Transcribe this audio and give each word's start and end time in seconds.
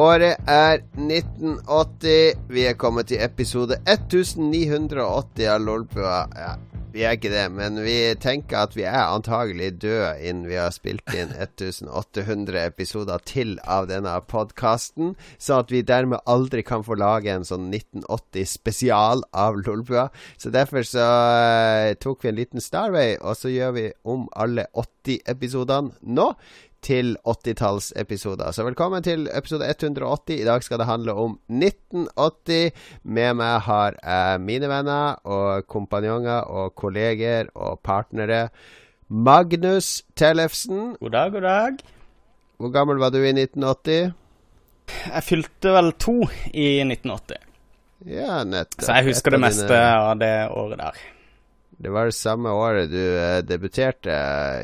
Året 0.00 0.38
er 0.48 0.78
1980. 0.96 2.38
Vi 2.48 2.62
er 2.64 2.76
kommet 2.80 3.10
til 3.10 3.20
episode 3.20 3.76
1980 3.84 5.42
av 5.52 5.58
Lolbua. 5.60 6.20
Ja, 6.38 6.54
vi 6.94 7.02
er 7.04 7.18
ikke 7.18 7.32
det, 7.34 7.42
men 7.52 7.76
vi 7.84 8.14
tenker 8.22 8.62
at 8.62 8.72
vi 8.78 8.86
er 8.88 9.10
antagelig 9.12 9.74
døde 9.82 10.14
innen 10.24 10.48
vi 10.48 10.56
har 10.56 10.72
spilt 10.72 11.04
inn 11.12 11.34
1800 11.36 12.62
episoder 12.62 13.20
til 13.28 13.58
av 13.68 13.90
denne 13.90 14.14
podkasten, 14.30 15.12
så 15.36 15.60
at 15.60 15.74
vi 15.74 15.84
dermed 15.84 16.24
aldri 16.24 16.64
kan 16.64 16.86
få 16.86 16.96
lage 16.96 17.34
en 17.34 17.44
sånn 17.44 17.68
1980 17.68 18.48
spesial 18.54 19.26
av 19.36 19.60
Lolbua. 19.66 20.08
Så 20.40 20.54
derfor 20.54 20.86
så 20.88 21.04
uh, 21.04 21.92
tok 22.00 22.24
vi 22.24 22.32
en 22.32 22.40
liten 22.40 22.64
Starway, 22.64 23.18
og 23.20 23.36
så 23.36 23.52
gjør 23.52 23.76
vi 23.76 23.86
om 24.08 24.26
alle 24.32 24.64
80 24.72 25.22
episodene 25.28 25.92
nå 26.00 26.32
til 26.82 27.16
80-tallsepisoder. 27.28 28.50
Så 28.52 28.64
velkommen 28.64 29.04
til 29.04 29.28
episode 29.34 29.68
180. 29.68 30.40
I 30.40 30.46
dag 30.48 30.64
skal 30.64 30.80
det 30.80 30.88
handle 30.88 31.14
om 31.14 31.36
1980. 31.48 32.72
Med 33.04 33.36
meg 33.40 33.60
har 33.66 33.98
jeg 34.00 34.40
mine 34.44 34.70
venner 34.70 35.20
og 35.24 35.66
kompanjonger 35.70 36.48
og 36.48 36.74
kolleger 36.74 37.52
og 37.54 37.80
partnere. 37.84 38.48
Magnus 39.08 40.02
Tellefsen. 40.16 40.96
God 41.00 41.16
dag, 41.16 41.32
god 41.32 41.46
dag. 41.46 41.84
Hvor 42.60 42.72
gammel 42.74 43.00
var 43.02 43.12
du 43.12 43.20
i 43.22 43.32
1980? 43.32 44.12
Jeg 44.90 45.24
fylte 45.24 45.72
vel 45.76 45.94
to 46.00 46.18
i 46.52 46.80
1980. 46.84 47.46
Ja, 48.08 48.42
nettopp. 48.48 48.84
Så 48.86 48.96
jeg 48.96 49.10
husker 49.10 49.36
det 49.36 49.40
meste 49.42 49.68
dine... 49.68 49.96
av 49.96 50.20
det 50.20 50.34
året 50.56 50.80
der. 50.80 51.00
Det 51.80 51.92
var 51.92 52.08
det 52.08 52.16
samme 52.16 52.52
året 52.52 52.90
du 52.92 53.00
uh, 53.00 53.40
debuterte 53.44 54.16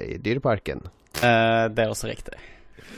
i 0.04 0.18
Dyreparken. 0.20 0.84
Uh, 1.16 1.68
det 1.72 1.84
er 1.84 1.92
også 1.92 2.10
riktig. 2.10 2.36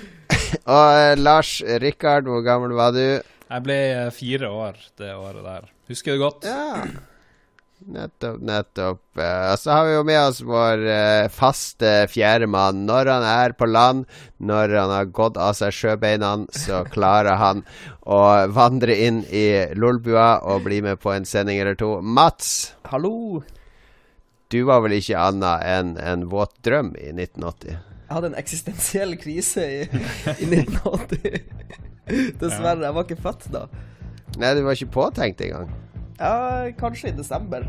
og 0.74 0.86
uh, 0.90 1.14
Lars 1.18 1.58
Rikard, 1.82 2.26
hvor 2.26 2.42
gammel 2.46 2.74
var 2.78 2.94
du? 2.96 3.20
Jeg 3.48 3.64
ble 3.64 3.76
uh, 3.94 4.08
fire 4.14 4.50
år 4.50 4.80
det 4.98 5.12
året 5.14 5.44
der. 5.44 5.68
Husker 5.88 6.16
det 6.16 6.22
godt. 6.24 6.48
Ja. 6.48 6.88
Nettopp, 7.78 8.40
nettopp. 8.42 9.02
Uh, 9.14 9.54
så 9.54 9.70
har 9.76 9.86
vi 9.86 9.92
jo 9.94 10.02
med 10.08 10.18
oss 10.18 10.40
vår 10.42 10.82
faste 11.30 11.92
fjerdemann. 12.10 12.82
Når 12.88 13.12
han 13.14 13.26
er 13.28 13.54
på 13.54 13.68
land, 13.70 14.08
når 14.42 14.74
han 14.80 14.94
har 14.96 15.12
gått 15.14 15.38
av 15.38 15.54
seg 15.60 15.76
sjøbeina, 15.76 16.32
så 16.50 16.82
klarer 16.90 17.38
han 17.38 17.62
å 18.02 18.18
vandre 18.50 18.98
inn 19.06 19.22
i 19.30 19.46
Lolbua 19.78 20.40
og 20.42 20.66
bli 20.66 20.82
med 20.84 20.98
på 21.04 21.14
en 21.14 21.28
sending 21.28 21.62
eller 21.62 21.78
to. 21.78 22.00
Mats. 22.02 22.74
Hallo. 22.90 23.44
Du 24.48 24.62
var 24.64 24.80
vel 24.80 24.96
ikke 24.96 25.20
annet 25.20 25.64
enn 25.68 25.94
en 26.00 26.26
våt 26.32 26.54
drøm 26.64 26.94
i 26.96 27.12
1980? 27.12 27.84
Jeg 28.08 28.16
hadde 28.16 28.28
en 28.30 28.38
eksistensiell 28.40 29.10
krise 29.20 29.64
i, 29.68 29.80
i 30.40 30.46
1980. 30.48 31.42
Dessverre. 32.40 32.86
Jeg 32.86 32.94
var 32.96 33.04
ikke 33.04 33.20
født 33.20 33.42
da. 33.52 33.66
Nei, 34.40 34.54
du 34.56 34.62
var 34.64 34.78
ikke 34.78 34.94
påtenkt 34.94 35.42
engang? 35.44 35.68
Ja, 36.16 36.70
kanskje 36.80 37.10
i 37.12 37.16
desember. 37.18 37.66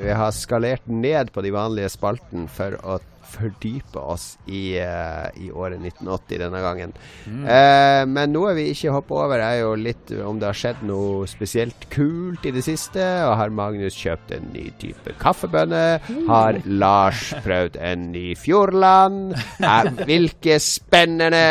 Vi 0.00 0.16
har 0.16 0.32
skalert 0.32 0.88
ned 0.88 1.34
på 1.36 1.44
de 1.44 1.52
vanlige 1.52 1.92
spalten 1.92 2.48
for 2.48 2.80
å 2.80 2.96
fordype 3.30 4.00
oss 4.00 4.34
i, 4.46 4.78
uh, 4.82 5.28
i 5.38 5.50
året 5.50 5.80
1980 5.80 6.40
denne 6.42 6.62
gangen. 6.64 6.94
Mm. 7.26 7.44
Uh, 7.46 8.02
men 8.10 8.34
noe 8.34 8.54
vi 8.58 8.68
ikke 8.72 8.94
hopper 8.94 9.24
over, 9.24 9.44
er 9.44 9.60
jo 9.62 9.72
litt 9.78 10.12
om 10.24 10.40
det 10.40 10.50
har 10.50 10.60
skjedd 10.60 10.82
noe 10.88 11.28
spesielt 11.30 11.88
kult 11.92 12.46
i 12.48 12.54
det 12.54 12.64
siste. 12.66 13.04
Og 13.28 13.36
har 13.40 13.54
Magnus 13.54 13.98
kjøpt 13.98 14.34
en 14.36 14.50
ny 14.54 14.68
type 14.82 15.14
kaffebønne? 15.22 15.84
Mm. 16.08 16.22
Har 16.30 16.60
Lars 16.66 17.30
prøvd 17.44 17.80
en 17.80 18.10
ny 18.14 18.26
Fjordland? 18.38 19.34
Uh, 19.62 19.90
hvilke 20.08 20.58
spennende 20.62 21.44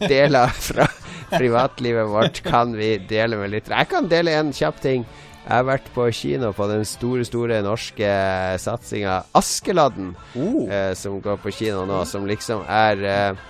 deler 0.00 0.52
fra 0.68 0.88
privatlivet 1.34 2.08
vårt 2.10 2.42
kan 2.46 2.74
vi 2.76 2.96
dele 3.08 3.38
med 3.40 3.54
litt? 3.54 3.70
Jeg 3.72 3.90
kan 3.90 4.10
dele 4.10 4.34
en 4.38 4.52
kjapp 4.54 4.82
ting. 4.84 5.06
Jeg 5.44 5.58
har 5.58 5.66
vært 5.68 5.88
på 5.92 6.06
kino 6.16 6.54
på 6.56 6.66
den 6.70 6.86
store, 6.88 7.24
store 7.28 7.58
norske 7.64 8.12
satsinga 8.62 9.18
Askeladden, 9.36 10.14
oh. 10.40 10.62
eh, 10.72 10.94
som 10.96 11.18
går 11.20 11.36
på 11.42 11.52
kino 11.52 11.82
nå, 11.88 11.98
som 12.08 12.24
liksom 12.24 12.62
er 12.64 13.02
eh, 13.04 13.42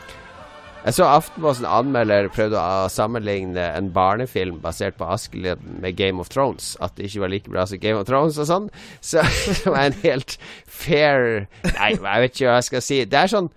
Jeg 0.88 0.96
så 0.96 1.06
Aftenposten 1.06 1.68
anmelder 1.70 2.26
prøvde 2.34 2.58
å 2.58 2.88
sammenligne 2.90 3.68
en 3.78 3.92
barnefilm 3.94 4.58
basert 4.64 4.98
på 4.98 5.06
Askeladden 5.06 5.78
med 5.84 5.94
Game 5.96 6.18
of 6.20 6.32
Thrones. 6.34 6.74
At 6.82 6.98
det 6.98 7.06
ikke 7.08 7.22
var 7.22 7.32
like 7.32 7.54
bra 7.54 7.64
som 7.70 7.80
Game 7.80 8.02
of 8.02 8.10
Thrones 8.10 8.40
og 8.42 8.50
sånn. 8.50 8.66
Så 9.12 9.22
det 9.22 9.70
var 9.70 9.86
en 9.86 10.00
helt 10.02 10.36
fair 10.66 11.46
Nei, 11.62 11.94
jeg 11.94 12.26
vet 12.26 12.34
ikke 12.34 12.50
hva 12.50 12.58
jeg 12.58 12.68
skal 12.72 12.84
si. 12.90 13.00
Det 13.06 13.22
er 13.22 13.32
sånn 13.36 13.52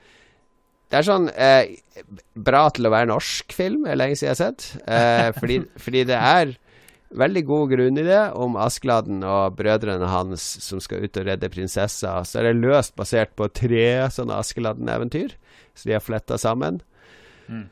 det 0.87 1.01
er 1.01 1.03
sånn 1.03 1.25
eh, 1.35 1.73
bra 2.47 2.61
til 2.71 2.87
å 2.87 2.93
være 2.93 3.09
norsk 3.09 3.51
film, 3.51 3.81
er 3.91 3.97
lenge 3.99 4.15
siden 4.15 4.29
jeg 4.29 4.37
har 4.37 4.39
sett. 4.39 4.67
Eh, 4.87 5.31
fordi, 5.35 5.57
fordi 5.83 6.05
det 6.07 6.15
er 6.15 6.53
veldig 7.15 7.43
god 7.47 7.71
grunn 7.71 7.99
i 8.01 8.05
det, 8.05 8.21
om 8.35 8.57
Askeladden 8.59 9.23
og 9.25 9.55
brødrene 9.59 10.09
hans 10.11 10.43
som 10.63 10.81
skal 10.83 11.05
ut 11.05 11.19
og 11.19 11.27
redde 11.29 11.49
prinsessa. 11.53 12.19
Så 12.27 12.41
er 12.41 12.49
det 12.49 12.59
løst 12.59 12.95
basert 12.99 13.33
på 13.39 13.49
tre 13.51 14.07
sånne 14.13 14.39
Askeladden-eventyr, 14.41 15.37
så 15.77 15.89
de 15.89 15.97
har 15.97 16.03
fletta 16.03 16.39
sammen. 16.41 16.81
Mm. 17.47 17.67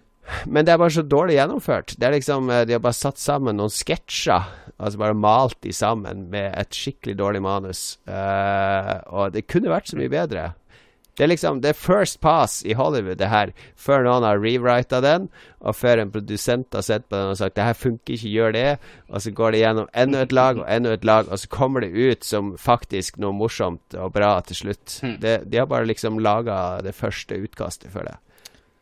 Men 0.49 0.65
det 0.65 0.73
er 0.73 0.81
bare 0.81 0.93
så 0.95 1.03
dårlig 1.05 1.37
gjennomført. 1.37 1.95
Det 1.99 2.07
er 2.07 2.15
liksom, 2.15 2.49
eh, 2.49 2.65
De 2.65 2.73
har 2.73 2.81
bare 2.81 2.97
satt 2.97 3.21
sammen 3.21 3.57
noen 3.59 3.73
sketsjer, 3.73 4.47
altså 4.79 5.01
bare 5.01 5.17
malt 5.17 5.59
de 5.61 5.73
sammen 5.73 6.29
med 6.31 6.53
et 6.57 6.73
skikkelig 6.73 7.17
dårlig 7.19 7.41
manus. 7.45 7.97
Uh, 8.09 8.99
og 9.13 9.35
det 9.35 9.45
kunne 9.47 9.71
vært 9.71 9.91
så 9.91 9.99
mye 9.99 10.11
bedre. 10.11 10.53
Det 11.15 11.23
er 11.23 11.31
liksom 11.31 11.61
det 11.63 11.71
er 11.71 11.77
first 11.79 12.19
pass 12.23 12.57
i 12.67 12.75
Hollywood, 12.75 13.17
det 13.21 13.29
her, 13.31 13.53
før 13.79 14.03
noen 14.03 14.25
har 14.27 14.41
rewrita 14.41 14.99
den, 15.03 15.29
og 15.63 15.77
før 15.77 16.01
en 16.01 16.11
produsent 16.11 16.75
har 16.75 16.83
sett 16.83 17.07
på 17.07 17.15
den 17.15 17.31
og 17.31 17.37
sagt 17.39 17.55
'det 17.55 17.63
her 17.69 17.73
funker 17.73 18.13
ikke, 18.13 18.33
gjør 18.35 18.51
det', 18.51 18.77
og 19.09 19.21
så 19.21 19.31
går 19.31 19.51
det 19.51 19.61
gjennom 19.63 19.87
enda 19.95 20.21
et 20.21 20.31
lag 20.31 20.59
og 20.59 20.67
enda 20.67 20.93
et 20.93 21.05
lag, 21.05 21.31
og 21.31 21.39
så 21.39 21.47
kommer 21.47 21.81
det 21.81 21.95
ut 21.95 22.23
som 22.23 22.57
faktisk 22.57 23.17
noe 23.17 23.31
morsomt 23.31 23.95
og 23.95 24.13
bra 24.13 24.41
til 24.41 24.55
slutt. 24.55 24.99
Mm. 25.03 25.19
Det, 25.21 25.51
de 25.51 25.57
har 25.57 25.65
bare 25.65 25.87
liksom 25.87 26.19
laga 26.19 26.81
det 26.81 26.95
første 26.95 27.35
utkastet 27.35 27.91
for 27.91 28.03
det. 28.03 28.17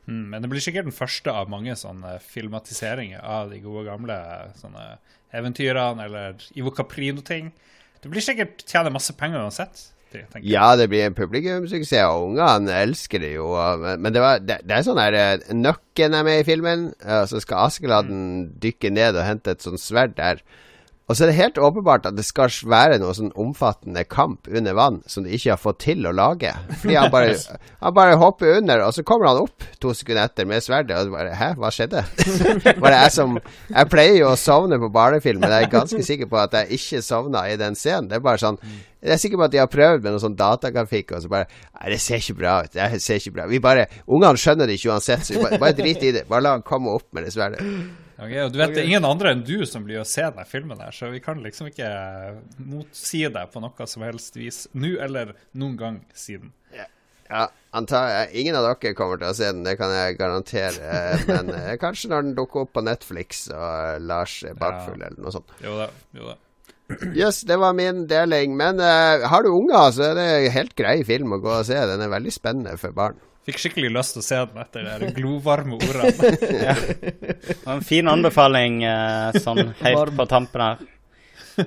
Mm, 0.07 0.29
men 0.29 0.41
det 0.41 0.49
blir 0.49 0.59
sikkert 0.59 0.89
den 0.89 0.91
første 0.95 1.31
av 1.31 1.49
mange 1.49 1.75
sånne 1.75 2.19
filmatiseringer 2.19 3.21
av 3.23 3.49
de 3.53 3.59
gode 3.63 3.85
gamle 3.85 4.17
sånne 4.59 4.97
eventyrene 5.31 6.03
eller 6.03 6.35
Ivo 6.55 6.71
Caprino-ting. 6.71 7.53
Det 8.01 8.11
blir 8.11 8.21
sikkert 8.21 8.65
tjene 8.67 8.91
masse 8.91 9.13
penger 9.15 9.45
uansett 9.45 9.93
alltid. 10.21 10.49
Ja, 10.51 10.67
det 10.79 10.89
blir 10.91 11.05
en 11.07 11.17
publikumssuksess, 11.17 12.05
og 12.09 12.29
ungene 12.29 12.75
elsker 12.83 13.23
det 13.23 13.33
jo. 13.35 13.49
Men 13.97 14.13
det, 14.13 14.21
var, 14.23 14.43
det, 14.43 14.59
det 14.67 14.77
er 14.77 14.85
sånn 14.85 15.01
her 15.01 15.17
eh, 15.17 15.47
Nøkken 15.57 16.17
er 16.17 16.27
med 16.27 16.43
i 16.43 16.47
filmen, 16.47 16.89
så 17.01 17.41
skal 17.43 17.69
Askeladden 17.69 18.21
mm. 18.21 18.51
dykke 18.63 18.93
ned 18.93 19.17
og 19.17 19.27
hente 19.27 19.55
et 19.55 19.65
sånt 19.65 19.81
sverd 19.81 20.17
der. 20.19 20.43
Og 21.11 21.17
så 21.17 21.25
er 21.25 21.29
det 21.33 21.35
helt 21.35 21.57
åpenbart 21.59 22.05
at 22.07 22.15
det 22.15 22.23
skal 22.23 22.51
være 22.71 22.95
noe 23.01 23.11
sånn 23.15 23.33
omfattende 23.39 24.05
kamp 24.07 24.47
under 24.47 24.75
vann 24.77 25.01
som 25.09 25.25
de 25.25 25.33
ikke 25.35 25.51
har 25.51 25.59
fått 25.59 25.81
til 25.83 26.07
å 26.07 26.13
lage. 26.15 26.53
Fordi 26.79 26.95
han 26.95 27.11
bare, 27.11 27.33
han 27.83 27.95
bare 27.97 28.15
hopper 28.21 28.61
under, 28.61 28.85
og 28.85 28.95
så 28.95 29.03
kommer 29.07 29.27
han 29.27 29.41
opp 29.41 29.65
to 29.83 29.91
sekunder 29.97 30.29
etter 30.29 30.47
med 30.47 30.63
sverdet, 30.63 30.95
og 30.95 31.11
bare 31.11 31.33
Hæ, 31.35 31.49
hva 31.59 31.71
skjedde? 31.73 32.05
bare 32.83 33.01
jeg 33.01 33.13
som 33.15 33.35
Jeg 33.35 33.89
pleier 33.91 34.15
jo 34.21 34.29
å 34.31 34.39
sovne 34.39 34.79
på 34.79 34.91
barnefilm, 34.93 35.43
men 35.43 35.51
jeg 35.51 35.67
er 35.67 35.73
ganske 35.73 35.99
sikker 36.07 36.29
på 36.31 36.39
at 36.39 36.55
jeg 36.61 36.79
ikke 36.79 37.03
sovna 37.03 37.43
i 37.51 37.59
den 37.59 37.75
scenen. 37.79 38.07
Det 38.07 38.19
er 38.19 38.23
bare 38.23 38.39
sånn 38.39 38.61
Jeg 38.63 39.17
er 39.17 39.21
sikker 39.25 39.41
på 39.41 39.47
at 39.49 39.55
de 39.55 39.59
har 39.59 39.71
prøvd 39.73 40.05
med 40.05 40.15
noe 40.15 40.23
sånn 40.23 40.39
datagrafikk, 40.39 41.17
og 41.17 41.25
så 41.25 41.33
bare 41.33 41.49
Nei, 41.49 41.91
det 41.91 41.99
ser 41.99 42.23
ikke 42.23 42.39
bra 42.39 42.55
ut. 42.63 42.71
Det 42.77 43.03
ser 43.03 43.19
ikke 43.19 43.35
bra 43.41 43.49
Vi 43.51 43.59
bare 43.63 43.89
Ungene 44.07 44.39
skjønner 44.39 44.71
det 44.71 44.79
ikke 44.79 44.95
uansett, 44.95 45.27
så 45.27 45.43
bare, 45.43 45.59
bare 45.59 45.75
drit 45.83 45.99
i 45.99 46.15
det. 46.15 46.23
Bare 46.31 46.47
la 46.47 46.55
han 46.55 46.63
komme 46.63 46.95
opp 46.95 47.09
med 47.11 47.27
det 47.27 47.35
sverdet. 47.35 47.59
Okay, 48.23 48.39
og 48.45 48.53
du 48.53 48.59
vet, 48.61 48.73
Det 48.75 48.83
er 48.83 48.89
ingen 48.89 49.07
andre 49.07 49.33
enn 49.33 49.43
du 49.45 49.65
som 49.67 49.83
blir 49.85 50.01
å 50.01 50.07
se 50.07 50.23
denne 50.23 50.45
filmen, 50.47 50.79
her, 50.79 50.95
så 50.95 51.11
vi 51.11 51.21
kan 51.23 51.41
liksom 51.43 51.69
ikke 51.71 51.89
motsi 52.63 53.25
deg 53.27 53.51
på 53.51 53.63
noe 53.63 53.87
som 53.89 54.05
helst 54.05 54.37
vis 54.39 54.65
nå 54.73 54.95
eller 55.03 55.33
noen 55.51 55.75
gang 55.79 55.97
siden. 56.15 56.53
Ja, 56.75 56.87
ja 57.29 57.47
antar, 57.75 58.29
Ingen 58.31 58.55
av 58.59 58.69
dere 58.69 58.95
kommer 58.97 59.19
til 59.19 59.31
å 59.31 59.35
se 59.37 59.51
den, 59.51 59.65
det 59.67 59.75
kan 59.81 59.91
jeg 59.91 60.17
garantere. 60.21 60.95
Men 61.29 61.51
eh, 61.57 61.75
kanskje 61.81 62.13
når 62.13 62.29
den 62.29 62.39
dukker 62.39 62.63
opp 62.63 62.73
på 62.77 62.85
Netflix 62.85 63.45
og 63.51 64.01
Lars 64.07 64.39
er 64.47 64.57
bakfull 64.57 65.01
ja. 65.01 65.11
eller 65.11 65.19
noe 65.25 65.35
sånt. 65.35 65.53
Jo 65.63 65.75
da, 65.81 65.91
jo 66.15 66.31
da. 66.31 66.39
Yes, 67.15 67.41
det 67.47 67.57
var 67.57 67.75
min 67.75 68.05
deling. 68.07 68.57
Men 68.59 68.79
uh, 68.79 69.27
har 69.29 69.43
du 69.43 69.51
unger, 69.53 69.91
så 69.95 70.09
er 70.11 70.17
det 70.19 70.53
helt 70.55 70.75
grei 70.77 70.99
film 71.07 71.35
å 71.35 71.41
gå 71.43 71.53
og 71.59 71.67
se. 71.67 71.79
Den 71.89 72.03
er 72.03 72.11
veldig 72.11 72.33
spennende 72.35 72.75
for 72.81 72.95
barn. 72.95 73.19
Fikk 73.43 73.59
skikkelig 73.59 73.89
lyst 73.91 74.15
til 74.15 74.21
å 74.21 74.25
se 74.25 74.37
den 74.47 74.59
etter 74.61 74.85
de 75.01 75.09
glovarme 75.17 75.75
ordene. 75.75 76.29
ja. 76.67 76.75
En 77.73 77.83
fin 77.83 78.07
anbefaling 78.07 78.79
uh, 78.87 79.35
sånn 79.43 79.73
helt 79.83 80.13
på 80.15 80.25
tampen 80.31 80.63
her. 80.63 80.85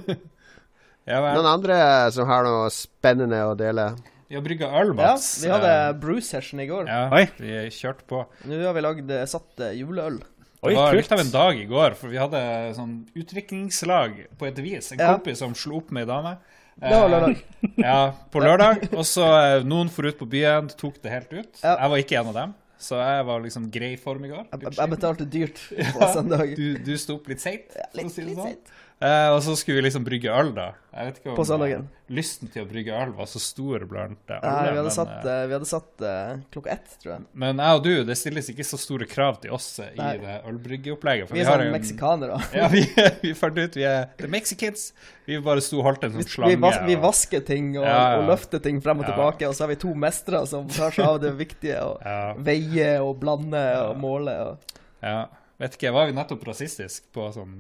ja, 1.11 1.20
Noen 1.20 1.50
andre 1.50 1.76
som 2.17 2.31
har 2.31 2.49
noe 2.49 2.70
spennende 2.73 3.43
å 3.44 3.52
dele? 3.58 3.90
Vi 4.26 4.38
har 4.38 4.43
brygga 4.43 4.70
øl, 4.81 4.94
Mats. 4.96 5.28
Ja, 5.37 5.44
vi 5.44 5.52
hadde 5.52 5.75
uh, 5.76 5.99
brew 6.00 6.23
session 6.25 6.64
i 6.64 6.67
går. 6.70 6.88
Ja, 6.88 7.05
Oi. 7.12 7.26
vi 7.37 7.61
kjørte 7.76 8.08
på. 8.08 8.25
Nå 8.49 8.64
har 8.64 8.75
vi 8.75 8.87
lagd 8.88 9.12
eh, 9.12 9.29
satt 9.29 9.69
juleøl. 9.76 10.17
Oi, 10.64 10.72
det 10.72 10.81
var 10.81 10.96
litt 10.96 11.12
av 11.12 11.20
en 11.20 11.31
dag 11.31 11.61
i 11.61 11.69
går, 11.69 11.94
for 12.00 12.11
vi 12.11 12.19
hadde 12.19 12.40
sånn 12.75 13.02
utviklingslag 13.14 14.22
på 14.40 14.49
et 14.49 14.64
vis. 14.64 14.94
En 14.94 15.05
ja. 15.05 15.12
kompis 15.12 15.44
som 15.44 15.52
slo 15.55 15.82
opp 15.82 15.93
med 15.94 16.08
ei 16.08 16.11
dame. 16.11 16.38
Lørdag. 16.82 17.37
Ja, 17.81 18.12
på 18.31 18.40
lørdag. 18.44 18.84
Og 18.94 19.02
så 19.08 19.25
eh, 19.40 19.64
noen 19.67 19.88
for 19.93 20.06
ut 20.06 20.19
på 20.20 20.28
byen, 20.31 20.69
tok 20.78 21.00
det 21.02 21.11
helt 21.12 21.32
ut. 21.32 21.61
Ja. 21.62 21.73
Jeg 21.81 21.93
var 21.93 22.02
ikke 22.02 22.19
en 22.20 22.31
av 22.31 22.37
dem, 22.37 22.52
så 22.78 22.99
jeg 23.00 23.25
var 23.31 23.40
liksom 23.43 23.70
grei 23.75 23.94
form 24.00 24.26
i 24.28 24.31
går. 24.31 24.44
Jeg, 24.52 24.75
jeg 24.76 24.93
betalte 24.93 25.26
dyrt 25.32 25.62
på 25.96 26.08
søndag. 26.17 26.52
Du, 26.58 26.76
du 26.87 26.93
sto 27.00 27.17
opp 27.19 27.31
litt 27.32 27.43
seint, 27.43 27.73
for 27.94 28.05
å 28.05 28.12
si 28.12 28.26
det 28.28 28.37
sånn. 28.37 28.58
Eh, 28.96 29.28
og 29.28 29.43
så 29.44 29.52
skulle 29.60 29.82
vi 29.82 29.90
liksom 29.90 30.04
brygge 30.06 30.31
øl, 30.32 30.54
da. 30.56 30.70
Jeg 30.96 31.04
vet 31.10 31.16
ikke 31.20 31.28
om 31.28 31.34
På 31.37 31.44
søndagen. 31.44 31.82
eh, 31.84 32.12
lysten 32.16 32.48
til 32.48 32.62
å 32.64 32.69
brygge 32.70 32.94
øl 32.96 33.10
var 33.12 33.26
så 33.28 33.37
stor 33.44 33.82
blant 33.84 34.31
alle. 34.32 34.40
Nei, 34.40 34.70
vi 34.70 34.78
hadde 34.78 34.82
men, 34.88 34.94
satt, 34.94 35.26
eh, 35.26 35.32
eh, 35.43 35.46
vi 35.50 35.52
hadde 35.52 35.69
satt 35.69 36.00
eh, 36.08 36.38
klokka 36.54 36.70
ett, 36.72 36.94
tror 37.02 37.12
jeg. 37.12 37.26
men 37.34 37.60
jeg 37.60 37.76
og 37.76 37.82
du, 37.84 37.90
det 38.08 38.16
stilles 38.16 38.48
ikke 38.48 38.64
så 38.64 38.78
store 38.81 39.04
krav 39.10 39.37
til 39.43 39.52
oss 39.52 39.66
eh, 39.84 39.90
i 39.93 40.16
det 40.22 40.38
ølbryggeopplegget. 40.48 41.28
For 41.28 41.37
Vi 41.37 41.43
vi, 41.43 41.44
er 41.44 41.50
har 41.50 41.60
sånn 41.60 41.66
en 41.66 41.76
meksikanere. 41.76 42.38
Ja, 42.56 42.69
vi, 42.72 42.87
vi 43.26 43.34
fant 43.37 43.58
ut 43.60 43.76
vi 43.76 43.84
er 43.84 44.08
the 44.16 44.28
Mexicans. 44.32 44.87
Vi 45.28 45.37
bare 45.44 45.60
sto 45.60 45.82
og 45.82 45.90
holdt 45.90 46.04
en 46.08 46.16
sånn 46.16 46.25
slange. 46.32 46.54
vi, 46.56 46.60
vas 46.64 46.81
vi 46.88 46.96
og- 46.96 47.02
vasker 47.04 47.44
ting 47.52 47.75
og, 47.76 47.84
Ja, 47.84 47.98
ja. 48.14 48.16
og 48.22 48.31
løfter 48.32 48.62
ting 48.64 48.81
frem 48.81 49.04
og 49.04 49.04
Ja. 49.04 49.12
tilbake, 49.12 49.44
og 49.50 49.52
så 49.54 49.66
har 49.66 49.75
vi 49.75 49.81
to 49.84 49.93
mestere 49.93 50.46
som 50.48 50.69
tar 50.72 50.90
seg 50.96 51.04
av 51.04 51.20
det 51.20 51.34
viktige. 51.37 51.76
Og 51.84 52.00
ja, 52.06 52.32
veie 52.38 52.94
og 53.04 53.20
blande 53.20 53.60
og 53.90 54.00
måle. 54.00 54.38
Og, 54.40 54.78
ja. 55.04 55.26
Vet 55.60 55.76
ikke, 55.76 55.93
var 55.93 56.06
vi 56.08 56.16
nettopp 56.16 56.48
rasistisk 56.48 57.12
på 57.12 57.28
sånn 57.37 57.52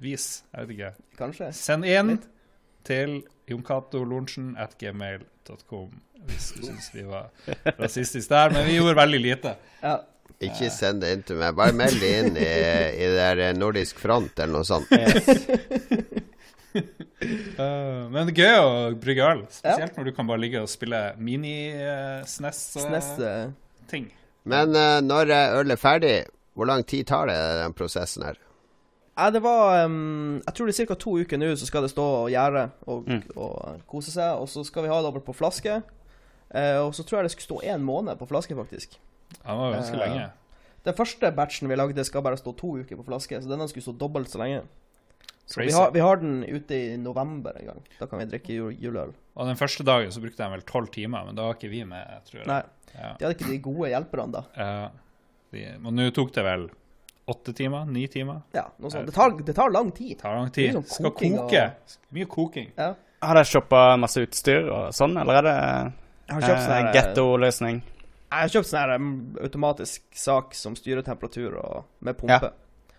Mexico-vis? 0.00 0.44
Jeg 0.52 0.68
vet 0.68 0.70
ikke. 0.70 0.92
kanskje. 1.18 1.52
Send 1.52 1.84
inn 1.84 2.22
til 2.84 3.22
joncatolornsen 3.48 4.56
at 4.58 4.78
gmail.com 4.78 5.90
hvis 6.28 6.52
du 6.52 6.66
syns 6.66 6.90
vi 6.92 7.02
var 7.08 7.30
rasistiske 7.78 8.34
der. 8.34 8.50
Men 8.52 8.66
vi 8.66 8.76
gjorde 8.76 8.96
veldig 8.96 9.20
lite. 9.20 9.56
Ja. 9.82 9.96
Ikke 10.40 10.70
send 10.70 11.00
det 11.02 11.12
inn 11.12 11.22
til 11.22 11.36
meg. 11.36 11.54
Bare 11.56 11.72
meld 11.72 12.00
det 12.00 12.10
inn 12.18 12.36
i, 12.36 12.44
i 12.44 13.08
der 13.16 13.52
Nordisk 13.56 13.98
Front 14.00 14.38
eller 14.38 14.52
noe 14.52 14.64
sånt. 14.64 14.88
Uh, 17.60 18.08
men 18.12 18.28
det 18.28 18.36
er 18.36 18.40
gøy 18.40 18.58
å 18.60 18.68
brygge 19.00 19.30
øl. 19.32 19.42
Spesielt 19.52 19.96
når 19.96 20.10
du 20.10 20.12
kan 20.16 20.28
bare 20.28 20.40
ligge 20.40 20.60
og 20.62 20.68
spille 20.70 21.00
mini-SNES-ting. 21.20 22.84
Snes, 22.86 23.10
eh, 23.20 24.04
Men 24.44 24.76
uh, 24.76 25.00
når 25.04 25.24
ølet 25.28 25.58
øl 25.60 25.76
er 25.76 25.80
ferdig, 25.80 26.14
hvor 26.54 26.68
lang 26.68 26.84
tid 26.84 27.08
tar 27.08 27.32
det, 27.32 27.40
den 27.64 27.76
prosessen 27.76 28.28
her? 28.28 28.40
Nei, 29.18 29.30
det 29.34 29.40
var 29.42 29.84
um, 29.84 30.40
Jeg 30.46 30.54
tror 30.54 30.66
det 30.70 30.74
er 30.80 30.86
ca. 30.86 30.94
to 30.94 31.10
uker 31.20 31.38
nå, 31.40 31.50
så 31.58 31.66
skal 31.68 31.82
det 31.82 31.90
stå 31.92 32.04
og 32.24 32.30
gjære 32.32 32.70
og, 32.86 33.08
Mm. 33.08 33.22
og 33.36 33.80
kose 33.90 34.10
seg. 34.14 34.38
Og 34.40 34.48
så 34.48 34.64
skal 34.64 34.82
vi 34.86 34.88
ha 34.92 35.00
det 35.02 35.10
over 35.10 35.20
på 35.20 35.34
flaske. 35.36 35.82
Uh, 36.54 36.86
og 36.86 36.94
så 36.94 37.04
tror 37.04 37.20
jeg 37.20 37.28
det 37.28 37.32
skulle 37.36 37.48
stå 37.50 37.60
én 37.74 37.82
måned 37.84 38.16
på 38.18 38.26
flaske, 38.30 38.54
faktisk. 38.56 38.96
Han 39.44 39.58
var 39.58 39.72
ganske 39.76 39.94
uh, 39.96 40.00
lenge. 40.04 40.30
Den 40.84 40.94
første 40.96 41.28
batchen 41.36 41.68
vi 41.68 41.76
lagde, 41.76 42.04
skal 42.04 42.22
bare 42.24 42.38
stå 42.40 42.54
to 42.56 42.78
uker 42.80 42.96
på 42.96 43.04
flaske, 43.04 43.36
så 43.42 43.50
denne 43.50 43.68
skulle 43.68 43.84
stå 43.84 43.92
dobbelt 44.00 44.30
så 44.32 44.38
lenge. 44.40 44.62
Så 45.50 45.60
vi 45.60 45.72
har, 45.74 45.90
vi 45.90 46.00
har 46.00 46.16
den 46.22 46.44
ute 46.46 46.76
i 46.78 46.96
november 46.96 47.56
en 47.58 47.66
gang. 47.66 47.80
Da 47.98 48.06
kan 48.06 48.20
vi 48.22 48.24
drikke 48.30 48.54
jul 48.54 48.76
juleøl. 48.78 49.10
Og 49.36 49.46
den 49.50 49.56
første 49.58 49.82
dagen 49.84 50.12
så 50.14 50.20
brukte 50.22 50.42
jeg 50.44 50.52
vel 50.52 50.62
tolv 50.62 50.88
timer, 50.94 51.24
men 51.26 51.34
da 51.34 51.42
var 51.48 51.56
ikke 51.58 51.68
vi 51.72 51.82
med, 51.84 52.06
tror 52.30 52.40
jeg. 52.44 52.46
Nei, 52.46 52.62
Ja. 52.94 53.12
de 53.18 53.24
hadde 53.26 53.34
ikke 53.36 53.50
de 53.50 53.58
gode 53.62 53.88
hjelperne 53.90 54.32
da. 54.32 54.42
Ja. 54.56 54.88
De, 55.52 55.64
og 55.84 55.92
nå 55.92 56.06
tok 56.14 56.32
det 56.34 56.44
vel 56.46 56.68
åtte 57.30 57.52
timer? 57.56 57.84
Ni 57.90 58.06
timer? 58.12 58.40
Ja, 58.56 58.66
noe 58.78 58.90
sånt. 58.92 59.06
Det 59.08 59.14
tar, 59.16 59.34
det 59.46 59.54
tar 59.56 59.70
lang 59.74 59.90
tid. 59.96 60.16
Det 60.16 60.22
tar 60.24 60.34
lang 60.36 60.50
tid. 60.54 60.74
Sånn 60.74 60.84
Skal 60.90 61.10
koke. 61.16 61.62
og- 61.64 61.96
Mye 62.16 62.26
koking. 62.26 62.70
Ja. 62.76 62.94
Har 63.22 63.34
dere 63.36 63.44
shoppa 63.44 63.96
masse 64.00 64.22
utstyr 64.24 64.68
og 64.72 64.94
sånn, 64.96 65.16
eller 65.20 65.40
er 65.40 65.42
det 65.42 66.42
sånn 66.46 66.72
eh, 66.76 66.92
getto-løsning? 66.94 67.82
Jeg 68.30 68.40
har 68.44 68.48
kjøpt 68.54 68.68
sånn 68.70 68.80
her 68.80 68.94
um, 68.94 69.36
automatisk 69.42 70.02
sak 70.14 70.54
som 70.54 70.76
styrer 70.78 71.02
temperatur 71.02 71.56
og 71.58 71.84
med 72.00 72.16
pumpe. 72.16 72.52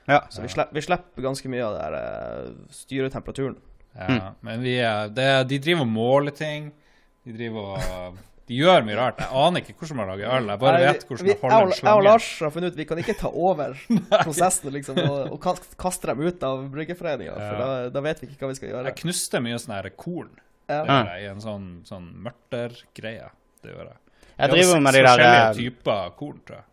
Ja. 0.07 0.19
Så 0.29 0.41
vi, 0.43 0.49
slipper, 0.51 0.73
vi 0.75 0.81
slipper 0.83 1.21
ganske 1.23 1.49
mye 1.49 1.63
av 1.63 1.73
det 1.77 1.83
her 1.85 1.95
uh, 1.95 2.51
styre 2.71 3.09
temperaturen. 3.13 3.57
Ja, 3.95 4.07
Mm. 4.07 4.35
Men 4.47 4.61
vi 4.63 4.77
er, 4.79 5.09
det, 5.11 5.47
de 5.49 5.57
driver 5.59 5.81
og 5.83 5.87
måler 5.91 6.31
ting. 6.35 6.71
De 7.25 7.33
driver 7.35 7.73
og 7.75 8.17
De 8.51 8.57
gjør 8.59 8.83
mye 8.83 8.95
rart. 8.99 9.21
Jeg 9.23 9.31
aner 9.31 9.61
ikke 9.63 9.73
hvordan 9.79 9.97
man 10.01 10.09
lager 10.11 10.31
øl. 10.35 10.47
Jeg 10.51 10.59
bare 10.59 10.77
Nei, 10.81 10.87
vet 10.91 11.03
hvordan 11.07 11.25
vi- 11.29 11.35
man 11.41 11.51
holder 11.55 11.61
en 11.61 11.71
jeg 11.71 11.71
og- 11.71 11.87
Jeg 11.87 11.93
og. 11.95 12.03
Lars 12.03 12.25
har 12.41 12.49
funnet 12.51 12.71
ut 12.73 12.79
vi 12.81 12.85
kan 12.89 12.97
ikke 12.99 13.15
ta 13.21 13.29
over 13.31 13.77
prosessen 14.25 14.71
liksom, 14.75 14.97
og, 15.07 15.19
og 15.31 15.39
kaste 15.79 16.07
dem 16.11 16.19
ut 16.27 16.43
av 16.43 16.65
bryggeforeninga, 16.73 17.35
for 17.37 17.55
Ja. 17.55 17.67
da, 17.71 17.89
da 17.95 18.01
vet 18.01 18.19
vi 18.19 18.27
ikke 18.27 18.43
hva 18.43 18.49
vi 18.51 18.55
skal 18.59 18.69
gjøre. 18.73 18.85
Jeg 18.91 18.95
knuste 19.05 19.39
mye 19.45 19.59
sånn 19.61 19.75
her 19.77 19.89
korn 19.95 20.33
Ja. 20.67 20.81
det 20.83 20.89
gjør 20.91 21.13
jeg, 21.15 21.23
i 21.23 21.29
en 21.31 21.39
sånn, 21.45 21.69
sånn 21.87 22.09
mørtergreie. 22.27 23.29
Det 23.63 23.71
gjør 23.71 23.87
jeg. 23.87 23.97
Jeg 24.41 24.49
driver 24.51 24.81
med 24.81 24.93
de 24.93 24.99
der 24.99 25.07
forskjellige 25.07 25.47
eh, 25.47 25.53
typer 25.61 26.11
korn, 26.17 26.39
tror 26.45 26.55
jeg. 26.57 26.65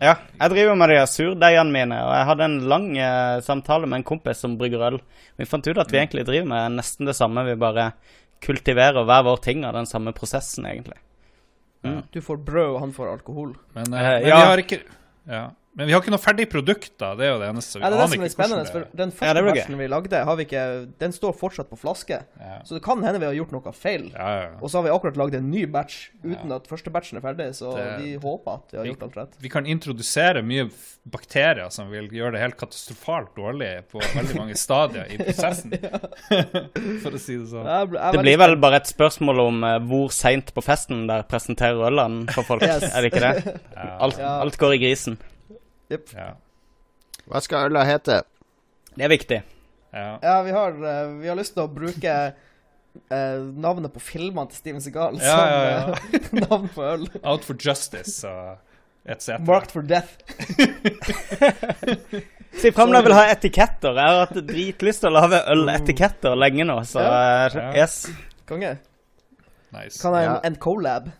Ja, 0.00 0.14
jeg 0.40 0.50
driver 0.54 0.76
med 0.80 0.88
de 0.88 0.94
der 0.96 1.08
surdeigene 1.10 1.72
mine, 1.74 1.96
og 2.06 2.12
jeg 2.14 2.26
hadde 2.30 2.44
en 2.46 2.58
lang 2.70 2.86
uh, 2.96 3.40
samtale 3.44 3.86
med 3.90 3.98
en 4.00 4.04
kompis 4.08 4.38
som 4.40 4.54
brygger 4.56 4.82
øl. 4.86 4.98
Vi 5.36 5.44
fant 5.50 5.66
ut 5.66 5.78
at 5.82 5.90
vi 5.92 5.98
egentlig 6.00 6.24
driver 6.26 6.46
med 6.48 6.72
nesten 6.78 7.06
det 7.06 7.14
samme, 7.18 7.44
vi 7.44 7.54
bare 7.60 7.92
kultiverer 8.40 9.04
hver 9.04 9.22
vår 9.26 9.40
ting 9.44 9.64
av 9.68 9.74
den 9.76 9.86
samme 9.86 10.14
prosessen, 10.16 10.64
egentlig. 10.64 10.96
Du 12.12 12.20
får 12.20 12.36
brød, 12.36 12.74
og 12.74 12.80
han 12.80 12.92
får 12.92 13.12
alkohol. 13.12 13.54
Men, 13.74 13.94
Eh, 13.94 14.00
eh, 14.00 14.20
men 14.20 14.28
ja. 14.28 14.36
vi 14.36 14.46
har 14.50 14.58
ikke 14.58 14.80
ja. 15.28 15.44
Men 15.78 15.86
vi 15.86 15.92
har 15.94 16.00
ikke 16.02 16.10
noe 16.10 16.18
ferdig 16.18 16.48
produkt, 16.50 16.90
da. 16.98 17.12
Det 17.14 17.24
er 17.28 17.30
jo 17.30 17.38
det 17.38 17.48
eneste. 17.52 17.78
Vi 17.78 17.84
Ja, 17.84 17.90
det 17.92 17.96
er 17.96 18.02
det 18.02 18.10
som 18.10 18.22
er 18.26 18.32
spennende, 18.32 18.64
hvordan 18.66 18.72
for 18.90 18.96
den 18.98 19.12
første 19.14 19.38
ja, 19.38 19.44
batchen 19.54 19.76
vi 19.78 19.86
lagde, 19.86 20.18
har 20.26 20.36
vi 20.36 20.42
ikke, 20.48 20.62
den 20.98 21.12
står 21.14 21.36
fortsatt 21.38 21.68
på 21.70 21.78
flaske. 21.78 22.18
ja. 22.40 22.56
Så 22.66 22.74
det 22.74 22.82
kan 22.82 23.00
hende 23.06 23.20
vi 23.22 23.26
har 23.26 23.36
gjort 23.38 23.52
noe 23.54 23.72
feil. 23.72 24.08
Ja, 24.10 24.26
ja, 24.34 24.40
ja. 24.48 24.56
Og 24.60 24.68
så 24.68 24.80
har 24.80 24.82
vi 24.88 24.90
akkurat 24.90 25.16
lagd 25.16 25.34
en 25.38 25.46
ny 25.50 25.66
batch 25.70 26.10
uten 26.24 26.50
Ja. 26.50 26.56
at 26.56 26.66
første 26.66 26.90
batchen 26.90 27.18
er 27.18 27.22
ferdig, 27.22 27.46
så 27.54 27.70
Det- 27.76 28.02
vi 28.02 28.16
håper 28.18 28.52
at 28.54 28.72
vi 28.72 28.76
har 28.78 28.84
Vi- 28.84 28.90
gjort 28.90 29.02
alt 29.06 29.16
rett. 29.16 29.32
Vi 29.40 29.48
kan 29.48 29.64
introdusere 29.64 30.42
mye 30.42 30.68
bakterier 31.08 31.70
som 31.70 31.88
vil 31.88 32.08
gjøre 32.08 32.32
det 32.32 32.40
helt 32.40 32.56
katastrofalt 32.58 33.34
dårlig 33.36 33.84
på 33.92 34.00
veldig 34.02 34.36
mange 34.36 34.56
stadier 34.56 35.06
i 35.08 35.16
prosessen. 35.18 35.70
For 37.02 37.10
å 37.14 37.18
si 37.18 37.36
det 37.38 37.46
sånn. 37.46 37.64
Jeg 37.64 37.88
ble- 37.90 38.00
jeg 38.02 38.12
Det 38.12 38.22
blir 38.26 38.38
vel 38.38 38.56
bare 38.56 38.76
et 38.82 38.90
spørsmål 38.90 39.40
om 39.46 39.62
uh, 39.64 39.78
hvor 39.78 40.10
seint 40.10 40.52
på 40.52 40.62
festen 40.66 41.06
der 41.06 41.22
presenterer 41.22 41.78
ølene 41.88 42.28
for 42.34 42.42
folk, 42.42 42.62
Yes. 42.62 42.82
er 42.92 43.02
det 43.02 43.12
ikke 43.12 43.20
det? 43.20 43.60
Ja, 43.76 43.96
Alt, 44.00 44.18
alt 44.18 44.58
går 44.58 44.74
i 44.74 44.78
grisen. 44.78 45.16
Ja, 45.90 46.28
Hva 47.30 47.40
skal 47.44 47.68
øla 47.70 47.84
hete? 47.88 48.22
Det 48.94 49.04
er 49.06 49.12
viktig. 49.12 49.42
ja. 49.92 50.18
Ja, 50.22 50.36
vi 50.46 50.50
har, 50.54 50.70
eh, 50.72 51.12
vi 51.20 51.28
har 51.28 51.36
lyst 51.38 51.54
til 51.56 51.64
å 51.64 51.70
bruke 51.72 52.14
eh, 53.10 53.38
navnet 53.66 53.92
på 53.94 54.00
filmene 54.02 54.48
til 54.50 54.56
Steven 54.60 54.80
Segal 54.82 55.18
Ja, 55.20 55.36
som 55.36 55.46
ja, 55.50 55.60
ja. 55.62 55.94
eh, 56.18 56.42
navn 56.48 56.68
på 56.74 56.82
øl. 56.86 57.06
Out 57.22 57.44
for 57.46 57.54
justice 57.58 58.26
og 58.28 58.58
etc. 59.10 59.38
Marked 59.46 59.72
for 59.74 59.82
death. 59.82 60.18
Si 62.50 62.66
jeg 62.66 62.74
fremdeles 62.74 63.04
vil 63.06 63.14
ha 63.16 63.24
etiketter. 63.30 63.94
Jeg 63.96 64.10
har 64.10 64.24
hatt 64.24 64.40
dritlyst 64.48 65.04
til 65.04 65.10
å 65.12 65.14
lage 65.20 65.38
øletiketter 65.54 66.34
lenge 66.38 66.66
nå, 66.68 66.80
så 66.88 67.04
eh, 67.06 67.58
yes. 67.78 68.00
Konge. 68.50 68.74
Nice. 69.70 70.00
Kan 70.02 70.16
ha 70.16 70.22
en, 70.24 70.32
colab? 70.34 70.46
en 70.50 70.56
collab. 70.66 71.10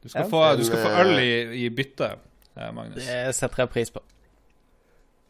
Du 0.00 0.08
skal, 0.08 0.24
Ja. 0.24 0.28
få, 0.32 0.40
du 0.58 0.64
skal 0.66 0.80
få 0.82 0.90
øl 1.04 1.12
i, 1.22 1.30
i 1.64 1.68
bytte, 1.76 2.08
Magnus. 2.56 3.04
Det 3.04 3.36
setter 3.36 3.64
jeg 3.64 3.72
pris 3.74 3.94
på. 3.94 4.02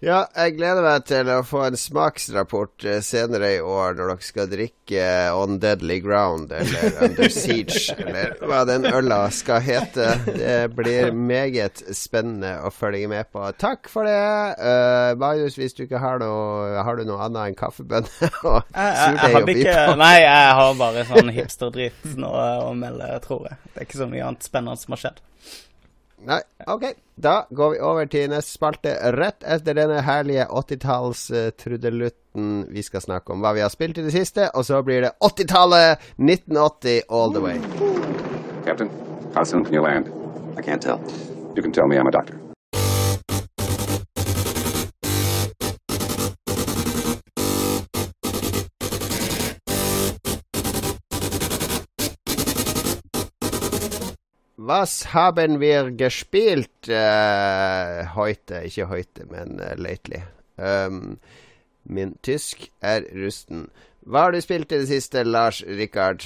Ja, 0.01 0.23
jeg 0.33 0.55
gleder 0.57 0.81
meg 0.81 1.03
til 1.05 1.29
å 1.29 1.43
få 1.45 1.67
en 1.67 1.75
smaksrapport 1.77 2.87
eh, 2.89 3.03
senere 3.05 3.51
i 3.53 3.61
år 3.61 3.99
når 3.99 4.09
dere 4.15 4.25
skal 4.25 4.47
drikke 4.49 4.97
eh, 4.97 5.37
On 5.37 5.59
Deadly 5.61 5.99
Ground 6.01 6.55
eller 6.57 6.97
Under 7.05 7.29
Siege, 7.35 7.93
eller 7.99 8.33
hva 8.49 8.63
den 8.65 8.89
øla 8.89 9.19
skal 9.37 9.61
hete. 9.61 10.07
Det 10.25 10.73
blir 10.73 11.13
meget 11.13 11.85
spennende 11.93 12.55
å 12.65 12.73
følge 12.73 13.13
med 13.13 13.29
på. 13.29 13.45
Takk 13.61 13.93
for 13.93 14.09
det. 14.09 14.17
Uh, 14.57 15.13
Magnus, 15.21 15.61
hvis 15.61 15.77
du 15.77 15.85
ikke 15.85 16.01
har 16.01 16.17
noe 16.23 16.81
Har 16.81 16.97
du 16.97 17.05
noe 17.05 17.21
annet 17.27 17.51
enn 17.51 17.61
kaffebønner 17.61 18.41
og 18.41 18.57
Jeg, 18.73 18.73
jeg, 18.73 18.89
jeg 18.89 19.05
surdeig 19.05 19.21
å 19.21 19.35
hadde 19.37 19.47
by 19.51 19.59
ikke 19.59 19.79
på? 19.85 19.99
Nei, 20.01 20.15
jeg 20.25 20.61
har 20.63 20.79
bare 20.81 21.09
sånn 21.13 21.35
hipsterdritt 21.37 22.13
nå 22.17 22.33
å 22.33 22.73
melde, 22.73 23.13
tror 23.27 23.51
jeg. 23.51 23.61
Det 23.69 23.83
er 23.83 23.91
ikke 23.91 24.01
så 24.01 24.09
mye 24.09 24.31
annet 24.31 24.49
spennende 24.49 24.81
som 24.81 24.97
har 24.97 25.05
skjedd. 25.05 25.21
Nei, 26.27 26.41
OK. 26.67 26.85
Da 27.21 27.47
går 27.51 27.71
vi 27.71 27.81
over 27.85 28.07
til 28.13 28.31
neste 28.33 28.51
spalte 28.53 28.95
rett 29.17 29.45
etter 29.45 29.75
denne 29.77 30.01
herlige 30.05 30.47
80-talls-trudelutten. 30.49 32.67
Vi 32.73 32.83
skal 32.85 33.01
snakke 33.05 33.33
om 33.33 33.41
hva 33.45 33.53
vi 33.57 33.63
har 33.65 33.71
spilt 33.73 33.99
i 34.01 34.05
det 34.05 34.13
siste, 34.15 34.43
og 34.55 34.65
så 34.69 34.83
blir 34.85 35.01
det 35.07 35.13
80-tallet 35.25 35.99
1980 36.17 37.01
all 37.09 37.33
the 37.33 37.41
way. 37.45 37.57
Captain, 38.65 38.91
how 39.35 39.45
soon 39.45 39.65
can 39.65 39.75
you 39.75 39.83
land? 39.83 40.07
I 40.59 40.63
can't 40.63 40.83
tell. 40.83 40.99
You 41.57 41.63
can 41.63 41.73
tell 41.73 41.87
me 41.87 41.97
I'm 41.97 42.07
a 42.07 42.11
doctor. 42.11 42.50
Was 54.71 55.15
haben 55.15 55.59
wir 55.59 55.91
gespielt? 55.91 56.71
Uh, 56.87 58.15
heute, 58.15 58.61
ikke 58.63 58.87
heute, 58.89 59.27
men 59.27 59.59
uh, 59.59 59.75
lately. 59.75 60.21
Um, 60.57 61.19
min 61.83 62.13
tysk 62.23 62.69
er 62.79 63.03
rusten. 63.19 63.65
Hva 64.07 64.29
har 64.29 64.37
du 64.37 64.39
spilt 64.45 64.71
i 64.71 64.79
det 64.79 64.87
siste, 64.93 65.25
Lars 65.27 65.59
Rikard? 65.67 66.23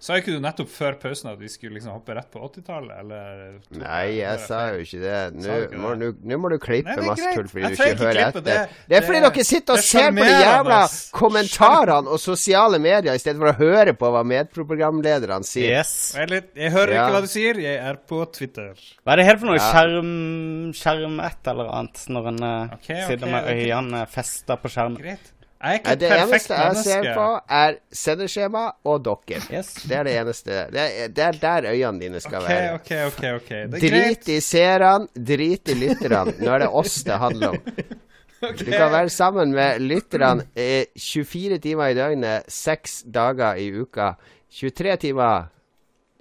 Sa 0.00 0.14
ikke 0.14 0.30
du 0.36 0.38
nettopp 0.38 0.68
før 0.70 0.94
pausen 1.02 1.26
at 1.32 1.40
vi 1.40 1.48
skulle 1.50 1.74
liksom 1.74 1.90
hoppe 1.96 2.14
rett 2.14 2.28
på 2.30 2.38
80-tallet, 2.38 3.00
eller? 3.00 3.56
Nei, 3.80 4.04
jeg 4.20 4.38
sa 4.44 4.60
jo 4.70 4.84
ikke 4.84 5.00
det. 5.02 5.16
Nå 5.34 5.56
ikke 5.64 5.80
må, 5.82 5.88
det? 5.90 5.98
nå- 5.98 6.30
nå 6.30 6.38
må 6.38 6.50
du 6.52 6.58
klippe 6.62 6.94
Nei, 6.94 7.06
masse 7.08 7.32
tull 7.34 7.48
fordi 7.50 7.64
du 7.64 7.74
ikke 7.74 7.96
hører 8.04 8.20
etter. 8.28 8.44
det. 8.46 8.58
Det 8.86 8.96
er 9.00 9.02
fordi 9.08 9.20
Det- 9.24 9.32
dere 9.34 9.44
sitter 9.48 9.72
og 9.74 9.78
er 9.78 9.82
ser 9.88 10.10
på 10.14 10.28
de 10.28 10.36
jævla 10.44 10.78
kommentarene 11.18 12.08
og 12.14 12.20
sosiale 12.22 12.78
medier 12.78 13.12
i 13.14 13.18
stedet 13.18 13.38
for 13.42 13.50
å 13.50 13.56
høre 13.58 13.94
på 13.98 14.10
hva 14.14 14.22
medprogramlederne 14.24 15.44
sier. 15.44 15.78
Yes. 15.80 16.14
Jeg, 16.14 16.44
jeg 16.54 16.70
hører 16.72 16.92
Ja. 16.94 17.02
ikke 17.08 17.16
hva 17.16 17.20
du 17.26 17.26
sier, 17.32 17.58
jeg 17.58 17.76
er 17.90 17.98
på 18.08 18.20
Twitter. 18.32 18.74
Hva 19.04 19.12
er 19.12 19.16
det 19.16 19.26
helt 19.26 19.40
for 19.40 19.46
noe? 19.50 19.58
Ja. 19.58 19.72
Skjerm 19.72 20.72
Skjerm 20.78 21.18
et 21.26 21.50
eller 21.50 21.72
annet 21.74 22.04
når 22.08 22.28
en 22.28 22.44
okay, 22.78 23.02
sitter 23.06 23.26
okay, 23.26 23.32
med 23.34 23.50
øynene 23.56 24.02
okay. 24.04 24.12
festa 24.14 24.56
på 24.56 24.70
skjermen. 24.70 25.00
Greit. 25.02 25.32
Jeg 25.58 25.70
er 25.70 25.78
ikke 25.78 25.92
et 25.92 26.00
Det 26.00 26.08
perfekt 26.08 26.28
eneste 26.30 26.54
jeg 26.54 26.82
ser 26.86 27.06
på, 27.16 27.26
er 27.50 27.78
sendeskjema 28.00 28.60
og 28.86 29.00
dere. 29.08 29.40
Yes. 29.50 29.72
Det 29.82 29.96
er 29.98 30.04
det 30.06 30.12
eneste. 30.20 30.58
Det 30.70 30.84
er, 30.84 31.08
det 31.10 31.24
er 31.24 31.40
der 31.42 31.70
øynene 31.72 32.00
dine 32.04 32.20
skal 32.22 32.44
okay, 32.44 32.54
være. 32.54 32.74
OK, 32.74 32.92
OK. 33.06 33.24
ok 33.40 33.48
Det 33.48 33.58
er 33.58 33.90
greit. 33.90 34.20
Drit 34.22 34.28
i 34.36 34.38
seerne, 34.40 35.08
drit 35.32 35.72
i 35.74 35.78
lytterne. 35.80 36.36
Nå 36.38 36.52
er 36.54 36.62
det 36.62 36.70
oss 36.70 37.00
det 37.08 37.18
handler 37.18 37.56
om. 37.56 37.58
Du 38.38 38.68
kan 38.70 38.92
være 38.92 39.10
sammen 39.10 39.50
med 39.50 39.80
lytterne 39.82 40.44
eh, 40.54 40.84
24 40.94 41.58
timer 41.58 41.90
i 41.90 41.94
døgnet, 41.98 42.46
6 42.46 43.00
dager 43.10 43.58
i 43.58 43.72
uka. 43.74 44.12
23 44.54 44.96
timer 45.08 45.48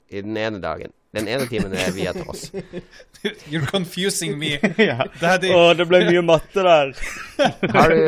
i 0.10 0.24
den 0.26 0.38
ene 0.38 0.58
dagen. 0.62 0.97
Den 1.16 1.28
ene 1.32 1.46
timen 1.48 1.72
er 1.78 1.94
via 1.96 2.12
til 2.16 2.28
oss. 2.28 2.50
You're 3.52 3.66
confusing 3.70 4.36
me. 4.40 4.58
ja. 4.90 5.06
Daddy. 5.22 5.50
Å, 5.56 5.72
det 5.78 5.86
ble 5.90 6.02
mye 6.10 6.24
matte 6.26 6.66
der. 6.66 6.92
Har 7.78 7.94
du, 7.94 8.02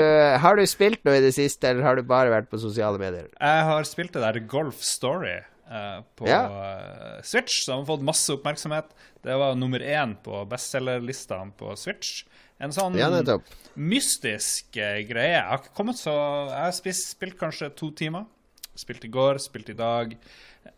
har 0.44 0.60
du 0.60 0.66
spilt 0.68 1.04
noe 1.08 1.20
i 1.20 1.24
det 1.24 1.32
siste, 1.36 1.70
eller 1.70 1.86
har 1.86 2.00
du 2.00 2.04
bare 2.08 2.32
vært 2.34 2.50
på 2.52 2.60
sosiale 2.62 3.00
medier? 3.02 3.30
Jeg 3.38 3.66
har 3.70 3.88
spilt 3.88 4.16
det 4.18 4.24
der 4.26 4.40
Golf 4.50 4.82
Story 4.86 5.36
uh, 5.70 6.02
på 6.18 6.28
Ja. 6.30 6.42
eh, 6.50 7.20
Switch, 7.26 7.62
som 7.66 7.84
har 7.84 7.88
fått 7.92 8.06
masse 8.06 8.34
oppmerksomhet. 8.34 8.90
Det 9.26 9.38
var 9.38 9.58
nummer 9.60 9.84
én 9.86 10.16
på 10.26 10.42
bestselgerlistene 10.50 11.54
på 11.60 11.76
Switch. 11.78 12.24
En 12.60 12.74
sånn 12.76 12.98
Ja, 13.00 13.08
mystisk 13.80 14.76
uh, 14.82 14.98
greie. 15.08 15.38
Jeg 15.38 15.46
har 15.48 15.62
ikke 15.62 15.78
kommet 15.78 16.02
så 16.02 16.12
Jeg 16.50 16.66
har 16.66 16.76
spist, 16.76 17.14
spilt 17.14 17.38
kanskje 17.40 17.72
to 17.78 17.94
timer. 17.96 18.26
Spilt 18.80 19.06
i 19.06 19.12
går, 19.14 19.40
spilt 19.44 19.70
i 19.72 19.78
dag. 19.78 20.18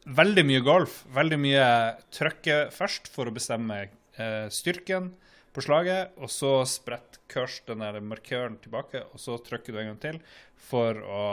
Veldig 0.02 0.44
mye 0.48 0.62
golf. 0.66 1.04
Veldig 1.14 1.38
mye 1.38 1.66
trykke 2.14 2.64
først 2.74 3.10
for 3.14 3.30
å 3.30 3.36
bestemme 3.36 3.84
eh, 3.86 4.48
styrken 4.50 5.12
på 5.54 5.62
slaget, 5.62 6.16
og 6.18 6.32
så 6.32 6.62
spredt 6.66 7.20
kurs 7.32 7.60
den 7.68 7.84
markøren 8.08 8.56
tilbake, 8.64 9.04
og 9.12 9.20
så 9.20 9.36
trykker 9.44 9.76
du 9.76 9.82
en 9.82 9.92
gang 9.92 10.00
til 10.02 10.20
for 10.72 10.98
å, 11.04 11.24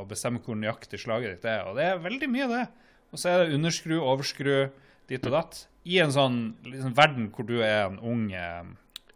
å 0.00 0.04
bestemme 0.10 0.42
hvor 0.44 0.58
nøyaktig 0.58 1.00
slaget 1.00 1.38
ditt 1.38 1.48
er. 1.48 1.64
Og 1.70 1.78
det 1.78 1.86
er 1.86 2.02
veldig 2.02 2.28
mye, 2.32 2.48
det. 2.50 2.64
Og 3.10 3.20
så 3.20 3.30
er 3.30 3.44
det 3.44 3.56
underskru, 3.56 3.96
overskru, 4.02 4.54
dit 5.10 5.26
og 5.26 5.34
datt. 5.34 5.64
I 5.88 6.02
en 6.04 6.12
sånn 6.14 6.38
liksom, 6.66 6.94
verden 6.98 7.30
hvor 7.34 7.46
du 7.48 7.56
er 7.62 7.86
en 7.86 7.98
ung 8.04 8.28
eh, 8.36 8.68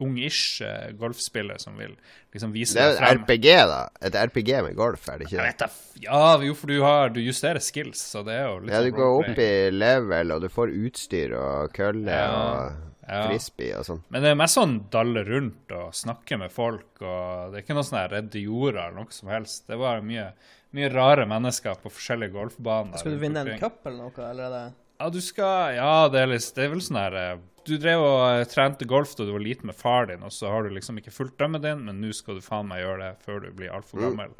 ung-ish 0.03 0.61
eh, 0.65 0.93
golfspiller 0.99 1.59
som 1.63 1.77
vil 1.79 1.93
liksom 2.35 2.53
vise 2.55 2.75
Det 2.75 2.83
er 2.83 2.95
deg 2.99 3.05
et. 3.05 3.21
RPG, 3.25 3.47
da. 3.71 3.81
Et 4.09 4.17
RPG 4.19 4.51
med 4.67 4.75
golf, 4.79 5.09
er 5.09 5.19
det 5.21 5.29
ikke 5.29 5.37
Jeg 5.37 5.43
det? 5.43 5.51
vet 5.53 5.59
da, 5.59 5.69
Ja, 6.05 6.23
jo, 6.43 6.55
for 6.59 6.67
du, 6.73 6.81
har, 6.83 7.13
du 7.15 7.21
justerer 7.23 7.63
skills, 7.63 8.01
så 8.15 8.25
det 8.27 8.35
er 8.41 8.49
jo 8.49 8.57
litt 8.65 8.73
Ja, 8.75 8.81
du 8.83 8.91
sånn 8.91 8.99
går 8.99 9.15
opp 9.21 9.39
i 9.45 9.53
level, 9.71 10.35
og 10.35 10.43
du 10.43 10.49
får 10.53 10.75
utstyr 10.87 11.37
og 11.39 11.73
kølle 11.77 12.11
Ja, 12.19 12.27
og 12.35 12.91
ja. 13.07 13.23
frisbee 13.29 13.75
og 13.79 13.85
sånn. 13.87 14.03
Men 14.11 14.25
det 14.25 14.33
er 14.35 14.39
mest 14.41 14.59
sånn 14.59 14.77
dalle 14.91 15.23
rundt 15.29 15.73
og 15.77 15.95
snakke 15.95 16.39
med 16.41 16.51
folk, 16.55 16.91
og 17.05 17.53
det 17.53 17.61
er 17.61 17.67
ikke 17.67 17.77
noe 17.79 17.85
sånn 17.87 18.01
her 18.01 18.15
redde 18.19 18.41
jorda 18.43 18.87
eller 18.89 19.03
noe 19.05 19.13
som 19.15 19.29
helst. 19.31 19.67
Det 19.69 19.77
var 19.79 20.01
mye, 20.03 20.31
mye 20.75 20.89
rare 20.95 21.27
mennesker 21.31 21.77
på 21.85 21.93
forskjellige 21.93 22.33
golfbaner. 22.35 22.97
Skal 22.99 23.15
du 23.15 23.21
vinne 23.23 23.45
en 23.45 23.59
cup 23.61 23.85
eller 23.87 24.07
noe, 24.09 24.31
eller 24.31 24.49
er 24.49 24.57
det 24.57 24.65
Ja, 25.01 25.09
du 25.11 25.21
skal 25.25 25.75
Ja, 25.77 26.09
det 26.13 26.21
er, 26.23 26.27
litt, 26.31 26.47
det 26.55 26.65
er 26.65 26.71
vel 26.73 26.83
sånn 26.85 26.99
her 27.01 27.17
eh, 27.19 27.37
Du 27.67 27.75
drev 27.81 28.03
og 28.05 28.21
eh, 28.29 28.45
trente 28.51 28.87
golf 28.89 29.15
da 29.19 29.25
du 29.27 29.33
var 29.35 29.43
liten 29.43 29.67
med 29.71 29.77
far 29.79 30.07
din, 30.11 30.23
og 30.23 30.33
så 30.35 30.51
har 30.53 30.63
du 30.67 30.75
liksom 30.77 30.99
ikke 31.01 31.13
fulgt 31.15 31.39
drømmen 31.41 31.63
din, 31.65 31.81
men 31.89 32.01
nå 32.03 32.13
skal 32.15 32.37
du 32.39 32.45
faen 32.45 32.69
meg 32.69 32.83
gjøre 32.85 33.01
det 33.09 33.25
før 33.25 33.41
du 33.47 33.51
blir 33.57 33.73
altfor 33.75 34.01
Mm. 34.01 34.05
gammel. 34.11 34.35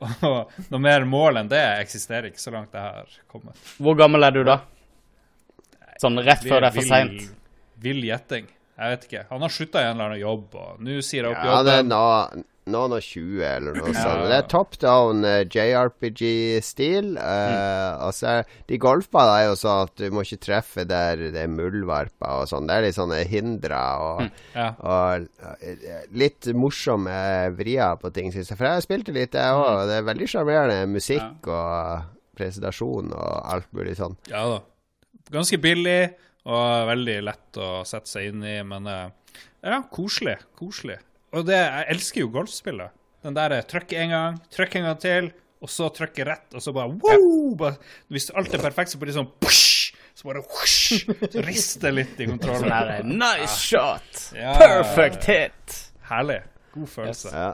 Og 0.28 0.52
noe 0.70 0.80
mer 0.80 1.04
mål 1.04 1.40
enn 1.40 1.48
det 1.50 1.60
eksisterer 1.82 2.28
ikke 2.30 2.40
så 2.40 2.52
langt 2.54 2.72
jeg 2.76 2.80
har 2.80 3.08
kommet. 3.28 3.56
Hvor 3.82 3.96
gammel 3.98 4.22
er 4.24 4.32
du 4.36 4.42
da? 4.46 4.60
Sånn 6.00 6.16
rett 6.24 6.44
før 6.46 6.62
det 6.62 6.70
er 6.70 6.76
for 6.78 6.86
seint. 6.88 7.26
Vill 7.84 8.00
gjetting. 8.06 8.46
Jeg 8.80 8.94
vet 8.94 9.02
ikke. 9.08 9.24
Han 9.32 9.42
har 9.44 9.52
slutta 9.52 9.82
i 9.82 9.88
en 9.90 9.96
eller 9.98 10.12
annen 10.14 10.22
jobb, 10.22 10.54
og 10.56 10.78
nå 10.86 11.00
sier 11.04 11.26
jeg 11.26 11.34
opp 11.34 11.44
Ja, 11.44 11.58
det 11.66 11.74
er 11.82 11.88
nå- 11.90 12.44
noen 12.72 12.94
og 12.96 13.02
20 13.04 13.42
eller 13.46 13.76
noe 13.80 13.92
sånt. 13.94 14.24
Det 14.30 14.36
er 14.38 14.46
top 14.50 14.76
down 14.82 15.24
uh, 15.26 15.42
JRPG-stil. 15.44 17.12
Uh, 17.18 18.06
og 18.06 18.14
så 18.16 18.30
er 18.34 18.54
De 18.70 18.78
golfbanene 18.80 19.42
er 19.42 19.48
jo 19.50 19.58
sånn 19.60 19.84
at 19.88 19.94
du 20.00 20.06
må 20.14 20.24
ikke 20.26 20.40
treffe 20.46 20.86
der 20.88 21.26
det 21.34 21.42
er 21.44 21.50
muldvarper 21.52 22.44
og 22.44 22.48
sånn. 22.50 22.68
Det 22.70 22.76
er 22.78 22.86
litt 22.86 22.98
sånne 22.98 23.20
hindre 23.30 23.82
og, 24.06 24.24
Ja. 24.54 24.70
og 24.78 25.00
og, 25.00 25.26
litt 26.12 26.48
morsomme 26.56 27.12
vrier 27.56 27.96
på 28.00 28.10
ting, 28.14 28.30
syns 28.32 28.50
jeg. 28.50 28.58
For 28.58 28.68
jeg 28.68 28.78
har 28.78 28.84
spilt 28.84 29.08
det 29.08 29.16
litt, 29.16 29.36
jeg 29.38 29.60
òg. 29.60 29.84
Det 29.90 29.98
er 30.00 30.08
veldig 30.08 30.28
sjarmerende 30.30 30.90
musikk 30.90 31.48
og 31.50 32.08
presentasjon 32.38 33.12
og 33.12 33.30
alt 33.54 33.70
mulig 33.76 33.96
sånn. 33.98 34.16
ja 34.30 34.44
da. 34.48 34.60
Ganske 35.30 35.60
billig 35.62 36.00
og 36.50 36.88
veldig 36.88 37.16
lett 37.22 37.58
å 37.60 37.84
sette 37.86 38.10
seg 38.10 38.30
inn 38.32 38.42
i, 38.42 38.56
men 38.66 38.88
uh, 38.90 39.10
ja, 39.62 39.82
koselig. 39.92 40.38
Koselig. 40.58 40.96
Og 41.36 41.46
det, 41.46 41.58
jeg 41.60 41.86
elsker 41.94 42.24
jo 42.24 42.30
golfspillet. 42.34 42.90
Den 43.24 43.36
der 43.36 43.54
eh, 43.58 43.64
trykk 43.68 43.92
en 44.00 44.14
gang, 44.14 44.38
trykk 44.54 44.76
en 44.80 44.86
gang 44.88 45.00
til, 45.02 45.30
og 45.60 45.68
så 45.70 45.90
trykke 45.92 46.24
rett, 46.26 46.46
og 46.56 46.62
så 46.64 46.72
bare 46.74 46.88
wow! 47.02 47.54
Bare, 47.60 47.76
hvis 48.08 48.30
alt 48.34 48.54
er 48.56 48.62
perfekt, 48.64 48.94
så 48.94 49.00
blir 49.00 49.12
det 49.12 49.18
sånn 49.18 49.28
push, 49.44 49.92
Så 50.16 50.26
bare 50.26 50.40
whoosh, 50.42 51.04
så 51.32 51.42
rister 51.46 51.92
litt 51.94 52.18
i 52.20 52.26
Sånn 52.26 52.38
kontrollen. 52.38 52.72
her 52.72 53.04
nice 53.06 53.56
shot! 53.62 54.22
Ja. 54.36 54.54
Perfect 54.60 55.28
hit! 55.30 55.76
Herlig. 56.10 56.40
God 56.74 56.88
følelse. 56.90 57.30
Ja. 57.34 57.50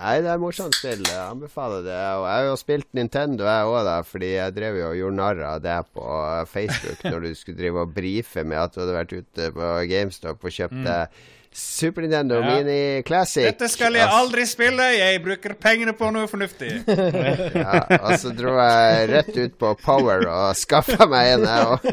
Nei, 0.00 0.14
det 0.22 0.30
er 0.30 0.38
morsomt 0.40 0.76
spill. 0.78 1.00
Jeg 1.02 1.18
anbefaler 1.18 1.82
det. 1.82 1.98
Og 2.14 2.24
jeg 2.24 2.34
har 2.38 2.44
jo 2.46 2.54
spilt 2.60 2.86
Nintendo, 2.96 3.44
jeg 3.50 3.66
òg, 3.72 3.80
da, 3.88 3.96
fordi 4.06 4.28
jeg 4.36 4.54
drev 4.56 4.78
jo 4.78 4.86
og 4.92 4.96
gjorde 5.00 5.18
narr 5.18 5.40
av 5.48 5.58
det 5.64 5.76
på 5.98 6.06
Facebook 6.52 7.02
når 7.10 7.26
du 7.26 7.30
skulle 7.36 7.58
drive 7.58 7.82
og 7.84 7.92
brife 7.98 8.44
med 8.46 8.62
at 8.62 8.74
du 8.76 8.80
hadde 8.84 8.94
vært 8.96 9.14
ute 9.18 9.48
på 9.58 9.70
GameStop 9.90 10.46
og 10.46 10.54
kjøpte 10.56 10.84
deg 10.86 11.20
Super 11.52 12.02
Nintendo 12.02 12.34
Ja. 12.40 12.54
Mini 12.54 13.02
Classic. 13.02 13.42
Dette 13.44 13.66
skal 13.68 13.96
jeg 13.98 14.06
aldri 14.06 14.44
spille, 14.46 14.84
jeg 14.94 15.18
bruker 15.24 15.56
pengene 15.58 15.92
på 15.98 16.10
noe 16.14 16.28
fornuftig. 16.30 16.70
Ja, 17.60 17.80
og 17.98 18.12
så 18.22 18.30
dro 18.36 18.52
jeg 18.54 19.08
rett 19.10 19.30
ut 19.34 19.56
på 19.58 19.72
Power 19.82 20.22
og 20.30 20.54
skaffa 20.58 21.06
meg 21.10 21.32
en, 21.34 21.46
jeg 21.48 21.66
òg. 21.66 21.86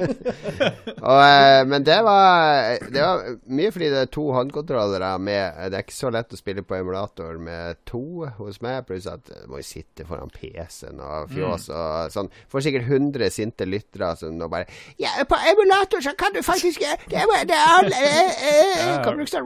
Og, 1.08 1.20
eh, 1.24 1.62
men 1.70 1.84
det 1.86 1.98
var, 2.04 2.78
det 2.92 3.02
var 3.02 3.22
mye 3.54 3.72
fordi 3.72 3.90
det 3.94 4.00
er 4.02 4.10
to 4.12 4.24
håndkontrollere 4.34 5.12
med 5.22 5.60
Det 5.72 5.78
er 5.78 5.84
ikke 5.86 5.96
så 5.96 6.10
lett 6.14 6.34
å 6.34 6.40
spille 6.40 6.64
på 6.68 6.76
emulator 6.78 7.38
med 7.42 7.78
to 7.88 8.26
hos 8.40 8.58
meg, 8.66 8.82
pluss 8.88 9.06
at 9.10 9.24
du 9.30 9.46
må 9.52 9.62
jo 9.62 9.68
sitte 9.68 10.06
foran 10.10 10.32
PC-en 10.34 11.00
og 11.04 11.30
fjås 11.34 11.70
og 11.72 12.12
sånn. 12.14 12.32
Får 12.52 12.66
sikkert 12.68 12.90
100 12.90 13.30
sinte 13.34 13.68
lyttere 13.70 14.12
som 14.20 14.36
nå 14.38 14.50
bare 14.52 14.68
Ja, 15.02 15.14
på 15.30 15.38
emulator 15.54 16.04
så 16.04 16.14
kan 16.18 16.34
du 16.36 16.42
faktisk 16.46 16.82
Det 16.84 17.22
er, 17.22 17.46
det 17.48 17.58
er 17.58 17.90
det 17.94 18.04
eh, 18.04 18.98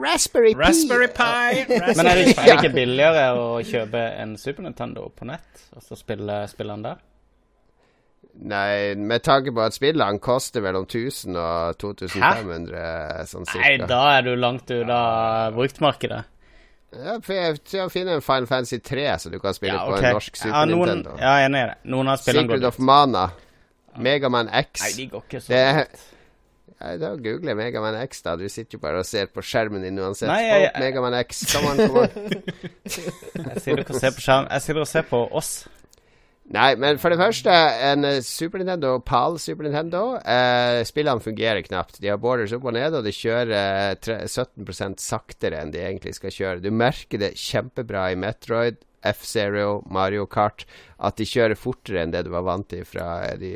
Raspberry 0.02 0.52
Pi. 0.54 0.60
Raspberry 0.60 1.08
Pi. 1.14 1.64
Men 1.78 2.06
er 2.10 2.20
det, 2.20 2.26
er 2.34 2.44
det 2.48 2.58
ikke 2.58 2.74
billigere 2.74 3.24
å 3.38 3.46
kjøpe 3.66 4.02
en 4.22 4.36
Super 4.40 4.66
Nintendo 4.66 5.06
på 5.14 5.28
nett, 5.30 5.64
og 5.76 5.84
så 5.86 5.98
spille, 5.98 6.42
spille 6.50 6.76
den 6.76 6.86
der? 6.90 7.00
Nei, 8.32 8.94
med 8.96 9.22
tanke 9.26 9.52
på 9.52 9.60
at 9.60 9.76
spillene 9.76 10.20
koster 10.22 10.64
mellom 10.64 10.86
1000 10.88 11.36
og 11.36 11.76
2500 11.82 13.26
sånn 13.28 13.44
cirka. 13.48 13.64
Nei, 13.66 13.88
da 13.90 14.02
er 14.16 14.24
du 14.26 14.32
langt 14.40 14.70
ut 14.72 14.88
av 14.88 15.52
bruktmarkedet. 15.58 16.22
Ja, 16.92 17.16
for 17.24 17.32
jeg 17.36 17.60
tror 17.64 17.78
jeg 17.86 17.92
finner 17.94 18.18
en 18.18 18.24
Final 18.24 18.46
Fantasy 18.48 18.78
3 18.84 19.04
så 19.22 19.30
du 19.32 19.38
kan 19.40 19.54
spille 19.56 19.76
Ja, 19.78 19.84
på 19.88 19.96
en 19.96 20.16
norsk 20.18 20.36
Super 20.36 20.52
ja, 20.52 20.64
noen, 20.68 20.90
Nintendo. 20.90 21.14
Ja, 21.20 21.36
jeg 21.40 21.46
er 21.46 21.48
enig 21.48 21.62
i 21.62 21.68
det. 21.70 21.76
Noen 21.94 22.10
av 22.12 22.20
spillene 22.20 22.48
Secret 22.48 22.64
går 22.64 22.68
of 22.68 22.80
Mana. 22.84 23.22
Megaman 24.02 24.50
X. 24.60 24.82
Nei, 24.84 24.90
de 24.96 25.06
går 25.12 25.24
ikke 25.28 25.40
så 25.40 25.52
Det 25.52 25.62
langt. 25.78 26.02
Ja, 26.82 26.96
da 26.98 27.12
googler 27.22 27.54
Megaman 27.54 27.94
X, 28.08 28.24
da. 28.26 28.32
Du 28.40 28.48
sitter 28.50 28.74
jo 28.76 28.82
bare 28.82 29.02
og 29.02 29.06
ser 29.06 29.28
på 29.30 29.44
skjermen 29.46 29.84
din 29.86 30.00
uansett. 30.02 30.26
Nei, 30.32 30.40
jeg- 30.48 30.64
jeg, 30.66 30.72
Megaman 30.82 31.14
X, 31.20 31.44
kom 31.52 31.68
on, 31.70 31.78
kom 31.86 32.00
on. 32.02 32.42
Jeg 32.82 33.62
sitter 33.62 33.84
og 33.86 34.00
ser 34.00 34.16
på 34.16 34.24
skjermen. 34.24 34.50
Jeg 34.50 34.64
sitter 34.66 34.80
og 34.82 34.90
ser 34.90 35.06
på 35.06 35.20
oss. 35.38 35.52
Nei, 36.52 36.72
men 36.76 36.98
for 37.00 37.14
det 37.14 37.20
første, 37.20 37.52
en 37.86 38.04
eh, 38.04 38.18
Super 38.26 38.58
Nintendo, 38.60 38.96
PAL 39.06 39.38
Super 39.40 39.64
Nintendo 39.68 40.00
eh, 40.18 40.82
Spillene 40.84 41.22
fungerer 41.22 41.62
knapt. 41.64 42.00
De 42.02 42.10
har 42.10 42.18
borders 42.20 42.52
opp 42.52 42.66
og 42.68 42.74
ned, 42.76 42.96
og 42.98 43.06
de 43.06 43.12
kjører 43.14 43.52
eh, 43.94 44.26
17% 44.26 45.00
saktere 45.00 45.62
enn 45.62 45.70
de 45.72 45.80
egentlig 45.86 46.16
skal 46.18 46.34
kjøre. 46.34 46.60
Du 46.64 46.68
merker 46.74 47.22
det 47.22 47.30
kjempebra 47.40 48.08
i 48.12 48.18
Metroid, 48.20 48.82
F-Zero, 49.14 49.78
Mario 49.90 50.26
Kart, 50.30 50.66
at 51.02 51.16
de 51.18 51.24
kjører 51.30 51.56
fortere 51.58 52.02
enn 52.04 52.12
det 52.14 52.26
du 52.26 52.32
var 52.34 52.44
vant 52.50 52.68
til 52.74 52.84
fra 52.90 53.08
eh, 53.30 53.38
de, 53.40 53.54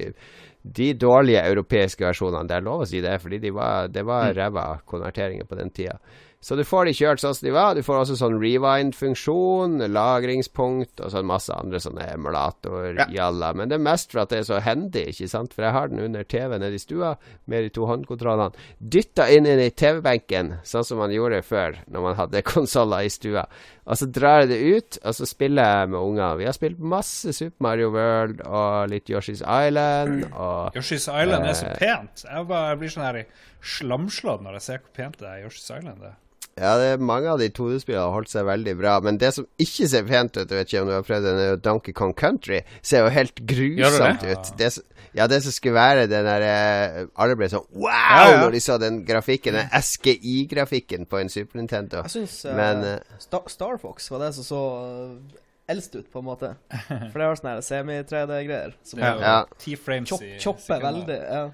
de 0.75 0.92
dårlige 0.99 1.42
europeiske 1.46 2.06
versjonene. 2.06 2.49
Det 2.49 2.56
er 2.58 2.64
lov 2.66 2.85
å 2.85 2.88
si 2.88 3.02
det, 3.04 3.16
fordi 3.23 3.38
de 3.42 3.52
var, 3.54 3.90
det 3.92 4.02
var 4.06 4.35
ræva 4.35 4.66
konverteringer 4.88 5.46
på 5.49 5.58
den 5.58 5.70
tida. 5.75 5.99
Så 6.40 6.55
du 6.55 6.62
får 6.69 6.85
de 6.87 6.93
kjørt 6.95 7.19
sånn 7.23 7.35
som 7.35 7.47
de 7.49 7.52
var. 7.55 7.75
Du 7.75 7.83
får 7.83 7.97
også 8.05 8.16
sånn 8.21 8.37
rewind-funksjon, 8.38 9.81
lagringspunkt 9.90 11.00
og 11.02 11.11
sånn 11.11 11.26
masse 11.26 11.50
andre 11.55 11.81
sånne 11.83 12.05
emulator-jalla. 12.12 13.52
Men 13.57 13.71
det 13.71 13.78
er 13.78 13.85
mest 13.87 14.12
for 14.12 14.23
at 14.23 14.31
det 14.33 14.43
er 14.43 14.47
så 14.49 14.61
handy, 14.62 15.07
ikke 15.11 15.28
sant? 15.31 15.55
For 15.57 15.66
jeg 15.66 15.75
har 15.75 15.90
den 15.90 16.02
under 16.05 16.26
TV 16.28 16.59
nede 16.61 16.76
i 16.78 16.83
stua 16.83 17.14
med 17.50 17.66
de 17.66 17.73
to 17.75 17.87
håndkontrollene. 17.88 18.55
Dytta 18.78 19.28
inn 19.35 19.49
i 19.50 19.71
TV-benken, 19.71 20.55
sånn 20.66 20.87
som 20.87 21.00
man 21.02 21.14
gjorde 21.14 21.43
før 21.47 21.81
når 21.90 22.07
man 22.11 22.19
hadde 22.21 22.45
konsoller 22.52 23.07
i 23.09 23.12
stua. 23.12 23.47
Og 23.87 23.99
så 24.00 24.09
drar 24.11 24.43
jeg 24.45 24.50
det 24.50 24.61
ut, 24.76 25.00
og 25.07 25.14
så 25.14 25.28
spiller 25.31 25.69
jeg 25.81 25.90
med 25.95 26.00
ungene. 26.02 26.31
Vi 26.40 26.47
har 26.49 26.57
spilt 26.57 26.78
masse 26.83 27.33
Super 27.37 27.62
Mario 27.69 27.90
World 27.95 28.40
og 28.47 28.90
litt 28.90 29.11
Yoshi's 29.12 29.43
Island 29.47 30.25
og 30.33 30.75
Yoshi's 30.75 31.07
Island 31.07 31.47
er 31.47 31.55
så 31.59 31.66
Eh. 31.66 31.78
pent. 31.78 32.23
Jeg, 32.26 32.47
bare, 32.47 32.73
jeg 32.73 32.78
blir 32.83 32.90
sånn 32.93 33.07
her 33.07 33.19
slamslått 33.62 34.44
når 34.44 34.58
jeg 34.58 34.66
ser 34.68 34.84
hvor 34.84 34.94
pent 34.96 35.18
det 35.20 35.28
er 35.28 35.42
i 35.42 35.44
Yoshi's 35.46 35.70
Island 35.70 36.00
Det. 36.04 36.14
Ja, 36.56 36.70
det 36.80 36.84
er 36.94 37.02
mange 37.04 37.28
av 37.28 37.36
de 37.36 37.50
2D-spillene 37.52 38.00
har 38.06 38.14
holdt 38.14 38.30
seg 38.32 38.46
veldig 38.48 38.72
bra. 38.78 38.94
Men 39.04 39.18
det 39.20 39.28
som 39.36 39.44
ikke 39.60 39.88
ser 39.92 40.06
pent 40.08 40.38
ut, 40.38 40.48
vet 40.48 40.70
ikke 40.70 40.84
om 40.86 40.88
du 40.88 40.94
har 40.94 41.02
prøvd 41.04 41.26
den, 41.28 41.40
er 41.42 41.50
jo 41.50 41.58
Donkey 41.66 41.92
Kong 41.92 42.14
Country. 42.16 42.62
Ser 42.80 43.04
jo 43.04 43.10
helt 43.12 43.42
grusomt 43.44 44.25
det? 44.25 44.38
ut. 44.38 44.52
Det, 44.56 44.70
ja, 45.18 45.26
det 45.28 45.42
som 45.44 45.52
skulle 45.52 45.76
være 45.76 46.06
den 46.08 46.25
der 46.25 46.44
eh, 46.46 46.96
Alle 47.20 47.36
ble 47.36 47.48
sånn 47.52 47.66
wow 47.76 48.32
ja. 48.32 48.38
når 48.40 48.56
de 48.56 48.62
så 48.64 48.78
den 48.80 49.02
grafikken. 49.04 49.58
Den 49.60 49.68
SGI-grafikken 49.68 51.04
på 51.10 51.20
en 51.20 51.32
Super 51.32 51.60
Nintendo. 51.60 52.06
Jeg 52.06 52.14
syns 52.14 52.38
Men 52.56 52.88
eh, 52.88 53.20
Star, 53.20 53.52
Star 53.52 53.76
Fox 53.82 54.08
var 54.14 54.25
det 54.25 54.32
som 54.38 54.48
så 54.48 54.62
uh, 54.80 55.44
eldst 55.68 55.92
ut, 55.98 56.08
på 56.08 56.25
en 56.25 56.28
måte. 56.30 56.54
For 56.88 57.20
det 57.20 57.28
var 57.28 57.36
sånne 57.42 57.54
her 57.58 57.68
semi-3D-greier. 57.68 58.76
Som 58.80 59.04
jo 59.04 59.12
Ja. 59.20 59.38
T-frames 59.60 60.08
chop, 60.08 60.25
i 60.25 60.40
chopper 60.40 60.88
veldig. 60.88 61.20
Ja. 61.20 61.44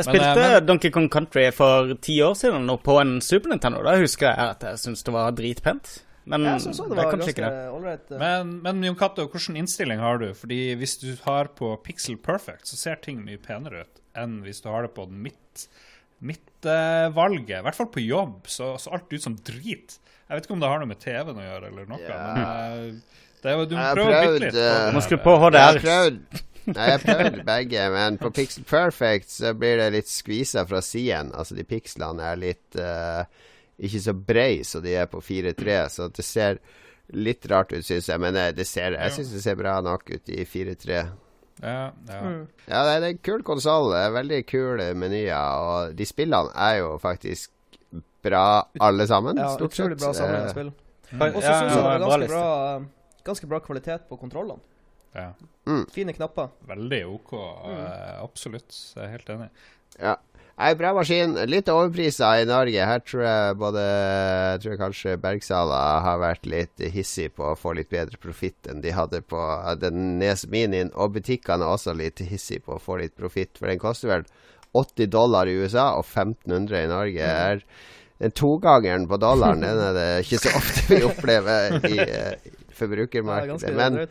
Jeg 0.00 0.08
spilte 0.08 0.34
men, 0.34 0.52
men- 0.56 0.68
Donkey 0.68 0.92
Kong 0.94 1.08
Country 1.12 1.46
for 1.54 1.94
ti 2.02 2.18
år 2.24 2.36
siden 2.38 2.66
nå 2.68 2.78
på 2.84 2.98
en 3.00 3.18
Super 3.24 3.52
Nintendo. 3.52 3.82
Da 3.86 3.96
husker 4.00 4.30
jeg 4.30 4.54
at 4.56 4.64
jeg 4.70 4.80
syntes 4.84 5.04
det 5.06 5.14
var 5.16 5.34
dritpent. 5.36 5.92
Men 6.30 6.44
også 6.46 6.84
det 6.84 6.90
det 6.90 6.98
er 6.98 6.98
var 7.00 7.14
kanskje 7.14 7.32
ikke 7.32 7.46
det. 7.48 7.84
Right. 7.84 8.10
Men, 8.20 8.50
men 8.62 8.82
Jon 8.84 8.98
Cato, 8.98 9.24
hvilken 9.32 9.56
innstilling 9.58 10.02
har 10.02 10.20
du? 10.20 10.28
Fordi 10.36 10.58
hvis 10.78 10.98
du 11.00 11.08
har 11.24 11.48
på 11.58 11.72
Pixel 11.82 12.18
Perfect, 12.22 12.68
så 12.68 12.76
ser 12.78 13.00
ting 13.02 13.22
mye 13.24 13.40
penere 13.40 13.86
ut 13.86 14.02
enn 14.20 14.40
hvis 14.44 14.60
du 14.62 14.68
har 14.70 14.84
det 14.86 14.92
på 14.94 15.06
mitt, 15.10 15.64
mitt 16.20 16.44
uh, 16.68 17.08
midtvalget. 17.08 17.58
I 17.60 17.64
hvert 17.66 17.78
fall 17.78 17.90
på 17.94 18.04
jobb 18.04 18.46
så, 18.50 18.74
så 18.78 18.92
alt 18.94 19.10
ut 19.12 19.22
som 19.22 19.36
drit. 19.36 19.98
Jeg 20.28 20.36
vet 20.38 20.46
ikke 20.46 20.54
om 20.54 20.62
det 20.62 20.70
har 20.70 20.82
noe 20.82 20.90
med 20.90 21.00
TV-en 21.02 21.40
å 21.40 21.46
gjøre 21.48 21.72
eller 21.72 21.90
noe, 21.90 22.00
Yeah. 22.04 22.34
men 22.36 23.00
Uh, 23.00 23.18
det 23.40 23.50
er 23.54 23.64
du 23.64 23.74
må 23.74 23.84
prøve 23.96 24.10
å 24.12 24.20
bytte 24.20 24.40
litt. 24.44 24.52
på 24.52 24.64
eh, 24.68 24.90
Må 24.92 25.00
skru 25.00 25.16
på 25.24 25.34
Jeg 25.48 25.62
har 25.64 25.78
prøvd 25.80 26.40
Nei, 26.66 26.86
jeg 26.90 27.00
prøvde 27.04 27.44
begge, 27.46 27.84
men 27.94 28.18
på 28.20 28.30
Pixel 28.36 28.64
Perfect 28.68 29.30
så 29.32 29.54
blir 29.56 29.78
det 29.80 29.88
litt 29.94 30.10
skvisa 30.10 30.66
fra 30.68 30.82
siden. 30.84 31.32
Altså, 31.34 31.56
de 31.56 31.64
pikslene 31.64 32.26
er 32.32 32.36
litt 32.40 32.76
uh, 32.78 33.24
Ikke 33.80 34.00
så 34.04 34.12
brei 34.14 34.60
så 34.66 34.82
de 34.84 34.92
er 35.00 35.06
på 35.10 35.22
4-3, 35.24 35.78
så 35.88 36.08
det 36.12 36.24
ser 36.26 36.60
litt 37.16 37.46
rart 37.50 37.72
ut, 37.72 37.82
syns 37.86 38.06
jeg. 38.12 38.20
Men 38.22 38.36
eh, 38.36 38.50
det 38.54 38.66
ser, 38.68 38.94
jeg 38.94 39.14
syns 39.16 39.32
det 39.34 39.40
ser 39.42 39.56
bra 39.58 39.78
nok 39.82 40.04
ut 40.12 40.28
i 40.30 40.44
4-3. 40.46 41.00
Ja, 41.60 41.90
ja. 42.08 42.20
Mm. 42.22 42.44
Ja, 42.68 42.82
det 42.86 42.92
er 42.98 43.06
en 43.08 43.18
kul 43.24 43.42
konsoll. 43.44 43.90
Veldig 44.14 44.42
kule 44.48 44.90
menyer. 44.94 45.64
Og 45.64 45.96
de 45.98 46.06
spillene 46.08 46.52
er 46.54 46.78
jo 46.82 46.92
faktisk 47.02 47.50
bra, 48.22 48.44
alle 48.80 49.06
sammen, 49.08 49.40
Ja, 49.40 49.48
stort 49.56 49.74
sett. 49.74 49.86
utrolig 49.88 49.98
bra 50.00 50.12
Eh, 50.12 50.48
spill. 50.52 50.70
Ja, 51.10 51.26
Og 51.26 51.42
så 51.42 51.52
syns 51.56 51.74
jeg 51.74 51.82
det 51.82 51.90
er 51.90 52.04
ganske 52.04 52.28
bra, 52.30 52.80
ganske 53.26 53.48
bra 53.50 53.58
kvalitet 53.64 54.06
på 54.08 54.18
kontrollene. 54.20 54.60
Ja. 55.16 55.28
Fine 55.94 56.14
knapper. 56.16 56.50
Veldig 56.68 57.04
OK. 57.06 57.32
eh, 57.34 58.16
absolutt. 58.22 58.74
Jeg 58.96 59.04
er 59.04 59.14
helt 59.14 59.30
enig. 59.36 59.48
Ja. 60.00 60.16
Ei 60.60 60.74
bra 60.76 60.90
maskin. 60.92 61.38
Litt 61.48 61.70
overprisa 61.72 62.34
i 62.36 62.44
Norge. 62.44 62.84
Her 62.84 63.00
tror 63.00 63.22
jeg 63.24 63.56
både 63.62 63.84
jeg 63.84 64.60
tror 64.64 64.80
kanskje 64.82 65.14
Bergsala 65.22 65.78
har 66.04 66.18
vært 66.20 66.44
litt 66.52 66.82
hissig 66.92 67.30
på 67.38 67.46
å 67.48 67.56
få 67.56 67.72
litt 67.78 67.88
bedre 67.92 68.20
profitt 68.20 68.68
enn 68.68 68.82
de 68.84 68.92
hadde 68.92 69.22
på 69.24 69.40
den 69.80 70.18
Nes 70.20 70.44
Minien. 70.52 70.92
Og 70.92 71.14
butikkene 71.16 71.64
er 71.64 71.78
også 71.78 71.94
litt 71.96 72.20
hissig 72.20 72.60
på 72.66 72.76
å 72.76 72.82
få 72.82 72.98
litt 73.00 73.16
profitt, 73.16 73.56
for 73.56 73.72
den 73.72 73.80
koster 73.80 74.12
vel 74.12 74.26
80 74.76 75.08
dollar 75.10 75.48
i 75.48 75.56
USA 75.56 75.94
og 75.96 76.04
1500 76.04 76.84
i 76.84 76.90
Norge. 76.92 77.30
er 77.30 77.64
den 78.20 78.34
togangeren 78.36 79.08
på 79.08 79.16
dollaren 79.16 79.64
den 79.64 79.80
er 79.80 79.94
det 79.96 80.08
ikke 80.26 80.42
så 80.42 80.52
ofte 80.58 80.84
vi 80.90 81.00
opplever 81.08 81.78
i 81.88 81.96
det 82.02 82.18
er 82.18 82.36
forbrukermarkedet. 82.76 83.64
Ja, 83.64 83.76
Men. 83.80 84.02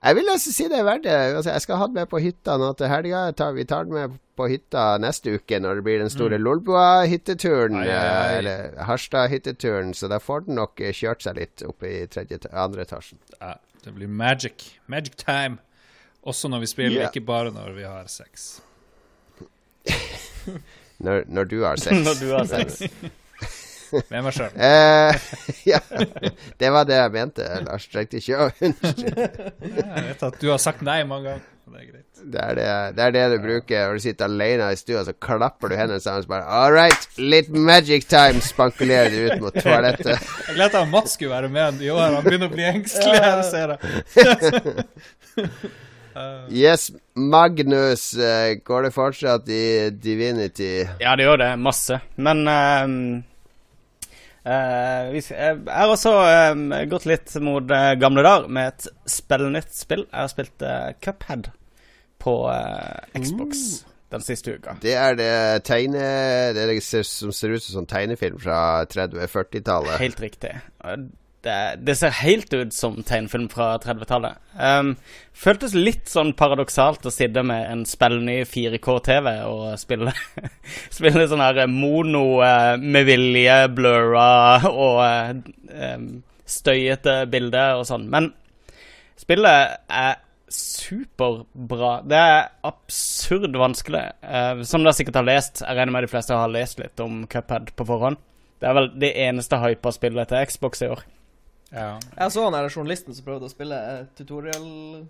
Jeg 0.00 0.16
vil 0.16 0.24
nesten 0.30 0.54
si 0.56 0.66
det 0.72 0.78
er 0.80 0.84
verdt 0.86 1.04
det. 1.04 1.14
Altså, 1.36 1.50
jeg 1.52 1.64
skal 1.66 1.76
ha 1.80 1.86
den 1.90 1.98
med 1.98 2.08
på 2.08 2.20
hytta 2.24 2.56
nå 2.60 2.70
til 2.78 2.88
helga. 2.88 3.22
Tar- 3.36 3.52
Vi 3.56 3.64
tar 3.68 3.84
den 3.84 3.92
med 3.94 4.14
på 4.36 4.46
hytta 4.48 4.84
neste 5.02 5.34
uke 5.36 5.58
når 5.60 5.80
det 5.80 5.84
blir 5.84 5.98
den 6.00 6.10
store 6.12 6.38
Lolbua-hytteturen. 6.40 7.76
Ai, 7.82 7.88
ai, 7.88 7.98
eh. 7.98 8.38
Eller 8.38 8.70
Harstad-hytteturen. 8.88 9.92
Så 9.94 10.08
da 10.08 10.18
får 10.18 10.46
den 10.46 10.56
nok 10.56 10.80
eh, 10.80 10.94
kjørt 10.96 11.26
seg 11.26 11.36
litt 11.36 11.62
opp 11.68 11.84
i 11.84 12.06
tredje, 12.08 12.40
andre 12.52 12.86
etasjen. 12.88 13.20
Ja, 13.40 13.58
det 13.84 13.92
blir 13.98 14.08
magic. 14.08 14.70
Magic 14.88 15.18
time. 15.20 15.58
Også 16.24 16.48
når 16.48 16.64
vi 16.64 16.66
spiller, 16.72 17.00
yeah. 17.02 17.08
ikke 17.12 17.24
bare 17.26 17.52
når 17.52 17.72
vi 17.76 17.84
har 17.88 18.08
sex. 18.08 18.60
Når, 21.00 21.22
når 21.32 21.44
du 21.48 21.62
har 21.64 21.76
sex. 21.80 21.96
Når 22.04 22.18
du 22.20 22.26
har 22.34 22.44
sex. 22.44 22.82
Med 24.12 24.26
meg 24.26 24.34
sjøl. 24.36 24.50
Eh, 24.56 25.30
ja, 25.72 25.80
det 26.60 26.72
var 26.74 26.88
det 26.88 26.98
jeg 27.00 27.14
mente, 27.14 27.46
Lars. 27.66 27.88
Trengte 27.92 28.20
ikke 28.20 28.36
å 28.38 28.50
unnskylde. 28.50 29.30
Jeg 29.64 30.04
vet 30.10 30.28
at 30.30 30.38
du 30.42 30.50
har 30.52 30.60
sagt 30.62 30.84
nei 30.86 31.00
mange 31.08 31.30
ganger. 31.32 31.48
Det 31.70 31.78
er 31.78 31.86
greit. 31.86 32.06
Det 32.20 32.40
er 32.42 32.56
det, 32.58 32.70
det 32.96 33.02
er 33.04 33.12
det 33.14 33.20
du 33.30 33.36
bruker 33.44 33.84
når 33.86 33.98
du 34.00 34.02
sitter 34.02 34.26
alene 34.26 34.70
i 34.74 34.78
stua, 34.78 35.04
så 35.06 35.12
klapper 35.14 35.70
du 35.70 35.76
hendene 35.78 36.02
sammen 36.02 36.24
og 36.26 36.32
bare 36.32 36.48
All 36.50 36.74
right, 36.74 37.06
litt 37.22 37.48
magic 37.54 38.08
time, 38.10 38.42
spankulerer 38.42 39.12
du 39.14 39.28
ut 39.28 39.44
mot 39.44 39.54
toalettet. 39.54 40.16
Jeg 40.48 40.56
glemte 40.58 40.82
at 40.82 40.90
Mats 40.90 41.14
skulle 41.14 41.36
være 41.36 41.52
med 41.52 41.84
i 41.86 41.92
år. 41.94 42.16
Han 42.16 42.26
begynner 42.26 42.50
å 42.50 42.56
bli 42.56 42.66
engstelig 42.72 43.22
her, 43.22 43.44
ser 43.46 43.76
jeg. 43.76 43.78
Yes, 46.50 46.90
Magnus, 47.14 48.14
eh, 48.18 48.58
går 48.66 48.82
det 48.82 48.90
fortsatt 48.92 49.48
i 49.48 49.90
Divinity? 49.94 50.82
Ja, 50.98 51.14
det 51.16 51.22
gjør 51.24 51.38
det. 51.38 51.50
Masse. 51.62 52.00
Men 52.18 52.42
ehm, 52.50 53.22
vi, 54.40 55.20
jeg 55.20 55.58
har 55.68 55.92
også 55.92 56.14
um, 56.54 56.66
gått 56.90 57.06
litt 57.10 57.34
mot 57.44 57.66
uh, 57.68 57.92
gamle 58.00 58.24
dager 58.24 58.48
med 58.48 58.72
et 58.72 58.88
spillnytt 59.10 59.74
spill. 59.76 60.06
Jeg 60.08 60.20
har 60.22 60.32
spilt 60.32 60.64
uh, 60.64 60.90
Cuphead 61.04 61.52
på 62.20 62.34
Xbox 63.16 63.84
den 64.10 64.24
siste 64.24 64.56
uka. 64.58 64.74
Det 64.82 64.94
er 64.98 65.14
det 65.18 65.32
tegne... 65.64 66.02
Det 66.56 66.66
det 66.68 66.80
ser, 66.82 67.06
som 67.06 67.32
ser 67.34 67.54
ut 67.54 67.62
som 67.62 67.80
sånn 67.80 67.90
tegnefilm 67.90 68.40
fra 68.42 68.82
30-40-tallet. 68.90 70.00
Helt 70.02 70.22
riktig. 70.22 70.50
Det, 71.40 71.76
det 71.80 71.94
ser 71.96 72.12
helt 72.20 72.52
ut 72.52 72.74
som 72.76 72.98
tegnefilm 73.06 73.46
fra 73.48 73.72
30-tallet. 73.80 74.36
Um, 74.60 74.90
føltes 75.32 75.72
litt 75.72 76.10
sånn 76.10 76.34
paradoksalt 76.36 77.06
å 77.08 77.12
sitte 77.14 77.40
med 77.48 77.64
en 77.64 77.84
spillny 77.88 78.42
4K-TV 78.44 79.30
og 79.48 79.78
spille 79.80 80.12
Spille 80.98 81.24
sånn 81.30 81.40
her 81.40 81.62
mono 81.72 82.42
uh, 82.44 82.76
med 82.76 83.08
vilje, 83.08 83.54
blurra 83.72 84.58
og 84.68 85.00
uh, 85.00 85.30
um, 85.72 86.10
støyete 86.44 87.22
bilder 87.32 87.78
og 87.80 87.86
sånn. 87.88 88.04
Men 88.12 88.34
spillet 89.20 89.78
er 89.88 90.18
superbra. 90.50 91.92
Det 92.04 92.18
er 92.18 92.50
absurd 92.68 93.56
vanskelig. 93.56 94.02
Uh, 94.20 94.60
som 94.68 94.84
dere 94.84 94.96
sikkert 94.98 95.22
har 95.22 95.28
lest, 95.30 95.62
jeg 95.64 95.78
regner 95.78 95.94
med 95.94 96.04
de 96.04 96.12
fleste 96.12 96.36
har 96.36 96.52
lest 96.52 96.82
litt 96.82 97.00
om 97.00 97.22
Cuphead 97.30 97.72
på 97.78 97.88
forhånd. 97.88 98.20
Det 98.60 98.68
er 98.68 98.76
vel 98.76 98.90
det 99.00 99.14
eneste 99.24 99.56
hypa 99.62 99.94
spillet 99.94 100.28
til 100.28 100.52
Xbox 100.52 100.84
i 100.84 100.90
år. 100.92 101.06
Ja. 101.70 102.00
Jeg 102.18 102.32
så 102.34 102.44
han 102.48 102.54
der 102.56 102.66
journalisten 102.72 103.14
som 103.14 103.26
prøvde 103.26 103.46
å 103.46 103.52
spille 103.52 103.76
eh, 103.78 104.00
tutorial 104.18 104.64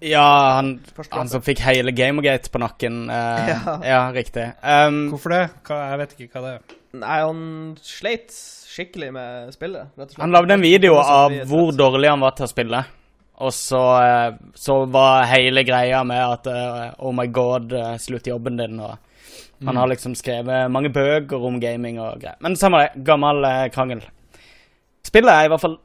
Ja, 0.05 0.59
han, 0.59 0.75
han 1.15 1.31
som 1.33 1.41
fikk 1.45 1.63
hele 1.65 1.95
Gamergate 1.97 2.53
på 2.53 2.61
nakken. 2.61 3.07
eh, 3.09 3.49
Ja. 3.55 3.79
ja. 3.87 4.01
riktig. 4.13 4.45
Um, 4.61 5.07
Hvorfor 5.15 5.33
det? 5.33 5.43
Hva, 5.65 5.79
jeg 5.95 6.03
vet 6.03 6.15
ikke 6.19 6.29
hva 6.35 6.43
det 6.45 6.53
er. 6.59 6.77
Nei, 7.01 7.17
han 7.23 7.43
sleit 7.87 8.35
skikkelig 8.35 9.09
med 9.15 9.55
spillet, 9.55 9.89
rett 9.97 10.09
og 10.11 10.13
slett. 10.13 10.23
han 10.25 10.35
lagde 10.37 10.57
en 10.59 10.65
video 10.65 10.99
av 11.01 11.33
hvor 11.49 11.73
dårlig 11.77 12.11
han 12.13 12.25
var 12.27 12.37
til 12.37 12.45
å 12.49 12.53
spille. 12.53 12.83
Og 13.41 13.55
så, 13.57 13.83
eh, 14.05 14.39
så 14.61 14.83
var 14.93 15.31
hele 15.31 15.65
greia 15.65 16.03
med 16.05 16.21
at 16.21 16.51
uh, 16.53 16.91
Oh 17.01 17.15
my 17.17 17.25
god, 17.33 17.73
slutt 18.05 18.29
jobben 18.29 18.61
din. 18.61 18.77
Og 18.85 18.99
han 19.65 19.77
har 19.81 19.89
liksom 19.89 20.13
skrevet 20.19 20.69
mange 20.73 20.93
bøker 20.93 21.41
om 21.41 21.57
gaming 21.61 21.97
og 22.05 22.21
greier. 22.21 22.37
Men 22.45 22.57
samme 22.61 22.85
det. 22.85 23.05
Gammel 23.09 23.49
krangel. 23.73 24.05
Spillet 25.07 25.33
er 25.33 25.47
i 25.47 25.51
hvert 25.51 25.63
fall 25.63 25.79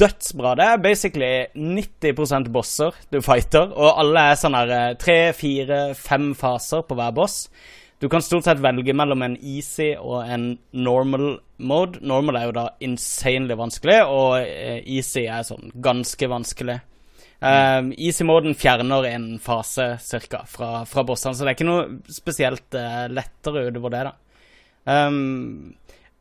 dødsbra. 0.00 0.54
Det 0.56 0.66
er 0.66 0.82
basically 0.84 1.32
90% 1.58 2.50
bosser 2.54 2.96
du 3.10 3.18
fighter, 3.24 3.72
og 3.74 3.98
alle 3.98 4.30
er 4.30 4.38
sånn 4.38 4.56
her 4.56 4.74
eh, 4.76 4.96
tre, 5.00 5.18
fire, 5.36 5.80
fem 5.98 6.30
faser 6.38 6.84
på 6.86 6.98
hver 6.98 7.14
boss. 7.16 7.42
Du 8.00 8.08
kan 8.08 8.22
stort 8.24 8.46
sett 8.46 8.62
velge 8.62 8.94
mellom 8.96 9.26
en 9.26 9.34
easy 9.36 9.90
og 9.98 10.22
en 10.22 10.54
normal 10.72 11.34
mode. 11.60 12.00
Normal 12.00 12.38
er 12.38 12.46
jo 12.46 12.54
da 12.56 12.68
insanely 12.86 13.58
vanskelig, 13.58 13.98
og 14.06 14.38
eh, 14.44 14.78
easy 14.86 15.26
er 15.26 15.44
sånn 15.44 15.74
ganske 15.82 16.30
vanskelig. 16.30 16.78
Um, 17.40 17.94
Easy-moden 17.96 18.52
fjerner 18.52 19.06
en 19.08 19.38
fase 19.40 19.94
cirka 20.04 20.42
fra, 20.44 20.82
fra 20.84 21.04
bossene, 21.08 21.32
så 21.32 21.46
det 21.46 21.54
er 21.54 21.56
ikke 21.56 21.68
noe 21.70 22.12
spesielt 22.12 22.76
uh, 22.76 23.06
lettere 23.08 23.62
utover 23.70 23.94
det. 23.94 24.02
da. 24.10 24.12
Um, 24.84 25.72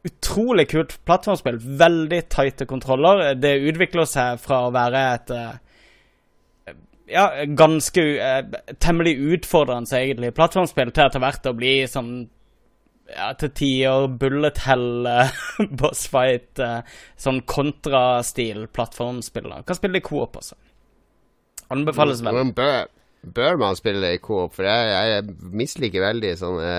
utrolig 0.08 0.70
kult 0.72 0.96
plattformspill. 1.06 1.60
Veldig 1.80 2.22
tighte 2.32 2.68
kontroller. 2.70 3.34
Det 3.36 3.56
utvikler 3.72 4.08
seg 4.10 4.40
fra 4.42 4.64
å 4.68 4.74
være 4.76 5.04
et 5.16 5.34
eh, 5.36 6.76
ja, 7.10 7.26
ganske 7.58 8.04
uh, 8.22 8.60
temmelig 8.78 9.16
utfordrende, 9.34 9.98
egentlig, 9.98 10.34
plattformspill 10.38 10.94
til 10.94 11.08
etter 11.08 11.24
hvert 11.24 11.50
å 11.50 11.56
bli 11.58 11.74
sånn 11.90 12.14
ja, 13.10 13.32
til 13.42 13.50
tider 13.58 14.06
bullet 14.22 14.62
hell, 14.68 15.08
uh, 15.10 15.34
boss 15.82 16.06
fight, 16.12 16.62
sånn 17.18 17.42
kontrastil 17.50 18.68
plattformspill. 18.70 19.50
Kan 19.66 19.80
spille 19.80 20.00
i 20.00 20.06
coop 20.06 20.38
også. 20.40 20.60
Anbefales 21.74 22.22
veldig. 22.26 22.54
Bør, 23.20 23.58
man 23.60 23.76
spille 23.76 24.00
det 24.00 24.14
i 24.16 24.22
coop? 24.24 24.54
For 24.56 24.64
jeg, 24.64 24.92
jeg 25.12 25.50
misliker 25.60 26.06
veldig 26.06 26.30
sånne 26.40 26.70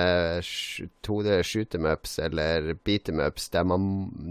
uh, 0.41 0.87
2D 1.05 1.35
shoot 1.45 1.77
em 1.77 1.89
ups 1.91 2.15
eller 2.25 2.71
beat 2.87 3.11
em 3.13 3.21
ups 3.27 3.51
der, 3.53 3.67
man, 3.69 3.85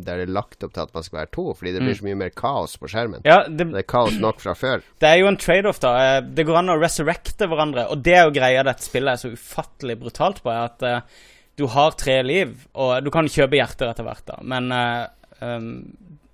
der 0.06 0.24
det 0.24 0.26
er 0.26 0.34
lagt 0.34 0.66
opp 0.66 0.74
til 0.74 0.88
at 0.88 0.96
man 0.96 1.06
skal 1.06 1.22
være 1.22 1.32
to, 1.38 1.46
fordi 1.60 1.76
det 1.76 1.84
blir 1.86 2.00
så 2.00 2.08
mye 2.08 2.20
mer 2.24 2.34
kaos 2.34 2.74
på 2.82 2.90
skjermen. 2.90 3.22
Ja, 3.30 3.44
det, 3.46 3.70
Det 3.70 3.84
er 3.84 3.90
kaos 3.94 4.18
nok 4.18 4.42
fra 4.42 4.56
før. 4.58 4.82
Det 5.00 5.12
er 5.12 5.22
jo 5.22 5.30
en 5.30 5.40
trade-off, 5.40 5.82
da. 5.86 5.94
Eh, 6.06 6.22
Det 6.26 6.48
går 6.50 6.62
an 6.64 6.74
å 6.74 6.80
resurrecte 6.82 7.50
hverandre. 7.52 7.86
Og 7.94 8.02
det 8.06 8.18
er 8.18 8.26
jo 8.26 8.36
greia 8.40 8.66
dette 8.66 8.90
spillet 8.90 9.14
er 9.14 9.22
så 9.22 9.34
ufattelig 9.36 10.00
brutalt 10.02 10.42
på, 10.42 10.50
er 10.54 10.66
at 10.66 10.88
uh, 10.90 11.22
du 11.60 11.68
har 11.70 11.98
tre 12.00 12.22
liv, 12.26 12.58
og 12.74 13.04
du 13.06 13.14
kan 13.14 13.30
kjøpe 13.30 13.60
hjerter 13.60 13.92
etter 13.92 14.08
hvert, 14.08 14.26
da, 14.26 14.40
men 14.48 14.74
uh, 14.74 15.06
um, 15.44 15.72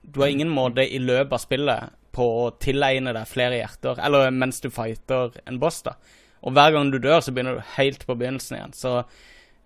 du 0.06 0.22
har 0.22 0.32
ingen 0.32 0.52
måte 0.54 0.86
i 0.86 1.00
løpet 1.02 1.34
av 1.36 1.42
spillet 1.42 1.96
på 2.16 2.26
å 2.46 2.50
tilegne 2.64 3.12
deg 3.16 3.28
flere 3.30 3.60
hjerter, 3.60 4.00
eller 4.08 4.32
mens 4.32 4.62
du 4.64 4.70
fighter 4.74 5.36
en 5.46 5.60
boss, 5.62 5.82
da. 5.86 5.98
Og 6.46 6.54
hver 6.56 6.76
gang 6.76 6.92
du 6.94 7.00
dør, 7.02 7.20
så 7.26 7.34
begynner 7.34 7.58
du 7.60 7.72
helt 7.76 8.06
på 8.08 8.16
begynnelsen 8.16 8.58
igjen. 8.60 8.76
Så 8.78 9.00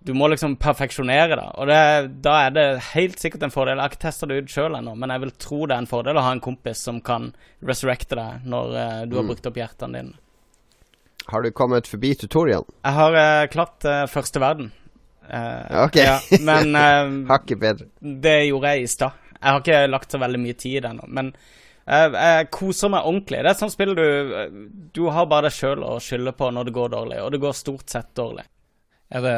du 0.00 0.14
må 0.16 0.30
liksom 0.32 0.54
perfeksjonere 0.56 1.36
det. 1.36 1.48
Og 1.60 1.68
det, 1.68 1.80
da 2.24 2.36
er 2.46 2.54
det 2.56 2.64
helt 2.94 3.20
sikkert 3.20 3.42
en 3.44 3.52
fordel. 3.52 3.76
Jeg 3.76 3.84
har 3.84 3.92
ikke 3.92 4.04
testa 4.06 4.28
det 4.30 4.38
ut 4.40 4.52
sjøl 4.54 4.78
ennå, 4.78 4.94
men 4.96 5.12
jeg 5.12 5.22
vil 5.26 5.34
tro 5.44 5.58
det 5.68 5.76
er 5.76 5.84
en 5.84 5.90
fordel 5.90 6.16
å 6.16 6.24
ha 6.24 6.32
en 6.32 6.40
kompis 6.40 6.80
som 6.88 7.02
kan 7.04 7.30
resurrecte 7.68 8.16
deg 8.16 8.48
når 8.48 8.76
eh, 8.80 8.98
du 9.12 9.18
har 9.20 9.28
brukt 9.28 9.46
opp 9.50 9.60
hjertene 9.60 10.00
dine. 10.00 10.16
Har 11.30 11.44
du 11.44 11.50
kommet 11.52 11.86
forbi 11.86 12.14
tutorialen? 12.18 12.66
Jeg 12.80 12.96
har 12.96 13.18
uh, 13.20 13.46
klart 13.52 13.84
eh, 13.86 14.06
første 14.10 14.40
verden. 14.42 14.72
Eh, 15.28 15.84
Ok. 15.84 16.00
ja, 16.00 16.16
men 16.48 16.72
eh, 16.80 17.12
Hakket 17.28 17.60
bedre. 17.60 17.90
det 18.00 18.38
gjorde 18.48 18.72
jeg 18.72 18.88
i 18.88 18.90
stad. 18.96 19.20
Jeg 19.36 19.46
har 19.52 19.60
ikke 19.60 19.82
lagt 19.92 20.12
så 20.16 20.18
veldig 20.20 20.40
mye 20.42 20.56
tid 20.58 20.88
ennå, 20.88 21.06
men 21.12 21.34
eh, 21.90 22.16
jeg 22.16 22.48
koser 22.54 22.92
meg 22.92 23.06
ordentlig. 23.08 23.42
Det 23.42 23.50
er 23.50 23.54
et 23.56 23.62
sånt 23.64 23.74
spill 23.74 23.94
du 23.98 24.06
Du 24.94 25.04
har 25.12 25.28
bare 25.30 25.48
deg 25.48 25.56
sjøl 25.56 25.84
å 25.86 25.98
skylde 26.02 26.32
på 26.38 26.50
når 26.54 26.70
det 26.70 26.74
går 26.76 26.92
dårlig, 26.96 27.20
og 27.24 27.30
det 27.34 27.40
går 27.42 27.56
stort 27.56 27.92
sett 27.92 28.10
dårlig. 28.18 28.46
Er 29.10 29.24
det, 29.24 29.36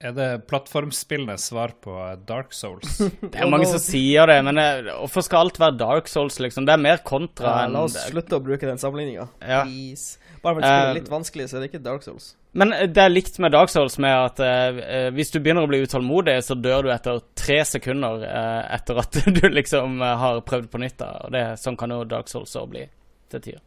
er 0.00 0.14
det 0.16 0.28
plattformspillenes 0.48 1.50
svar 1.50 1.74
på 1.84 1.96
Dark 2.28 2.54
Souls? 2.56 2.98
Det 3.20 3.34
er 3.36 3.50
mange 3.52 3.68
som 3.68 3.82
sier 3.82 4.30
det, 4.30 4.38
men 4.46 4.60
eh, 4.60 4.88
hvorfor 5.02 5.26
skal 5.26 5.44
alt 5.44 5.60
være 5.60 5.76
Dark 5.80 6.08
Souls, 6.08 6.38
liksom? 6.40 6.64
Det 6.68 6.72
er 6.76 6.80
mer 6.80 7.02
kontra 7.04 7.50
Ja, 7.50 7.66
enn 7.66 7.76
la 7.76 7.84
oss 7.88 7.98
slutte 8.08 8.40
å 8.40 8.44
bruke 8.44 8.64
den 8.68 8.80
sammenligninga. 8.80 9.28
Ja. 9.44 9.60
Please. 9.68 10.16
Bare 10.40 10.56
for 10.56 10.64
å 10.64 10.72
Eh, 10.72 10.88
er 10.88 10.98
litt 11.02 11.12
vanskelig, 11.12 11.50
så 11.50 11.58
er 11.58 11.64
det 11.66 11.72
ikke 11.74 11.84
Dark 11.84 12.06
Souls. 12.06 12.32
Men 12.54 12.72
eh, 12.72 12.86
det 12.90 13.02
er 13.02 13.12
likt 13.12 13.38
med 13.42 13.54
Dark 13.54 13.72
Souls 13.72 13.98
med 14.02 14.14
at 14.14 14.40
eh, 14.42 14.80
eh, 14.84 15.10
hvis 15.14 15.32
du 15.34 15.40
begynner 15.40 15.66
å 15.66 15.70
bli 15.70 15.82
utålmodig, 15.84 16.38
så 16.46 16.56
dør 16.56 16.86
du 16.86 16.90
etter 16.94 17.20
tre 17.38 17.60
sekunder 17.66 18.24
eh, 18.28 18.62
etter 18.76 19.00
at 19.02 19.20
du 19.38 19.44
liksom 19.50 20.00
eh, 20.02 20.16
har 20.22 20.42
prøvd 20.46 20.70
på 20.72 20.82
nytt. 20.82 20.98
da 21.02 21.12
Og 21.26 21.34
det, 21.34 21.46
Sånn 21.62 21.78
kan 21.80 21.94
jo 21.94 22.04
Dark 22.08 22.30
Souls 22.30 22.54
òg 22.60 22.70
bli 22.74 22.84
til 23.32 23.42
tider. 23.42 23.62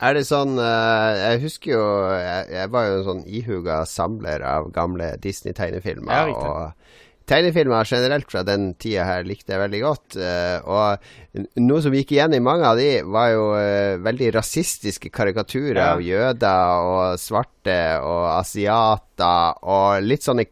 Er 0.00 0.16
det 0.16 0.24
sånn 0.24 0.54
eh, 0.56 1.18
Jeg 1.20 1.42
husker 1.42 1.74
jo 1.74 1.86
jeg, 2.16 2.44
jeg 2.56 2.72
var 2.72 2.88
jo 2.88 2.98
en 2.98 3.08
sånn 3.10 3.24
ihuga 3.28 3.82
samler 3.88 4.44
av 4.48 4.70
gamle 4.74 5.12
Disney-tegnefilmer. 5.22 6.34
og 6.34 7.09
tegnefilmer 7.30 7.86
generelt 7.88 8.28
fra 8.32 8.42
den 8.46 8.72
tida 8.80 9.04
her 9.06 9.24
likte 9.28 9.54
jeg 9.54 9.62
veldig 9.62 9.80
godt. 9.84 10.16
eh, 10.18 10.58
og 10.66 11.56
noe 11.62 11.82
som 11.84 11.94
gikk 11.94 12.12
igjen 12.16 12.34
i 12.34 12.42
mange 12.42 12.66
av 12.66 12.76
de, 12.80 12.88
var 13.06 13.30
jo 13.32 13.44
eh, 13.56 13.96
veldig 14.02 14.32
rasistiske 14.40 15.12
karikaturer 15.14 15.78
Ja. 15.80 15.92
av 15.94 16.02
jøder 16.02 16.86
og 16.90 17.18
svarte 17.22 17.78
og 18.02 18.24
asiater 18.40 19.60
og 19.62 20.02
litt 20.02 20.26
sånne 20.26 20.46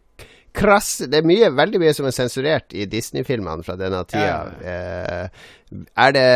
krass 0.59 1.05
Det 1.07 1.21
er 1.21 1.27
mye, 1.29 1.51
veldig 1.55 1.79
mye 1.79 1.93
som 1.95 2.07
er 2.09 2.15
sensurert 2.17 2.73
i 2.75 2.87
Disney-filmene 2.91 3.63
fra 3.63 3.77
denne 3.79 4.01
tida. 4.11 4.39
Eh, 4.65 5.29
er 5.69 6.15
det 6.17 6.29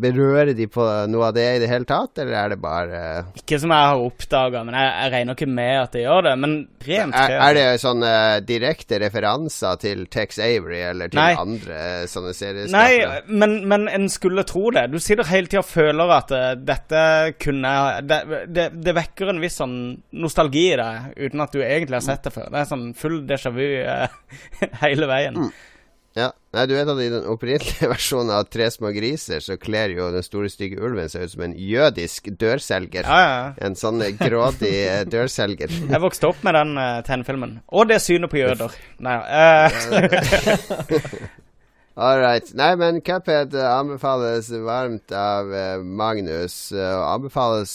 Berører 0.00 0.52
de 0.56 0.66
på 0.68 0.84
noe 1.08 1.28
av 1.30 1.34
det 1.36 1.46
i 1.56 1.60
det 1.62 1.68
hele 1.70 1.86
tatt, 1.88 2.18
eller 2.20 2.36
er 2.36 2.52
det 2.52 2.58
bare 2.60 3.00
Ikke 3.40 3.58
som 3.62 3.72
jeg 3.72 3.88
har 3.90 4.02
oppdaga, 4.04 4.62
men 4.66 4.76
jeg, 4.76 4.90
jeg 4.92 5.12
regner 5.14 5.38
ikke 5.38 5.48
med 5.48 5.72
at 5.80 5.96
de 5.96 6.02
gjør 6.04 6.26
det. 6.28 6.34
Men 6.44 6.56
rent 6.84 7.18
er, 7.18 7.34
er 7.46 7.56
det 7.56 7.64
sånne 7.80 8.12
direkte 8.44 9.00
referanser 9.00 9.80
til 9.82 10.04
Tex 10.12 10.40
Avery 10.42 10.82
eller 10.90 11.12
til 11.12 11.22
Nei. 11.22 11.32
andre 11.40 11.80
sånne 12.10 12.34
serieskapere? 12.36 13.10
Nei, 13.24 13.36
men, 13.42 13.56
men 13.70 13.88
en 13.92 14.08
skulle 14.12 14.46
tro 14.48 14.68
det. 14.74 14.86
Du 14.92 15.00
sitter 15.02 15.28
hele 15.32 15.48
tida 15.48 15.64
og 15.64 15.70
føler 15.70 16.16
at 16.18 16.34
eh, 16.36 16.48
dette 16.60 17.04
kunne 17.40 17.74
det, 18.04 18.22
det, 18.52 18.70
det 18.84 18.96
vekker 18.96 19.32
en 19.32 19.42
viss 19.42 19.60
sånn 19.62 19.78
nostalgi 20.20 20.66
i 20.74 20.80
deg, 20.80 21.12
uten 21.24 21.44
at 21.44 21.54
du 21.54 21.62
egentlig 21.62 22.00
har 22.00 22.08
sett 22.12 22.26
det 22.26 22.34
før. 22.34 22.50
Det 22.52 22.60
er 22.60 22.72
sånn 22.74 22.90
full 22.98 23.22
déjà 23.28 23.52
vu 23.54 23.64
eh, 23.64 24.20
hele 24.84 25.08
veien. 25.10 25.46
Ja. 26.14 26.28
Nei, 26.54 26.64
du 26.70 26.76
vet 26.76 26.86
at 26.86 27.00
i 27.02 27.08
den 27.10 27.24
opprinnelige 27.26 27.88
versjonen 27.94 28.30
av 28.36 28.46
Tre 28.46 28.68
små 28.70 28.92
griser, 28.94 29.42
så 29.42 29.56
kler 29.58 29.96
jo 29.96 30.12
den 30.14 30.22
store 30.22 30.50
stygge 30.52 30.78
ulven 30.78 31.10
seg 31.10 31.26
ut 31.26 31.34
som 31.34 31.42
en 31.48 31.56
jødisk 31.58 32.30
dørselger. 32.38 33.08
Ja, 33.08 33.18
ja, 33.18 33.32
ja. 33.34 33.48
En 33.66 33.74
sånn 33.78 34.02
grådig 34.20 34.74
eh, 34.92 35.02
dørselger. 35.10 35.74
Jeg 35.74 36.02
vokste 36.04 36.30
opp 36.30 36.44
med 36.46 36.54
den 36.54 36.76
uh, 36.78 37.00
tegnefilmen. 37.06 37.58
Og 37.74 37.90
det 37.90 37.98
synet 38.04 38.30
på 38.30 38.38
jøder. 38.44 38.76
Nei, 39.02 39.16
eh, 39.26 39.80
All 42.04 42.18
right. 42.18 42.48
Nei, 42.58 42.72
men 42.78 43.02
Cuphead 43.06 43.54
anbefales 43.54 44.48
varmt 44.66 45.14
av 45.14 45.50
Magnus. 45.86 46.56
og 46.74 47.04
anbefales 47.12 47.74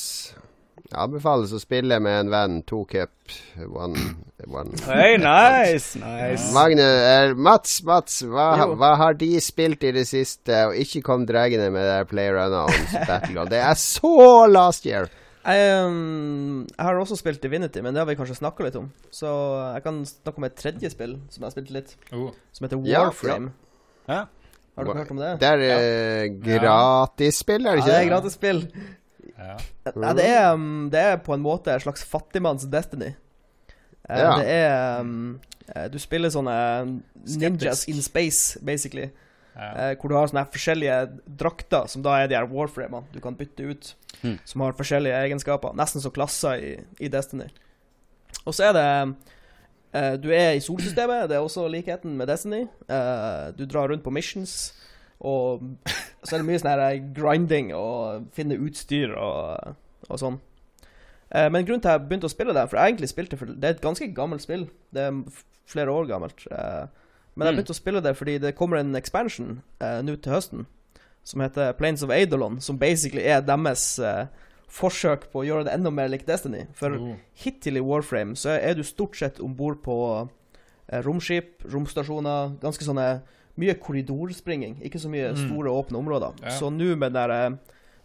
Anbefales 0.97 1.51
å 1.53 1.59
spille 1.61 1.99
med 2.01 2.23
en 2.23 2.31
venn. 2.33 2.57
To 2.69 2.83
cup. 2.89 3.11
One, 3.61 3.99
one. 4.47 4.73
Hey, 4.87 5.17
nice, 5.21 5.99
nice. 6.01 6.49
Magne, 6.55 6.81
er, 6.81 7.35
Mats, 7.37 7.83
Mats 7.85 8.23
hva, 8.25 8.47
hva 8.73 8.95
har 8.97 9.17
de 9.19 9.35
spilt 9.43 9.85
i 9.85 9.93
det 9.99 10.07
siste? 10.09 10.63
Og 10.71 10.79
ikke 10.81 11.03
kom 11.05 11.27
dragende 11.29 11.69
med 11.75 11.85
det 11.85 11.99
Player 12.09 12.39
Unknowns 12.41 12.95
Battleground. 13.09 13.53
Det 13.53 13.61
er 13.61 13.77
så 13.77 14.15
last 14.49 14.89
year! 14.89 15.11
Jeg, 15.49 15.85
um, 15.85 16.65
jeg 16.67 16.83
har 16.83 16.97
også 16.99 17.15
spilt 17.17 17.41
Divinity, 17.41 17.79
men 17.81 17.95
det 17.95 18.01
har 18.03 18.09
vi 18.09 18.17
kanskje 18.19 18.35
snakka 18.41 18.65
litt 18.65 18.75
om. 18.77 18.89
Så 19.13 19.29
jeg 19.75 19.85
kan 19.85 20.01
snakke 20.09 20.41
om 20.41 20.49
et 20.49 20.57
tredje 20.59 20.91
spill 20.93 21.15
som 21.31 21.41
jeg 21.41 21.47
har 21.47 21.55
spilt 21.55 21.71
litt, 21.73 21.95
Oh. 22.11 22.33
som 22.53 22.65
heter 22.67 22.81
Warframe. 22.83 23.53
Ja. 24.09 24.25
Har 24.79 24.85
du 24.87 24.93
hørt 24.95 25.09
om 25.11 25.17
det? 25.19 25.31
Det 25.41 25.47
er 25.47 25.61
ja. 25.63 26.27
gratisspill, 26.59 27.65
er 27.67 27.79
det 27.79 27.83
Ja, 27.83 28.19
det 28.21 28.33
er 28.39 28.59
det? 28.61 28.85
Ja. 29.39 29.55
Ja, 29.87 30.13
det, 30.13 30.25
er, 30.27 30.53
um, 30.53 30.89
det 30.91 30.99
er 30.99 31.17
på 31.23 31.33
en 31.33 31.41
måte 31.43 31.71
en 31.73 31.79
slags 31.83 32.03
fattigmanns 32.05 32.67
Destiny. 32.69 33.13
Eh, 34.09 34.19
Ja. 34.19 34.35
Det 34.39 34.45
er 34.51 34.99
um, 35.01 35.39
eh, 35.75 35.87
Du 35.93 35.97
spiller 36.01 36.29
sånne 36.33 36.55
ninjas 37.25 37.87
in 37.87 38.01
space, 38.03 38.59
basically. 38.65 39.09
Ja. 39.55 39.69
Eh, 39.89 39.95
hvor 39.99 40.09
du 40.11 40.15
har 40.15 40.27
sånne 40.31 40.45
forskjellige 40.51 40.99
drakter, 41.39 41.87
som 41.91 42.03
da 42.05 42.17
er 42.19 42.27
de 42.31 42.35
her 42.37 42.47
warframene 42.51 43.07
du 43.13 43.19
kan 43.23 43.35
bytte 43.35 43.65
ut. 43.71 43.93
Mm. 44.23 44.37
Som 44.45 44.61
har 44.65 44.75
forskjellige 44.77 45.17
egenskaper. 45.25 45.75
Nesten 45.75 46.03
som 46.03 46.11
klasser 46.15 46.59
i, 46.59 46.71
i 46.99 47.09
Destiny. 47.11 47.47
Og 48.45 48.53
så 48.55 48.69
er 48.69 48.73
det 48.77 48.87
eh, 49.93 50.13
Du 50.21 50.29
er 50.31 50.53
i 50.57 50.63
solsystemet, 50.63 51.29
det 51.29 51.37
er 51.37 51.43
også 51.45 51.67
likheten 51.71 52.15
med 52.17 52.27
Destiny. 52.31 52.65
Eh, 52.89 53.49
du 53.57 53.65
drar 53.65 53.89
rundt 53.91 54.03
på 54.03 54.13
missions, 54.15 54.73
og 55.19 55.63
så 56.23 56.35
er 56.35 56.41
det 56.41 56.47
mye 56.47 56.59
sånn 56.61 56.71
her 56.71 56.99
grinding 57.15 57.73
og 57.75 58.29
finne 58.35 58.59
utstyr 58.59 59.13
og, 59.17 59.75
og 60.07 60.21
sånn. 60.21 60.39
Eh, 61.31 61.49
men 61.51 61.65
grunnen 61.67 61.83
til 61.83 61.91
at 61.91 61.99
jeg 61.99 62.07
begynte 62.07 62.29
å 62.29 62.33
spille 62.33 62.55
det, 62.55 62.65
for 62.69 62.79
jeg 62.79 62.93
egentlig 62.93 63.11
spilte 63.11 63.37
for, 63.37 63.51
Det 63.53 63.67
er 63.67 63.75
et 63.77 63.83
ganske 63.83 64.07
gammelt 64.15 64.41
spill. 64.41 64.67
Det 64.95 65.03
er 65.09 65.19
flere 65.69 65.93
år 65.93 66.07
gammelt. 66.09 66.47
Eh, 66.51 66.87
men 67.35 67.45
jeg 67.47 67.53
Mm. 67.53 67.57
begynte 67.59 67.75
å 67.75 67.81
spille 67.81 68.01
det 68.01 68.17
fordi 68.17 68.37
det 68.41 68.55
kommer 68.55 68.77
en 68.77 68.95
expansion 68.95 69.61
eh, 69.79 70.01
nå 70.01 70.15
til 70.21 70.33
høsten 70.33 70.65
som 71.23 71.41
heter 71.41 71.73
Planes 71.77 72.01
of 72.03 72.09
Eidolon, 72.09 72.59
som 72.61 72.79
basically 72.79 73.21
er 73.21 73.41
deres 73.45 73.99
eh, 73.99 74.25
forsøk 74.69 75.27
på 75.31 75.41
å 75.41 75.45
gjøre 75.45 75.67
det 75.67 75.73
enda 75.73 75.91
mer 75.93 76.09
lik 76.09 76.25
Destiny. 76.27 76.65
For 76.73 76.89
mm. 76.89 77.15
hittil 77.43 77.77
i 77.77 77.83
Warframe 77.85 78.35
så 78.35 78.55
er 78.57 78.73
du 78.77 78.83
stort 78.83 79.17
sett 79.17 79.39
om 79.39 79.53
bord 79.55 79.81
på 79.85 79.95
eh, 80.89 81.01
romskip, 81.05 81.63
romstasjoner, 81.69 82.55
ganske 82.61 82.85
sånne 82.85 83.21
mye 83.59 83.75
korridorspringing, 83.79 84.77
ikke 84.87 84.99
så 85.01 85.09
mye 85.11 85.33
Mm. 85.33 85.43
store, 85.47 85.69
åpne 85.81 85.99
områder. 85.99 86.33
Ja. 86.43 86.55
Så 86.57 86.69
nå 86.71 86.95
med 86.95 87.11
den 87.13 87.19
der 87.19 87.33
eh, 87.35 87.57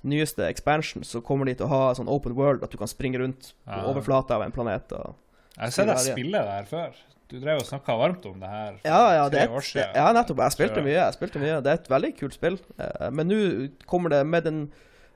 nyeste 0.05 0.45
expansion 0.51 1.05
så 1.07 1.23
kommer 1.25 1.47
de 1.47 1.55
til 1.55 1.67
å 1.67 1.73
ha 1.73 1.95
sånn 1.95 2.09
open 2.11 2.35
world, 2.37 2.63
at 2.67 2.71
du 2.71 2.77
kan 2.81 2.89
springe 2.91 3.19
rundt 3.23 3.53
på 3.65 3.73
ja. 3.79 3.85
overflata 3.89 4.35
av 4.37 4.43
en 4.43 4.53
planet. 4.53 4.93
Og 4.93 5.15
Jeg 5.57 5.63
har 5.65 5.71
sett 5.71 5.87
deg 5.89 5.99
spille 5.99 6.43
det 6.45 6.51
her 6.59 6.65
før. 6.69 6.97
Du 7.31 7.39
drev 7.41 7.63
og 7.63 7.65
snakka 7.67 7.95
varmt 7.97 8.27
om 8.29 8.37
det 8.39 8.49
her 8.51 8.75
for 8.83 8.89
ja, 8.91 9.15
ja, 9.17 9.29
tre 9.33 9.41
er 9.47 9.55
år 9.57 9.65
siden. 9.65 9.95
ja, 9.97 10.11
nettopp. 10.13 10.43
Jeg 10.45 10.53
spilte 10.59 10.83
mye. 10.85 10.99
jeg 10.99 11.15
spilte 11.17 11.41
mye. 11.41 11.61
Det 11.65 11.71
er 11.73 11.79
et 11.81 11.89
veldig 11.91 12.11
kult 12.19 12.35
spill. 12.37 12.59
Eh, 12.79 13.11
men 13.11 13.31
nå 13.33 13.39
kommer 13.87 14.11
det, 14.13 14.27
med 14.27 14.45
den 14.45 14.59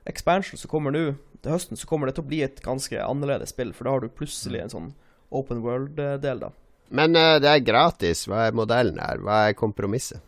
expansion 0.09 0.57
som 0.57 0.71
kommer 0.71 0.91
nå 0.95 1.03
til 1.43 1.51
høsten, 1.53 1.77
så 1.77 1.85
kommer 1.87 2.09
det 2.09 2.15
til 2.17 2.23
å 2.25 2.27
bli 2.31 2.41
et 2.43 2.57
ganske 2.65 2.97
annerledes 3.05 3.53
spill, 3.53 3.71
for 3.73 3.85
da 3.85 3.91
har 3.93 4.01
du 4.03 4.09
plutselig 4.09 4.63
en 4.63 4.73
sånn 4.73 4.89
open 5.31 5.61
world-del, 5.61 6.39
da. 6.41 6.49
Men 6.89 7.13
uh, 7.15 7.37
det 7.39 7.47
er 7.51 7.61
gratis. 7.61 8.25
Hva 8.27 8.47
er 8.47 8.57
modellen 8.57 8.97
her? 8.99 9.21
Hva 9.21 9.43
er 9.47 9.53
kompromisset? 9.53 10.19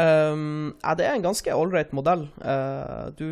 Um, 0.00 0.72
ja, 0.80 0.94
det 0.96 1.06
er 1.06 1.16
en 1.18 1.26
ganske 1.26 1.54
ålreit 1.54 1.92
modell. 1.96 2.26
Uh, 2.40 3.10
du, 3.18 3.28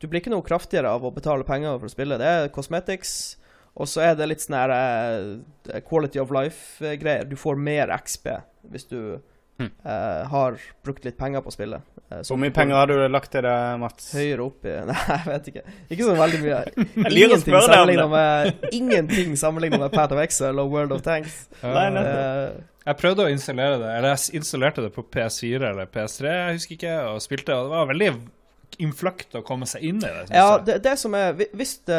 du 0.00 0.08
blir 0.08 0.22
ikke 0.22 0.32
noe 0.32 0.46
kraftigere 0.46 0.94
av 0.96 1.04
å 1.04 1.12
betale 1.14 1.46
penger 1.48 1.78
for 1.78 1.90
å 1.90 1.92
spille. 1.92 2.18
Det 2.20 2.30
er 2.30 2.50
cosmetics, 2.54 3.36
og 3.74 3.90
så 3.90 4.06
er 4.08 4.18
det 4.18 4.30
litt 4.30 4.44
sånn 4.44 4.56
her 4.56 4.72
eh, 4.76 5.80
quality 5.86 6.20
of 6.22 6.32
life-greier. 6.34 7.26
Du 7.26 7.34
får 7.40 7.58
mer 7.58 7.90
XP 7.96 8.28
hvis 8.70 8.86
du 8.86 8.98
eh, 9.18 10.20
har 10.30 10.60
brukt 10.86 11.04
litt 11.04 11.18
penger 11.18 11.42
på 11.42 11.52
spillet. 11.54 11.82
Hvor 12.28 12.38
mye 12.38 12.54
penger 12.54 12.78
har 12.78 12.86
du 12.86 12.94
lagt 13.10 13.32
til 13.34 13.42
det, 13.42 13.54
Mats? 13.82 14.12
Høyere 14.14 14.44
opp 14.44 14.68
i 14.68 14.76
Nei, 14.90 14.98
jeg 15.08 15.26
vet 15.26 15.50
ikke. 15.50 15.64
Ikke 15.88 16.06
så 16.06 16.14
veldig 16.20 16.42
mye. 16.44 16.60
Ingenting 17.24 17.58
sammenligna 17.66 18.06
med, 18.12 18.68
ingenting 18.70 19.34
sammenlignet 19.40 19.82
med 19.82 19.96
Path 19.96 20.14
of 20.14 20.22
Exile 20.22 20.62
og 20.62 20.70
World 20.76 20.94
of 20.94 21.02
Tanks. 21.06 21.48
Nei, 21.64 21.88
nei. 21.96 22.06
Eh, 22.84 22.90
Jeg 22.92 22.96
prøvde 23.00 23.24
å 23.24 23.32
installere 23.32 23.78
det, 23.80 23.90
eller 23.98 24.14
jeg 24.14 24.40
installerte 24.40 24.82
det 24.84 24.92
på 24.94 25.02
PS4 25.08 25.70
eller 25.70 25.86
PS3, 25.86 26.24
jeg 26.48 26.56
husker 26.58 26.74
ikke, 26.78 26.96
og 27.14 27.20
spilte, 27.24 27.54
og 27.56 27.70
det 27.70 27.70
var 27.78 27.86
veldig 27.92 28.10
innfløkt 28.82 29.36
å 29.38 29.42
komme 29.46 29.66
seg 29.70 29.84
inn 29.86 30.00
i 30.02 30.08
det. 30.08 30.24
Ja, 30.34 30.58
det, 30.58 30.80
det 30.82 30.96
som 30.98 31.14
er 31.14 31.32
hvis 31.38 31.76
det, 31.86 31.98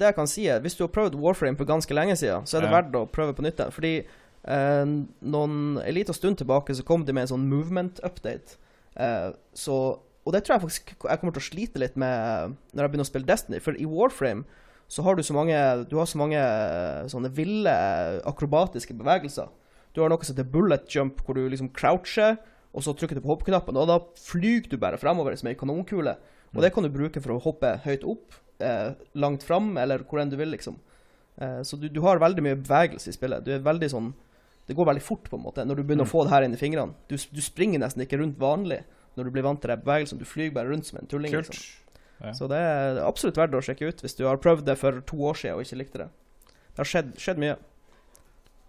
det 0.00 0.08
jeg 0.08 0.14
kan 0.16 0.26
si 0.26 0.48
er 0.50 0.58
Hvis 0.64 0.74
du 0.74 0.82
har 0.82 0.90
prøvd 0.90 1.14
Warframe 1.22 1.56
for 1.56 1.68
ganske 1.68 1.94
lenge 1.94 2.16
siden, 2.18 2.42
så 2.50 2.56
er 2.58 2.64
det 2.64 2.70
Ja. 2.72 2.80
verdt 2.80 2.96
å 2.98 3.04
prøve 3.06 3.32
på 3.36 3.44
nytt. 3.46 3.60
Fordi 3.72 3.92
eh, 4.02 4.84
noen, 5.22 5.78
en 5.78 5.94
liten 5.94 6.14
stund 6.16 6.38
tilbake 6.38 6.74
så 6.74 6.82
kom 6.84 7.04
de 7.06 7.12
med 7.14 7.22
en 7.28 7.36
sånn 7.36 7.46
movement-update. 7.48 8.56
Eh, 8.96 9.30
så 9.54 10.00
Og 10.26 10.32
det 10.34 10.42
tror 10.42 10.56
jeg 10.56 10.62
faktisk 10.66 10.88
jeg 11.06 11.20
kommer 11.20 11.32
til 11.36 11.44
å 11.44 11.46
slite 11.52 11.78
litt 11.78 11.94
med 11.96 12.56
når 12.74 12.82
jeg 12.82 12.90
begynner 12.90 13.06
å 13.06 13.12
spille 13.12 13.26
Destiny. 13.30 13.60
For 13.62 13.78
i 13.78 13.86
Warframe 13.86 14.42
så 14.90 15.04
har 15.06 15.14
du 15.14 15.22
så 15.22 15.32
mange 15.34 15.54
Du 15.88 15.94
har 15.98 16.06
så 16.10 16.18
mange 16.18 16.38
eh, 16.42 17.06
sånne 17.06 17.30
ville 17.30 17.70
akrobatiske 18.26 18.94
bevegelser. 18.98 19.46
Du 19.96 20.02
har 20.02 20.12
noe 20.12 20.20
som 20.26 20.34
heter 20.36 20.48
bullet 20.52 20.90
jump, 20.92 21.22
hvor 21.24 21.38
du 21.38 21.46
liksom 21.48 21.70
croucher, 21.76 22.36
og 22.76 22.84
så 22.84 22.92
trykker 22.92 23.16
du 23.16 23.24
på 23.24 23.32
hoppknappen, 23.32 23.78
og 23.80 23.88
da 23.88 23.96
flyr 24.20 24.68
du 24.68 24.76
bare 24.80 24.98
fremover 25.00 25.36
som 25.40 25.48
ei 25.48 25.56
kanonkule. 25.56 26.18
Og 26.52 26.60
det 26.60 26.74
kan 26.74 26.84
du 26.84 26.92
bruke 26.92 27.22
for 27.24 27.32
å 27.32 27.40
hoppe 27.40 27.70
høyt 27.86 28.04
opp, 28.04 28.36
eh, 28.60 28.92
langt 29.16 29.46
fram, 29.46 29.72
eller 29.80 30.04
hvor 30.04 30.20
enn 30.20 30.32
du 30.32 30.36
vil, 30.36 30.52
liksom. 30.52 30.76
Eh, 31.40 31.62
så 31.64 31.80
du, 31.80 31.88
du 31.88 32.02
har 32.04 32.20
veldig 32.20 32.44
mye 32.44 32.58
bevegelse 32.60 33.08
i 33.08 33.16
spillet. 33.16 33.44
Du 33.44 33.54
er 33.56 33.64
veldig 33.64 33.90
sånn 33.92 34.14
Det 34.66 34.74
går 34.74 34.86
veldig 34.88 35.02
fort, 35.04 35.28
på 35.30 35.38
en 35.38 35.44
måte, 35.44 35.62
når 35.62 35.78
du 35.78 35.82
begynner 35.86 36.02
å 36.02 36.10
få 36.10 36.24
det 36.26 36.32
her 36.32 36.42
inn 36.42 36.54
i 36.56 36.58
fingrene. 36.58 36.96
Du, 37.06 37.14
du 37.14 37.38
springer 37.38 37.78
nesten 37.78 38.02
ikke 38.02 38.18
rundt 38.18 38.34
vanlig 38.42 38.80
når 39.14 39.28
du 39.28 39.30
blir 39.36 39.44
vant 39.46 39.60
til 39.62 39.70
den 39.70 39.84
bevegelsen. 39.84 40.18
Du 40.18 40.26
flyr 40.26 40.50
bare 40.56 40.72
rundt 40.72 40.88
som 40.88 40.98
en 40.98 41.06
tulling. 41.06 41.30
Kult. 41.30 41.52
Liksom. 41.54 41.94
Ja. 42.18 42.32
Så 42.34 42.48
det 42.50 42.58
er 42.58 42.98
absolutt 43.04 43.38
verdt 43.38 43.54
å 43.54 43.62
sjekke 43.62 43.86
ut 43.86 44.02
hvis 44.02 44.18
du 44.18 44.24
har 44.26 44.40
prøvd 44.42 44.66
det 44.66 44.74
for 44.80 44.98
to 45.06 45.20
år 45.28 45.38
siden 45.38 45.54
og 45.54 45.62
ikke 45.62 45.78
likte 45.78 46.00
det. 46.02 46.08
Det 46.50 46.82
har 46.82 46.90
skjedd, 46.90 47.14
skjedd 47.22 47.38
mye. 47.44 47.54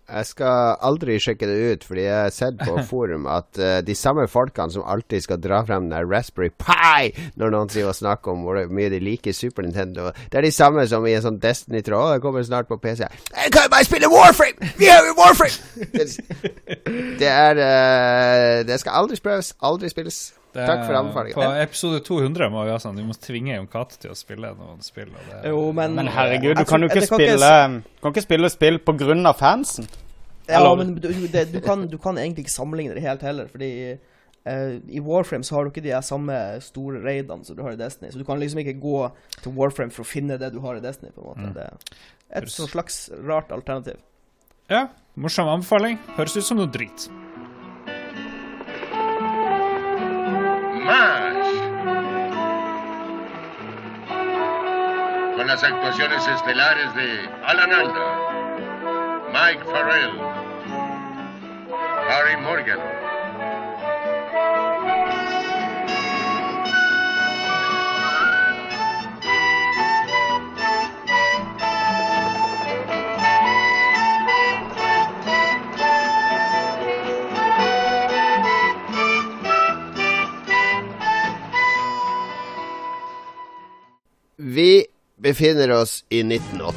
Jeg 0.07 0.27
skal 0.29 0.77
aldri 0.87 1.17
sjekke 1.19 1.47
det 1.49 1.55
ut, 1.57 1.85
fordi 1.87 2.05
jeg 2.05 2.15
har 2.15 2.31
sett 2.31 2.61
på 2.61 2.77
forum 2.91 3.25
at 3.27 3.59
uh, 3.59 3.79
de 3.83 3.95
samme 3.97 4.23
folkene 4.31 4.71
som 4.71 4.85
alltid 4.87 5.25
skal 5.25 5.41
dra 5.43 5.59
frem 5.67 5.89
den 5.91 6.07
Raspberry 6.07 6.47
Pi 6.55 7.11
når 7.35 7.51
noen 7.51 7.73
sier 7.73 7.89
å 7.89 7.95
snakke 7.95 8.31
om 8.31 8.45
hvor 8.47 8.61
mye 8.71 8.91
de 8.93 9.01
liker 9.03 9.35
Super 9.35 9.67
Nintendo, 9.67 10.13
det 10.31 10.39
er 10.39 10.47
de 10.47 10.53
samme 10.55 10.87
som 10.87 11.03
i 11.07 11.17
en 11.17 11.25
sånn 11.25 11.41
Destiny-tråd. 11.43 12.15
det 12.15 12.23
kommer 12.23 12.47
snart 12.47 12.71
på 12.71 12.79
PC'. 12.79 13.11
Jeg 13.35 13.51
kan 13.51 13.67
jo 13.67 13.73
bare 13.75 13.89
spille 13.89 14.11
Warframe! 14.11 14.71
Vi 14.79 14.87
har 14.87 15.03
jo 15.03 15.13
Warframe! 15.19 15.91
Det, 15.91 16.07
det 17.21 17.31
er 17.33 17.59
uh, 17.59 18.65
Det 18.67 18.79
skal 18.79 19.03
aldri 19.03 19.19
prøves, 19.19 19.55
aldri 19.59 19.91
spilles. 19.91 20.21
Det 20.53 20.65
Takk 20.65 20.85
for 20.87 20.97
anbefalingen. 20.97 21.35
På 21.37 21.47
episode 21.61 21.99
200 22.05 22.49
må 22.49 22.63
vi 22.65 22.71
ha 22.73 22.79
sånn, 22.81 22.97
vi 22.97 23.05
må 23.05 23.13
tvinge 23.21 23.53
Jon 23.53 23.67
Cato 23.69 23.99
til 24.01 24.13
å 24.13 24.17
spille 24.17 24.49
noen 24.57 24.81
spill. 24.85 25.11
Og 25.11 25.29
det, 25.29 25.41
Jo, 25.51 25.61
men 25.75 25.95
Men 25.99 26.07
herregud, 26.07 26.57
du 26.57 26.65
kan 26.65 26.81
jo 26.81 26.89
ikke 26.89 27.05
spille 27.05 27.51
kan 28.01 28.13
ikke 28.13 28.25
spille 28.25 28.49
spill 28.49 28.79
på 28.79 28.95
grunn 28.97 29.25
av 29.27 29.37
fansen. 29.37 29.89
Ja, 30.47 30.61
Eller- 30.61 30.77
men 30.79 30.95
du, 30.95 31.27
det, 31.27 31.51
du, 31.51 31.59
kan, 31.61 31.87
du 31.87 31.97
kan 31.97 32.17
egentlig 32.17 32.45
ikke 32.47 32.55
sammenligne 32.55 32.95
det 32.95 33.03
helt 33.03 33.21
heller, 33.21 33.47
fordi 33.51 33.97
uh, 34.47 34.79
i 34.87 35.01
Warframe 35.03 35.43
så 35.43 35.55
har 35.57 35.65
du 35.65 35.71
ikke 35.73 35.83
de 35.83 35.91
samme 36.01 36.61
store 36.63 37.03
raidene 37.03 37.43
som 37.45 37.57
du 37.57 37.63
har 37.63 37.75
i 37.75 37.79
Destiny, 37.79 38.11
så 38.11 38.17
du 38.17 38.23
kan 38.23 38.39
liksom 38.39 38.63
ikke 38.63 38.79
gå 38.79 39.11
til 39.41 39.51
Warframe 39.51 39.91
for 39.91 40.07
å 40.07 40.07
finne 40.07 40.39
det 40.39 40.53
du 40.55 40.61
har 40.63 40.79
i 40.79 40.83
Destiny, 40.83 41.11
på 41.11 41.21
en 41.21 41.27
måte. 41.27 41.51
Mm. 41.51 41.53
Det 41.59 41.67
er 42.31 42.47
et 42.47 42.53
sånn 42.55 42.71
slags 42.71 43.09
rart 43.27 43.51
alternativ. 43.51 43.99
Ja, 44.71 44.87
morsom 45.15 45.47
anbefaling. 45.51 45.99
Høres 46.17 46.35
ut 46.39 46.47
som 46.47 46.57
noe 46.59 46.71
drit. 46.71 47.09
Más. 50.87 51.35
Con 55.35 55.47
las 55.47 55.63
actuaciones 55.63 56.27
estelares 56.27 56.95
de 56.95 57.29
Alan 57.45 57.71
Alda, 57.71 59.29
Mike 59.33 59.63
Farrell, 59.65 60.19
Harry 62.09 62.37
Morgan, 62.37 62.79
Vi 84.39 84.85
befinner 85.17 85.71
oss 85.71 86.05
i 86.09 86.19
1980. 86.19 86.75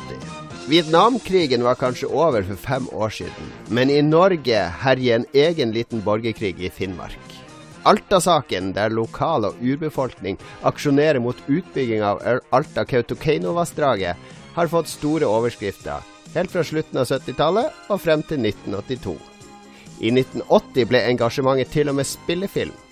Vietnamkrigen 0.69 1.65
var 1.65 1.75
kanskje 1.75 2.07
over 2.07 2.43
for 2.43 2.57
fem 2.57 2.89
år 2.93 3.11
siden, 3.11 3.51
men 3.69 3.91
i 3.91 4.01
Norge 4.03 4.63
herjer 4.81 5.19
en 5.19 5.27
egen 5.33 5.75
liten 5.77 6.01
borgerkrig 6.01 6.57
i 6.57 6.71
Finnmark. 6.71 7.37
Alta-saken, 7.83 8.73
der 8.73 8.89
lokal 8.89 9.45
og 9.45 9.61
urbefolkning 9.61 10.41
aksjonerer 10.63 11.21
mot 11.21 11.37
utbygging 11.49 12.01
av 12.01 12.25
Alta-Kautokeino-vassdraget, 12.49 14.17
har 14.57 14.73
fått 14.73 14.89
store 14.89 15.29
overskrifter, 15.29 16.01
helt 16.33 16.57
fra 16.57 16.65
slutten 16.65 17.05
av 17.05 17.13
70-tallet 17.13 17.91
og 17.93 18.01
frem 18.01 18.25
til 18.25 18.41
1982. 18.41 19.19
I 20.01 20.17
1980 20.17 20.89
ble 20.89 21.09
engasjementet 21.13 21.77
til 21.77 21.93
og 21.93 22.01
med 22.01 22.09
spillefilm. 22.09 22.87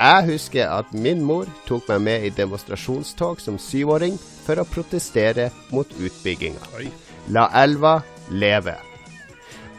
Jeg 0.00 0.24
husker 0.26 0.70
at 0.70 0.94
min 0.94 1.20
mor 1.24 1.50
tok 1.68 1.86
meg 1.92 2.00
med 2.06 2.24
i 2.26 2.32
demonstrasjonstog 2.34 3.42
som 3.42 3.58
syvåring 3.60 4.16
for 4.18 4.58
å 4.58 4.66
protestere 4.66 5.50
mot 5.70 5.90
utbygginga. 5.98 6.64
La 7.30 7.48
elva 7.62 8.00
leve. 8.30 8.74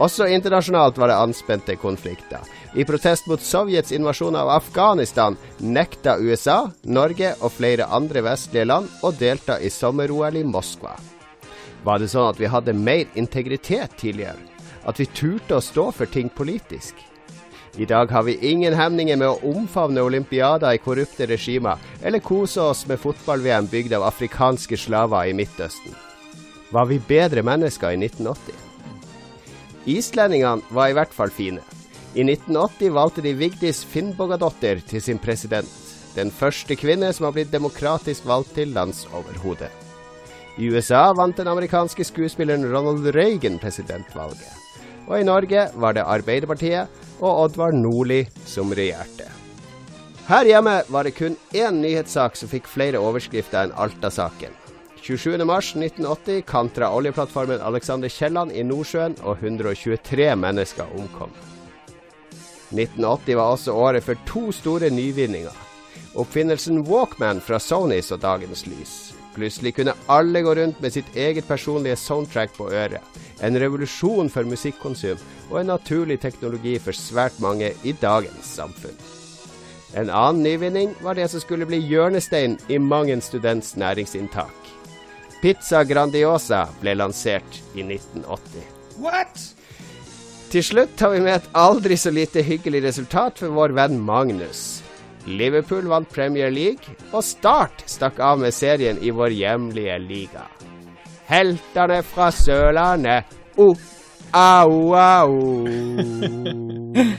Også 0.01 0.25
internasjonalt 0.31 0.97
var 0.97 1.11
det 1.11 1.19
anspente 1.21 1.75
konflikter. 1.77 2.41
I 2.73 2.85
protest 2.85 3.27
mot 3.29 3.41
Sovjets 3.41 3.93
invasjon 3.93 4.35
av 4.35 4.49
Afghanistan 4.49 5.35
nekta 5.61 6.17
USA, 6.17 6.71
Norge 6.83 7.35
og 7.41 7.53
flere 7.53 7.85
andre 7.93 8.23
vestlige 8.25 8.65
land 8.65 8.89
å 9.05 9.11
delta 9.13 9.59
i 9.61 9.69
sommer-OL 9.69 10.39
i 10.39 10.43
Moskva. 10.47 10.95
Var 11.83 11.99
det 11.99 12.09
sånn 12.09 12.31
at 12.31 12.39
vi 12.39 12.49
hadde 12.49 12.73
mer 12.73 13.05
integritet 13.19 13.93
tidligere? 13.99 14.39
At 14.87 14.99
vi 14.99 15.05
turte 15.05 15.59
å 15.59 15.63
stå 15.63 15.91
for 15.93 16.09
ting 16.09 16.31
politisk? 16.33 16.95
I 17.77 17.85
dag 17.85 18.11
har 18.11 18.23
vi 18.23 18.37
ingen 18.51 18.73
hemninger 18.77 19.17
med 19.17 19.27
å 19.27 19.53
omfavne 19.57 20.01
olympiader 20.05 20.75
i 20.75 20.81
korrupte 20.81 21.25
regimer, 21.25 21.81
eller 22.05 22.21
kose 22.21 22.61
oss 22.61 22.83
med 22.85 23.01
fotball-VM 23.01 23.65
bygd 23.71 23.95
av 23.97 24.05
afrikanske 24.11 24.77
slaver 24.77 25.31
i 25.31 25.33
Midtøsten. 25.33 25.95
Var 26.69 26.85
vi 26.85 26.99
bedre 27.07 27.41
mennesker 27.41 27.95
i 27.95 27.97
1980? 27.97 28.53
Islendingene 29.89 30.61
var 30.69 30.91
i 30.91 30.97
hvert 30.97 31.13
fall 31.13 31.33
fine. 31.33 31.65
I 32.13 32.21
1980 32.21 32.93
valgte 32.93 33.25
de 33.25 33.33
Vigdis 33.33 33.81
Finnbogadottir 33.89 34.83
til 34.85 35.01
sin 35.01 35.17
president. 35.17 35.69
Den 36.13 36.29
første 36.29 36.77
kvinne 36.77 37.09
som 37.09 37.25
har 37.25 37.33
blitt 37.33 37.53
demokratisk 37.53 38.27
valgt 38.29 38.53
til 38.59 38.69
landsoverhode. 38.77 39.71
I 40.61 40.69
USA 40.69 41.07
vant 41.17 41.41
den 41.41 41.49
amerikanske 41.49 42.05
skuespilleren 42.05 42.69
Ronald 42.69 43.09
Reagan 43.17 43.57
presidentvalget. 43.57 44.62
Og 45.07 45.19
i 45.19 45.27
Norge 45.27 45.67
var 45.75 45.95
det 45.95 46.07
Arbeiderpartiet 46.07 47.01
og 47.19 47.45
Oddvar 47.45 47.75
Nordli 47.75 48.23
som 48.47 48.71
regjerte. 48.75 49.29
Her 50.27 50.47
hjemme 50.47 50.77
var 50.87 51.03
det 51.03 51.17
kun 51.17 51.35
én 51.51 51.81
nyhetssak 51.83 52.37
som 52.39 52.51
fikk 52.51 52.69
flere 52.71 53.01
overskrifter 53.03 53.65
enn 53.65 53.75
Alta-saken. 53.75 54.55
27.3.1980 55.03 56.45
kantra 56.47 56.93
oljeplattformen 56.95 57.59
Alexander 57.61 58.07
Kielland 58.09 58.53
i 58.55 58.63
Nordsjøen, 58.63 59.17
og 59.19 59.43
123 59.43 60.29
mennesker 60.39 60.95
omkom. 60.95 61.33
1980 62.71 63.35
var 63.35 63.51
også 63.51 63.75
året 63.75 64.03
for 64.03 64.15
to 64.25 64.51
store 64.55 64.89
nyvinninger. 64.89 65.51
Oppfinnelsen 66.15 66.85
Walkman 66.87 67.41
fra 67.41 67.59
Sony 67.59 67.99
så 68.01 68.15
dagens 68.17 68.65
lys. 68.65 69.12
Plutselig 69.33 69.75
kunne 69.75 69.95
alle 70.11 70.41
gå 70.45 70.53
rundt 70.55 70.81
med 70.81 70.93
sitt 70.93 71.15
eget 71.15 71.47
personlige 71.47 71.97
soundtrack 71.97 72.53
på 72.57 72.69
øret. 72.69 73.01
En 73.41 73.57
revolusjon 73.59 74.29
for 74.29 74.45
musikkonsum, 74.45 75.17
og 75.49 75.59
en 75.59 75.71
naturlig 75.73 76.19
teknologi 76.21 76.77
for 76.79 76.95
svært 76.95 77.39
mange 77.41 77.73
i 77.83 77.95
dagens 78.01 78.53
samfunn. 78.59 78.97
En 79.93 80.09
annen 80.09 80.43
nyvinning 80.43 80.93
var 81.01 81.17
det 81.17 81.27
som 81.29 81.41
skulle 81.41 81.67
bli 81.69 81.81
hjørnestein 81.81 82.57
i 82.69 82.77
mang 82.81 83.11
en 83.13 83.21
students 83.21 83.75
næringsinntak. 83.77 84.71
Pizza 85.41 85.83
Grandiosa 85.83 86.63
ble 86.81 86.95
lansert 86.95 87.59
i 87.75 87.83
1980. 87.83 88.63
What? 89.03 89.41
Til 90.53 90.63
slutt 90.63 90.95
tar 90.97 91.15
vi 91.15 91.19
med 91.25 91.35
et 91.35 91.51
aldri 91.57 91.97
så 91.97 92.13
lite 92.13 92.45
hyggelig 92.45 92.83
resultat 92.85 93.41
for 93.41 93.53
vår 93.53 93.73
venn 93.73 93.97
Magnus. 93.99 94.82
Liverpool 95.27 95.87
vant 95.87 96.09
Premier 96.11 96.51
League, 96.51 96.95
og 97.13 97.23
Start 97.23 97.83
stakk 97.89 98.19
av 98.19 98.39
med 98.41 98.53
serien 98.55 98.99
i 99.01 99.11
vår 99.15 99.29
hjemlige 99.37 99.97
liga. 100.03 100.43
Heltene 101.29 102.01
fra 102.03 102.27
Sørlandet. 102.35 103.31
Oh, 103.57 103.77
au, 104.35 104.93
au. 104.97 105.37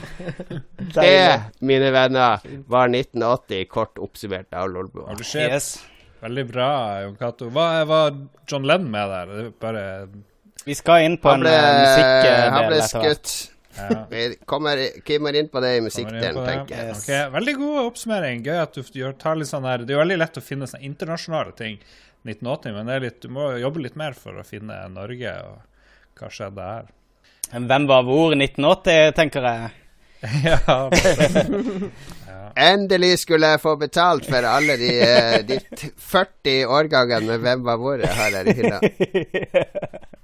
Det, 0.94 1.40
mine 1.58 1.88
venner, 1.90 2.44
var 2.70 2.88
1980, 2.92 3.64
kort 3.70 3.98
oppsummert 3.98 4.52
av 4.54 4.68
Lolbua. 4.70 5.16
Yes. 5.34 5.72
Veldig 6.22 6.44
bra, 6.48 6.68
Jon 7.02 7.16
Cato. 7.20 7.48
Hva 7.52 7.82
var 7.88 8.14
John 8.48 8.64
Lenn 8.68 8.86
med 8.92 9.10
der? 9.10 9.32
Er 9.34 9.50
bare 9.60 9.82
Vi 10.64 10.76
skal 10.78 11.04
inn 11.08 11.18
på 11.20 11.28
Han 11.32 11.42
en 11.42 11.44
ble, 11.44 11.56
eh, 11.56 11.80
musikkdel 11.82 12.54
han 12.54 12.68
ble 12.70 12.78
etter 12.78 13.02
hvert. 13.02 13.26
skutt. 13.34 13.53
Ja. 13.76 14.06
Vi 14.10 14.22
kommer, 14.46 14.80
kommer 15.06 15.38
inn 15.38 15.50
på 15.52 15.60
det 15.64 15.76
i 15.76 15.82
musikkdelen, 15.84 16.40
tenker 16.46 16.80
jeg. 16.80 16.96
Okay, 16.96 17.20
Veldig 17.34 17.54
god 17.60 17.78
oppsummering. 17.84 18.42
Gøy 18.46 18.58
at 18.62 18.76
du 18.76 18.98
gjør, 19.00 19.14
tar 19.20 19.38
litt 19.40 19.50
sånn 19.50 19.66
her 19.68 19.84
Det 19.84 19.94
er 19.94 19.98
jo 19.98 20.02
veldig 20.04 20.18
lett 20.22 20.40
å 20.40 20.44
finne 20.44 20.68
sånne 20.70 20.86
internasjonale 20.88 21.54
ting 21.58 21.78
1980, 22.24 22.74
men 22.76 22.88
det 22.88 22.94
er 22.96 23.04
litt, 23.04 23.20
du 23.20 23.32
må 23.36 23.50
jobbe 23.60 23.84
litt 23.84 23.96
mer 24.00 24.16
for 24.16 24.40
å 24.40 24.46
finne 24.46 24.78
Norge 24.92 25.32
og 25.44 26.20
hva 26.20 26.30
skjedde 26.32 26.68
her. 26.70 26.92
Hvem 27.54 27.88
var 27.90 28.06
hvor 28.06 28.32
1980, 28.32 29.12
tenker 29.18 29.48
jeg. 29.50 29.72
ja, 30.48 30.80
Endelig 32.56 33.18
skulle 33.24 33.50
jeg 33.54 33.60
få 33.60 33.74
betalt 33.76 34.28
for 34.30 34.46
alle 34.46 34.76
de, 34.80 34.90
eh, 35.02 35.40
de 35.46 35.58
40 36.00 36.70
årgangene 36.70 37.26
med 37.26 37.42
Hvem 37.44 37.64
var 37.66 37.80
hvor 37.82 37.98
jeg 38.00 38.14
har 38.14 38.38
her 38.38 38.48
i 38.48 38.54
hylla. 38.60 38.80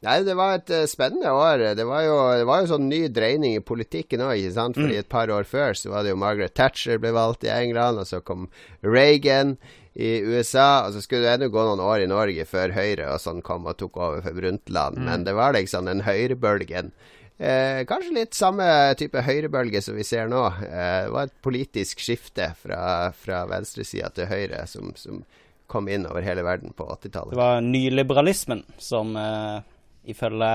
Nei, 0.00 0.14
det 0.24 0.32
var 0.38 0.56
et 0.56 0.70
eh, 0.72 0.86
spennende 0.88 1.28
år. 1.36 1.74
Det 1.76 1.84
var 1.84 2.04
jo, 2.06 2.14
det 2.40 2.46
var 2.48 2.62
jo 2.62 2.70
sånn 2.70 2.88
ny 2.88 3.02
dreining 3.12 3.58
i 3.58 3.64
politikken 3.64 4.22
òg, 4.24 4.38
ikke 4.38 4.54
sant. 4.56 4.78
Fordi 4.80 4.96
et 4.96 5.10
par 5.12 5.32
år 5.32 5.44
før 5.48 5.76
så 5.76 5.92
var 5.92 6.06
det 6.06 6.14
jo 6.14 6.20
Margaret 6.22 6.54
Thatcher 6.56 7.02
ble 7.02 7.12
valgt 7.12 7.44
i 7.44 7.52
England, 7.52 8.00
og 8.00 8.08
så 8.08 8.22
kom 8.24 8.48
Reagan 8.80 9.58
i 9.92 10.20
USA, 10.24 10.86
og 10.86 10.94
så 10.94 11.02
skulle 11.04 11.26
det 11.26 11.34
ennå 11.34 11.50
gå 11.52 11.64
noen 11.66 11.82
år 11.84 12.04
i 12.04 12.08
Norge 12.08 12.46
før 12.48 12.72
Høyre 12.72 13.10
og 13.12 13.20
sånn 13.20 13.42
kom 13.44 13.66
og 13.68 13.76
tok 13.80 13.98
over 14.00 14.22
for 14.24 14.38
Brundtland. 14.38 15.00
Men 15.04 15.26
det 15.26 15.34
var 15.36 15.52
liksom 15.56 15.90
den 15.90 16.04
høyrebølgen. 16.06 16.94
Eh, 17.40 17.82
kanskje 17.88 18.14
litt 18.14 18.36
samme 18.36 18.64
type 19.00 19.20
høyrebølge 19.24 19.80
som 19.84 19.96
vi 19.96 20.04
ser 20.04 20.28
nå. 20.32 20.42
Eh, 20.64 21.04
det 21.06 21.12
var 21.12 21.28
et 21.28 21.36
politisk 21.44 22.00
skifte 22.04 22.50
fra, 22.60 22.82
fra 23.16 23.46
venstresida 23.48 24.12
til 24.16 24.28
høyre 24.28 24.66
som, 24.68 24.92
som 24.96 25.22
kom 25.70 25.88
inn 25.88 26.04
over 26.08 26.24
hele 26.24 26.44
verden 26.44 26.74
på 26.76 26.84
80-tallet. 26.96 27.32
Det 27.32 27.40
var 27.40 27.60
nyliberalismen 27.64 28.64
som 28.82 29.14
uh, 29.16 29.62
ifølge 30.08 30.52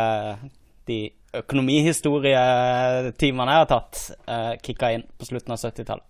de 0.89 0.99
økonomihistorietimene 1.35 3.51
jeg 3.51 3.59
har 3.63 3.69
tatt, 3.69 3.95
uh, 4.29 4.53
kicka 4.63 4.91
inn 4.95 5.03
på 5.17 5.25
slutten 5.27 5.53
av 5.55 5.59
70-tallet. 5.59 6.05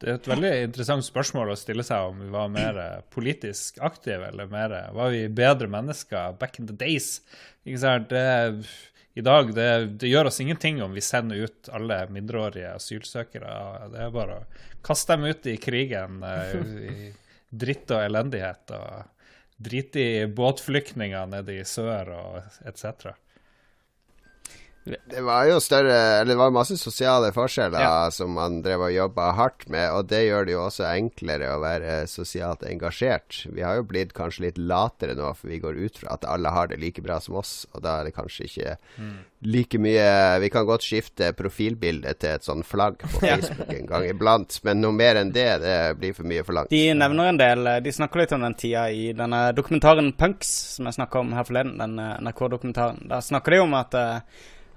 Det 0.00 0.08
er 0.08 0.16
et 0.16 0.30
veldig 0.30 0.52
interessant 0.64 1.04
spørsmål 1.04 1.52
å 1.52 1.60
stille 1.60 1.84
seg 1.84 2.06
om 2.08 2.16
vi 2.22 2.28
var 2.32 2.48
mer 2.48 2.78
eh, 2.80 3.02
politisk 3.12 3.76
aktive, 3.84 4.30
eller 4.30 4.48
mer, 4.48 4.72
var 4.96 5.12
vi 5.12 5.28
bedre 5.28 5.68
mennesker 5.68 6.38
back 6.40 6.56
in 6.56 6.64
the 6.70 6.76
days. 6.80 7.20
Ikke 7.68 7.82
sant? 7.82 8.08
Det, 8.08 8.64
I 9.20 9.22
dag 9.26 9.52
det, 9.52 9.68
det 10.00 10.08
gjør 10.08 10.30
oss 10.30 10.40
ingenting 10.40 10.80
om 10.80 10.96
vi 10.96 11.04
sender 11.04 11.44
ut 11.44 11.68
alle 11.76 12.08
mindreårige 12.16 12.72
asylsøkere. 12.78 13.52
Det 13.92 14.00
er 14.06 14.14
bare 14.14 14.38
å 14.40 14.46
kaste 14.88 15.18
dem 15.18 15.28
ut 15.28 15.44
i 15.52 15.60
krigen, 15.60 16.24
eh, 16.24 16.56
i 16.88 17.12
dritt 17.50 17.90
og 17.92 18.00
elendighet, 18.00 18.72
og 18.72 19.19
drite 19.60 20.00
i 20.00 20.26
båtflyktninger 20.26 21.28
nede 21.30 21.58
i 21.60 21.64
sør 21.68 22.14
og 22.16 22.68
etc. 22.68 23.12
Det 24.84 25.20
var 25.20 25.44
jo 25.44 25.58
større 25.60 25.92
Eller 26.22 26.32
det 26.32 26.38
var 26.40 26.50
masse 26.54 26.76
sosiale 26.80 27.28
forskjeller 27.36 27.80
Ja. 27.82 28.10
som 28.10 28.32
man 28.32 28.62
drev 28.64 28.80
og 28.86 28.92
jobba 28.94 29.26
hardt 29.36 29.66
med, 29.68 29.90
og 29.92 30.06
det 30.08 30.22
gjør 30.24 30.46
det 30.48 30.52
jo 30.54 30.62
også 30.64 30.86
enklere 30.88 31.50
å 31.52 31.60
være 31.60 32.06
sosialt 32.08 32.62
engasjert. 32.64 33.42
Vi 33.52 33.60
har 33.60 33.76
jo 33.76 33.84
blitt 33.84 34.14
kanskje 34.16 34.46
litt 34.46 34.58
latere 34.58 35.14
nå, 35.18 35.34
for 35.36 35.48
vi 35.52 35.58
går 35.60 35.76
ut 35.84 35.98
fra 36.00 36.14
at 36.16 36.24
alle 36.24 36.48
har 36.48 36.70
det 36.72 36.78
like 36.80 37.02
bra 37.04 37.18
som 37.20 37.36
oss, 37.36 37.66
og 37.74 37.82
da 37.84 37.98
er 38.00 38.08
det 38.08 38.14
kanskje 38.16 38.46
ikke 38.48 38.76
like 39.42 39.78
mye 39.80 40.40
Vi 40.40 40.48
kan 40.52 40.66
godt 40.68 40.82
skifte 40.84 41.32
profilbilde 41.36 42.14
til 42.18 42.30
et 42.36 42.44
sånn 42.44 42.64
flagg 42.64 42.98
på 43.04 43.20
Facebook 43.24 43.68
en 43.76 43.86
gang 43.86 44.08
iblant, 44.08 44.58
men 44.64 44.80
noe 44.80 44.92
mer 44.96 45.20
enn 45.20 45.32
det, 45.32 45.48
det 45.60 45.76
blir 46.00 46.14
for 46.16 46.24
mye 46.24 46.44
forlangt. 46.44 46.70
De 46.72 46.94
nevner 46.96 47.28
en 47.34 47.40
del 47.40 47.70
De 47.84 47.92
snakker 47.92 48.22
litt 48.24 48.32
om 48.32 48.40
den 48.48 48.56
tida 48.56 48.88
i 48.90 49.12
denne 49.12 49.50
dokumentaren 49.56 50.12
Punks, 50.16 50.48
som 50.76 50.88
jeg 50.88 50.96
snakka 50.96 51.20
om 51.20 51.32
her 51.36 51.44
forleden. 51.44 51.76
Den 51.78 51.98
eh, 52.00 52.16
NRK-dokumentaren. 52.24 53.04
Da 53.08 53.20
snakker 53.24 53.52
de 53.54 53.60
om 53.62 53.74
at 53.78 53.94
eh, 53.94 54.18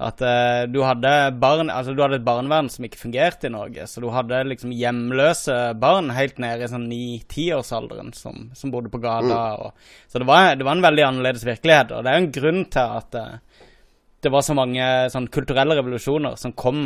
at 0.03 0.21
eh, 0.25 0.63
du 0.71 0.81
hadde 0.83 1.11
barn 1.41 1.71
Altså 1.71 1.93
du 1.95 2.01
hadde 2.03 2.19
et 2.19 2.25
barnevern 2.25 2.69
som 2.71 2.85
ikke 2.85 2.99
fungerte 2.99 3.47
i 3.47 3.53
Norge. 3.53 3.87
Så 3.89 4.03
du 4.03 4.09
hadde 4.13 4.43
liksom 4.49 4.73
hjemløse 4.75 5.57
barn 5.79 6.11
helt 6.15 6.41
nede 6.43 6.65
i 6.65 6.71
sånn 6.71 6.89
ni-tiårsalderen 6.91 8.13
som, 8.17 8.49
som 8.57 8.73
bodde 8.73 8.91
på 8.93 9.01
gata. 9.03 9.41
Og, 9.63 9.93
så 10.11 10.21
det 10.21 10.29
var, 10.29 10.53
det 10.59 10.67
var 10.67 10.77
en 10.77 10.85
veldig 10.85 11.07
annerledes 11.07 11.47
virkelighet. 11.47 11.95
Og 11.95 12.03
det 12.03 12.13
er 12.13 12.21
en 12.21 12.33
grunn 12.35 12.65
til 12.73 12.97
at 12.99 13.19
eh, 13.19 13.63
det 14.23 14.31
var 14.31 14.45
så 14.45 14.55
mange 14.55 14.89
sånn 15.11 15.31
kulturelle 15.31 15.75
revolusjoner 15.79 16.37
som 16.39 16.55
kom 16.55 16.85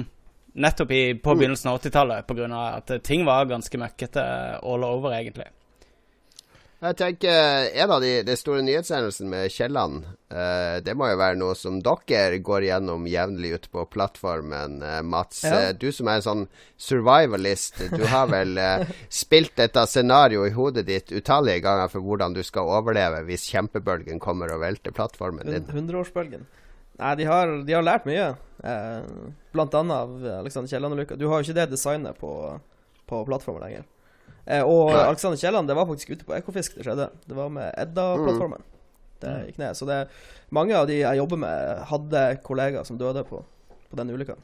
nettopp 0.57 0.91
i, 0.95 1.01
på 1.21 1.35
begynnelsen 1.37 1.69
av 1.69 1.77
80-tallet, 1.77 2.25
pga. 2.25 2.61
at 2.79 2.95
ting 3.05 3.27
var 3.27 3.45
ganske 3.45 3.77
møkkete 3.77 4.23
all 4.65 4.85
over, 4.87 5.13
egentlig. 5.13 5.45
Jeg 6.77 6.93
tenker 6.99 7.71
En 7.81 7.89
av 7.95 8.01
de, 8.03 8.09
de 8.21 8.33
store 8.37 8.61
nyhetshendelsene 8.61 9.29
med 9.31 9.49
Kielland, 9.49 10.03
eh, 10.29 10.75
det 10.85 10.93
må 10.93 11.07
jo 11.09 11.17
være 11.17 11.39
noe 11.39 11.55
som 11.57 11.79
dere 11.81 12.37
går 12.45 12.67
gjennom 12.67 13.07
jevnlig 13.09 13.55
ute 13.55 13.71
på 13.73 13.85
plattformen, 13.89 14.75
eh, 14.85 14.99
Mats. 15.01 15.39
Ja. 15.47 15.55
Eh, 15.57 15.71
du 15.73 15.87
som 15.91 16.05
er 16.11 16.19
en 16.19 16.25
sånn 16.27 16.43
survivalist, 16.77 17.81
du 17.97 18.05
har 18.11 18.29
vel 18.29 18.57
eh, 18.61 18.85
spilt 19.23 19.55
dette 19.57 19.87
scenarioet 19.89 20.51
i 20.51 20.55
hodet 20.57 20.85
ditt 20.85 21.09
utallige 21.17 21.63
ganger 21.65 21.89
for 21.89 22.05
hvordan 22.05 22.37
du 22.37 22.43
skal 22.45 22.69
overleve 22.77 23.23
hvis 23.25 23.49
kjempebølgen 23.49 24.21
kommer 24.21 24.53
og 24.53 24.61
velter 24.61 24.93
plattformen 24.93 25.49
din. 25.49 25.65
Hun- 25.65 25.79
Hundreårsbølgen. 25.81 26.45
Nei, 26.97 27.15
de 27.19 27.25
har, 27.29 27.57
de 27.65 27.73
har 27.73 27.85
lært 27.85 28.05
mye. 28.09 28.29
Eh, 28.65 29.11
blant 29.53 29.73
annet 29.81 29.97
av 29.97 30.15
Alexander 30.43 30.69
Kielland-ulykka. 30.71 31.17
Du 31.17 31.25
har 31.29 31.41
jo 31.41 31.49
ikke 31.49 31.57
det 31.63 31.69
designet 31.73 32.17
på, 32.21 32.31
på 33.09 33.25
plattformen 33.25 33.65
lenger. 33.65 33.85
Eh, 34.47 34.63
og 34.63 34.93
Nei. 34.93 35.03
Alexander 35.03 35.39
Kielland, 35.39 35.67
det 35.67 35.75
var 35.75 35.87
faktisk 35.89 36.15
ute 36.15 36.27
på 36.27 36.35
Ekofisk 36.37 36.77
det 36.79 36.87
skjedde. 36.87 37.09
Det 37.27 37.35
var 37.37 37.51
med 37.53 37.71
Edda-plattformen. 37.75 38.63
Det 39.21 39.33
gikk 39.49 39.61
ned. 39.61 39.77
Så 39.77 39.87
det, 39.89 40.03
mange 40.55 40.75
av 40.77 40.87
de 40.87 41.01
jeg 41.01 41.19
jobber 41.19 41.41
med, 41.41 41.81
hadde 41.91 42.25
kollegaer 42.45 42.87
som 42.87 42.99
døde 42.99 43.25
på, 43.27 43.41
på 43.91 43.99
den 43.99 44.13
ulykka. 44.13 44.37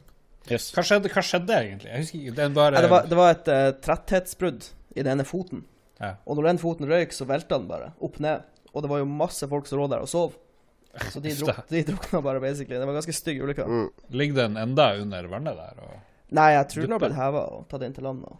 Yes. 0.50 0.68
Hva 0.76 0.84
skjedde, 0.84 1.08
hva 1.08 1.22
skjedde 1.24 1.56
egentlig? 1.56 1.90
Jeg 1.90 2.04
husker 2.04 2.20
ikke. 2.20 2.36
Det 2.36 2.48
bare 2.58 2.76
Nei, 2.76 2.82
det, 2.84 2.90
var, 2.92 3.06
det 3.08 3.18
var 3.20 3.30
et 3.32 3.48
uh, 3.48 3.68
tretthetsbrudd 3.86 4.66
i 4.92 5.00
den 5.00 5.12
ene 5.14 5.24
foten. 5.28 5.64
Ja. 6.02 6.16
Og 6.28 6.36
når 6.36 6.50
den 6.50 6.60
foten 6.60 6.90
røyk, 6.90 7.14
så 7.16 7.24
velta 7.28 7.56
den 7.56 7.70
bare 7.70 7.94
opp 8.04 8.18
ned. 8.20 8.44
Og 8.74 8.84
det 8.84 8.90
var 8.90 9.00
jo 9.00 9.08
masse 9.08 9.48
folk 9.48 9.70
som 9.70 9.80
lå 9.80 9.88
der 9.88 10.04
og 10.04 10.10
sov. 10.10 10.34
Så 11.10 11.22
de, 11.22 11.32
druk, 11.34 11.64
de 11.70 11.80
drukna 11.88 12.20
bare, 12.22 12.42
basically. 12.42 12.76
Det 12.76 12.84
var 12.84 12.92
en 12.92 13.00
ganske 13.00 13.16
stygg 13.16 13.40
ulykke. 13.42 13.64
Mm. 13.66 13.86
Ligger 14.20 14.42
den 14.42 14.58
enda 14.60 14.90
under 15.00 15.30
vannet 15.30 15.56
der? 15.58 15.80
Og... 15.86 15.96
Nei, 16.34 16.50
jeg 16.54 16.68
tror 16.70 16.84
den 16.84 16.94
har 16.94 17.02
blitt 17.02 17.16
heva 17.18 17.46
og 17.54 17.64
tatt 17.70 17.86
inn 17.86 17.96
til 17.96 18.06
land. 18.06 18.26
Og. 18.28 18.36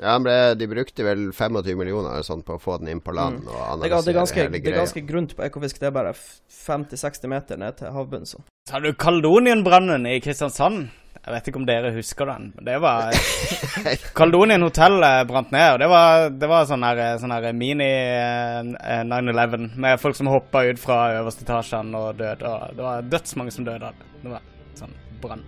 Ja, 0.00 0.14
han 0.14 0.24
ble, 0.24 0.36
De 0.56 0.68
brukte 0.70 1.04
vel 1.04 1.26
25 1.36 1.76
millioner 1.76 2.22
sånn, 2.24 2.44
på 2.46 2.56
å 2.56 2.62
få 2.62 2.78
den 2.80 2.94
inn 2.94 3.02
på 3.04 3.12
land 3.12 3.42
og 3.44 3.52
Det, 3.52 3.58
er, 3.58 3.66
analysere 3.74 4.06
det, 4.06 4.14
er 4.14 4.18
ganske, 4.20 4.40
hele 4.40 4.62
det 4.62 4.72
er 4.72 4.80
ganske 4.80 5.04
grunt 5.08 5.36
på 5.36 5.44
Ekofisk. 5.44 5.82
Det 5.82 5.90
er 5.90 5.94
bare 5.98 6.14
50-60 6.16 7.32
meter 7.32 7.60
ned 7.60 7.78
til 7.80 7.92
havbunnen. 7.92 8.28
Så. 8.28 8.40
Så 8.68 8.76
hadde 8.78 8.92
du 8.92 8.98
Kaldonienbrannen 8.98 10.08
i 10.08 10.18
Kristiansand. 10.24 10.88
Jeg 11.22 11.34
vet 11.36 11.48
ikke 11.48 11.60
om 11.60 11.66
dere 11.68 11.92
husker 11.94 12.26
den. 12.26 12.48
men 12.56 12.66
Det 12.66 12.78
var 12.82 13.14
Kaldonien 14.18 14.64
hotell 14.64 14.96
eh, 15.06 15.20
brant 15.28 15.52
ned. 15.54 15.74
Og 15.74 15.78
det 15.84 15.90
var, 15.92 16.26
det 16.34 16.48
var 16.50 16.66
sånn 16.66 16.86
her, 16.86 17.02
eh, 17.04 17.18
sånn 17.22 17.34
her 17.36 17.46
mini 17.54 17.86
eh, 17.86 19.04
9-11 19.06 19.76
med 19.84 20.02
folk 20.02 20.18
som 20.18 20.32
hoppa 20.32 20.64
ut 20.66 20.82
fra 20.82 21.04
øverste 21.20 21.46
etasjen 21.46 21.94
og 21.94 22.16
døde. 22.18 22.42
Og 22.42 22.74
det 22.78 22.88
var 22.88 23.06
dødsmange 23.12 23.54
som 23.54 23.68
døde 23.68 23.92
av 23.92 24.00
det. 24.00 24.10
Det 24.24 24.34
var 24.34 24.50
sånn 24.80 24.98
brann. 25.22 25.46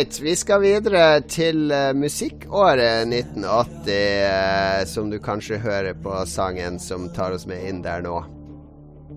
Right, 0.00 0.20
vi 0.20 0.36
skal 0.36 0.60
videre 0.62 1.20
til 1.28 1.70
eh, 1.72 1.92
musikkåret 1.96 3.08
1980, 3.08 3.90
eh, 3.92 4.84
som 4.86 5.10
du 5.10 5.18
kanskje 5.18 5.60
hører 5.60 5.94
på 5.94 6.22
sangen 6.26 6.78
som 6.80 7.08
tar 7.14 7.36
oss 7.36 7.46
med 7.46 7.66
inn 7.68 7.82
der 7.84 8.04
nå. 8.04 8.39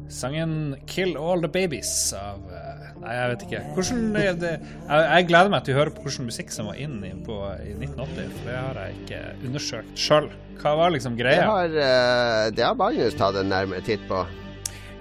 Sangen 0.10 0.76
'Kill 0.86 1.16
All 1.18 1.42
The 1.42 1.50
Babies' 1.52 2.14
av 2.18 2.40
eh, 2.52 2.80
Nei, 3.04 3.14
jeg 3.18 3.30
vet 3.34 3.42
ikke. 3.48 3.62
Hvordan 3.76 4.04
er 4.16 4.36
det 4.40 4.52
jeg, 4.54 5.02
jeg 5.04 5.26
gleder 5.28 5.50
meg 5.52 5.64
til 5.66 5.74
å 5.76 5.80
høre 5.82 5.92
på 5.92 6.04
hvordan 6.06 6.28
musikk 6.30 6.54
som 6.56 6.70
var 6.70 6.78
inn 6.80 7.02
i, 7.04 7.10
på, 7.26 7.36
i 7.66 7.74
1980, 7.76 8.30
for 8.38 8.48
det 8.48 8.60
har 8.62 8.80
jeg 8.80 8.96
ikke 9.02 9.22
undersøkt 9.50 10.00
sjøl. 10.00 10.30
Hva 10.62 10.76
var 10.80 10.94
liksom 10.96 11.18
Det 11.18 11.24
greia? 11.26 11.44
har, 11.50 11.66
eh, 11.68 12.52
det 12.56 12.64
har 12.64 12.78
Magnus 12.80 13.18
tatt 13.20 13.36
en 13.42 13.50
nærmere 13.52 13.84
titt 13.84 14.06
på. 14.08 14.22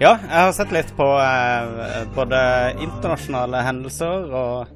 Ja, 0.01 0.17
jeg 0.17 0.33
har 0.33 0.51
sett 0.57 0.73
litt 0.75 0.91
på 0.97 1.05
eh, 1.21 2.03
både 2.15 2.39
internasjonale 2.83 3.61
hendelser 3.63 4.25
og, 4.33 4.73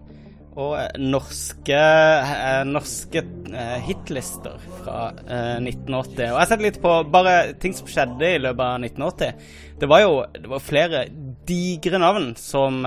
og 0.58 0.74
eh, 0.80 0.98
norske, 1.02 1.78
eh, 1.78 2.64
norske 2.66 3.22
eh, 3.22 3.78
hitlister 3.86 4.58
fra 4.80 5.12
eh, 5.28 5.60
1980. 5.62 6.00
Og 6.16 6.24
jeg 6.24 6.34
har 6.40 6.50
sett 6.50 6.66
litt 6.66 6.80
på 6.82 6.94
bare 7.14 7.36
ting 7.62 7.76
som 7.78 7.90
skjedde 7.92 8.32
i 8.34 8.42
løpet 8.42 8.64
av 8.66 8.88
1980. 8.88 9.48
Det 9.78 9.90
var 9.92 10.04
jo 10.04 10.14
det 10.34 10.50
var 10.50 10.66
flere 10.66 11.04
digre 11.48 12.02
navn 12.02 12.32
som, 12.42 12.82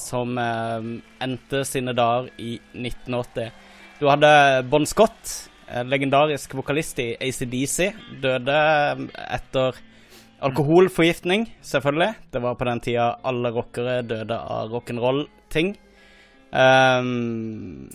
som 0.00 0.38
endte 0.40 1.60
sine 1.68 1.92
dager 1.94 2.30
i 2.40 2.54
1980. 2.72 3.52
Du 4.00 4.08
hadde 4.08 4.30
Bon 4.72 4.88
Scott, 4.88 5.34
legendarisk 5.86 6.56
vokalist 6.56 6.98
i 7.04 7.10
ACDC, 7.20 7.92
døde 8.24 8.56
etter 9.28 9.76
Alkoholforgiftning, 10.42 11.44
selvfølgelig. 11.62 12.10
Det 12.32 12.42
var 12.42 12.56
på 12.58 12.66
den 12.66 12.82
tida 12.82 13.12
alle 13.28 13.52
rockere 13.54 14.00
døde 14.02 14.40
av 14.40 14.72
rock'n'roll-ting. 14.72 15.76
Ehm, 16.52 17.88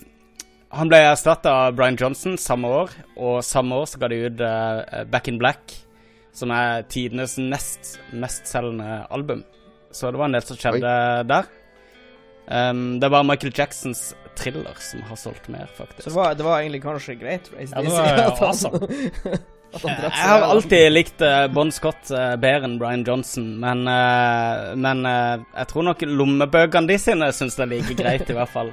han 0.74 0.90
ble 0.90 1.00
erstatta 1.08 1.52
av 1.64 1.76
Brian 1.78 1.96
Johnson 1.98 2.36
samme 2.40 2.70
år, 2.82 2.96
og 3.16 3.40
samme 3.46 3.78
år 3.78 3.86
så 3.88 4.00
ga 4.02 4.10
de 4.12 4.22
ut 4.26 4.42
uh, 4.42 5.04
Back 5.10 5.30
in 5.30 5.38
Black, 5.40 5.76
som 6.36 6.52
er 6.54 6.84
tidenes 6.92 7.38
nest 7.40 7.96
mestselgende 8.12 9.06
album. 9.14 9.44
Så 9.90 10.10
det 10.12 10.20
var 10.20 10.28
en 10.28 10.36
del 10.36 10.44
som 10.44 10.58
skjedde 10.60 10.92
der. 11.30 11.48
Um, 12.48 12.98
det 13.00 13.10
var 13.12 13.26
Michael 13.28 13.52
Jacksons 13.56 14.10
thriller 14.36 14.76
som 14.80 15.02
har 15.08 15.20
solgt 15.20 15.48
mer, 15.52 15.68
faktisk. 15.76 16.04
Så 16.04 16.10
det 16.10 16.16
var, 16.16 16.34
det 16.34 16.44
var 16.46 16.60
egentlig 16.60 16.82
kanskje 16.84 17.16
greit. 17.20 17.50
Ja, 17.56 17.82
det 17.82 17.92
var 17.92 18.48
awesome. 18.50 19.40
Jeg 19.74 20.28
har 20.30 20.46
alltid 20.48 20.86
likt 20.92 21.22
uh, 21.22 21.44
Bon 21.52 21.70
Scott 21.74 22.08
uh, 22.14 22.34
bedre 22.40 22.68
enn 22.68 22.78
Brian 22.80 23.04
Johnson, 23.06 23.50
men, 23.60 23.84
eh, 23.90 24.74
men 24.80 25.04
eh, 25.06 25.44
jeg 25.60 25.68
tror 25.70 25.84
nok 25.90 26.04
lommebøkene 26.08 26.88
de 26.88 26.96
sine 27.00 27.28
syns 27.36 27.58
det 27.58 27.66
er 27.66 27.72
like 27.74 27.96
greit, 27.98 28.30
i 28.32 28.36
hvert 28.38 28.52
fall. 28.52 28.72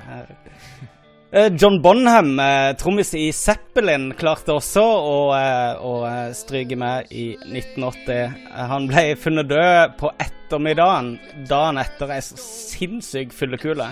Eh, 1.36 1.50
John 1.60 1.82
Bonham, 1.84 2.40
trommis 2.80 3.12
i 3.20 3.28
Zeppelin, 3.36 4.14
klarte 4.16 4.56
også 4.56 4.84
å, 4.86 5.18
eh, 5.36 5.84
å 5.84 5.94
eh, 6.08 6.32
stryke 6.38 6.78
med 6.80 7.12
i 7.12 7.26
1980. 7.44 8.16
Eh, 8.16 8.66
han 8.72 8.88
ble 8.88 9.08
funnet 9.20 9.52
død 9.52 9.98
på 10.00 10.14
ettermiddagen 10.16 11.18
dagen 11.50 11.82
etter 11.82 12.16
ei 12.16 12.22
sinnssyk 12.24 13.36
fyllekule. 13.36 13.92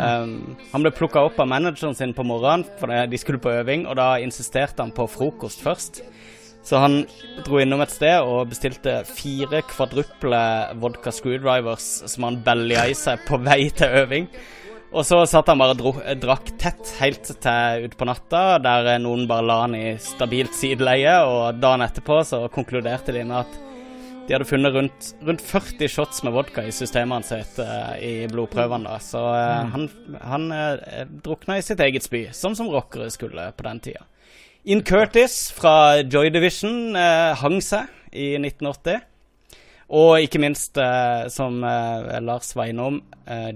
Um, 0.00 0.56
han 0.72 0.84
ble 0.84 0.92
plukka 0.96 1.22
opp 1.28 1.40
av 1.42 1.48
manageren 1.50 1.96
sin 1.98 2.14
på 2.16 2.24
morgenen 2.24 2.64
fordi 2.80 3.02
de 3.12 3.20
skulle 3.20 3.42
på 3.42 3.52
øving, 3.52 3.84
og 3.90 3.98
da 4.00 4.14
insisterte 4.22 4.80
han 4.80 4.94
på 4.96 5.08
frokost 5.10 5.60
først. 5.64 6.00
Så 6.64 6.80
han 6.80 7.02
dro 7.46 7.60
innom 7.60 7.80
et 7.80 7.92
sted 7.92 8.20
og 8.20 8.50
bestilte 8.50 9.00
fire 9.08 9.62
kvadruple 9.68 10.40
vodka 10.80 11.12
screwdrivers 11.12 11.86
som 12.12 12.28
han 12.28 12.40
belja 12.44 12.84
i 12.90 12.96
seg 12.96 13.24
på 13.28 13.40
vei 13.44 13.62
til 13.76 14.00
øving. 14.02 14.28
Og 14.90 15.06
så 15.06 15.20
satt 15.30 15.46
han 15.46 15.60
bare 15.60 15.76
og 15.86 16.00
drakk 16.18 16.50
tett 16.58 16.92
helt 16.98 17.28
til 17.30 17.86
utpå 17.86 18.08
natta, 18.08 18.58
der 18.58 18.96
noen 18.98 19.28
bare 19.30 19.46
la 19.46 19.58
han 19.62 19.76
i 19.78 19.94
stabilt 20.02 20.56
sideleie, 20.56 21.14
og 21.22 21.60
dagen 21.62 21.86
etterpå 21.86 22.22
så 22.26 22.42
konkluderte 22.52 23.14
de 23.14 23.22
med 23.24 23.44
at 23.44 23.69
de 24.30 24.36
hadde 24.36 24.46
funnet 24.46 24.74
rundt, 24.74 25.06
rundt 25.26 25.40
40 25.42 25.88
shots 25.90 26.20
med 26.22 26.30
vodka 26.30 26.62
i 26.62 26.70
systemet 26.70 27.16
hans 27.32 27.58
uh, 27.58 27.96
i 27.98 28.28
blodprøvene. 28.30 28.86
da. 28.86 29.00
Så 29.02 29.18
uh, 29.18 29.72
han, 29.72 29.88
han 30.22 30.44
uh, 30.54 31.00
drukna 31.24 31.56
i 31.58 31.64
sitt 31.66 31.80
eget 31.82 32.04
spy, 32.06 32.28
sånn 32.30 32.54
som 32.54 32.68
rockere 32.70 33.08
skulle 33.10 33.48
på 33.58 33.66
den 33.66 33.80
tida. 33.82 34.04
In 34.70 34.84
Curtis 34.86 35.48
fra 35.56 36.04
Joy 36.04 36.30
Division 36.30 36.94
hang 37.40 37.56
seg 37.64 37.88
i 38.12 38.36
1980. 38.38 39.00
Og 39.98 40.22
ikke 40.22 40.38
minst, 40.44 40.78
som 41.34 41.56
Lars 41.64 42.52
var 42.54 42.68
innom, 42.70 43.00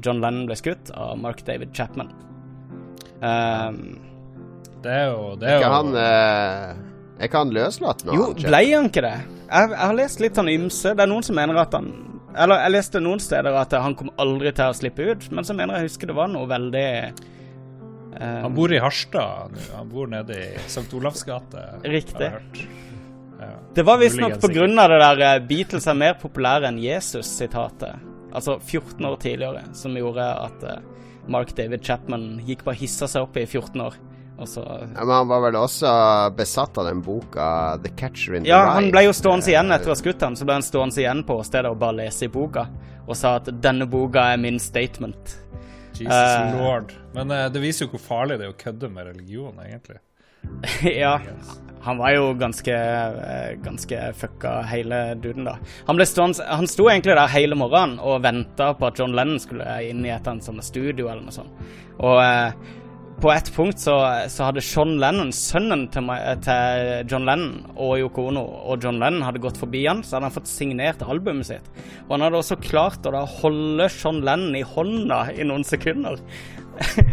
John 0.03 0.25
Lennon 0.25 0.49
ble 0.49 0.57
skutt 0.59 0.91
av 0.97 1.13
Mark 1.21 1.45
David 1.47 1.71
Chapman. 1.77 2.09
Um, 3.21 3.79
Det 4.83 4.91
er 4.91 5.07
jo, 5.13 5.37
det 5.39 5.53
er 5.53 5.61
Ikke 5.61 5.69
jo 5.69 5.77
han 5.77 5.95
Er 6.01 7.29
ikke 7.29 7.45
han 7.45 7.55
løslatt 7.55 8.03
nå? 8.09 8.17
Jo, 8.17 8.27
ble 8.41 8.65
han 8.73 8.91
ikke 8.91 9.05
det? 9.07 9.15
Jeg, 9.55 9.71
jeg 9.71 9.87
har 9.87 9.97
lest 9.97 10.23
litt 10.23 10.39
sånn 10.39 10.51
ymse. 10.51 10.95
Det 10.97 11.05
er 11.05 11.11
noen 11.11 11.27
som 11.27 11.37
mener 11.39 11.59
at 11.63 11.75
han 11.77 11.91
Eller 12.35 12.65
jeg 12.65 12.75
leste 12.75 13.03
noen 13.03 13.23
steder 13.23 13.55
at 13.61 13.77
han 13.79 13.95
kom 13.99 14.11
aldri 14.19 14.51
til 14.57 14.73
å 14.73 14.75
slippe 14.75 15.07
ut, 15.07 15.29
men 15.31 15.47
så 15.47 15.55
mener 15.55 15.79
jeg 15.79 15.93
husker 15.93 16.11
det 16.11 16.17
var 16.19 16.33
noe 16.33 16.49
veldig 16.51 16.89
um, 18.19 18.41
Han 18.49 18.57
bor 18.57 18.75
i 18.75 18.81
Harstad 18.83 19.55
nå. 19.55 19.69
Han 19.77 19.93
bor 19.93 20.11
nede 20.11 20.41
i 20.41 20.49
St. 20.65 20.89
Olavs 20.99 21.23
gate. 21.29 21.69
Riktig. 21.87 22.33
Ja. 23.39 23.53
Det 23.77 23.85
var 23.87 24.01
visstnok 24.03 24.37
pga. 24.37 24.41
på 24.43 24.51
grunn 24.57 24.79
av 24.79 24.91
det 24.91 24.99
der 25.03 25.23
eh, 25.29 25.39
'Beatles 25.47 25.87
er 25.91 26.01
mer 26.01 26.19
populære 26.19 26.71
enn 26.71 26.83
Jesus'-sitatet. 26.83 28.11
Altså 28.35 28.59
14 28.59 29.07
år 29.07 29.17
tidligere, 29.23 29.63
som 29.79 29.95
gjorde 29.99 30.27
at 30.27 30.67
eh, 30.67 30.83
Mark 31.31 31.55
David 31.57 31.85
Chapman 31.87 32.41
gikk 32.47 32.65
bare 32.67 32.79
hissa 32.81 33.09
seg 33.11 33.29
opp 33.29 33.39
i 33.39 33.47
14 33.47 33.85
år. 33.85 33.99
Og 34.39 34.49
så 34.49 34.63
Ja, 34.67 35.05
men 35.05 35.15
han 35.15 35.29
var 35.29 35.45
vel 35.45 35.57
også 35.57 35.91
besatt 36.37 36.79
av 36.79 36.89
den 36.89 37.03
boka 37.03 37.77
'The 37.79 37.93
Catcher 37.97 38.35
in 38.35 38.43
the 38.43 38.51
Rye'? 38.51 38.55
Ja, 38.55 38.75
han 38.75 38.91
ble 38.91 39.05
jo 39.07 39.13
stående 39.15 39.53
igjen 39.53 39.71
etter 39.71 39.93
å 39.93 39.95
ha 39.95 40.01
skutt 40.01 40.21
ham. 40.27 40.37
så 40.37 40.45
ble 40.45 40.59
han 40.59 40.67
stående 40.67 41.01
igjen 41.01 41.23
på 41.27 41.39
stedet 41.47 41.71
og 41.71 41.79
bare 41.79 42.01
lese 42.03 42.27
i 42.27 42.29
boka. 42.29 42.67
Og 43.07 43.17
sa 43.17 43.37
at 43.37 43.47
'denne 43.47 43.87
boka 43.87 44.33
er 44.33 44.37
min 44.37 44.59
statement'. 44.59 45.39
Jesus 45.95 46.11
uh, 46.11 46.59
lord. 46.59 46.93
Men 47.15 47.31
uh, 47.31 47.49
det 47.49 47.63
viser 47.63 47.87
jo 47.87 47.95
hvor 47.95 48.03
farlig 48.03 48.39
det 48.41 48.49
er 48.49 48.51
å 48.51 48.59
kødde 48.59 48.91
med 48.91 49.07
religion, 49.07 49.55
egentlig. 49.63 50.01
ja. 50.83 51.21
Han 51.85 51.99
var 51.99 52.11
jo 52.11 52.35
ganske 52.35 52.75
eh, 52.75 53.57
ganske 53.63 54.13
fucka 54.13 54.63
hele 54.63 55.15
duden, 55.15 55.45
da. 55.45 55.59
Han 55.87 55.97
ble 55.97 56.07
stående 56.09 56.45
Han 56.49 56.69
sto 56.69 56.89
egentlig 56.89 57.17
der 57.17 57.29
hele 57.29 57.59
morgenen 57.61 57.99
og 58.01 58.23
venta 58.25 58.71
på 58.75 58.89
at 58.89 58.99
John 58.99 59.13
Lennon 59.17 59.41
skulle 59.41 59.67
inn 59.85 60.05
i 60.05 60.13
et 60.13 60.25
eller 60.25 60.49
annet 60.49 60.65
studio 60.65 61.11
eller 61.11 61.27
noe 61.27 61.37
sånt. 61.37 61.67
Og 62.01 62.23
eh, 62.25 62.57
på 63.21 63.31
et 63.33 63.49
punkt 63.55 63.81
så, 63.81 63.95
så 64.33 64.49
hadde 64.49 64.63
Sean 64.65 64.97
Lennon, 65.01 65.31
sønnen 65.35 65.87
til, 65.93 66.11
til 66.45 67.11
John 67.11 67.29
Lennon 67.29 67.77
og 67.77 67.97
Yoko 68.03 68.27
Ono, 68.31 68.43
og 68.73 68.85
John 68.85 68.99
Lennon 69.01 69.25
hadde 69.27 69.43
gått 69.43 69.61
forbi 69.61 69.85
han, 69.87 70.03
så 70.05 70.17
hadde 70.17 70.31
han 70.31 70.35
fått 70.35 70.51
signert 70.51 71.05
albumet 71.07 71.49
sitt. 71.49 71.71
Og 72.07 72.17
han 72.17 72.27
hadde 72.27 72.41
også 72.43 72.61
klart 72.63 73.07
å 73.07 73.15
da 73.15 73.25
holde 73.39 73.89
Sean 73.93 74.23
Lennon 74.27 74.59
i 74.59 74.65
hånda 74.75 75.25
i 75.37 75.47
noen 75.49 75.67
sekunder. 75.67 76.21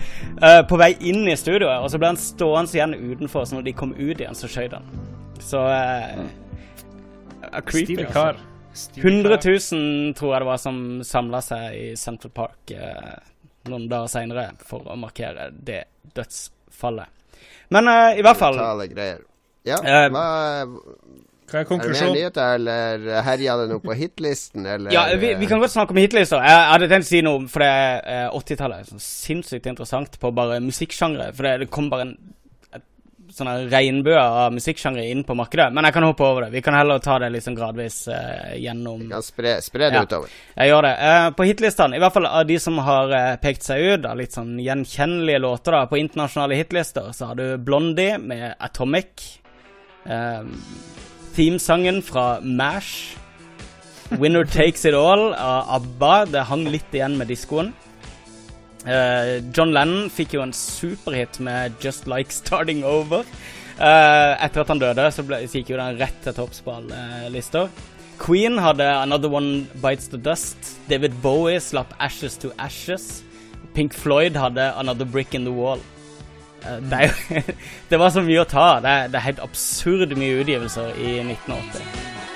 Eh, 0.41 0.63
på 0.65 0.77
vei 0.79 0.95
inn 1.05 1.27
i 1.29 1.35
studioet, 1.37 1.83
og 1.83 1.91
så 1.93 1.99
ble 2.01 2.07
han 2.09 2.17
stående 2.17 2.73
igjen 2.73 2.95
utenfor, 2.97 3.43
så 3.45 3.59
når 3.59 3.67
de 3.67 3.73
kom 3.77 3.91
ut 3.93 4.15
igjen, 4.15 4.33
så 4.33 4.47
skjøt 4.49 4.73
han. 4.73 4.87
Så 5.37 5.59
eh, 5.69 6.15
eh, 7.43 7.59
Creepy, 7.67 7.91
Stilig 7.91 8.07
altså. 8.07 8.15
kar. 8.15 8.39
100 9.03 9.37
000 9.45 10.15
tror 10.17 10.33
jeg 10.33 10.41
det 10.41 10.47
var 10.47 10.61
som 10.63 10.79
samla 11.05 11.43
seg 11.43 11.75
i 11.75 11.85
Central 11.99 12.33
Park 12.33 12.73
eh, 12.73 13.19
noen 13.69 13.89
dager 13.91 14.11
seinere 14.11 14.51
for 14.65 14.87
å 14.89 14.97
markere 14.99 15.49
det 15.53 15.83
dødsfallet. 16.17 17.11
Men 17.71 17.87
uh, 17.87 18.11
i 18.17 18.23
hvert 18.25 18.39
fall 18.39 18.57
Brutale 18.57 18.87
greier. 18.91 19.21
Ja, 19.67 19.77
uh, 19.77 20.07
hva, 20.11 20.25
Hva 21.51 21.61
er 21.61 21.67
er 21.67 21.81
det 21.83 21.93
mer 21.93 22.13
nyheter, 22.15 22.55
eller 22.57 23.23
herja 23.27 23.57
det 23.59 23.67
noe 23.69 23.83
på 23.83 23.95
hitlisten, 23.99 24.65
eller 24.65 24.93
Ja, 24.95 25.05
vi, 25.19 25.33
vi 25.37 25.49
kan 25.49 25.61
godt 25.61 25.73
snakke 25.73 25.93
om 25.93 25.99
hitlister. 26.01 26.41
Jeg, 26.41 26.57
jeg 26.57 26.71
hadde 26.73 26.91
tenkt 26.91 27.07
å 27.07 27.11
si 27.11 27.21
noe, 27.27 27.47
for 27.51 27.63
det 27.63 27.71
er 27.71 27.97
eh, 28.07 28.37
80-tallet 28.39 28.93
er 28.95 29.03
sinnssykt 29.03 29.67
interessant 29.69 30.15
på 30.21 30.31
bare 30.35 30.61
musikksjangre. 30.63 31.31
For 31.35 31.47
det, 31.47 31.57
det 31.65 31.73
kom 31.75 31.91
bare 31.91 32.07
en 32.07 32.15
et, 33.31 33.71
regnbuer 33.71 34.19
av 34.19 34.53
musikksjangre 34.53 35.03
inn 35.09 35.23
på 35.27 35.35
markedet. 35.37 35.69
Men 35.73 35.87
jeg 35.87 35.95
kan 35.95 36.05
hoppe 36.07 36.25
over 36.25 36.45
det. 36.45 36.51
Vi 36.55 36.61
kan 36.65 36.75
heller 36.77 36.99
ta 36.99 37.17
det 37.19 37.29
liksom 37.33 37.55
gradvis 37.57 38.07
uh, 38.11 38.53
gjennom 38.59 39.03
kan 39.11 39.23
spre, 39.25 39.55
spre 39.63 39.89
det 39.89 39.99
Ja. 39.99 40.03
utover. 40.03 40.29
Jeg 40.55 40.71
gjør 40.71 40.87
det. 40.87 40.93
Uh, 40.99 41.29
på 41.37 41.47
hitlistene, 41.49 41.95
i 41.97 42.03
hvert 42.03 42.13
fall 42.13 42.27
av 42.29 42.45
de 42.47 42.59
som 42.59 42.77
har 42.77 43.13
uh, 43.15 43.35
pekt 43.41 43.63
seg 43.67 43.81
ut, 43.81 44.05
av 44.05 44.17
litt 44.19 44.35
sånn 44.35 44.57
gjenkjennelige 44.61 45.43
låter 45.43 45.77
da, 45.77 45.85
på 45.87 45.99
internasjonale 46.01 46.59
hitlister, 46.59 47.11
så 47.13 47.31
har 47.31 47.39
du 47.39 47.57
Blondie 47.57 48.17
med 48.17 48.55
Atomic. 48.59 49.37
Themesangen 51.35 52.01
fra 52.01 52.39
Mash. 52.41 53.15
Winner 54.19 54.43
Takes 54.43 54.85
It 54.85 54.95
All 54.97 55.33
av 55.33 55.69
ABBA. 55.77 56.25
Det 56.25 56.41
hang 56.49 56.65
litt 56.67 56.95
igjen 56.95 57.15
med 57.19 57.29
diskoen. 57.31 57.71
Eh, 58.85 59.43
John 59.53 59.73
Lennon 59.75 60.09
fikk 60.09 60.35
jo 60.37 60.43
en 60.45 60.53
superhit 60.55 61.39
med 61.43 61.77
Just 61.83 62.07
Like 62.09 62.33
Starting 62.33 62.83
Over. 62.87 63.25
Uh, 63.81 64.37
etter 64.43 64.61
at 64.61 64.69
han 64.69 64.81
døde, 64.81 65.07
så, 65.09 65.23
ble, 65.25 65.39
så 65.49 65.57
gikk 65.57 65.71
jo 65.71 65.77
den 65.79 65.97
rett 65.97 66.17
til 66.21 66.35
topps 66.37 66.59
på 66.61 66.75
alle 66.75 67.31
eh. 67.33 67.79
Queen 68.21 68.59
hadde 68.61 68.85
Another 68.85 69.31
One 69.33 69.65
Bites 69.81 70.11
the 70.11 70.19
Dust. 70.21 70.75
David 70.89 71.15
Bowie 71.23 71.59
slapp 71.59 71.95
Ashes 71.97 72.37
to 72.37 72.51
Ashes. 72.59 73.23
Pink 73.73 73.93
Floyd 73.93 74.37
hadde 74.37 74.73
Another 74.77 75.05
Brick 75.05 75.33
in 75.33 75.45
the 75.45 75.51
Wall. 75.51 75.79
Eh, 76.61 76.77
det, 76.77 77.11
det 77.89 77.97
var 77.97 78.13
så 78.13 78.21
mye 78.21 78.43
å 78.43 78.49
ta. 78.49 78.67
Det 78.83 78.95
det 79.09 79.17
er 79.17 79.29
helt 79.31 79.41
absurd 79.41 80.13
mye 80.17 80.43
utgivelser 80.43 80.93
i 81.01 81.17
1980. 81.23 82.30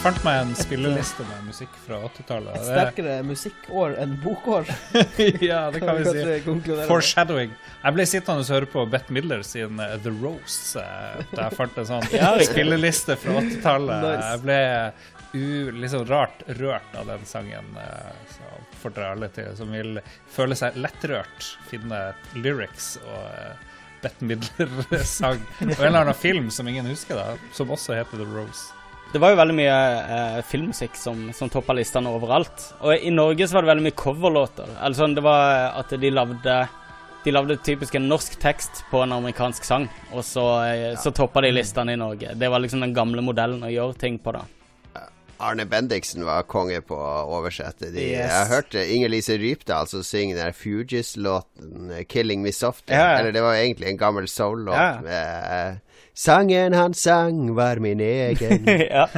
Jeg 0.00 0.14
fant 0.14 0.22
meg 0.24 0.38
en 0.40 0.52
spilleliste 0.56 1.24
med 1.28 1.40
musikk 1.50 1.74
fra 1.84 1.98
80-tallet. 2.06 2.54
Et 2.56 2.68
sterkere 2.70 3.16
musikkår 3.28 3.98
enn 4.00 4.14
bokår. 4.22 4.70
ja, 5.44 5.58
det 5.74 5.82
kan 5.82 5.98
vi 5.98 6.06
si. 6.08 6.86
Foreshadowing. 6.88 7.52
Jeg 7.82 7.96
ble 7.98 8.06
sittende 8.08 8.40
og 8.46 8.52
høre 8.54 8.68
på 8.72 8.84
Bette 8.94 9.12
Midler 9.12 9.44
sin 9.44 9.76
eh, 9.84 9.92
The 10.00 10.14
Rose, 10.22 10.80
eh, 10.80 11.20
da 11.34 11.50
jeg 11.50 11.58
fant 11.58 11.76
en 11.84 11.88
sånn 11.90 12.08
Ja, 12.16 12.32
spilleliste 12.48 13.18
fra 13.20 13.36
80-tallet. 13.42 14.06
Nice. 14.06 14.32
Jeg 14.32 14.42
ble 14.46 14.58
u, 15.36 15.44
liksom 15.84 16.08
rart 16.08 16.46
rørt 16.62 16.96
av 16.96 17.12
den 17.12 17.28
sangen. 17.28 17.70
eh, 17.84 18.10
Så 18.32 18.48
oppfordrer 18.56 19.10
alle 19.12 19.28
til 19.36 19.52
som 19.60 19.76
vil 19.76 20.00
føle 20.32 20.56
seg 20.56 20.80
lettrørt, 20.80 21.52
finne 21.68 22.06
lyrics 22.40 22.94
og 23.04 23.68
Bette 24.00 24.24
Midler-sang. 24.32 25.44
Og 25.60 25.76
en 25.76 25.90
eller 25.92 26.02
annen 26.06 26.16
film 26.24 26.48
som 26.48 26.72
ingen 26.72 26.88
husker, 26.88 27.20
da, 27.20 27.36
som 27.52 27.68
også 27.76 28.00
heter 28.00 28.16
The 28.24 28.32
Rose. 28.32 28.70
Det 29.12 29.18
var 29.18 29.32
jo 29.32 29.38
veldig 29.40 29.54
mye 29.58 29.78
eh, 30.16 30.36
filmmusikk 30.46 30.94
som, 30.94 31.24
som 31.34 31.50
toppa 31.50 31.74
listene 31.74 32.12
overalt. 32.14 32.68
Og 32.86 32.94
i 32.94 33.10
Norge 33.10 33.48
så 33.48 33.56
var 33.56 33.64
det 33.66 33.72
veldig 33.72 33.86
mye 33.88 33.96
coverlåter. 33.98 34.70
Altså, 34.78 35.08
det 35.10 35.24
var 35.26 35.72
at 35.80 35.90
de 35.98 36.12
lagde 36.14 36.60
De 37.24 37.32
lagde 37.34 37.56
typisk 37.60 37.98
en 37.98 38.06
norsk 38.08 38.38
tekst 38.40 38.84
på 38.88 39.02
en 39.04 39.12
amerikansk 39.12 39.66
sang, 39.66 39.90
og 40.16 40.22
så, 40.24 40.44
ja. 40.72 40.94
så 40.96 41.10
toppa 41.12 41.42
de 41.44 41.50
listene 41.52 41.92
i 41.92 41.98
Norge. 42.00 42.30
Det 42.32 42.48
var 42.48 42.62
liksom 42.64 42.80
den 42.80 42.94
gamle 42.96 43.20
modellen 43.20 43.60
å 43.66 43.68
gjøre 43.68 43.98
ting 44.00 44.16
på, 44.24 44.32
da. 44.38 44.46
Arne 45.40 45.66
Bendiksen 45.68 46.24
var 46.24 46.46
konge 46.48 46.80
på 46.84 46.96
å 46.96 47.26
oversette 47.38 47.90
de. 47.92 48.06
Yes. 48.12 48.32
Jeg 48.32 48.48
hørte 48.50 48.86
Inger-Lise 48.94 49.36
Rypdal 49.40 49.88
som 49.88 50.02
synger 50.04 50.40
den 50.40 50.56
Fugees-låten 50.56 51.92
eh, 51.92 52.04
'Killing 52.04 52.40
Me 52.44 52.52
Softly'. 52.52 52.96
Ja. 52.96 53.18
Eller 53.18 53.32
det 53.36 53.44
var 53.44 53.56
egentlig 53.56 53.88
en 53.88 54.00
gammel 54.00 54.28
soul-låt 54.28 54.76
Ja. 54.76 55.00
med 55.04 55.52
eh, 55.52 55.78
Sangen 56.14 56.74
han 56.76 56.94
sang 56.94 57.54
var 57.54 57.80
min 57.82 58.00
egen. 58.00 58.64
ja. 58.90 59.08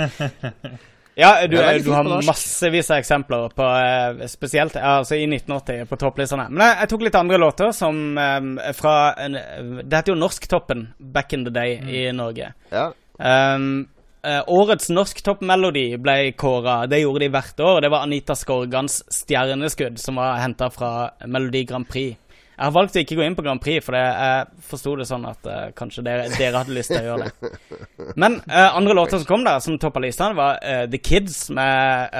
Ja, 1.14 1.46
du, 1.46 1.56
du 1.56 1.90
har 1.92 2.06
massevis 2.24 2.90
av 2.90 3.02
eksempler 3.02 3.50
på 3.52 3.66
eh, 3.68 4.26
spesielt 4.32 4.76
altså 4.76 5.18
i 5.18 5.26
1980 5.26 5.84
på 5.90 5.98
topplistene. 6.00 6.46
Men 6.48 6.64
jeg, 6.66 6.78
jeg 6.80 6.92
tok 6.92 7.04
litt 7.04 7.18
andre 7.20 7.40
låter 7.42 7.74
som 7.76 7.98
um, 8.16 8.52
fra 8.78 8.94
en, 9.20 9.36
Det 9.82 9.98
heter 9.98 10.14
jo 10.14 10.20
Norsktoppen 10.22 10.86
back 11.12 11.34
in 11.36 11.44
the 11.44 11.52
day 11.52 11.76
i 11.84 12.06
Norge. 12.16 12.54
ja. 12.72 12.90
Um, 13.22 13.84
uh, 14.26 14.40
årets 14.50 14.88
norsktoppmelodi 14.90 15.96
ble 16.02 16.32
kåra. 16.38 16.86
Det 16.90 17.02
gjorde 17.02 17.24
de 17.24 17.30
hvert 17.34 17.60
år. 17.60 17.80
Det 17.84 17.90
var 17.92 18.06
Anita 18.06 18.34
Skorgans 18.34 19.02
'Stjerneskudd', 19.10 20.00
som 20.00 20.16
var 20.16 20.40
henta 20.40 20.70
fra 20.70 21.10
Melodi 21.26 21.64
Grand 21.64 21.88
Prix. 21.88 22.16
Jeg 22.52 22.66
har 22.68 22.72
valgt 22.74 22.96
å 22.98 23.00
ikke 23.00 23.16
gå 23.16 23.24
inn 23.24 23.36
på 23.36 23.42
Grand 23.46 23.62
Prix, 23.62 23.80
for 23.84 23.96
det, 23.96 24.02
jeg 24.04 24.66
forsto 24.68 24.92
det 25.00 25.06
sånn 25.08 25.24
at 25.26 25.48
uh, 25.48 25.60
kanskje 25.76 26.04
dere, 26.04 26.26
dere 26.36 26.60
hadde 26.60 26.74
lyst 26.76 26.92
til 26.92 27.00
å 27.00 27.06
gjøre 27.06 27.28
det. 27.30 27.52
Men 28.22 28.36
uh, 28.44 28.76
andre 28.76 28.96
låter 28.98 29.22
som 29.22 29.28
kom 29.30 29.46
der, 29.46 29.62
som 29.64 29.78
toppa 29.80 30.02
listene, 30.04 30.36
var 30.36 30.60
uh, 30.60 30.84
The 30.92 31.00
Kids 31.00 31.46
med 31.56 32.12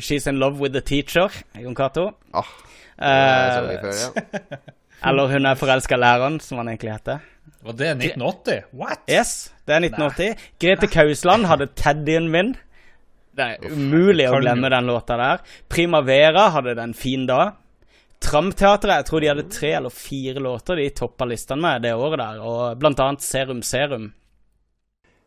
'She's 0.00 0.28
In 0.30 0.40
Love 0.40 0.56
With 0.62 0.72
The 0.72 0.82
Teacher'. 0.82 1.42
Jon 1.60 1.76
Cato. 1.76 2.08
Oh, 2.32 2.50
før, 2.96 3.92
ja. 3.92 4.58
eller 5.10 5.28
'Hun 5.28 5.46
er 5.46 5.60
forelska 5.60 6.00
læreren', 6.00 6.40
som 6.40 6.58
han 6.58 6.72
egentlig 6.72 6.92
heter. 6.96 7.18
Var 7.64 7.72
det 7.72 7.90
1980? 7.90 8.62
What? 8.72 9.04
Yes, 9.08 9.52
det 9.66 9.74
er 9.74 9.84
1980. 9.84 10.48
Grete 10.60 10.86
Kausland 10.86 11.46
hadde 11.46 11.68
'Teddyen 11.76 12.28
min'. 12.32 12.54
Det 13.34 13.44
er 13.44 13.72
umulig 13.72 14.28
å 14.30 14.38
glemme 14.38 14.70
den 14.70 14.86
låta 14.86 15.16
der. 15.18 15.40
Primavera 15.68 16.48
hadde 16.54 16.76
den 16.78 16.94
fin 16.94 17.26
da. 17.26 17.56
Tramteatret, 18.24 19.02
jeg 19.02 19.08
tror 19.10 19.20
de 19.20 19.28
hadde 19.32 19.48
tre 19.52 19.70
eller 19.76 19.92
fire 19.92 20.40
låter 20.40 20.80
de 20.80 20.90
toppa 20.96 21.26
listene 21.28 21.60
med 21.60 21.84
det 21.84 21.94
året 21.94 22.20
der, 22.22 22.40
og 22.40 22.78
blant 22.80 23.00
annet 23.04 23.24
Serum 23.24 23.60
Serum. 23.62 24.12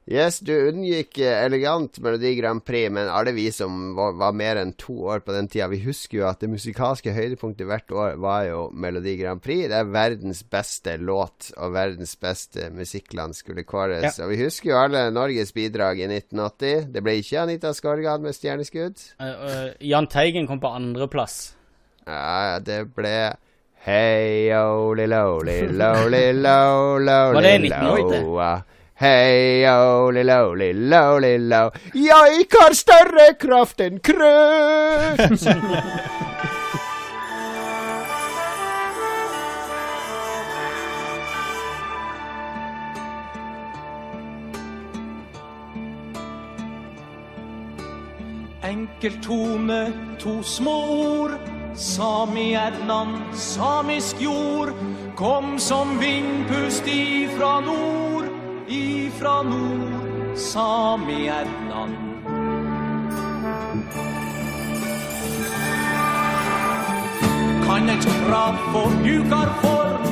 Yes, 0.07 0.37
du 0.39 0.53
unngikk 0.55 1.17
eh, 1.19 1.41
elegant 1.43 1.97
Melodi 1.99 2.29
Grand 2.37 2.63
Prix, 2.63 2.87
men 2.95 3.09
alle 3.11 3.33
vi 3.35 3.49
som 3.51 3.89
var, 3.97 4.13
var 4.15 4.37
mer 4.39 4.55
enn 4.61 4.71
to 4.79 4.93
år 5.11 5.19
på 5.25 5.35
den 5.35 5.49
tida, 5.51 5.67
vi 5.67 5.81
husker 5.83 6.21
jo 6.21 6.29
at 6.29 6.39
det 6.39 6.47
musikalske 6.47 7.11
høydepunktet 7.11 7.67
hvert 7.67 7.91
år 7.91 8.15
var 8.23 8.45
jo 8.47 8.61
Melodi 8.71 9.17
Grand 9.19 9.43
Prix. 9.43 9.65
Det 9.67 9.75
er 9.75 9.91
verdens 9.91 10.45
beste 10.47 10.95
låt, 11.03 11.49
og 11.59 11.75
verdens 11.75 12.15
beste 12.23 12.69
musikkland 12.71 13.35
skulle 13.35 13.67
kåres. 13.67 14.21
Og 14.23 14.31
vi 14.31 14.39
husker 14.45 14.71
jo 14.71 14.79
alle 14.79 15.03
Norges 15.11 15.51
bidrag 15.51 15.99
i 15.99 16.07
1980. 16.07 16.87
Det 16.95 17.03
ble 17.03 17.19
ikke 17.19 17.43
Anita 17.43 17.75
Skorgan 17.75 18.23
med 18.23 18.37
'Stjerneskudd'. 18.37 19.09
Uh, 19.19 19.27
uh, 19.27 19.69
Jahn 19.83 20.07
Teigen 20.07 20.47
kom 20.47 20.63
på 20.63 20.71
andreplass. 20.71 21.56
Ja, 22.07 22.59
det 22.63 22.85
ble 22.95 23.35
Hei, 23.87 24.51
oli, 24.55 25.07
loli, 25.07 25.61
loli, 25.67 26.33
lilo, 26.33 26.97
lo, 26.99 27.31
loli, 27.31 27.41
det 27.41 27.55
i 27.55 27.59
lilo, 27.59 27.75
1980? 27.97 28.39
ah. 28.39 28.61
Hei, 28.99 29.67
oli, 29.69 30.23
loli, 30.23 30.73
loli, 30.73 31.37
lo. 31.37 31.71
Jeg 31.93 32.47
har 32.51 32.73
større 32.75 33.27
kraft 33.39 33.83
enn 33.83 33.99
krøtt. 33.99 35.19
Enkeltone, 48.67 49.83
to 50.19 50.41
små 50.43 50.79
ord. 51.21 51.56
Sami-Ednan, 51.77 53.33
samisk 53.33 54.21
jord. 54.21 54.73
Kom 55.15 55.59
som 55.59 55.99
vindpust 55.99 56.87
ifra 56.87 57.59
nord, 57.59 58.25
ifra 58.67 59.43
nord. 59.43 60.35
Sami-Ednan. 60.35 61.93
Kan 67.65 67.89
et 67.89 68.07
krav 68.25 68.57
få 68.73 68.89
mjukar 69.03 69.53
form. 69.61 70.09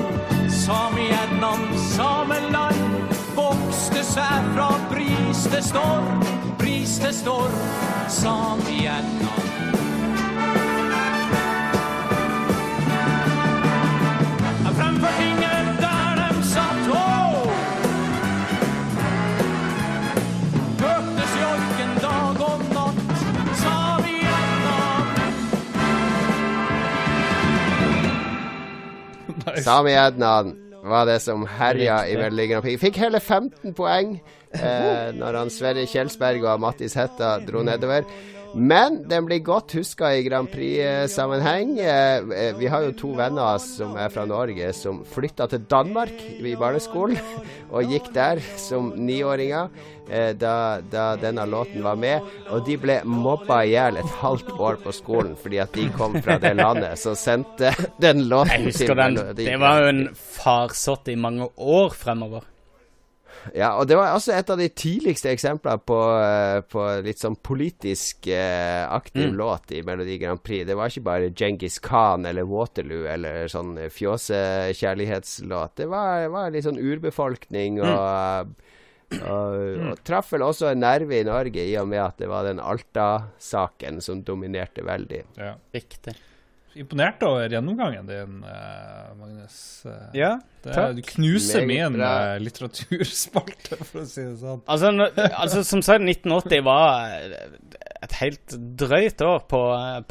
Sami-Ednan, 0.50 1.66
sameland. 1.78 3.10
Vokste 3.36 4.06
seg 4.06 4.54
fra 4.54 4.70
briste 4.94 5.64
storm, 5.66 6.22
briste 6.62 7.14
storm. 7.14 7.58
Sami-Ednan. 8.08 9.06
Fremfor 9.26 9.45
Sami 29.66 29.96
Ednan 29.96 30.54
var 30.86 31.08
det 31.10 31.20
som 31.24 31.46
herja 31.50 32.04
i 32.08 32.18
Melodi 32.18 32.48
Grand 32.52 32.66
Prix. 32.66 32.80
Fikk 32.82 33.00
hele 33.02 33.20
15 33.20 33.74
poeng 33.78 34.16
eh, 34.54 35.10
når 35.18 35.42
han 35.42 35.52
Sverre 35.54 35.88
Kjelsberg 35.90 36.46
og 36.46 36.62
Mattis 36.62 36.98
Hetta 37.00 37.38
dro 37.46 37.64
nedover. 37.66 38.06
Men 38.56 39.02
den 39.10 39.26
blir 39.28 39.42
godt 39.44 39.74
huska 39.76 40.14
i 40.16 40.22
Grand 40.24 40.48
Prix-sammenheng. 40.48 41.74
Eh, 41.84 42.22
eh, 42.38 42.54
vi 42.56 42.70
har 42.72 42.86
jo 42.86 42.94
to 42.96 43.10
venner 43.18 43.58
som 43.60 43.98
er 44.00 44.14
fra 44.14 44.24
Norge, 44.30 44.70
som 44.78 45.02
flytta 45.04 45.50
til 45.52 45.66
Danmark 45.68 46.14
i 46.40 46.56
barneskolen, 46.56 47.20
og 47.76 47.92
gikk 47.92 48.14
der 48.16 48.40
som 48.62 48.94
niåringer 48.96 49.74
da, 50.38 50.82
da 50.92 51.06
denne 51.18 51.46
låten 51.50 51.84
var 51.86 51.96
med. 52.00 52.22
Og 52.54 52.66
de 52.68 52.78
ble 52.78 53.00
mobba 53.10 53.64
i 53.66 53.72
hjel 53.74 53.98
et 54.02 54.16
halvt 54.22 54.52
år 54.60 54.80
på 54.84 54.94
skolen 54.96 55.36
fordi 55.42 55.60
at 55.64 55.74
de 55.76 55.90
kom 55.98 56.18
fra 56.22 56.38
det 56.42 56.56
landet 56.60 57.00
som 57.02 57.16
sendte 57.18 57.72
den 58.06 58.26
låten 58.30 58.68
Jeg 58.68 58.72
husker 58.72 58.96
den. 58.96 59.16
Melodi 59.20 59.46
Det 59.52 59.60
var 59.62 59.82
jo 59.82 59.88
en 59.94 60.04
farsott 60.16 61.08
i 61.10 61.16
mange 61.20 61.48
år 61.58 61.90
fremover. 61.96 62.44
Ja, 63.54 63.76
og 63.78 63.86
det 63.86 63.94
var 63.94 64.16
også 64.16 64.34
et 64.34 64.50
av 64.50 64.58
de 64.58 64.66
tidligste 64.74 65.30
eksemplene 65.30 65.78
på, 65.86 65.98
eh, 66.18 66.64
på 66.66 66.82
litt 67.06 67.20
sånn 67.22 67.36
politisk 67.46 68.26
eh, 68.34 68.82
aktiv 68.90 69.28
Mm. 69.30 69.36
låt 69.38 69.70
i 69.78 69.84
Melodi 69.86 70.18
Grand 70.18 70.42
Prix. 70.42 70.66
Det 70.66 70.74
var 70.74 70.90
ikke 70.90 71.04
bare 71.06 71.30
Genghis 71.30 71.78
Khan 71.80 72.26
eller 72.26 72.48
Waterloo 72.50 73.06
eller 73.06 73.46
sånn 73.48 73.78
fjosekjærlighetslåt. 73.94 75.76
Det 75.78 75.86
var, 75.92 76.28
var 76.34 76.50
litt 76.54 76.66
sånn 76.66 76.82
urbefolkning 76.82 77.82
og 77.86 78.56
Og, 79.24 79.90
og 79.92 80.04
traff 80.08 80.32
vel 80.34 80.44
også 80.48 80.72
en 80.74 80.80
nerve 80.84 81.20
i 81.20 81.24
Norge, 81.28 81.64
i 81.70 81.76
og 81.82 81.88
med 81.92 82.02
at 82.04 82.18
det 82.22 82.28
var 82.32 82.44
den 82.48 82.60
Alta-saken 82.60 84.02
som 84.02 84.24
dominerte 84.28 84.84
veldig. 84.86 85.24
Ja. 85.40 85.56
Riktig. 85.76 86.16
Imponert 86.76 87.22
over 87.24 87.48
gjennomgangen 87.48 88.04
din, 88.10 88.42
eh, 88.44 89.12
Magnus. 89.16 89.86
Eh, 89.88 90.10
Ja, 90.20 90.34
det, 90.66 90.74
takk. 90.76 90.96
du 90.98 91.02
knuser 91.08 91.64
Meget 91.64 91.92
min 91.94 92.00
bra. 92.02 92.10
eh, 92.34 92.40
litteraturspalte, 92.44 93.78
for 93.88 94.02
å 94.02 94.06
si 94.10 94.26
det 94.26 94.34
sånn. 94.42 94.60
Altså, 94.68 94.92
altså 95.30 95.64
som 95.64 95.82
sagt, 95.86 96.04
1980 96.04 96.66
var 96.68 97.08
et 98.04 98.18
helt 98.20 98.58
drøyt 98.78 99.24
år 99.24 99.46
på, 99.48 99.62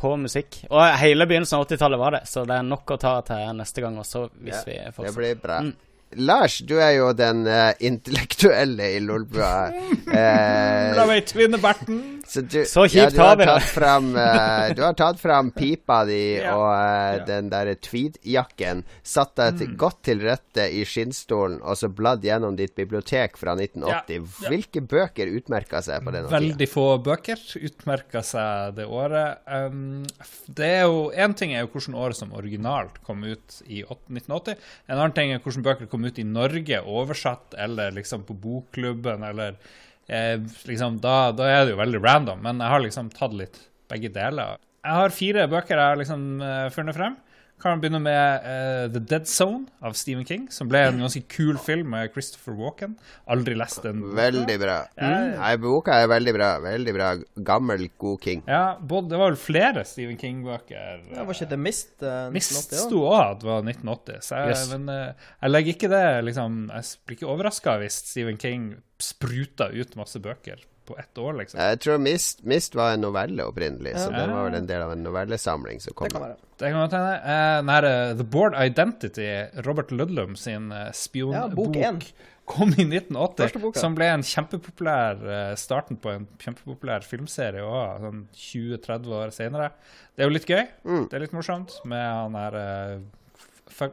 på 0.00 0.14
musikk. 0.24 0.62
Og 0.70 0.80
hele 1.02 1.26
begynnelsen 1.28 1.58
av 1.60 1.66
80-tallet 1.68 2.00
var 2.00 2.16
det, 2.16 2.22
så 2.32 2.46
det 2.48 2.56
er 2.56 2.64
nok 2.72 2.96
å 2.96 3.00
ta 3.02 3.18
til 3.28 3.44
neste 3.60 3.84
gang 3.84 4.00
også, 4.00 4.24
hvis 4.40 4.64
Ja, 4.64 4.88
vi 4.96 5.04
Det 5.04 5.14
blir 5.20 5.34
bra. 5.44 5.60
Mm. 5.68 5.74
Lars, 6.16 6.58
du 6.66 6.76
er 6.78 6.90
jo 6.98 7.12
den 7.16 7.44
uh, 7.46 7.72
intellektuelle 7.80 8.92
i 8.96 9.00
Lolbua. 9.02 9.70
Eh, 10.14 10.92
La 10.94 11.06
meg 11.08 11.26
tvinne 11.30 11.58
berten! 11.62 12.02
Så, 12.26 12.40
du, 12.40 12.64
Så 12.64 12.86
kjipt 12.88 12.96
ja, 12.96 13.10
du 13.12 13.18
har 13.20 13.36
vi 13.36 13.44
det. 13.48 13.54
fram, 13.68 14.06
eh, 14.16 14.72
Du 14.74 14.82
har 14.82 14.94
tatt 14.96 15.20
fram 15.20 15.50
pipa 15.52 16.04
di 16.08 16.20
Ja. 16.44 16.54
og 16.56 16.68
uh, 16.70 17.18
Ja. 17.18 17.24
den 17.28 17.50
derre 17.52 17.74
tweed-jakken. 17.76 18.82
Satt 19.02 19.34
deg 19.36 19.58
til, 19.60 19.74
godt 19.76 20.00
til 20.08 20.22
rette 20.24 20.64
i 20.72 20.84
skinnstolen 20.88 21.60
og 21.62 21.76
så 21.76 21.88
bladd 21.92 22.24
gjennom 22.24 22.56
ditt 22.56 22.74
bibliotek 22.74 23.36
fra 23.40 23.54
1980. 23.54 24.14
Ja. 24.42 24.48
Hvilke 24.50 24.80
bøker 24.80 25.30
utmerka 25.36 25.82
seg 25.84 26.02
på 26.06 26.14
denne 26.14 26.28
tida? 26.30 26.38
Veldig 26.40 26.68
få 26.72 26.86
bøker 27.04 27.44
utmerka 27.60 28.22
seg 28.24 28.74
det 28.80 28.86
året. 28.88 29.44
Um, 29.46 30.02
det 30.48 30.70
er 30.80 30.84
jo 30.88 31.10
Én 31.14 31.34
ting 31.36 31.52
er 31.54 31.64
jo 31.66 31.70
hvilket 31.74 31.94
år 31.94 32.14
som 32.16 32.32
originalt 32.34 33.02
kom 33.04 33.22
ut 33.24 33.60
i 33.68 33.82
1980. 33.84 34.56
En 34.88 34.96
annen 34.98 35.14
ting 35.16 35.32
er 35.34 35.40
hvilke 35.44 35.62
bøker 35.64 35.90
kom 35.92 36.04
ut 36.08 36.18
i 36.18 36.24
Norge 36.26 36.80
oversatt, 36.82 37.54
eller 37.58 37.92
liksom 37.94 38.24
på 38.24 38.34
bokklubben, 38.34 39.22
eller 39.28 39.56
eh, 40.08 40.36
liksom 40.68 40.98
da, 41.04 41.32
da 41.36 41.48
er 41.50 41.64
det 41.64 41.74
jo 41.74 41.80
veldig 41.80 42.02
random. 42.04 42.42
Men 42.44 42.62
jeg 42.62 42.74
har 42.74 42.84
liksom 42.84 43.10
tatt 43.14 43.36
litt 43.36 43.60
begge 43.92 44.10
deler. 44.14 44.58
Jeg 44.84 45.00
har 45.00 45.14
fire 45.16 45.46
bøker 45.48 45.78
jeg 45.80 45.92
har 45.94 46.00
liksom 46.00 46.26
eh, 46.44 46.66
funnet 46.74 46.96
frem. 46.96 47.16
Kan 47.64 47.80
begynne 47.80 47.96
med 48.04 48.44
uh, 48.44 48.90
The 48.92 49.00
Dead 49.00 49.24
Zone 49.30 49.64
av 49.80 49.94
Stephen 49.96 50.26
King, 50.28 50.42
som 50.52 50.68
ble 50.68 50.82
en 50.90 50.98
ganske 51.00 51.22
kul 51.32 51.56
film 51.64 51.94
med 51.94 52.10
Christopher 52.12 52.52
Walken. 52.58 52.98
Aldri 53.32 53.54
lest 53.56 53.80
den. 53.86 54.02
Veldig 54.18 54.56
bra. 54.60 54.74
Ja. 55.00 55.12
Nei, 55.38 55.52
boka 55.62 55.96
er 56.02 56.10
veldig 56.12 56.34
bra. 56.36 56.50
Veldig 56.60 56.94
bra. 56.98 57.08
Gammel, 57.48 57.86
god 58.04 58.20
King. 58.26 58.42
Ja, 58.50 58.74
både, 58.80 59.14
det 59.14 59.20
var 59.22 59.32
vel 59.32 59.40
flere 59.40 59.86
Stephen 59.88 60.20
King-bøker. 60.20 61.00
Ja, 61.14 61.24
var 61.24 61.32
ikke 61.38 61.48
det 61.54 61.60
Mist? 61.64 61.94
Uh, 62.04 62.28
Mist 62.36 62.52
1980 62.52 62.76
også? 62.76 62.84
sto 62.90 63.02
òg 63.08 63.18
at 63.22 63.40
det 63.40 63.48
var 63.48 63.64
1980, 63.72 64.20
så 64.28 64.42
jeg, 64.44 64.52
Yes. 64.58 64.66
men 64.74 64.92
uh, 64.92 65.32
jeg 65.40 65.54
legger 65.56 65.78
ikke 65.78 65.92
det 65.94 66.04
liksom 66.28 66.60
Jeg 66.74 66.92
blir 67.08 67.16
ikke 67.22 67.32
overraska 67.32 67.78
hvis 67.80 67.96
Stephen 68.12 68.36
King 68.44 68.68
spruta 69.00 69.72
ut 69.72 69.96
masse 69.96 70.20
bøker 70.20 70.60
på 70.86 70.96
ett 70.98 71.18
år, 71.18 71.32
liksom. 71.40 71.60
Jeg 71.60 71.80
tror 71.84 72.02
Mist, 72.02 72.42
Mist 72.44 72.76
var 72.78 72.94
en 72.94 73.04
novelle 73.04 73.46
opprinnelig, 73.48 73.94
så 73.98 74.10
det 74.12 74.26
var 74.30 74.48
vel 74.48 74.58
en 74.60 74.68
del 74.68 74.84
av 74.84 74.92
en 74.94 75.02
novellesamling 75.04 75.80
som 75.80 75.96
kom. 75.96 76.08
Det 76.08 76.16
kan 76.16 76.26
være. 76.26 76.36
Det 76.60 76.70
kan 76.70 76.80
godt 76.80 76.96
hende. 76.98 77.16
Eh, 77.16 77.56
den 77.56 77.72
her, 77.74 77.88
eh, 77.88 78.12
The 78.18 78.28
Board 78.36 78.56
Identity, 78.60 79.28
Robert 79.66 79.90
Ludlum 79.92 80.36
sin 80.36 80.70
eh, 80.72 80.86
Ja, 80.86 80.92
spionbok, 80.92 81.74
bok 81.74 82.06
kom 82.44 82.74
i 82.76 82.84
1980. 82.84 83.72
Som 83.80 83.96
ble 83.96 84.10
en 84.12 84.22
kjempepopulær 84.28 85.54
starten 85.56 85.96
på 85.96 86.12
en 86.12 86.26
kjempepopulær 86.38 87.06
filmserie 87.08 87.64
òg, 87.64 88.04
sånn 88.04 88.24
20-30 88.36 89.14
år 89.16 89.32
senere. 89.32 89.70
Det 90.12 90.24
er 90.24 90.28
jo 90.28 90.34
litt 90.36 90.50
gøy. 90.50 90.66
Mm. 90.84 91.06
Det 91.08 91.16
er 91.16 91.24
litt 91.24 91.36
morsomt 91.36 91.78
med 91.88 92.04
han 92.04 92.36
her 92.36 92.58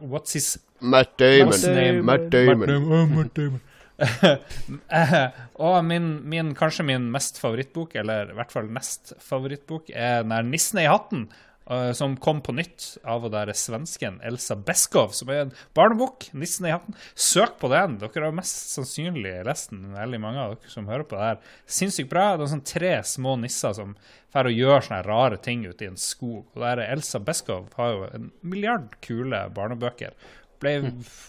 What's 0.03 0.33
his 0.33 0.59
Matt 0.81 1.17
Damon. 1.17 2.05
Matt 2.05 2.29
Damon. 2.29 3.15
Matt 3.15 3.33
Damon. 3.35 3.55
Eh, 3.55 3.70
og 5.65 5.77
min, 5.85 6.09
min, 6.29 6.51
kanskje 6.57 6.85
min 6.87 7.07
mest 7.13 7.39
favorittbok, 7.41 7.95
eller 8.01 8.31
i 8.31 8.37
hvert 8.37 8.53
fall 8.53 8.69
nest 8.73 9.13
favorittbok, 9.23 9.91
er 9.93 10.23
den 10.23 10.35
her 10.35 10.45
'Nissen 10.47 10.81
i 10.81 10.89
hatten', 10.89 11.27
uh, 11.69 11.91
som 11.93 12.17
kom 12.17 12.41
på 12.41 12.55
nytt 12.55 12.97
av 13.05 13.25
og 13.27 13.33
der 13.35 13.53
svensken 13.53 14.19
Elsa 14.25 14.55
Beskow, 14.55 15.11
som 15.15 15.29
er 15.29 15.45
en 15.45 15.53
barnebok. 15.77 16.31
'Nissen 16.33 16.67
i 16.67 16.73
hatten'. 16.73 16.97
Søk 17.15 17.59
på 17.59 17.69
den. 17.69 17.99
Dere 18.01 18.25
har 18.25 18.35
mest 18.35 18.73
sannsynlig 18.73 19.43
lest 19.45 19.69
den, 19.69 19.93
veldig 19.93 20.21
mange 20.23 20.39
av 20.39 20.55
dere 20.55 20.73
som 20.73 20.89
hører 20.89 21.05
på 21.05 21.19
det 21.19 21.29
her. 21.29 21.39
Sinnssykt 21.67 22.09
bra. 22.09 22.35
Det 22.37 22.47
er 22.47 22.55
sånn 22.55 22.65
tre 22.65 22.93
små 23.03 23.37
nisser 23.37 23.77
som 23.77 23.95
drar 24.31 24.47
og 24.47 24.55
gjør 24.55 24.85
sånne 24.85 25.05
rare 25.05 25.37
ting 25.43 25.65
ute 25.67 25.85
i 25.85 25.91
en 25.91 25.99
skog. 25.99 26.45
Og 26.55 26.61
der 26.63 26.85
Elsa 26.87 27.19
Beskow 27.19 27.67
har 27.77 27.91
jo 27.91 28.05
en 28.15 28.31
milliard 28.41 28.95
kule 29.03 29.43
barnebøker. 29.55 30.15
Ble, 30.61 30.75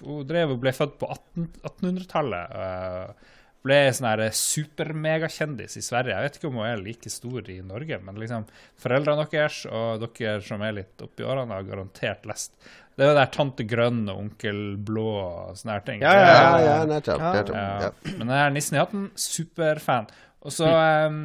hun 0.05 0.27
drev 0.29 0.51
og 0.55 0.61
ble 0.61 0.73
født 0.77 0.99
på 1.01 1.09
18 1.11 1.47
1800-tallet. 1.65 2.57
eh, 2.63 3.31
ble 3.63 3.77
sånn 3.95 4.09
her 4.11 4.21
supermegakjendis 4.35 5.77
i 5.79 5.83
Sverige. 5.87 6.17
Jeg 6.17 6.27
vet 6.27 6.39
ikke 6.41 6.49
om 6.51 6.57
hun 6.59 6.67
er 6.67 6.81
like 6.83 7.11
stor 7.13 7.47
i 7.53 7.61
Norge, 7.63 7.99
men 8.03 8.17
liksom 8.19 8.47
foreldrene 8.83 9.27
deres 9.31 9.61
og 9.71 10.03
dere 10.03 10.41
som 10.43 10.65
er 10.67 10.75
litt 10.81 11.05
oppi 11.07 11.23
årene, 11.23 11.55
har 11.55 11.69
garantert 11.69 12.27
lest. 12.27 12.57
Det 12.99 13.07
er 13.07 13.13
jo 13.13 13.19
der 13.21 13.31
Tante 13.33 13.65
Grønn 13.65 14.03
og 14.11 14.19
Onkel 14.25 14.59
Blå 14.85 15.05
og 15.23 15.55
sånne 15.57 15.77
her 15.79 15.85
ting. 15.87 16.03
Ja, 16.03 16.13
ja, 16.13 16.25
er- 16.27 16.35
Ja, 16.35 16.59
ja, 16.67 16.85
nettopp. 16.91 17.23
Ja. 17.23 17.33
nettopp. 17.39 17.57
ja. 17.57 17.79
Ja. 17.87 17.93
Men 18.19 18.27
den 18.27 18.35
her 18.37 18.51
Nissen 18.51 18.77
i 18.77 18.83
hatten, 18.83 19.07
superfan. 19.17 20.11
Og 20.43 20.51
så, 20.53 20.67
um, 21.07 21.23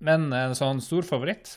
men 0.00 0.30
en 0.32 0.54
sånn 0.56 0.80
stor 0.80 1.02
favoritt 1.02 1.56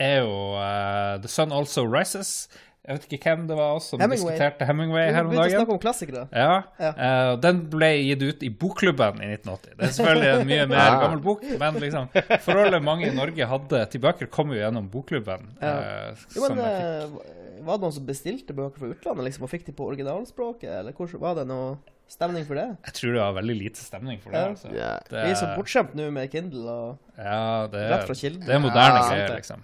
er 0.00 0.22
jo 0.24 0.32
uh, 0.56 1.18
The 1.20 1.28
Sun 1.28 1.52
Also 1.52 1.84
Rises. 1.86 2.48
Jeg 2.90 2.98
vet 2.98 3.04
ikke 3.06 3.18
hvem 3.30 3.42
det 3.46 3.56
var 3.56 3.76
oss 3.78 3.86
som 3.92 4.00
Hemingway. 4.02 4.32
diskuterte 4.34 4.66
Hemingway 4.66 5.04
her 5.14 5.20
om 5.22 5.28
Vi 5.30 5.36
begynte 5.36 5.40
å 5.40 5.44
dagen. 5.46 5.60
snakke 5.60 5.74
om 5.76 5.78
klassikere. 5.84 6.22
Ja, 6.34 6.62
Ja. 6.80 6.90
Uh, 6.98 7.36
Den 7.44 7.60
ble 7.70 7.90
gitt 8.02 8.22
ut 8.26 8.42
i 8.42 8.50
Bokklubben 8.50 9.20
i 9.22 9.28
1980. 9.36 9.76
Det 9.78 9.86
er 9.86 9.94
selvfølgelig 9.94 10.32
en 10.40 10.46
mye 10.50 10.66
mer 10.72 10.80
Ah. 10.80 11.00
gammel 11.04 11.20
bok, 11.22 11.44
men 11.60 11.74
liksom, 11.84 12.08
forholdet 12.42 12.82
mange 12.82 13.06
i 13.06 13.14
Norge 13.14 13.46
hadde 13.46 13.84
til 13.94 14.00
bøker, 14.02 14.26
kom 14.30 14.50
jo 14.50 14.58
gjennom 14.58 14.90
Bokklubben. 14.90 15.46
Ja. 15.62 15.76
eh, 15.78 16.26
Jo, 16.34 16.40
men 16.42 16.48
som 16.48 16.58
jeg 16.58 16.82
eh, 16.82 17.62
Var 17.62 17.76
det 17.76 17.82
noen 17.84 17.92
som 17.92 18.06
bestilte 18.06 18.54
bøker 18.56 18.78
fra 18.80 18.88
utlandet 18.90 19.24
liksom, 19.28 19.42
og 19.46 19.50
fikk 19.52 19.66
de 19.66 19.72
på 19.76 19.86
originalspråket, 19.92 20.70
eller 20.80 20.92
hvor, 20.96 21.12
var 21.20 21.34
det 21.38 21.46
noe 21.46 21.76
stemning 22.10 22.42
for 22.48 22.56
det? 22.58 22.64
jeg 22.88 22.94
tror 22.96 23.12
det 23.14 23.20
var 23.20 23.34
veldig 23.36 23.56
lite 23.58 23.78
stemning 23.84 24.18
for 24.18 24.32
det. 24.34 24.40
Ja. 24.40 24.48
Altså. 24.50 24.72
Ja. 24.74 24.94
Det, 25.06 25.24
Vi 25.28 25.30
er 25.30 25.38
så 25.38 25.50
bortskjemt 25.54 25.94
nå 25.94 26.10
med 26.10 26.32
Kindle 26.32 26.66
og 26.66 26.98
ja, 27.20 27.66
det, 27.70 27.84
rett 27.92 28.06
fra 28.08 28.16
kilden. 28.18 28.46
det 28.48 28.54
er 28.56 28.58
moderne 28.64 29.04
greier, 29.06 29.36
liksom. 29.36 29.62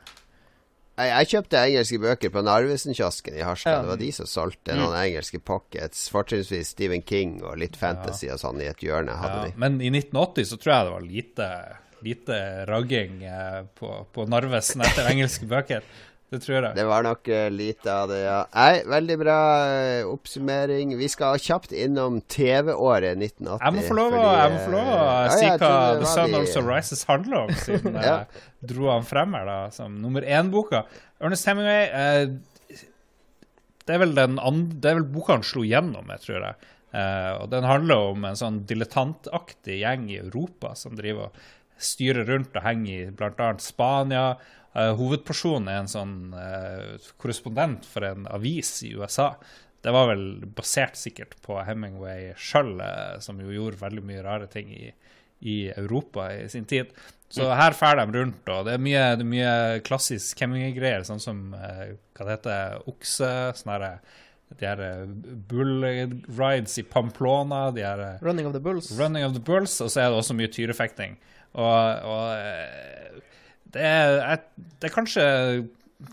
Jeg, 0.97 1.11
jeg 1.13 1.29
kjøpte 1.33 1.61
engelske 1.61 1.99
bøker 2.01 2.31
på 2.33 2.43
Narvesen-kiosken 2.47 3.35
i 3.37 3.43
Harstad. 3.45 3.73
Ja. 3.75 3.81
Det 3.85 3.89
var 3.91 3.99
de 4.01 4.11
som 4.17 4.27
solgte 4.27 4.73
Mm. 4.73 4.79
noen 4.81 4.97
engelske 5.03 5.39
pockets. 5.45 6.07
Fortrinnsvis 6.11 6.71
Stephen 6.73 7.03
King 7.05 7.43
og 7.45 7.59
litt 7.61 7.77
fantasy 7.77 8.31
og 8.33 8.39
sånn 8.41 8.63
i 8.63 8.69
et 8.71 8.81
hjørne. 8.81 9.13
hadde 9.21 9.43
Ja, 9.43 9.45
de. 9.51 9.53
men 9.61 9.81
i 9.81 9.91
1980 9.91 10.45
så 10.53 10.57
tror 10.63 10.73
jeg 10.73 10.85
det 10.87 10.95
var 10.97 11.07
lite, 11.11 11.49
lite 12.03 12.39
ragging 12.67 13.23
eh, 13.25 13.63
på, 13.79 14.07
på 14.13 14.27
Narvesen 14.29 14.81
etter 14.83 15.11
engelske 15.13 15.47
bøker. 15.47 15.83
Det 16.27 16.41
tror 16.43 16.57
jeg. 16.57 16.75
Det 16.75 16.85
var 16.89 17.05
nok 17.07 17.29
uh, 17.31 17.45
lite 17.55 17.93
av 17.93 18.09
det, 18.11 18.19
ja. 18.25 18.39
Nei, 18.51 18.81
veldig 18.91 19.17
bra 19.21 19.37
uh, 19.71 20.09
oppsummering. 20.11 20.97
Vi 20.99 21.09
skal 21.13 21.39
kjapt 21.39 21.71
innom 21.71 22.19
TV-året 22.27 23.15
1980. 23.15 23.63
Jeg 23.63 23.77
må 23.77 23.85
få 23.87 23.99
lov 24.01 24.17
å, 24.19 24.25
jeg 24.35 24.57
eh, 24.57 24.67
ja, 24.75 25.37
si 25.37 25.51
hva 25.53 25.71
The 26.01 26.11
Sun 26.11 26.35
de- 26.35 26.41
Also 26.43 26.65
Rises 26.67 27.05
handler 27.07 27.45
om, 27.45 27.55
siden 27.67 27.95
jeg 27.95 28.11
Ja. 28.11 28.19
dro 28.75 28.91
han 28.91 29.07
frem 29.07 29.39
her 29.39 29.47
da, 29.47 29.59
som 29.75 30.01
nummer 30.03 30.27
én-boka. 30.27 30.83
Ernest 31.23 31.47
Hemingway 31.47 31.87
uh, 31.95 32.75
det, 33.87 33.95
er 33.95 34.03
vel 34.03 34.17
den 34.19 34.41
andre, 34.43 34.81
det 34.83 34.91
er 34.91 34.99
vel 34.99 35.11
boka 35.15 35.37
han 35.39 35.47
slo 35.47 35.63
gjennom 35.63 36.11
med, 36.11 36.19
tror 36.27 36.43
jeg. 36.43 36.73
Eh, 36.97 37.33
og 37.43 37.51
Den 37.53 37.67
handler 37.69 38.11
om 38.13 38.25
en 38.27 38.39
sånn 38.39 38.63
dilettantaktig 38.69 39.81
gjeng 39.83 40.09
i 40.11 40.21
Europa 40.23 40.75
som 40.79 40.97
driver 40.99 41.29
og 41.29 41.41
styrer 41.77 42.25
rundt 42.29 42.57
og 42.57 42.65
henger 42.65 42.95
i 42.97 43.11
bl.a. 43.15 43.49
Spania. 43.63 44.27
Eh, 44.77 44.93
hovedpersonen 44.99 45.71
er 45.73 45.81
en 45.81 45.89
sånn 45.89 46.17
eh, 46.37 47.09
korrespondent 47.21 47.87
for 47.89 48.05
en 48.05 48.27
avis 48.29 48.75
i 48.85 48.93
USA. 48.97 49.33
Det 49.81 49.93
var 49.95 50.11
vel 50.11 50.27
basert 50.57 50.99
sikkert 51.01 51.37
på 51.45 51.57
Hemingway 51.65 52.35
sjøl, 52.37 52.75
eh, 52.85 53.17
som 53.25 53.41
jo 53.41 53.55
gjorde 53.55 53.81
veldig 53.81 54.05
mye 54.05 54.25
rare 54.27 54.51
ting 54.53 54.75
i, 54.77 54.91
i 55.41 55.57
Europa 55.73 56.29
i 56.35 56.45
sin 56.53 56.69
tid. 56.69 56.93
Så 57.33 57.49
her 57.59 57.75
drar 57.75 57.99
de 57.99 58.21
rundt, 58.21 58.45
og 58.53 58.69
det 58.69 58.77
er 58.77 58.83
mye, 58.85 59.07
det 59.19 59.25
er 59.25 59.31
mye 59.33 59.55
klassisk 59.87 60.45
Hemingway-greier, 60.45 61.03
sånn 61.09 61.23
som 61.23 61.41
hva 61.57 62.21
det 62.21 62.37
heter, 62.37 62.77
okse, 62.93 63.31
sånn 63.59 63.73
de 64.61 64.63
her 64.63 64.83
bull 65.51 65.83
rides 65.83 66.77
i 66.79 66.85
Pamplona, 66.87 67.65
de 67.75 67.83
her 67.83 68.05
Running 68.23 68.47
of 68.47 68.55
the 68.55 68.63
Bulls. 68.63 68.93
Running 68.95 69.27
of 69.27 69.35
the 69.35 69.43
Bulls, 69.43 69.75
og 69.83 69.91
så 69.91 70.05
er 70.05 70.13
det 70.13 70.21
også 70.21 70.37
mye 70.39 70.53
tyrefekting. 70.55 71.17
Og, 71.59 72.07
og 72.07 73.25
det, 73.73 73.83
er, 73.83 74.19
jeg- 74.21 74.69
det 74.81 74.91
er 74.91 74.95
kanskje, 74.95 75.25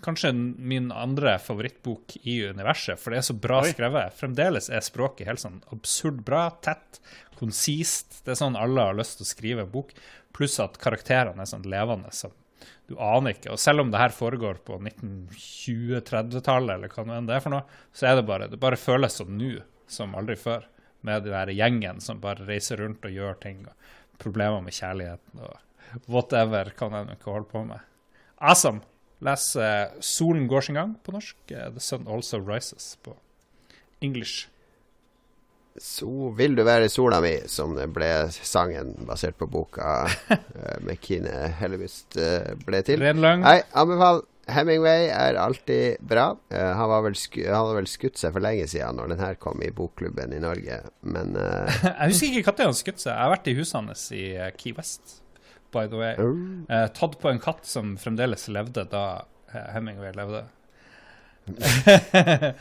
kanskje 0.01 0.32
min 0.34 0.91
andre 0.91 1.36
favorittbok 1.43 2.18
i 2.24 2.39
universet, 2.49 2.99
for 2.99 3.12
det 3.12 3.20
er 3.22 3.28
så 3.28 3.36
bra 3.39 3.62
skrevet. 3.76 4.14
Fremdeles 4.20 4.70
er 4.70 4.80
språket 4.86 5.28
helt 5.28 5.39
sånn 5.43 5.62
absurd 5.76 6.24
bra, 6.26 6.45
tett, 6.64 6.99
konsist. 7.39 8.22
Det 8.26 8.32
er 8.36 8.39
sånn 8.39 8.56
alle 8.60 8.82
har 8.89 8.95
lyst 8.97 9.18
til 9.20 9.26
å 9.28 9.32
skrive 9.34 9.66
en 9.66 9.72
bok, 9.74 9.91
pluss 10.34 10.60
at 10.64 10.80
karakterene 10.82 11.41
er 11.43 11.49
sånn 11.49 11.68
levende. 11.70 12.12
som 12.14 12.32
du 12.88 12.97
aner 12.99 13.32
ikke. 13.34 13.51
Og 13.54 13.60
selv 13.60 13.80
om 13.80 13.91
det 13.91 13.99
her 13.99 14.10
foregår 14.12 14.58
på 14.68 14.76
1920-30-tallet, 14.82 16.76
eller 16.76 16.91
hva 16.91 17.06
det 17.28 17.36
er 17.38 17.43
for 17.43 17.54
noe, 17.54 17.64
så 17.95 18.08
er 18.10 18.18
det 18.20 18.26
bare 18.28 18.47
Det 18.51 18.60
bare 18.60 18.80
føles 18.80 19.16
som 19.20 19.32
nå, 19.38 19.54
som 19.88 20.16
aldri 20.20 20.36
før. 20.39 20.66
Med 21.04 21.24
den 21.26 21.34
der 21.36 21.51
gjengen 21.51 21.99
som 22.01 22.20
bare 22.24 22.45
reiser 22.47 22.78
rundt 22.80 23.04
og 23.06 23.12
gjør 23.12 23.39
ting. 23.43 23.66
Og 23.68 24.20
problemer 24.24 24.62
med 24.64 24.74
kjærligheten 24.76 25.41
og 25.43 25.58
whatever 26.10 26.72
kan 26.78 26.96
jeg 26.98 27.18
ikke 27.18 27.32
holde 27.32 27.50
på 27.52 27.64
med. 27.68 27.84
Awesome! 28.39 28.82
Les 29.24 29.44
uh, 29.56 29.94
'Solen 30.02 30.48
går 30.48 30.62
sin 30.62 30.76
gang' 30.76 30.98
på 31.04 31.14
norsk. 31.16 31.38
Uh, 31.52 31.70
'The 31.72 31.80
Sun 31.80 32.08
Also 32.08 32.39
Rises' 32.39 32.98
på 33.04 33.16
English. 34.02 34.50
Så 35.80 36.30
vil 36.38 36.56
du 36.56 36.64
være 36.64 36.89
sola 36.89 37.22
mi, 37.22 37.39
som 37.50 37.74
det 37.76 37.88
ble 37.94 38.10
sangen 38.30 38.94
basert 39.08 39.39
på 39.39 39.48
boka 39.50 40.04
uh, 40.06 40.78
med 40.86 41.00
Kine 41.02 41.48
Hellevist 41.58 42.18
eh, 42.18 42.54
ble 42.66 42.84
til. 42.86 43.02
Ren 43.02 43.24
løgn. 43.24 43.41
Nei, 43.41 43.62
anbefal. 43.74 44.22
Hemingway 44.52 45.08
er 45.08 45.38
alltid 45.39 46.02
bra. 46.04 46.34
Eh, 46.52 46.72
han, 46.76 46.89
var 46.89 47.06
vel 47.06 47.16
han 47.16 47.56
hadde 47.56 47.78
vel 47.78 47.88
skutt 47.88 48.20
seg 48.20 48.34
for 48.36 48.44
lenge 48.44 48.68
siden 48.68 49.00
når 49.00 49.14
den 49.14 49.24
her 49.24 49.38
kom 49.39 49.64
i 49.64 49.72
bokklubben 49.72 50.36
i 50.36 50.41
Norge, 50.44 50.82
men 51.02 51.38
eh, 51.39 51.84
Jeg 51.88 52.12
husker 52.12 52.39
ikke 52.41 52.56
når 52.60 52.72
han 52.74 52.80
skutt 52.80 53.04
seg. 53.04 53.14
Jeg 53.14 53.24
har 53.24 53.36
vært 53.38 53.52
i 53.52 53.58
huset 53.60 53.78
hans 53.80 54.08
i 54.16 54.26
eh, 54.36 54.52
Key 54.58 54.76
West. 54.78 55.22
By 55.74 55.88
the 55.89 55.99
way. 55.99 56.13
Eh, 56.69 56.88
tatt 56.95 57.19
på 57.19 57.30
en 57.30 57.39
katt 57.41 57.65
som 57.65 57.95
fremdeles 57.97 58.47
levde 58.53 58.86
da 58.91 59.05
eh, 59.53 59.69
Hemingway 59.76 60.13
levde. 60.17 60.45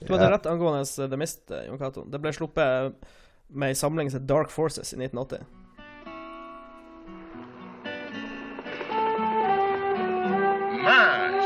Du 0.00 0.14
hadde 0.14 0.30
rett 0.30 0.46
angående 0.46 1.08
The 1.08 1.16
Mist, 1.16 1.50
eh, 1.50 1.66
Jon 1.66 1.78
Cato. 1.78 2.06
Det 2.08 2.18
ble 2.22 2.32
sluppet 2.32 2.94
med 3.52 3.68
ei 3.68 3.76
samling 3.76 4.08
som 4.08 4.24
Dark 4.26 4.48
Forces 4.50 4.94
i 4.94 4.96
1980. 4.96 5.44
Más. 10.80 11.44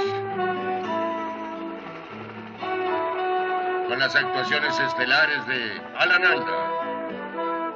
Con 3.88 3.98
las 3.98 4.14
actuaciones 4.14 4.80
estelares 4.80 5.46
de 5.48 5.60
Alan 5.98 6.24
Alda, 6.24 6.60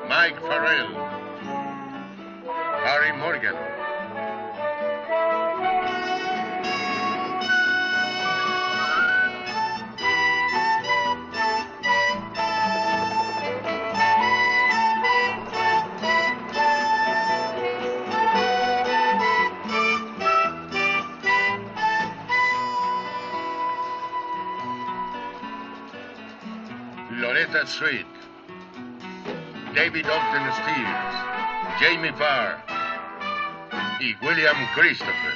Mike 0.09 0.41
Farrell, 0.47 1.18
Harry 2.85 3.13
Morgan, 3.19 3.55
Loretta 27.11 27.67
Swit, 27.67 28.07
David 29.75 30.07
Ogden 30.07 30.53
Stiers, 30.53 31.19
Jamie 31.81 32.11
Barr 32.13 32.68
y 34.01 34.17
William 34.23 34.57
Christopher. 34.75 35.35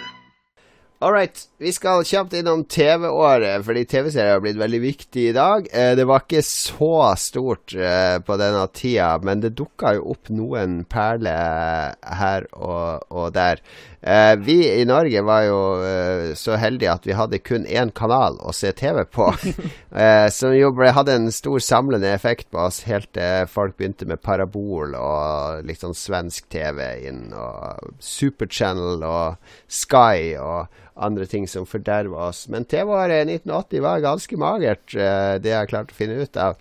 All 1.03 1.13
right, 1.13 1.39
vi 1.59 1.73
skal 1.73 2.05
kjapt 2.07 2.33
innom 2.39 2.61
TV-året, 2.65 3.65
fordi 3.67 3.81
TV-serier 3.91 4.37
har 4.37 4.43
blitt 4.45 4.61
veldig 4.61 4.79
viktig 4.85 5.25
i 5.29 5.33
dag. 5.35 5.67
Eh, 5.75 5.97
det 5.99 6.05
var 6.07 6.23
ikke 6.23 6.45
så 6.47 6.93
stort 7.19 7.75
eh, 7.75 8.21
på 8.23 8.37
denne 8.39 8.63
tida, 8.71 9.17
men 9.27 9.43
det 9.43 9.57
dukka 9.59 9.97
jo 9.97 10.13
opp 10.15 10.31
noen 10.31 10.85
perler 10.87 11.97
her 12.07 12.47
og, 12.55 13.03
og 13.11 13.33
der. 13.35 13.65
Eh, 14.03 14.37
vi 14.37 14.81
i 14.81 14.85
Norge 14.85 15.21
var 15.23 15.45
jo 15.47 15.59
eh, 15.87 16.33
så 16.35 16.57
heldige 16.59 16.91
at 16.91 17.05
vi 17.07 17.15
hadde 17.15 17.39
kun 17.39 17.63
én 17.71 17.93
kanal 17.95 18.35
å 18.43 18.51
se 18.51 18.73
TV 18.75 19.05
på, 19.07 19.29
eh, 19.95 20.27
som 20.35 20.55
jo 20.57 20.73
ble, 20.75 20.91
hadde 20.91 21.15
en 21.21 21.29
stor 21.31 21.63
samlende 21.63 22.11
effekt 22.11 22.49
på 22.51 22.65
oss 22.65 22.81
helt 22.89 23.13
til 23.15 23.47
folk 23.47 23.77
begynte 23.79 24.09
med 24.11 24.23
parabol 24.25 24.97
og 24.99 25.63
litt 25.69 25.85
sånn 25.85 25.95
svensk 25.95 26.49
TV 26.51 26.83
inn, 27.07 27.29
og 27.31 27.95
Superchannel 28.03 29.07
og 29.07 29.53
Sky 29.71 30.35
og 30.43 30.67
andre 30.99 31.29
ting 31.31 31.47
som 31.49 31.69
forderva 31.69 32.27
oss. 32.33 32.49
Men 32.51 32.67
TV-året 32.67 33.29
1980 33.29 33.87
var 33.87 34.03
ganske 34.03 34.41
magert, 34.41 34.97
eh, 34.99 35.39
det 35.39 35.55
jeg 35.55 35.71
klarte 35.71 35.95
å 35.95 36.01
finne 36.03 36.19
ut 36.27 36.43
av. 36.43 36.59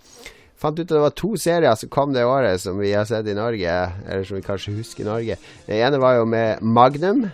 Fant 0.62 0.78
ut 0.78 0.86
at 0.86 0.94
det 0.94 1.02
var 1.02 1.14
to 1.18 1.32
serier 1.40 1.74
som 1.78 1.90
kom 1.90 2.12
det 2.14 2.22
året 2.22 2.62
som 2.62 2.78
vi 2.78 2.92
har 2.94 3.06
sett 3.08 3.26
i 3.26 3.34
Norge, 3.34 3.72
eller 4.06 4.26
som 4.28 4.38
vi 4.38 4.44
kanskje 4.46 4.76
husker 4.76 5.02
i 5.02 5.08
Norge. 5.08 5.38
Den 5.66 5.80
ene 5.82 5.98
var 6.02 6.20
jo 6.20 6.28
med 6.30 6.62
Magnum. 6.62 7.24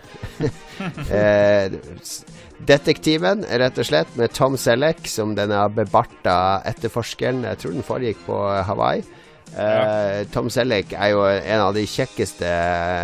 eh, 1.13 1.69
Detektiven, 2.67 3.45
rett 3.61 3.77
og 3.79 3.87
slett, 3.87 4.17
med 4.19 4.33
Tom 4.35 4.57
Selleck 4.59 5.05
som 5.07 5.37
denne 5.37 5.61
bebarta 5.71 6.59
etterforskeren. 6.67 7.45
Jeg 7.47 7.61
tror 7.61 7.77
den 7.77 7.85
foregikk 7.87 8.25
på 8.25 8.41
Hawaii. 8.67 9.05
Eh, 9.53 10.25
Tom 10.33 10.49
Selleck 10.53 10.93
er 10.97 11.13
jo 11.13 11.23
en 11.29 11.67
av 11.69 11.73
de 11.77 11.85
kjekkeste 11.89 12.49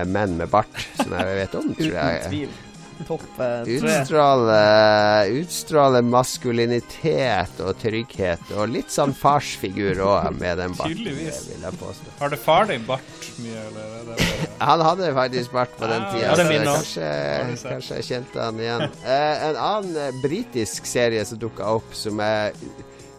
menn 0.09 0.39
med 0.41 0.49
bart 0.51 0.87
som 0.97 1.13
jeg 1.13 1.41
vet 1.43 1.59
om, 1.61 1.73
tror 1.77 1.99
Uten 2.01 2.31
tvil. 2.31 2.64
Topp 3.07 3.23
eh, 3.43 3.63
tre. 3.67 3.75
Utstråler, 3.75 5.31
utstråler 5.41 6.01
maskulinitet 6.07 7.59
og 7.65 7.75
trygghet, 7.81 8.45
og 8.55 8.69
litt 8.71 8.93
sånn 8.93 9.11
farsfigur 9.15 9.99
òg, 10.05 10.29
med 10.39 10.57
den 10.61 10.73
barten, 10.77 10.95
Tydeligvis. 10.95 11.41
vil 11.51 11.65
jeg 11.67 11.79
påstå. 11.81 12.13
Har 12.21 12.31
det 12.33 12.39
far 12.39 12.65
din 12.71 12.85
bart 12.87 13.29
mye, 13.43 13.65
eller? 13.67 13.83
er 13.83 14.07
det 14.07 14.15
bare- 14.15 14.49
Han 14.71 14.81
hadde 14.87 15.11
faktisk 15.19 15.51
bart 15.51 15.75
på 15.77 15.87
den 15.91 16.05
tida, 16.13 16.23
ja, 16.23 16.31
er 16.31 16.35
så 16.39 16.47
min 16.49 16.67
kanskje, 16.69 17.11
du 17.51 17.67
kanskje 17.69 17.99
jeg 17.99 18.07
kjente 18.09 18.41
han 18.47 18.59
igjen. 18.63 18.85
Eh, 19.03 19.45
en 19.49 19.59
annen 19.67 19.97
eh, 20.07 20.21
britisk 20.23 20.87
serie 20.89 21.25
som 21.27 21.37
dukka 21.41 21.67
opp, 21.75 21.91
som 21.93 22.19
jeg, 22.23 22.53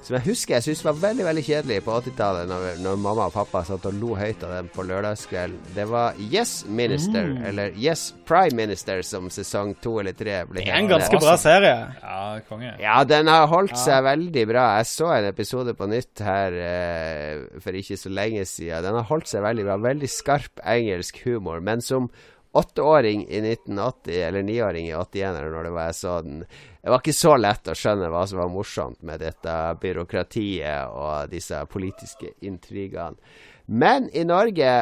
som 0.07 0.14
jeg 0.16 0.24
husker 0.28 0.54
jeg 0.54 0.62
syntes 0.68 0.84
var 0.86 0.98
veldig 1.02 1.24
veldig 1.26 1.42
kjedelig 1.42 1.80
på 1.82 1.94
80-tallet, 1.98 2.46
når, 2.46 2.66
når 2.84 2.98
mamma 3.02 3.24
og 3.26 3.32
pappa 3.34 3.64
satt 3.66 3.88
og 3.90 3.96
lo 3.98 4.12
høyt 4.14 4.44
av 4.46 4.52
den 4.54 4.68
på 4.70 4.84
lørdagskvelden, 4.86 5.59
det 5.74 5.86
var 5.90 6.14
Yes 6.30 6.61
Minister, 6.68 7.26
Mm. 7.26 7.40
eller 7.48 7.72
Yes 7.74 8.12
Prime 8.28 8.54
Minister, 8.54 9.02
som 9.02 9.26
sesong 9.34 9.74
to 9.82 9.96
eller 10.00 10.14
tre 10.14 10.36
ble 10.46 10.62
Det 10.62 10.70
er 10.70 10.78
en 10.78 10.88
ganske 10.92 11.18
bra 11.18 11.34
serie. 11.40 11.74
Ja, 12.02 12.38
konge. 12.48 12.72
Ja, 12.80 13.00
den 13.04 13.26
har 13.30 13.48
holdt 13.50 13.74
seg 13.82 14.04
veldig 14.07 14.46
bra. 14.52 14.66
Jeg 14.78 14.86
så 14.92 15.11
en 15.16 15.26
episode 15.32 15.74
på 15.74 15.88
nytt 15.90 16.22
her 16.22 16.54
eh, 16.54 17.61
for 17.64 17.74
ikke 17.76 17.98
så 17.98 18.12
lenge 18.12 18.44
siden. 18.46 18.84
Den 18.86 18.94
har 19.00 19.07
holdt 19.11 19.28
seg 19.32 19.42
veldig 19.42 19.66
bra. 19.66 19.76
Veldig 19.90 20.11
skarp 20.11 20.62
engelsk 20.64 21.18
humor. 21.26 21.61
Men 21.61 21.82
som 21.84 22.11
åtteåring 22.57 23.24
i 23.28 23.40
1980, 23.40 24.16
eller 24.28 24.46
niåring 24.46 24.88
i 24.88 24.94
81, 24.94 25.36
eller 25.36 25.52
når 25.54 25.68
det 25.68 25.74
var 25.76 25.90
jeg 25.90 25.98
så 26.00 26.16
den 26.24 26.40
Det 26.46 26.92
var 26.92 27.02
ikke 27.02 27.16
så 27.18 27.36
lett 27.36 27.68
å 27.68 27.74
skjønne 27.74 28.11
hva 28.14 28.24
som 28.30 28.38
var 28.38 28.50
morsomt 28.52 29.00
med 29.02 29.20
dette 29.20 29.54
byråkratiet 29.82 30.92
og 30.94 31.32
disse 31.32 31.59
politiske 31.66 32.30
intrigene. 32.46 33.18
Men 33.66 34.07
i 34.14 34.22
Norge 34.24 34.74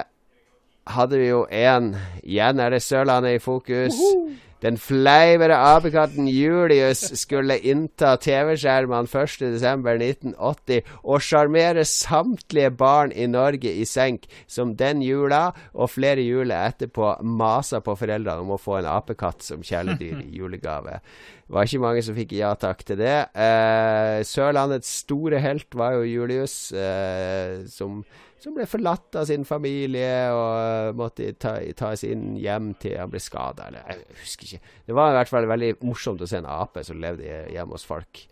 hadde 0.92 1.20
vi 1.20 1.30
jo 1.30 1.46
en 1.48 1.94
Igjen 2.22 2.60
er 2.60 2.74
det 2.74 2.82
Sørlandet 2.84 3.38
i 3.38 3.42
fokus. 3.42 3.96
Den 4.64 4.78
fleivere 4.80 5.58
apekatten 5.76 6.24
Julius 6.30 7.02
skulle 7.20 7.58
innta 7.68 8.14
TV-skjermene 8.16 9.04
1.12.1980 9.04 10.80
og 11.02 11.20
sjarmere 11.20 11.84
samtlige 11.84 12.70
barn 12.72 13.12
i 13.12 13.26
Norge 13.28 13.68
i 13.68 13.84
senk, 13.84 14.24
som 14.48 14.72
den 14.80 15.02
jula 15.04 15.52
og 15.74 15.92
flere 15.92 16.24
juler 16.24 16.70
etterpå 16.70 17.20
masa 17.28 17.82
på 17.84 17.92
foreldrene 18.00 18.40
om 18.46 18.54
å 18.56 18.60
få 18.60 18.78
en 18.80 18.88
apekatt 18.94 19.44
som 19.44 19.60
kjæledyr 19.64 20.22
i 20.24 20.32
julegave. 20.38 21.00
Det 21.44 21.52
var 21.52 21.68
ikke 21.68 21.84
mange 21.84 22.02
som 22.06 22.16
fikk 22.16 22.32
ja 22.38 22.54
takk 22.56 22.80
til 22.88 22.96
det. 23.02 23.18
Eh, 23.36 24.24
Sørlandets 24.24 24.88
store 25.04 25.44
helt 25.44 25.76
var 25.76 25.98
jo 25.98 26.08
Julius, 26.08 26.72
eh, 26.72 27.68
som 27.68 28.00
som 28.44 28.54
ble 28.56 28.66
forlatt 28.68 29.16
av 29.16 29.24
sin 29.30 29.46
familie 29.48 30.10
og 30.36 30.98
måtte 31.00 31.30
ta, 31.40 31.56
tas 31.78 32.04
inn 32.04 32.34
hjem 32.36 32.74
til 32.82 32.98
han 33.00 33.12
ble 33.12 33.22
skada, 33.24 33.70
eller 33.70 33.86
jeg 33.88 34.18
husker 34.20 34.50
ikke. 34.50 34.74
Det 34.90 34.96
var 34.98 35.14
i 35.14 35.16
hvert 35.20 35.32
fall 35.32 35.48
veldig 35.48 35.70
morsomt 35.88 36.20
å 36.20 36.28
se 36.28 36.42
en 36.42 36.50
ape 36.60 36.84
som 36.84 37.00
levde 37.00 37.24
hjemme 37.54 37.72
hos 37.78 37.88
folk. 37.88 38.26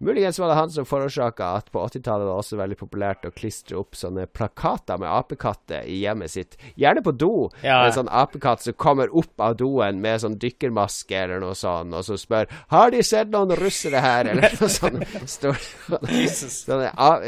Muligens 0.00 0.38
var 0.40 0.48
det 0.48 0.54
han 0.56 0.70
som 0.72 0.86
forårsaka 0.88 1.44
at 1.58 1.66
på 1.74 1.80
80-tallet 1.84 2.24
var 2.24 2.30
det 2.32 2.40
også 2.40 2.56
veldig 2.56 2.76
populært 2.80 3.26
å 3.28 3.32
klistre 3.36 3.76
opp 3.76 3.98
sånne 4.00 4.24
plakater 4.32 4.96
med 4.96 5.10
apekatter 5.12 5.84
i 5.84 5.98
hjemmet 6.06 6.32
sitt. 6.32 6.56
Gjerne 6.80 7.02
på 7.04 7.12
do. 7.20 7.50
Ja. 7.60 7.82
En 7.84 7.92
sånn 7.98 8.08
apekatt 8.08 8.64
som 8.64 8.78
kommer 8.80 9.12
opp 9.12 9.36
av 9.44 9.58
doen 9.60 10.00
med 10.00 10.22
sånn 10.24 10.38
dykkermaske 10.40 11.20
eller 11.26 11.44
noe 11.44 11.52
sånt, 11.52 11.92
og 11.92 12.06
så 12.08 12.16
spør 12.16 12.48
'Har 12.72 12.96
de 12.96 13.02
sett 13.04 13.28
noen 13.28 13.52
russere 13.60 14.00
her?' 14.00 14.32
eller 14.32 14.56
noe 14.62 14.72
sånt. 14.72 15.04
Står 15.28 15.60
sånne, 16.48 16.94
a- 16.96 17.20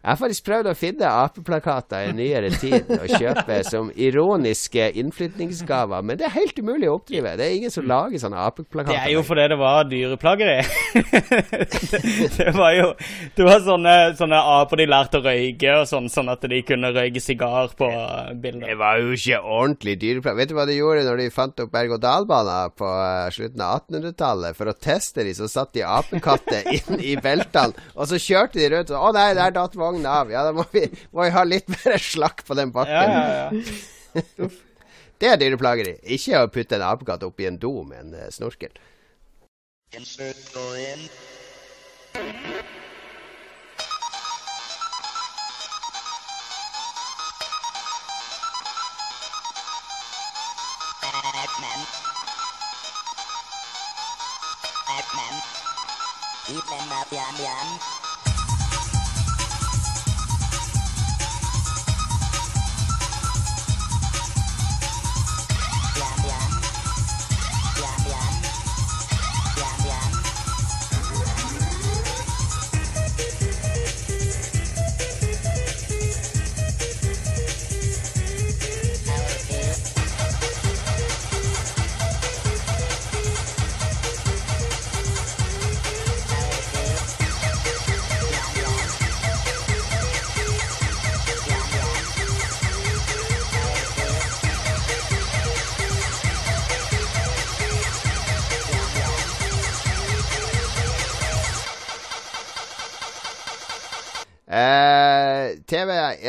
jeg 0.00 0.08
har 0.08 0.16
faktisk 0.16 0.46
prøvd 0.46 0.68
å 0.70 0.72
finne 0.78 1.08
apeplakater 1.12 2.06
i 2.08 2.12
nyere 2.16 2.48
tid 2.56 2.88
og 2.94 3.10
kjøpe 3.20 3.58
som 3.68 3.90
ironiske 3.92 4.86
innflytningsgaver, 4.96 6.00
men 6.08 6.16
det 6.16 6.24
er 6.24 6.32
helt 6.38 6.56
umulig 6.56 6.88
å 6.88 6.94
oppdrive. 6.96 7.34
Det 7.36 7.44
er 7.44 7.56
ingen 7.58 7.74
som 7.74 7.84
lager 7.84 8.22
sånne 8.22 8.40
apeplakater. 8.48 8.96
Det 8.96 9.10
er 9.10 9.12
jo 9.12 9.24
fordi 9.28 9.44
det 9.52 9.58
var 9.60 9.90
dyreplageri. 9.90 10.54
det, 11.90 12.00
det 12.38 12.54
var 12.56 12.72
jo 12.78 12.86
Det 13.36 13.44
var 13.44 13.60
sånne, 13.66 13.94
sånne 14.16 14.38
aper 14.54 14.80
de 14.80 14.86
lærte 14.88 15.20
å 15.20 15.26
røyke, 15.26 15.74
og 15.82 15.84
sånn, 15.90 16.08
sånn 16.12 16.32
at 16.32 16.48
de 16.48 16.62
kunne 16.64 16.92
røyke 16.96 17.20
sigar 17.20 17.76
på 17.76 17.90
bildet. 18.40 18.70
Det 18.70 18.78
var 18.80 19.02
jo 19.04 19.12
ikke 19.18 19.42
ordentlig 19.44 19.98
dyreplageri. 20.00 20.40
Vet 20.40 20.54
du 20.54 20.56
hva 20.56 20.66
de 20.70 20.78
gjorde 20.78 21.04
når 21.10 21.22
de 21.26 21.28
fant 21.34 21.62
opp 21.66 21.74
berg-og-dal-baner 21.76 22.72
på 22.80 22.88
eh, 22.88 23.28
slutten 23.36 23.66
av 23.68 23.82
1800-tallet? 23.82 24.56
For 24.56 24.72
å 24.72 24.76
teste 24.80 25.28
de, 25.28 25.36
så 25.36 25.50
satt 25.50 25.76
de 25.76 25.84
apekatter 25.84 26.72
inn 26.78 27.04
i 27.04 27.18
beltene, 27.20 27.76
og 27.92 28.08
så 28.08 28.16
kjørte 28.16 28.56
de 28.56 28.72
rundt 28.72 28.96
Å 28.96 29.12
nei, 29.12 29.28
der 29.36 29.52
datt 29.60 29.76
vognen 29.90 30.10
av. 30.10 30.30
Ja, 30.32 30.46
da 30.46 30.54
må 30.56 30.64
vi, 30.72 30.86
må 31.12 31.26
vi 31.26 31.34
ha 31.34 31.44
litt 31.46 31.68
mer 31.74 31.98
slakk 32.00 32.44
på 32.46 32.56
den 32.58 32.72
bakken. 32.74 32.94
Ja, 32.94 33.02
ja, 33.10 33.50
ja. 33.50 34.50
Det 35.20 35.28
er 35.28 35.36
dyreplageri. 35.36 35.98
Ikke 36.16 36.40
å 36.40 36.48
putte 36.48 36.78
en 36.78 36.86
apekatt 36.86 37.26
oppi 37.26 37.44
en 37.44 37.58
do 37.60 37.82
med 37.84 37.98
en 38.06 38.14
eh, 38.16 38.30
snorkel. 38.32 38.72
Batman. 51.30 51.82
Batman. 54.88 55.36
Batman 56.48 56.84
Batman. 56.88 57.34
Man. 57.44 57.99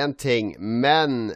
Én 0.02 0.14
ting, 0.18 0.56
men 0.60 1.34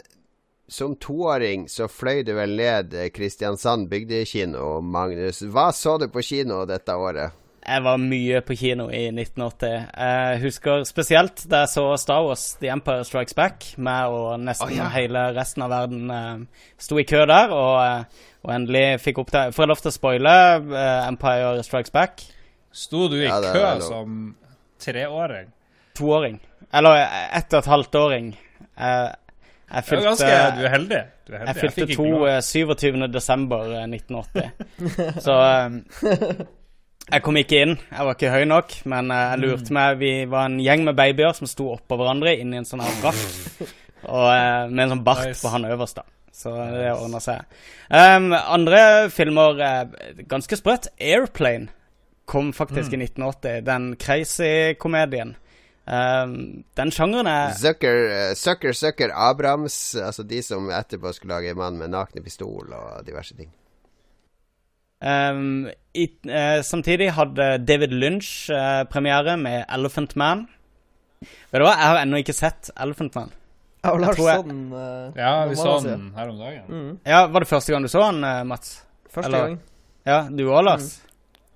som 0.67 0.95
toåring 0.95 1.69
så 1.69 1.87
fløy 1.87 2.23
du 2.25 2.33
vel 2.37 2.55
ned 2.57 2.93
eh, 2.93 3.09
Kristiansand 3.13 3.89
bygdekino, 3.89 4.79
Magnus. 4.81 5.43
Hva 5.45 5.69
så 5.73 5.97
du 6.01 6.07
på 6.09 6.23
kino 6.25 6.63
dette 6.69 6.95
året? 6.97 7.41
Jeg 7.65 7.81
var 7.81 7.97
mye 7.97 8.39
på 8.45 8.53
kino 8.59 8.85
i 8.93 9.07
1980. 9.09 9.87
Jeg 9.97 10.41
husker 10.43 10.83
spesielt 10.85 11.41
da 11.49 11.63
jeg 11.63 11.71
så 11.73 11.85
Star 11.97 12.21
Wars 12.27 12.43
The 12.61 12.69
Empire 12.69 13.05
Strikes 13.07 13.33
Back, 13.33 13.71
med 13.81 14.13
og 14.13 14.43
nesten 14.43 14.69
oh, 14.69 14.75
ja. 14.75 14.91
hele 14.93 15.23
resten 15.33 15.65
av 15.65 15.73
verden 15.73 16.13
uh, 16.13 16.67
sto 16.77 16.99
i 17.01 17.07
kø 17.09 17.23
der, 17.25 17.49
og, 17.49 17.79
eh, 17.81 18.29
og 18.45 18.53
endelig 18.53 18.85
fikk 19.01 19.23
opp 19.23 19.33
det. 19.33 19.47
Får 19.55 19.65
jeg 19.65 19.73
lov 19.73 19.81
til 19.81 19.93
å 19.93 19.95
spoile 19.97 20.35
uh, 20.61 21.07
Empire 21.07 21.65
Strikes 21.65 21.93
Back? 21.95 22.21
Sto 22.69 23.07
du 23.09 23.17
i 23.23 23.25
Ja, 23.25 23.41
kø 23.41 23.65
som 23.81 24.35
treåring? 24.85 25.49
Toåring. 25.97 26.37
Eller 26.75 27.01
ett 27.33 27.53
og 27.53 27.63
et 27.63 27.71
halvt 27.71 27.97
åring. 27.97 28.33
Jeg, 28.79 29.15
jeg 29.71 29.83
fylte, 29.87 30.03
ganske, 30.05 30.25
du 30.57 30.65
er 30.65 30.73
heldig. 30.75 30.99
Du 31.27 31.33
er 31.33 31.37
heldig. 31.41 31.53
jeg 31.55 31.61
fylte 31.73 31.85
jeg 31.89 31.97
to 31.97 32.09
lov. 32.11 32.27
eh, 32.29 32.41
27. 32.41 33.07
desember 33.13 33.63
eh, 33.79 33.87
1980. 33.87 35.21
Så 35.25 35.37
um, 35.65 35.79
jeg 37.13 37.21
kom 37.25 37.37
ikke 37.37 37.61
inn. 37.65 37.75
Jeg 37.91 38.05
var 38.07 38.17
ikke 38.17 38.33
høy 38.33 38.43
nok, 38.49 38.75
men 38.91 39.11
uh, 39.13 39.21
jeg 39.31 39.41
lurte 39.43 39.75
meg. 39.77 39.99
Vi 40.01 40.11
var 40.29 40.49
en 40.49 40.59
gjeng 40.61 40.85
med 40.87 40.97
babyer 40.97 41.33
som 41.37 41.49
sto 41.49 41.71
oppå 41.75 41.97
hverandre 41.99 42.35
inni 42.41 42.57
en 42.61 42.67
sånn 42.67 42.83
her 42.85 42.99
raft. 43.05 43.63
Og 44.05 44.27
uh, 44.29 44.67
med 44.69 44.83
en 44.85 44.93
sånn 44.97 45.05
bart 45.07 45.25
Nice. 45.31 45.41
på 45.41 45.53
han 45.53 45.65
øverst, 45.69 46.01
da. 46.01 46.05
Så 46.35 46.51
det 46.51 46.89
ordna 46.91 47.21
seg. 47.23 47.45
Um, 47.87 48.33
andre 48.35 48.79
filmer 49.13 49.61
Ganske 50.27 50.57
sprøtt. 50.59 50.89
Airplane 50.99 51.69
kom 52.27 52.49
faktisk 52.53 52.91
i 52.91 52.99
1980. 52.99 53.61
Den 53.63 53.85
crazy-komedien. 54.01 55.35
Um, 55.85 56.63
den 56.77 56.89
sjangeren 56.91 57.27
er 57.29 57.51
Zucker, 57.53 57.99
eh, 58.09 58.31
Zucker, 58.33 58.73
Zucker, 58.73 59.11
Abrams, 59.13 59.75
altså 59.95 60.23
de 60.25 60.39
som 60.41 60.65
etterpå 60.73 61.11
skulle 61.13 61.35
lage 61.37 61.53
Mann 61.53 61.77
med 61.77 61.91
nakne 61.93 62.23
pistol 62.25 62.73
og 62.73 63.03
diverse 63.05 63.35
ting. 63.37 63.51
Um, 65.05 65.67
i, 65.93 66.07
uh, 66.25 66.61
samtidig 66.65 67.11
hadde 67.13 67.49
David 67.67 67.93
Lynch 67.93 68.49
uh, 68.49 68.83
premiere 68.89 69.35
med 69.37 69.65
Elephant 69.69 70.15
Man. 70.17 70.47
Vet 71.21 71.61
du 71.61 71.65
hva, 71.67 71.75
jeg 71.75 71.89
har 71.91 71.99
ennå 72.01 72.21
ikke 72.23 72.33
sett 72.35 72.71
Elephant 72.81 73.13
Man. 73.15 73.33
Og 73.85 73.99
Lars 74.01 74.17
jeg- 74.17 74.39
så 74.39 74.47
den 74.47 74.61
eh, 74.73 75.11
Ja, 75.19 75.45
vi 75.45 75.55
så 75.55 75.75
den 75.85 76.07
her 76.15 76.29
om 76.31 76.37
dagen. 76.39 76.63
Mm. 76.69 76.99
Ja, 77.05 77.27
Var 77.27 77.39
det 77.43 77.47
første 77.47 77.71
gang 77.73 77.83
du 77.85 77.87
så 77.91 78.01
eh, 78.01 78.43
Mats? 78.43 78.81
Første 79.13 79.29
Eller- 79.29 79.45
gang. 79.47 79.59
Ja, 80.05 80.17
du 80.29 80.41
òg, 80.49 80.63
Lars? 80.65 80.87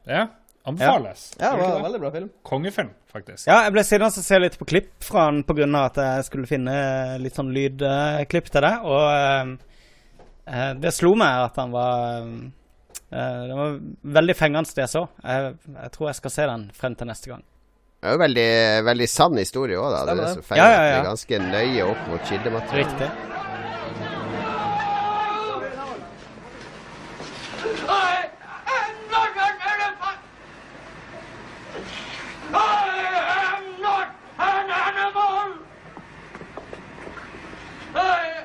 Ja, 0.05 0.27
anbefales. 0.69 1.23
Ja, 1.39 1.51
det 1.55 1.63
Gjør 1.63 1.73
var 1.75 1.83
veldig 1.87 2.01
bra 2.03 2.11
film. 2.15 2.29
Kongefilm, 2.49 2.91
faktisk. 3.13 3.47
Ja, 3.49 3.57
jeg 3.65 3.73
ble 3.75 3.83
sittende 3.87 4.09
og 4.11 4.27
se 4.29 4.39
litt 4.43 4.57
på 4.59 4.67
klipp 4.69 4.91
fra 5.05 5.25
han 5.27 5.43
pga. 5.47 5.67
at 5.85 5.99
jeg 6.03 6.23
skulle 6.29 6.47
finne 6.49 6.77
litt 7.23 7.35
sånn 7.37 7.51
lydklipp 7.55 8.49
til 8.53 8.65
det. 8.67 8.73
Og 8.85 9.05
eh, 9.11 9.53
eh, 10.47 10.71
det 10.79 10.93
slo 10.95 11.15
meg 11.19 11.45
at 11.49 11.55
han 11.61 11.71
var 11.75 12.25
eh, 13.11 13.41
Det 13.49 13.55
var 13.61 13.77
veldig 14.19 14.35
fengende, 14.37 14.69
det 14.75 14.85
jeg 14.85 14.93
så. 14.95 15.05
Jeg, 15.23 15.55
jeg 15.75 15.91
tror 15.95 16.07
jeg 16.11 16.19
skal 16.23 16.35
se 16.37 16.49
den 16.53 16.67
frem 16.77 16.95
til 16.95 17.07
neste 17.09 17.29
gang. 17.33 17.43
Det 17.99 18.07
er 18.07 18.13
jo 18.15 18.19
veldig, 18.21 18.49
veldig 18.87 19.07
sann 19.11 19.35
historie 19.41 19.75
òg, 19.75 19.89
da. 19.91 20.05
Det 20.07 20.13
er 20.13 20.15
Stemmer 20.15 20.23
det 20.23 20.29
det. 20.29 20.35
som 20.37 20.43
feiler. 20.47 20.63
Ja, 20.63 20.69
ja, 20.71 20.83
ja. 20.85 20.93
Det 20.93 20.99
er 20.99 21.09
ganske 21.09 21.39
nøye 21.49 21.89
opp 21.91 22.07
mot 22.13 22.21
kildematerialet. 22.29 22.93
Riktig. 22.93 23.09
I 27.89 28.29
am 28.79 28.95
not 29.11 29.35
an 29.45 29.55
elephant. 29.73 30.21
I 32.53 32.99
am 33.35 33.81
not 33.81 34.07
an 34.37 34.69
animal. 34.69 35.47
I 37.95 37.97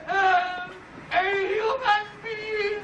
am 0.08 0.70
a 1.12 1.24
human 1.52 2.04
being. 2.24 2.82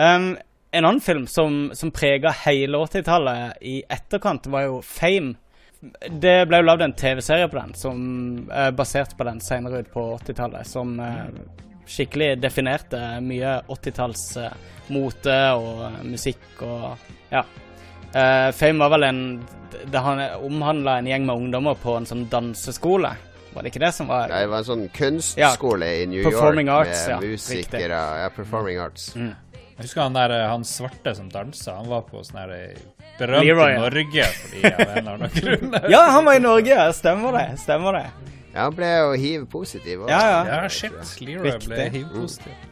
Um, 0.00 0.36
en 0.70 0.84
annen 0.84 1.00
film 1.00 1.26
som, 1.26 1.70
som 1.74 1.90
prega 1.90 2.30
hele 2.46 2.78
80-tallet 2.78 3.58
i 3.60 3.82
etterkant, 3.88 4.46
var 4.46 4.62
jo 4.68 4.82
Fame. 4.86 5.34
Det 6.08 6.36
ble 6.48 6.60
jo 6.60 6.66
lagd 6.68 6.84
en 6.84 6.94
TV-serie 6.96 7.48
på 7.50 7.58
den, 7.58 7.74
som 7.76 7.98
er 8.52 8.72
basert 8.76 9.16
på 9.18 9.26
den 9.28 9.40
senere 9.44 9.82
ut 9.82 9.90
på 9.92 10.04
80-tallet, 10.20 10.68
som 10.68 10.94
eh, 11.04 11.26
skikkelig 11.90 12.36
definerte 12.40 13.00
mye 13.24 13.58
80-talls 13.68 14.24
eh, 14.40 14.54
mote 14.94 15.38
og 15.58 15.82
eh, 15.88 15.98
musikk 16.14 16.62
og 16.64 16.86
ja. 17.32 17.42
Eh, 18.10 18.48
Fame 18.56 18.80
var 18.82 18.90
vel 18.96 19.04
en 19.06 19.20
Det 19.86 20.00
omhandla 20.42 20.96
en 20.98 21.06
gjeng 21.06 21.26
med 21.28 21.44
ungdommer 21.44 21.76
på 21.78 21.92
en 21.96 22.06
sånn 22.06 22.24
danseskole. 22.30 23.12
Var 23.54 23.62
det 23.62 23.70
ikke 23.70 23.82
det 23.84 23.92
som 23.94 24.08
var 24.10 24.30
Det 24.30 24.48
var 24.50 24.62
en 24.62 24.66
sånn 24.66 24.88
kunstskole 24.94 25.92
i 26.00 26.08
New 26.10 26.24
York 26.24 26.66
Arts, 26.70 27.06
med 27.06 27.14
ja, 27.14 27.20
musikere. 27.20 28.02
Ja, 28.24 28.32
Performing 28.34 28.78
Arts. 28.82 29.12
Jeg 29.80 29.88
husker 29.88 30.02
han 30.04 30.16
der, 30.18 30.32
han 30.50 30.64
svarte 30.68 31.14
som 31.16 31.30
dansa. 31.32 31.78
Han 31.78 31.86
var 31.88 32.02
på 32.04 32.20
sånn 32.26 32.36
her 32.42 32.50
eh, 32.52 32.80
berømt 33.16 33.46
Leroy, 33.48 33.70
i 33.70 33.76
ja. 33.78 33.80
Norge 33.80 34.26
fordi 34.42 34.64
av 34.68 34.80
en 34.82 34.90
eller 34.98 35.14
annen 35.14 35.30
grunn. 35.40 35.76
Ja, 35.88 36.02
han 36.12 36.26
var 36.28 36.36
i 36.36 36.42
Norge! 36.44 36.76
Stemmer 36.98 37.38
det. 37.38 37.46
Stemmer 37.62 37.96
det. 37.96 38.02
Ja, 38.52 38.66
han 38.66 38.74
ble 38.76 38.90
jo 38.92 39.14
hiv-positiv. 39.22 40.02
også. 40.04 40.12
Ja, 40.12 40.20
ja. 40.34 40.42
Ja, 40.52 40.68
shit. 40.68 41.14
Leroy 41.24 41.54
ble 41.64 41.78
Riktig. 41.78 41.88
hiv-positiv. 41.96 42.66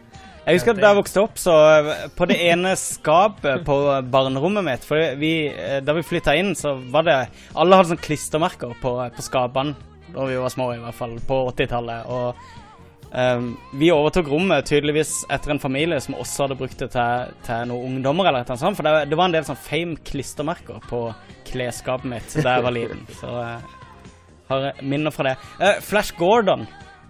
Jeg 0.49 0.57
husker 0.59 0.73
at 0.77 0.79
da 0.81 0.91
jeg 0.93 0.97
vokste 1.01 1.23
opp, 1.25 1.41
så 1.41 1.55
eh, 1.79 2.05
på 2.17 2.29
det 2.29 2.39
ene 2.51 2.77
skapet 2.81 3.65
på 3.69 3.75
barnerommet 4.13 4.65
mitt 4.65 4.85
For 4.89 5.17
vi, 5.21 5.33
eh, 5.53 5.81
da 5.85 5.93
vi 5.97 6.05
flytta 6.05 6.37
inn, 6.41 6.55
så 6.57 6.75
var 6.93 7.05
det 7.09 7.17
Alle 7.57 7.77
hadde 7.81 7.91
sånn 7.95 8.01
klistremerker 8.05 8.73
på, 8.85 8.95
på 9.17 9.25
skapene 9.25 9.77
da 10.09 10.25
vi 10.25 10.39
var 10.41 10.49
små, 10.49 10.71
i 10.73 10.79
hvert 10.81 10.97
fall, 10.97 11.19
på 11.29 11.37
80-tallet. 11.51 12.07
Og 12.09 12.68
ehm, 13.13 13.53
vi 13.81 13.91
overtok 13.95 14.29
rommet 14.33 14.67
tydeligvis 14.69 15.25
etter 15.33 15.55
en 15.55 15.63
familie 15.63 16.01
som 16.01 16.17
også 16.19 16.47
hadde 16.47 16.59
brukt 16.61 16.79
det 16.83 16.91
til, 16.95 17.33
til 17.47 17.71
noen 17.71 17.99
ungdommer, 17.99 18.29
eller 18.29 18.49
noe 18.49 18.61
sånt. 18.61 18.79
For 18.79 18.87
det, 18.87 19.09
det 19.11 19.19
var 19.19 19.31
en 19.31 19.37
del 19.37 19.47
sånn 19.49 19.61
fame-klistremerker 19.69 20.83
på 20.89 21.03
klesskapet 21.49 22.11
mitt 22.11 22.37
da 22.43 22.59
jeg 22.59 22.67
var 22.67 22.77
liten. 22.77 23.07
Så 23.21 23.33
jeg 23.39 24.51
har 24.51 24.83
minner 24.83 25.15
fra 25.15 25.31
det. 25.31 25.39
Uh, 25.61 25.79
Flash 25.85 26.17
Gordon. 26.19 26.67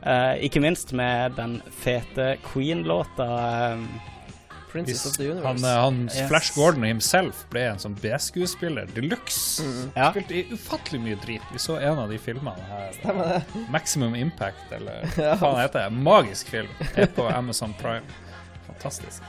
uh, 0.06 0.34
ikke 0.42 0.62
minst 0.62 0.92
med 0.92 1.34
den 1.38 1.58
fete 1.82 2.36
Queen-låta. 2.46 3.28
ehm, 3.72 3.88
Princess 4.86 5.06
of 5.10 5.16
the 5.18 5.28
Han, 5.28 5.36
Universe. 5.38 5.66
Han, 5.66 5.84
han 5.84 6.00
Yes. 6.08 6.28
Flash 6.28 6.54
Gordon 6.56 6.86
himself 6.88 7.44
ble 7.52 7.64
en 7.72 7.80
sånn 7.82 7.96
B-skuespiller 8.02 8.88
de 8.94 9.04
luxe. 9.08 9.64
ja. 9.94 10.10
Spilte 10.12 10.38
i 10.40 10.44
ufattelig 10.54 11.00
mye 11.04 11.18
drit. 11.24 11.48
Vi 11.52 11.58
så 11.62 11.78
en 11.80 11.98
av 12.04 12.12
de 12.12 12.18
filmene 12.18 12.68
her. 12.70 13.42
Maximum 13.72 14.14
Impact, 14.18 14.70
eller 14.78 15.04
hva 15.16 15.34
faen 15.40 15.60
heter 15.62 15.88
det? 15.88 16.04
Magisk 16.08 16.48
film. 16.54 16.70
Er 16.94 17.10
på 17.16 17.26
Amazon 17.28 17.74
Prime. 17.80 18.06
Fantastisk. 18.68 19.22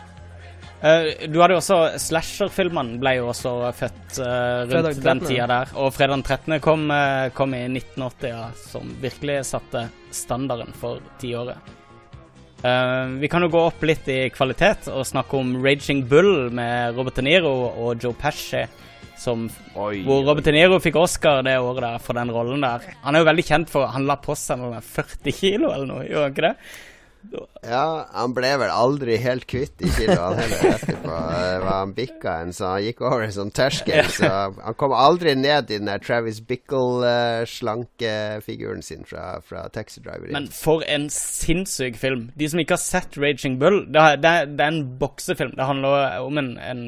Uh, 0.79 1.09
du 1.27 1.41
hadde 1.41 1.57
jo 1.57 1.59
også 1.59 1.77
Slasher-filmene 1.99 3.01
ble 3.01 3.17
jo 3.17 3.25
også 3.33 3.51
født 3.75 4.19
uh, 4.23 4.61
rundt 4.69 4.93
den 4.95 5.01
den 5.03 5.19
13.. 5.19 5.25
tida 5.27 5.47
der. 5.51 5.73
Og 5.75 5.89
fredag 5.91 6.15
den 6.15 6.23
13. 6.23 6.59
kom, 6.63 6.85
uh, 6.93 7.27
kom 7.35 7.51
i 7.57 7.65
1980, 7.67 8.29
ja, 8.31 8.45
som 8.69 8.93
virkelig 9.03 9.41
satte 9.49 9.89
standarden 10.15 10.71
for 10.79 11.03
tiåret. 11.19 11.59
Eh, 12.59 13.05
vi 13.21 13.27
kan 13.31 13.43
jo 13.45 13.51
gå 13.53 13.59
opp 13.69 13.83
litt 13.87 14.07
i 14.11 14.19
kvalitet 14.35 14.89
og 14.91 15.05
snakke 15.07 15.37
om 15.39 15.53
Raging 15.63 16.03
Bull 16.09 16.49
med 16.51 16.97
Robert 16.97 17.15
De 17.15 17.23
Niro 17.23 17.53
og 17.69 18.03
Joe 18.03 18.15
Pesci. 18.19 18.65
Som, 19.19 19.49
Oi, 19.75 20.01
hvor. 20.05 20.23
Robert 20.27 20.47
De 20.47 20.53
Niro 20.55 20.79
fikk 20.83 20.95
Oscar 20.99 21.41
det 21.43 21.57
året 21.59 21.83
der 21.83 22.03
for 22.03 22.15
den 22.19 22.31
rollen 22.31 22.63
der. 22.63 22.85
Han 23.03 23.15
er 23.15 23.23
jo 23.23 23.27
veldig 23.27 23.45
kjent 23.47 23.71
for 23.71 23.87
Han 23.91 24.07
la 24.07 24.15
på 24.19 24.35
seg 24.39 24.59
noe 24.61 24.77
med 24.77 24.85
40 24.85 25.35
kilo 25.35 25.73
eller 25.73 25.87
noe, 25.87 26.05
gjorde 26.07 26.27
han 26.27 26.35
ikke 26.35 26.47
det? 26.47 26.53
Ja, 27.61 28.05
han 28.15 28.31
ble 28.33 28.49
vel 28.61 28.69
aldri 28.71 29.17
helt 29.19 29.43
kvitt 29.51 29.81
i 29.83 29.89
kiloene 29.91 30.39
heller, 30.39 30.77
etterpå. 30.77 31.15
Han 31.67 31.91
bikka 31.97 32.37
en, 32.45 32.53
så 32.55 32.69
han 32.71 32.83
gikk 32.85 33.01
over 33.03 33.25
en 33.25 33.33
sånn 33.35 33.51
terskel. 33.53 34.07
Så 34.15 34.29
han 34.29 34.77
kom 34.79 34.93
aldri 34.95 35.35
ned 35.35 35.69
i 35.69 35.77
den 35.77 35.89
der 35.91 35.99
Travis 35.99 36.39
Bickle-slankefiguren 37.59 38.81
sin 38.83 39.03
fra, 39.05 39.41
fra 39.41 39.65
Taxi 39.69 40.01
Driver. 40.01 40.31
Men 40.31 40.47
for 40.53 40.83
en 40.87 41.09
sinnssyk 41.13 41.97
film. 41.99 42.31
De 42.39 42.49
som 42.49 42.59
ikke 42.61 42.73
har 42.77 42.83
sett 42.83 43.17
Raging 43.19 43.59
Bull 43.61 43.81
Det, 43.91 43.99
er- 43.99 44.17
det, 44.23 44.29
er- 44.29 44.67
en 44.69 44.97
boksefilm. 44.99 45.53
Det 45.57 45.65
handler 45.65 46.19
om 46.21 46.37
en, 46.37 46.57
en 46.57 46.83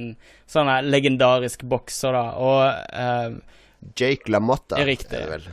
sånn 0.51 0.69
legendarisk 0.89 1.63
bokser, 1.63 2.11
da. 2.13 2.25
Og, 2.37 2.61
uh, 2.93 3.31
Jake 3.97 4.29
LaMotta. 4.31 4.77
Riktig. 4.85 5.17
er 5.17 5.25
det 5.25 5.31
vel. 5.39 5.47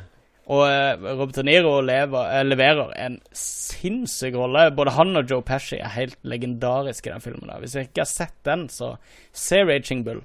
Og 0.49 0.65
eh, 0.65 0.97
Robert 1.05 1.37
De 1.37 1.45
Niro 1.45 1.75
lever, 1.85 2.31
eh, 2.33 2.47
leverer 2.47 2.95
en 2.97 3.19
sinnssyk 3.37 4.37
rolle. 4.39 4.71
Både 4.77 4.95
han 4.97 5.21
og 5.21 5.29
Joe 5.29 5.45
Pesci 5.45 5.77
er 5.77 5.93
helt 5.93 6.17
legendariske 6.25 7.11
i 7.11 7.13
den 7.13 7.25
filmen. 7.25 7.51
da 7.51 7.59
Hvis 7.61 7.77
jeg 7.77 7.91
ikke 7.91 8.07
har 8.07 8.13
sett 8.13 8.37
den, 8.49 8.69
så 8.73 8.95
se 9.37 9.61
Raging 9.69 10.07
Bull. 10.07 10.23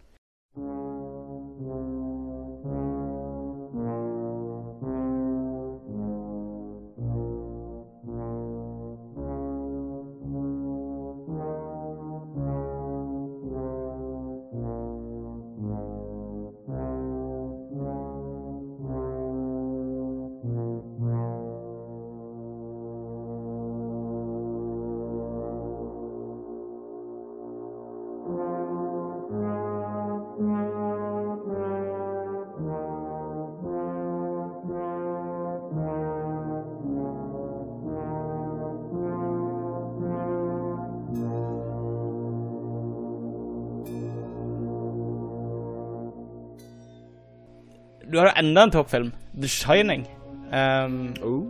Enda 48.43 48.67
en 48.67 48.75
toppfilm, 48.75 49.11
The 49.39 49.49
Shining. 49.49 50.05
Um, 50.53 51.13
Oh. 51.23 51.43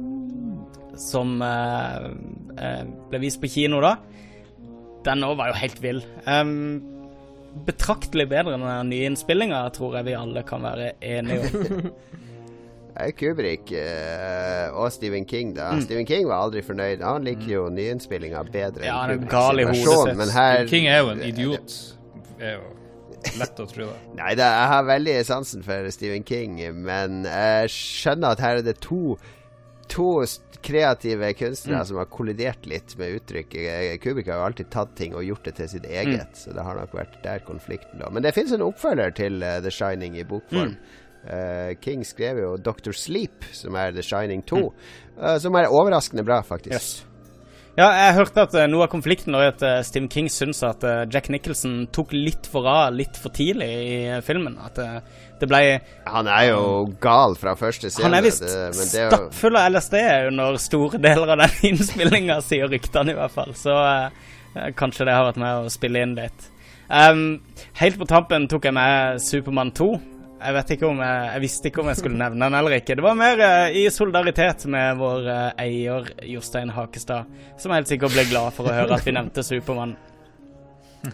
som 0.95 1.41
uh, 1.41 2.05
uh, 2.53 2.83
ble 3.09 3.19
vist 3.25 3.41
på 3.41 3.49
kino 3.49 3.81
da. 3.81 3.95
Den 5.03 5.25
òg 5.25 5.35
var 5.39 5.49
jo 5.49 5.57
helt 5.57 5.81
vill. 5.83 6.03
Um, 6.29 6.83
betraktelig 7.65 8.27
bedre 8.31 8.55
enn 8.55 8.63
den 8.65 8.91
nye 8.93 9.09
innspillinga, 9.09 9.63
tror 9.75 9.97
jeg 9.99 10.07
vi 10.07 10.15
alle 10.17 10.45
kan 10.47 10.63
være 10.63 10.93
enige 11.01 11.49
om. 11.49 11.89
Kubrick 13.17 13.71
eh, 13.73 14.69
og 14.77 14.91
Stephen 14.93 15.25
King, 15.25 15.55
da. 15.57 15.71
Stephen 15.81 16.05
King 16.05 16.27
var 16.29 16.43
aldri 16.45 16.61
fornøyd. 16.61 17.01
Han 17.01 17.25
liker 17.25 17.49
jo 17.49 17.63
nyinnspillinga 17.73 18.43
bedre 18.53 18.83
Mm. 18.83 18.85
Ja, 18.85 18.99
han 19.01 19.15
er 19.15 19.25
gal 19.31 19.59
i 19.59 19.65
hodet 19.65 20.29
sitt. 20.29 20.69
King 20.69 20.87
er 20.87 20.99
jo 21.01 21.09
en 21.15 21.23
idiot. 21.25 21.73
Er 22.39 22.59
jo 22.59 22.61
lett 23.39 23.59
å 23.59 23.65
tro 23.69 23.85
det. 23.89 23.99
Nei, 24.19 24.33
da, 24.35 24.49
jeg 24.59 24.67
har 24.73 24.83
veldig 24.89 25.15
sansen 25.25 25.63
for 25.65 25.89
Stephen 25.91 26.23
King, 26.27 26.59
men 26.83 27.23
jeg 27.25 27.69
skjønner 27.73 28.31
at 28.35 28.39
her 28.43 28.57
er 28.61 28.67
det 28.69 28.79
to 28.81 29.17
To 29.93 30.23
kreative 30.63 31.27
kunstnere 31.35 31.81
Mm. 31.81 31.85
som 31.85 31.97
har 31.99 32.05
kollidert 32.05 32.65
litt 32.65 32.93
med 32.97 33.17
uttrykket. 33.19 33.65
Eh, 33.67 33.97
Kubrick 33.99 34.27
har 34.31 34.39
jo 34.39 34.45
alltid 34.45 34.69
tatt 34.71 34.95
ting 34.95 35.13
og 35.13 35.25
gjort 35.27 35.43
det 35.43 35.55
til 35.55 35.67
sitt 35.67 35.83
eget, 35.85 36.29
Mm. 36.31 36.33
så 36.33 36.53
det 36.55 36.63
har 36.63 36.75
nok 36.79 36.93
vært 36.95 37.21
der 37.21 37.39
konflikten 37.39 37.99
lå. 37.99 38.09
Men 38.11 38.23
det 38.23 38.33
fins 38.33 38.53
en 38.53 38.61
oppfølger 38.61 39.13
til 39.13 39.43
uh, 39.43 39.59
The 39.59 39.69
Shining 39.69 40.15
i 40.17 40.23
bokform. 40.23 40.77
Mm. 40.77 40.77
Uh, 41.27 41.73
King 41.81 42.03
skrev 42.05 42.37
jo 42.39 42.55
Dr. 42.57 42.91
Sleep, 42.95 43.43
som 43.51 43.75
er 43.75 43.91
The 43.91 44.01
Shining 44.01 44.41
2, 44.47 44.73
uh, 45.21 45.37
som 45.37 45.53
er 45.55 45.67
overraskende 45.67 46.23
bra, 46.23 46.41
faktisk. 46.41 46.71
Mm. 46.71 46.79
Yes. 46.79 47.05
Ja, 47.73 47.87
jeg 47.89 48.17
hørte 48.19 48.43
at 48.45 48.53
eh, 48.53 48.67
noe 48.69 48.85
av 48.85 48.91
konflikten 48.91 49.33
var 49.33 49.47
at 49.49 49.63
Stim 49.87 50.05
Stephen 50.05 50.09
King 50.13 50.27
syns 50.29 50.59
at 50.67 50.83
eh, 50.85 51.07
Jack 51.09 51.31
Nicholson 51.33 51.87
tok 51.95 52.11
litt 52.13 52.45
for 52.45 52.67
av 52.69 52.93
litt 52.93 53.17
for 53.17 53.33
tidlig 53.33 53.65
i 53.65 53.95
eh, 54.11 54.19
filmen. 54.21 54.59
At 54.61 54.77
eh, 54.77 54.99
det 55.41 55.49
ble 55.49 55.61
Han 56.05 56.29
er 56.29 56.51
jo 56.51 56.85
gal 57.01 57.33
fra 57.39 57.55
første 57.57 57.89
scene. 57.89 58.05
Han 58.05 58.19
er 58.19 58.27
visst 58.27 58.45
stappfull 58.45 59.57
av 59.57 59.73
LSD 59.73 59.97
under 60.29 60.61
store 60.61 61.01
deler 61.01 61.33
av 61.33 61.41
den 61.41 61.57
innspillinga, 61.71 62.37
sier 62.45 62.69
ryktene 62.69 63.15
i 63.15 63.17
hvert 63.17 63.33
fall. 63.33 63.57
Så 63.57 63.73
uh, 63.73 64.13
kanskje 64.77 65.09
det 65.09 65.17
har 65.17 65.25
vært 65.31 65.41
med 65.41 65.65
å 65.65 65.73
spille 65.73 66.05
inn 66.05 66.13
litt. 66.19 66.49
Um, 66.93 67.41
helt 67.81 67.97
på 67.97 68.05
tampen 68.05 68.45
tok 68.51 68.69
jeg 68.69 68.77
med 68.77 69.23
Supermann 69.23 69.73
2. 69.73 69.89
Jeg 70.43 70.55
vet 70.57 70.71
ikke 70.75 70.87
om 70.89 70.97
jeg, 70.99 71.27
jeg 71.31 71.41
visste 71.43 71.69
ikke 71.69 71.81
om 71.83 71.89
jeg 71.91 71.99
skulle 72.01 72.19
nevne 72.19 72.47
den 72.47 72.57
eller 72.59 72.75
ikke. 72.75 72.97
Det 72.99 73.05
var 73.05 73.15
mer 73.19 73.43
eh, 73.45 73.77
i 73.79 73.83
solidaritet 73.93 74.65
med 74.71 74.97
vår 74.99 75.29
eh, 75.31 75.61
eier 75.63 76.09
Jostein 76.27 76.73
Hakestad, 76.75 77.29
som 77.61 77.75
helt 77.75 77.91
sikkert 77.91 78.15
ble 78.15 78.25
glad 78.27 78.55
for 78.57 78.67
å 78.67 78.75
høre 78.75 78.97
at 78.97 79.07
vi 79.07 79.15
nevnte 79.15 79.45
Supermann. 79.45 79.95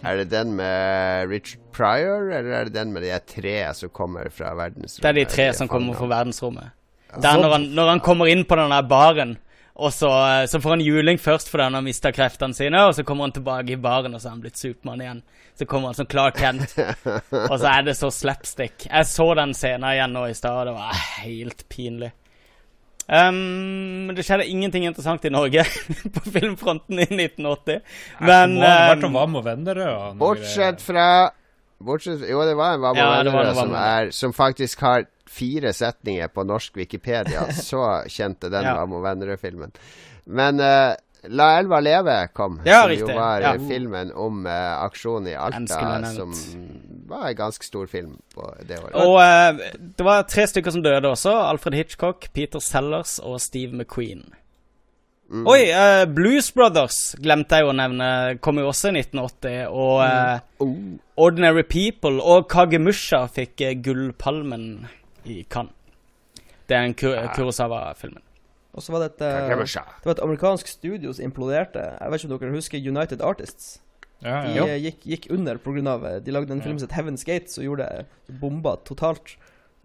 Er 0.05 0.19
det 0.19 0.29
den 0.29 0.53
med 0.57 1.29
Richard 1.29 1.61
Pryor, 1.73 2.29
eller 2.29 2.49
er 2.59 2.67
det 2.69 2.75
den 2.75 2.91
med 2.93 3.05
de 3.05 3.13
tre 3.25 3.55
som 3.77 3.89
kommer 3.93 4.29
fra 4.33 4.51
verdensrommet? 4.57 5.01
Det 5.01 5.09
er 5.09 5.17
de 5.17 5.29
tre 5.29 5.47
som 5.57 5.69
kommer 5.69 5.97
fra 5.97 6.09
verdensrommet. 6.11 6.75
Det 7.09 7.25
er 7.25 7.41
når 7.41 7.55
han, 7.55 7.69
når 7.73 7.93
han 7.95 8.01
kommer 8.05 8.29
inn 8.29 8.43
på 8.45 8.57
den 8.59 8.73
der 8.73 8.85
baren, 8.85 9.37
og 9.79 9.93
så, 9.95 10.09
eh, 10.27 10.45
så 10.51 10.59
får 10.61 10.75
han 10.75 10.83
juling 10.83 11.19
først 11.21 11.49
fordi 11.49 11.69
han 11.69 11.77
har 11.77 11.83
mista 11.85 12.11
kreftene 12.11 12.55
sine, 12.57 12.81
og 12.89 12.95
så 12.97 13.05
kommer 13.07 13.29
han 13.29 13.35
tilbake 13.35 13.75
i 13.75 13.79
baren, 13.79 14.15
og 14.15 14.21
så 14.21 14.29
er 14.29 14.35
han 14.35 14.43
blitt 14.43 14.59
Supermann 14.59 15.03
igjen. 15.03 15.21
Så 15.59 15.67
kommer 15.67 15.91
han 15.91 15.97
som 15.97 16.07
Clark 16.07 16.39
Kent, 16.39 16.75
og 17.51 17.55
så 17.55 17.71
er 17.71 17.85
det 17.87 17.95
så 17.99 18.11
slapstick. 18.13 18.87
Jeg 18.89 19.07
så 19.07 19.29
den 19.39 19.55
scenen 19.55 19.87
igjen 19.93 20.15
nå 20.15 20.25
i 20.27 20.35
stad, 20.37 20.61
og 20.61 20.69
det 20.69 20.75
var 20.77 21.03
helt 21.23 21.63
pinlig. 21.71 22.11
Um, 23.09 24.11
det 24.13 24.21
skjedde 24.21 24.45
ingenting 24.45 24.83
interessant 24.85 25.23
i 25.25 25.31
Norge 25.33 25.63
på 26.15 26.23
filmfronten 26.29 26.99
i 27.01 27.07
1980. 27.07 27.79
Men 28.21 28.53
det 28.53 28.61
må 28.61 28.69
ha 28.69 28.89
vært 28.91 29.07
om 29.07 29.17
Vam 29.17 29.39
og 29.39 29.45
Vennerød. 29.47 30.19
Bortsett 30.19 30.83
fra 30.85 31.07
bortsett, 31.79 32.27
Jo, 32.29 32.43
det 32.45 32.53
var 32.59 32.75
en 32.75 32.83
Hva 32.83 32.91
og 32.93 32.99
Ja, 32.99 33.07
det 33.23 33.33
Vennerød 33.33 33.55
som, 33.57 33.73
som 34.19 34.35
faktisk 34.37 34.83
har 34.85 35.07
fire 35.29 35.73
setninger 35.73 36.31
på 36.33 36.43
norsk 36.49 36.77
Wikipedia. 36.81 37.45
Så 37.69 37.83
kjente 38.09 38.49
den 38.53 38.65
Ja. 38.67 38.77
Amo 38.81 39.01
Vennerød-filmen. 39.05 39.71
Men 40.25 40.59
uh, 40.59 40.95
La 41.29 41.49
elva 41.59 41.81
leve 41.83 42.13
kom, 42.31 42.61
Ja, 42.63 42.81
som 42.85 42.89
riktig. 42.93 43.09
jo 43.11 43.15
var 43.17 43.41
Ja. 43.43 43.49
eh, 43.57 43.63
filmen 43.67 44.11
om 44.15 44.45
uh, 44.47 44.51
aksjonen 44.85 45.27
i 45.27 45.35
Alta, 45.35 45.97
som 46.13 46.31
var 47.09 47.25
en 47.27 47.35
ganske 47.35 47.65
stor 47.67 47.87
film 47.91 48.13
på 48.35 48.45
det 48.69 48.77
året. 48.79 48.95
Og 48.95 49.17
uh, 49.19 49.79
det 49.97 50.05
var 50.07 50.23
tre 50.31 50.45
stykker 50.47 50.71
som 50.71 50.83
døde 50.85 51.11
også. 51.11 51.33
Alfred 51.49 51.75
Hitchcock, 51.75 52.29
Peter 52.33 52.59
Sellers 52.63 53.17
og 53.19 53.35
Steve 53.43 53.75
McQueen. 53.75 54.29
Mm. 55.29 55.43
Oi, 55.45 55.59
uh, 55.75 56.05
Blues 56.09 56.47
Brothers 56.55 57.01
glemte 57.21 57.59
jeg 57.59 57.67
å 57.67 57.75
nevne. 57.75 58.39
Kom 58.41 58.57
jo 58.57 58.69
også 58.71 58.89
i 58.89 59.01
1980. 59.03 59.67
Og 59.69 59.99
eh, 60.05 60.39
Oh. 60.63 60.71
Ordinary 61.19 61.63
People 61.63 62.17
og 62.23 62.47
Kagemusha 62.51 63.25
fikk 63.31 63.61
uh, 63.67 63.75
Gullpalmen 63.85 64.87
i 65.29 65.43
Cannes. 65.49 65.73
Det 66.69 66.77
er 66.77 66.83
en 66.85 66.93
Ku 66.93 67.07
Kurosawa-filmen. 67.35 68.21
Og 68.73 68.83
så 68.85 68.91
var 68.93 68.99
det 68.99 69.11
et, 69.15 69.21
eh, 69.25 69.49
det 69.49 70.05
var 70.05 70.11
et 70.13 70.19
amerikansk 70.23 70.67
studio 70.67 71.11
som 71.13 71.25
imploderte. 71.25 71.81
Jeg 71.99 72.11
vet 72.11 72.23
ikke 72.23 72.33
om 72.33 72.39
dere 72.39 72.51
husker 72.53 72.77
United 72.91 73.21
Artists? 73.21 73.79
Ja, 74.21 74.41
De 74.45 74.53
ja. 74.55 74.65
De 74.65 74.79
gikk, 74.83 74.99
gikk 75.07 75.27
under 75.31 75.57
pga. 75.57 76.19
De 76.19 76.31
lagde 76.31 76.51
en 76.51 76.61
film 76.61 76.77
som 76.79 76.87
het 76.89 76.97
Heaven's 76.97 77.23
Gate, 77.25 77.47
som 77.49 77.63
gjorde 77.63 77.87
det 77.89 78.39
bomba 78.39 78.75
totalt. 78.85 79.37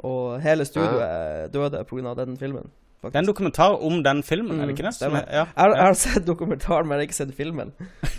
Og 0.04 0.40
hele 0.42 0.64
studioet 0.64 1.52
døde 1.52 1.84
pga. 1.84 2.14
den 2.24 2.36
filmen. 2.36 2.70
Det 3.04 3.14
er 3.14 3.18
en 3.18 3.26
dokumentar 3.26 3.74
om 3.84 4.02
den 4.02 4.22
filmen, 4.22 4.60
er 4.60 4.66
det 4.66 4.78
ikke 4.78 4.86
det? 4.88 4.94
Som 4.94 5.10
stemmer. 5.12 5.24
er- 5.28 5.32
Ja, 5.32 5.44
Jeg, 5.44 5.46
har- 5.56 5.74
jeg 5.76 5.84
har 5.84 5.94
sett 5.94 6.24
dokumentaren, 6.26 6.86
men 6.88 6.98
jeg 6.98 7.06
har 7.06 7.08
ikke 7.08 7.14
sett 7.14 7.34
filmen. 7.34 7.72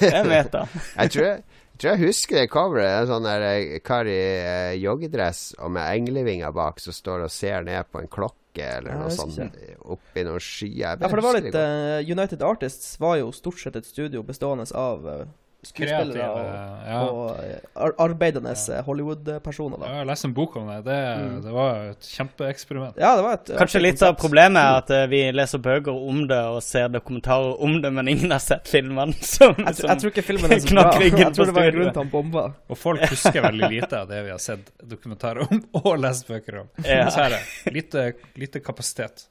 jeg 0.00 0.24
vet 0.28 0.52
det. 0.52 0.64
Jeg 0.96 1.10
tror 1.10 1.24
jeg 1.24 1.42
tror 1.78 1.94
jeg 1.94 2.08
husker 2.08 2.40
det 2.40 2.50
coveret. 2.52 3.02
En 3.02 3.10
sånn 3.10 3.26
der 3.28 3.46
eh, 3.48 3.78
kar 3.84 4.08
i 4.10 4.18
eh, 4.18 4.76
joggedress 4.82 5.52
og 5.62 5.72
med 5.76 5.86
englevinger 5.86 6.54
bak 6.54 6.82
som 6.82 6.96
står 6.96 7.26
og 7.26 7.32
ser 7.32 7.66
ned 7.66 7.88
på 7.92 8.02
en 8.02 8.10
klokke 8.10 8.36
eller 8.58 8.96
Ja, 8.96 9.00
noe 9.04 9.14
sånt 9.14 9.58
oppi 9.86 10.24
noen 10.26 10.42
skyer. 10.42 10.98
Ja, 10.98 11.06
for 11.06 11.20
det 11.20 11.26
var 11.26 11.38
litt 11.38 11.58
eh, 11.58 12.00
United 12.10 12.42
Artists 12.42 12.96
var 13.00 13.20
jo 13.20 13.30
stort 13.36 13.62
sett 13.62 13.78
et 13.78 13.86
studio 13.86 14.24
bestående 14.26 14.66
av 14.74 15.06
uh, 15.06 15.22
skuespillere 15.66 16.12
Kreative, 16.14 16.28
og, 16.30 16.88
ja. 16.88 16.98
og 17.02 17.38
eh, 17.42 17.56
ar 17.82 17.92
arbeidende 18.04 18.52
eh, 18.54 18.82
Hollywood-personer. 18.86 19.80
Ja, 19.82 19.88
Jeg 19.90 19.98
har 20.04 20.06
lest 20.06 20.24
en 20.28 20.34
bok 20.36 20.56
om 20.56 20.68
det. 20.70 20.76
Det, 20.86 20.98
Mm. 21.18 21.40
det 21.42 21.52
var 21.52 21.80
et 21.90 22.08
kjempeeksperiment. 22.14 22.96
Ja, 23.00 23.16
det 23.16 23.24
var 23.24 23.32
et 23.34 23.50
Kanskje 23.50 23.78
artig 23.80 23.82
litt 23.82 24.02
av 24.06 24.14
problemet 24.20 24.60
er 24.62 24.76
at 24.82 24.90
eh, 24.94 25.06
vi 25.10 25.22
leser 25.34 25.58
bøker 25.64 25.98
om 26.12 26.20
det 26.30 26.38
og 26.52 26.60
ser 26.62 26.88
dokumentarer 26.94 27.58
om 27.66 27.80
det, 27.82 27.90
men 27.92 28.08
ingen 28.08 28.30
har 28.30 28.38
sett 28.44 28.68
filmene. 28.70 29.16
Som, 29.38 29.54
Jeg, 29.58 29.74
som 29.80 29.88
jeg 29.90 29.98
tror 30.04 30.12
ikke 30.14 30.26
filmen 30.28 30.52
er 30.54 30.62
så 30.62 30.74
bra. 30.74 30.84
Jeg 31.02 31.32
tror 31.34 31.50
det 31.50 31.54
var 31.58 31.70
en 31.70 31.74
grunn 31.78 31.90
til 31.92 32.02
han 32.04 32.12
bomba. 32.12 32.44
Og 32.70 32.78
folk 32.78 33.02
husker 33.10 33.42
veldig 33.42 33.70
lite 33.74 33.98
av 34.04 34.08
det 34.12 34.22
vi 34.28 34.30
har 34.30 34.38
sett 34.42 34.70
dokumentarer 34.82 35.42
om 35.50 35.64
og 35.82 35.98
lest 35.98 36.28
bøker 36.30 36.62
om. 36.62 36.70
Ja. 36.86 37.04
Dessverre. 37.08 37.42
Lite, 37.74 38.12
lite 38.38 38.60
kapasitet. 38.62 39.26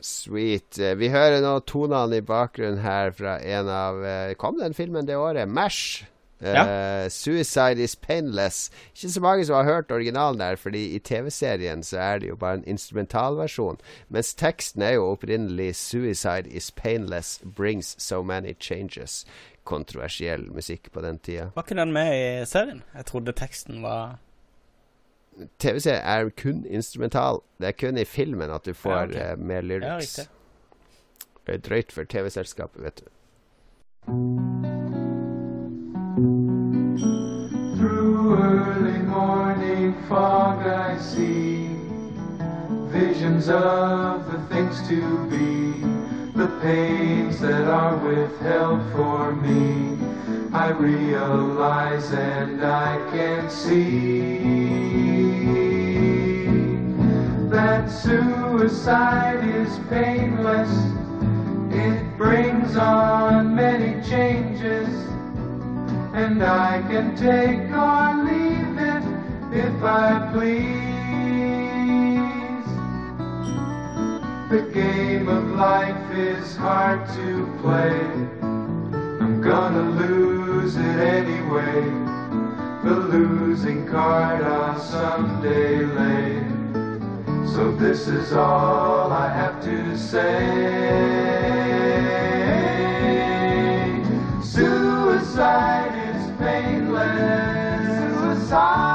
Sweet. 0.00 0.78
Eh, 0.78 0.94
Vi 0.98 1.08
hører 1.12 1.40
nå 1.44 1.58
tonene 1.68 2.20
i 2.20 2.24
bakgrunnen 2.24 2.80
her 2.84 3.10
fra 3.16 3.38
en 3.42 3.68
av 3.68 4.04
eh, 4.04 4.34
Kom 4.40 4.58
den 4.60 4.74
filmen 4.74 5.06
det 5.06 5.16
året? 5.16 5.48
Mash. 5.48 6.04
Eh, 6.40 7.08
'Suicide 7.08 7.78
Is 7.84 7.96
Painless'. 7.96 8.70
Ikke 8.94 9.10
så 9.12 9.20
mange 9.20 9.44
som 9.44 9.56
har 9.56 9.64
hørt 9.64 9.90
originalen 9.92 10.40
der, 10.40 10.56
fordi 10.56 10.94
i 10.94 10.98
TV-serien 10.98 11.82
så 11.82 11.98
er 11.98 12.18
det 12.18 12.28
jo 12.28 12.36
bare 12.36 12.54
en 12.54 12.64
instrumentalversjon. 12.64 13.76
Mens 14.08 14.34
teksten 14.34 14.82
er 14.82 14.94
jo 14.96 15.10
opprinnelig 15.12 15.74
'Suicide 15.76 16.48
Is 16.48 16.70
Painless 16.70 17.42
Brings 17.56 17.94
So 17.98 18.22
Many 18.22 18.54
Changes'. 18.60 19.24
Kontroversiell 19.64 20.48
musikk 20.52 20.88
på 20.92 21.00
den 21.00 21.18
tida. 21.18 21.50
Var 21.54 21.62
ikke 21.62 21.76
den 21.76 21.92
med 21.92 22.42
i 22.42 22.46
serien? 22.46 22.82
Jeg 22.96 23.06
trodde 23.06 23.32
teksten 23.32 23.82
var 23.82 24.18
TV-serien 25.58 26.02
er 26.04 26.30
kun 26.36 26.64
instrumental. 26.68 27.40
Det 27.60 27.68
er 27.68 27.72
kun 27.80 27.98
i 27.98 28.04
filmen 28.04 28.50
at 28.50 28.66
du 28.66 28.72
får 28.74 28.90
Ja, 28.96 29.04
okay. 29.04 29.32
uh, 29.32 29.38
mer 29.38 29.60
lyrics. 29.60 30.18
Ja, 30.18 30.24
det 31.46 31.54
er 31.54 31.58
drøyt 31.68 31.92
for 31.92 32.04
TV-selskapet, 32.04 32.82
vet 32.84 33.00
du. 33.00 33.08
Through 37.76 38.38
early 38.38 38.98
morning 39.02 39.94
fog 40.08 40.66
I 40.66 40.98
see 40.98 41.68
visions 42.92 43.48
of 43.48 44.26
the 44.30 44.38
things 44.50 44.76
to 44.88 45.00
be, 45.30 45.74
the 46.40 46.46
pains 46.62 47.38
that 47.40 47.68
are 47.68 47.98
withheld 47.98 48.80
for 48.92 49.32
me. 49.32 49.98
I 50.54 50.70
realize 50.70 52.10
and 52.12 52.64
I 52.64 52.96
can 53.10 53.50
see 53.50 54.38
that 57.50 57.90
suicide 57.90 59.44
is 59.44 59.78
painless. 59.90 60.72
It 61.74 62.16
brings 62.16 62.74
on 62.74 63.54
many 63.54 64.02
changes. 64.08 64.88
And 66.14 66.42
I 66.42 66.80
can 66.88 67.14
take 67.16 67.68
or 67.70 68.14
leave 68.24 68.78
it 68.78 69.04
if 69.62 69.84
I 69.84 70.30
please. 70.32 70.99
The 74.50 74.62
game 74.74 75.28
of 75.28 75.52
life 75.52 76.10
is 76.10 76.56
hard 76.56 77.08
to 77.10 77.46
play. 77.62 78.00
I'm 79.22 79.40
gonna 79.40 79.90
lose 79.90 80.74
it 80.74 80.82
anyway. 80.82 81.82
the 82.82 82.96
losing 82.96 83.86
card 83.86 84.42
I'll 84.42 84.80
someday 84.80 85.86
lay. 85.86 86.42
So 87.54 87.70
this 87.76 88.08
is 88.08 88.32
all 88.32 89.12
I 89.12 89.28
have 89.28 89.62
to 89.62 89.96
say. 89.96 90.40
Suicide 94.42 95.94
is 96.10 96.38
painless. 96.40 98.40
Suicide. 98.40 98.89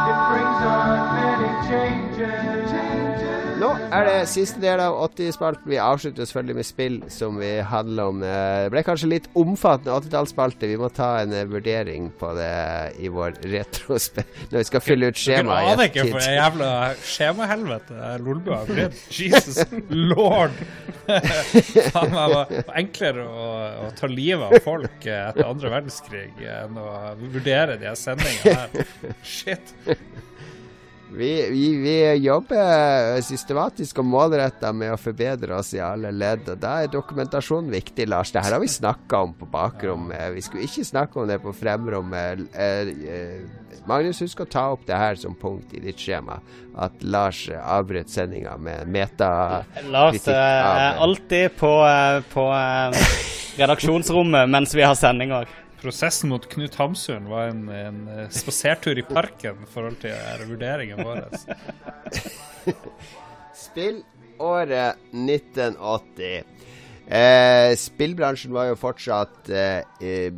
Er 3.94 4.06
det 4.08 4.16
siste 4.32 4.60
del 4.64 4.80
av 4.82 4.96
80-spalten. 5.08 5.68
Vi 5.70 5.78
avslutter 5.82 6.26
selvfølgelig 6.28 6.56
med 6.58 6.68
spill 6.68 6.96
som 7.14 7.38
vi 7.42 7.52
handler 7.66 8.12
om. 8.12 8.24
Eh, 8.24 8.64
Det 8.66 8.72
ble 8.74 8.84
kanskje 8.88 9.10
litt 9.12 9.28
omfattende 9.38 9.94
80-tallsspalte. 10.00 10.70
Vi 10.72 10.78
må 10.82 10.90
ta 10.94 11.10
en 11.22 11.34
eh, 11.36 11.46
vurdering 11.50 12.08
på 12.20 12.32
det 12.38 12.52
i 13.04 13.12
vår 13.14 13.38
retrospe... 13.54 14.26
Når 14.52 14.58
vi 14.62 14.68
skal 14.70 14.84
fylle 14.86 15.10
ut 15.12 15.16
Dere 15.18 15.24
skjemaet. 15.26 15.72
aner 15.74 15.90
ikke 15.92 16.08
for 16.12 16.24
det 16.26 16.36
jævla 16.38 16.70
skjemahelvete 17.12 18.12
Lolbua 18.26 18.62
har 18.64 18.72
blitt. 18.72 19.02
Jesus 19.12 19.62
lord! 20.14 20.56
Faen 21.94 22.14
meg 22.16 22.34
var 22.34 22.54
enklere 22.80 23.26
å, 23.30 23.50
å 23.86 23.90
ta 23.98 24.10
livet 24.10 24.46
av 24.50 24.64
folk 24.66 25.06
eh, 25.10 25.28
etter 25.30 25.46
andre 25.50 25.74
verdenskrig 25.78 26.32
enn 26.56 26.80
å 26.82 26.88
vurdere 27.22 27.78
de 27.82 27.94
sendingene 28.00 28.56
her. 28.66 28.94
Shit. 29.26 29.76
Vi, 31.12 31.50
vi, 31.50 31.78
vi 31.78 32.14
jobber 32.14 33.22
systematisk 33.22 34.00
og 34.02 34.08
målretta 34.10 34.72
med 34.74 34.96
å 34.96 35.00
forbedre 35.00 35.60
oss 35.60 35.74
i 35.78 35.82
alle 35.84 36.10
ledd. 36.12 36.48
Og 36.50 36.60
da 36.60 36.80
er 36.84 36.92
dokumentasjon 36.92 37.70
viktig, 37.72 38.08
Lars. 38.10 38.34
Det 38.34 38.44
her 38.44 38.58
har 38.58 38.64
vi 38.64 38.72
snakka 38.72 39.22
om 39.28 39.36
på 39.38 39.48
bakrommet. 39.52 40.34
Vi 40.36 40.44
skulle 40.44 40.66
ikke 40.66 40.88
snakke 40.88 41.22
om 41.22 41.30
det 41.30 41.38
på 41.44 41.54
fremrommet. 41.56 42.46
Eh, 42.54 42.92
eh, 43.16 43.82
Magnus, 43.86 44.24
husk 44.26 44.42
å 44.42 44.50
ta 44.50 44.66
opp 44.74 44.88
det 44.88 44.98
her 44.98 45.20
som 45.22 45.38
punkt 45.38 45.76
i 45.78 45.84
ditt 45.84 46.02
skjema. 46.02 46.40
At 46.76 47.04
Lars 47.06 47.46
avbrøt 47.54 48.10
sendinga 48.12 48.58
med 48.58 48.90
meta... 48.90 49.64
Lars 49.94 50.26
eh, 50.26 50.34
er 50.36 51.04
alltid 51.06 51.54
på, 51.60 51.76
på 52.34 52.48
redaksjonsrommet 53.62 54.50
mens 54.52 54.74
vi 54.76 54.84
har 54.84 54.98
sending 55.00 55.38
òg. 55.38 55.54
Prosessen 55.82 56.32
mot 56.32 56.48
Knut 56.50 56.76
Hamsun 56.80 57.30
var 57.30 57.52
en, 57.52 57.68
en 57.70 58.02
eh, 58.08 58.30
spasertur 58.34 58.98
i 58.98 59.06
parken 59.06 59.64
i 59.64 59.70
forhold 59.70 60.00
til 60.02 60.16
eh, 60.16 60.46
vurderingen 60.50 61.04
vår. 61.06 61.26
Spill 63.66 64.02
året 64.40 65.02
1980. 65.12 66.44
Eh, 67.06 67.76
spillbransjen 67.78 68.54
var 68.54 68.72
jo 68.72 68.78
fortsatt 68.82 69.50
eh, 69.54 70.34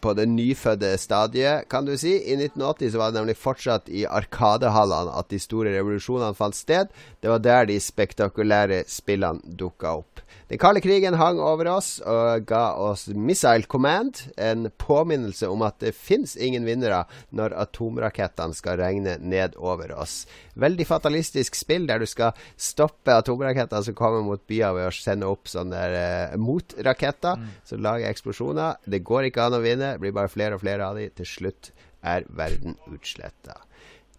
på 0.00 0.12
det 0.16 0.24
nyfødte 0.32 0.94
stadiet, 0.98 1.66
kan 1.68 1.84
du 1.84 1.92
si. 2.00 2.14
I 2.16 2.38
1980 2.38 2.94
så 2.94 3.02
var 3.02 3.12
det 3.12 3.20
nemlig 3.20 3.36
fortsatt 3.36 3.90
i 3.92 4.06
arkadehallene 4.08 5.12
at 5.12 5.28
de 5.28 5.40
store 5.42 5.74
revolusjonene 5.76 6.36
fant 6.38 6.56
sted. 6.56 6.88
Det 7.20 7.32
var 7.32 7.44
der 7.44 7.68
de 7.68 7.76
spektakulære 7.80 8.84
spillene 8.88 9.56
dukka 9.60 9.98
opp. 10.00 10.24
Den 10.46 10.60
kalde 10.62 10.78
krigen 10.78 11.16
hang 11.18 11.40
over 11.42 11.66
oss 11.72 11.96
og 12.06 12.44
ga 12.46 12.76
oss 12.78 13.08
Missile 13.10 13.66
Command, 13.66 14.20
en 14.38 14.68
påminnelse 14.78 15.48
om 15.50 15.64
at 15.66 15.80
det 15.82 15.90
fins 15.98 16.36
ingen 16.38 16.62
vinnere 16.68 17.00
når 17.34 17.56
atomrakettene 17.64 18.54
skal 18.54 18.78
regne 18.78 19.16
ned 19.18 19.58
over 19.58 19.90
oss. 19.98 20.20
Veldig 20.54 20.86
fatalistisk 20.86 21.58
spill 21.58 21.88
der 21.90 21.98
du 21.98 22.06
skal 22.06 22.38
stoppe 22.54 23.18
atomraketter 23.18 23.82
som 23.88 23.98
kommer 23.98 24.22
mot 24.22 24.46
byer 24.46 24.78
ved 24.78 24.86
å 24.86 24.94
sende 24.94 25.26
opp 25.26 25.50
sånne 25.50 25.82
eh, 25.98 26.38
motraketter 26.38 27.42
som 27.66 27.82
lager 27.82 28.06
eksplosjoner. 28.12 28.78
Det 28.86 29.02
går 29.02 29.32
ikke 29.32 29.48
an 29.48 29.58
å 29.58 29.64
vinne, 29.66 29.96
det 29.96 30.04
blir 30.04 30.14
bare 30.14 30.30
flere 30.30 30.54
og 30.54 30.62
flere 30.62 30.86
av 30.86 31.02
de. 31.02 31.10
Til 31.10 31.26
slutt 31.26 31.74
er 32.06 32.22
verden 32.38 32.78
utsletta. 32.86 33.65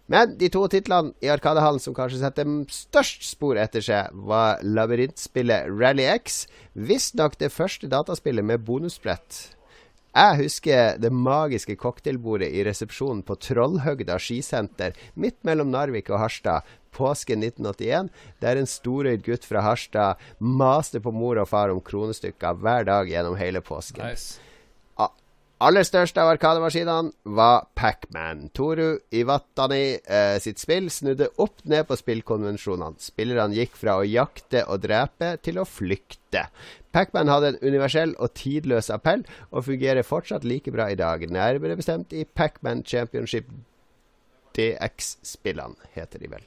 Men 0.08 0.38
de 0.40 0.48
to 0.48 0.62
titlene 0.72 1.12
i 1.20 1.28
Arkadehallen 1.28 1.82
som 1.84 1.96
kanskje 1.96 2.22
setter 2.22 2.48
størst 2.72 3.26
spor 3.28 3.60
etter 3.60 3.84
seg, 3.84 4.14
var 4.28 4.62
labyrintspillet 4.64 5.68
Rally 5.68 6.06
X. 6.14 6.46
Visstnok 6.72 7.36
det 7.40 7.52
første 7.52 7.90
dataspillet 7.92 8.46
med 8.48 8.64
bonusbrett. 8.64 9.42
Jeg 10.16 10.38
husker 10.40 10.96
det 10.98 11.12
magiske 11.12 11.76
cocktailbordet 11.78 12.48
i 12.56 12.64
resepsjonen 12.66 13.20
på 13.22 13.36
Trollhøgda 13.44 14.16
skisenter 14.18 14.96
midt 15.14 15.36
mellom 15.46 15.68
Narvik 15.70 16.08
og 16.10 16.22
Harstad 16.24 16.66
påsken 16.96 17.44
1981, 17.44 18.08
der 18.40 18.58
en 18.58 18.66
storøyd 18.66 19.22
gutt 19.28 19.44
fra 19.46 19.62
Harstad 19.62 20.18
maste 20.40 21.04
på 21.04 21.12
mor 21.14 21.38
og 21.38 21.52
far 21.52 21.70
om 21.70 21.84
kronestykker 21.84 22.58
hver 22.64 22.88
dag 22.88 23.12
gjennom 23.12 23.36
hele 23.38 23.60
påsken. 23.60 24.08
Nice. 24.08 24.40
Aller 25.58 25.82
største 25.82 26.22
av 26.22 26.28
arkademaskinene 26.36 27.34
var 27.34 27.64
Pacman. 27.74 28.44
Toru 28.54 29.00
Iwatani 29.10 29.98
eh, 29.98 30.36
sitt 30.38 30.60
spill 30.62 30.86
snudde 30.86 31.26
opp 31.42 31.64
ned 31.66 31.88
på 31.88 31.96
spillkonvensjonene. 31.98 33.02
Spillerne 33.02 33.58
gikk 33.58 33.74
fra 33.80 33.96
å 33.98 34.04
jakte 34.06 34.62
og 34.70 34.84
drepe 34.84 35.32
til 35.42 35.58
å 35.58 35.66
flykte. 35.66 36.44
Pacman 36.94 37.32
hadde 37.32 37.50
en 37.50 37.58
universell 37.64 38.14
og 38.22 38.36
tidløs 38.38 38.86
appell, 38.94 39.24
og 39.50 39.66
fungerer 39.66 40.06
fortsatt 40.06 40.46
like 40.46 40.70
bra 40.70 40.86
i 40.92 41.00
dag. 41.00 41.26
Nærmere 41.26 41.80
bestemt 41.80 42.14
i 42.14 42.22
Pacman 42.22 42.84
Championship 42.86 43.50
DX-spillene, 44.54 45.90
heter 45.98 46.22
de 46.22 46.30
vel. 46.38 46.46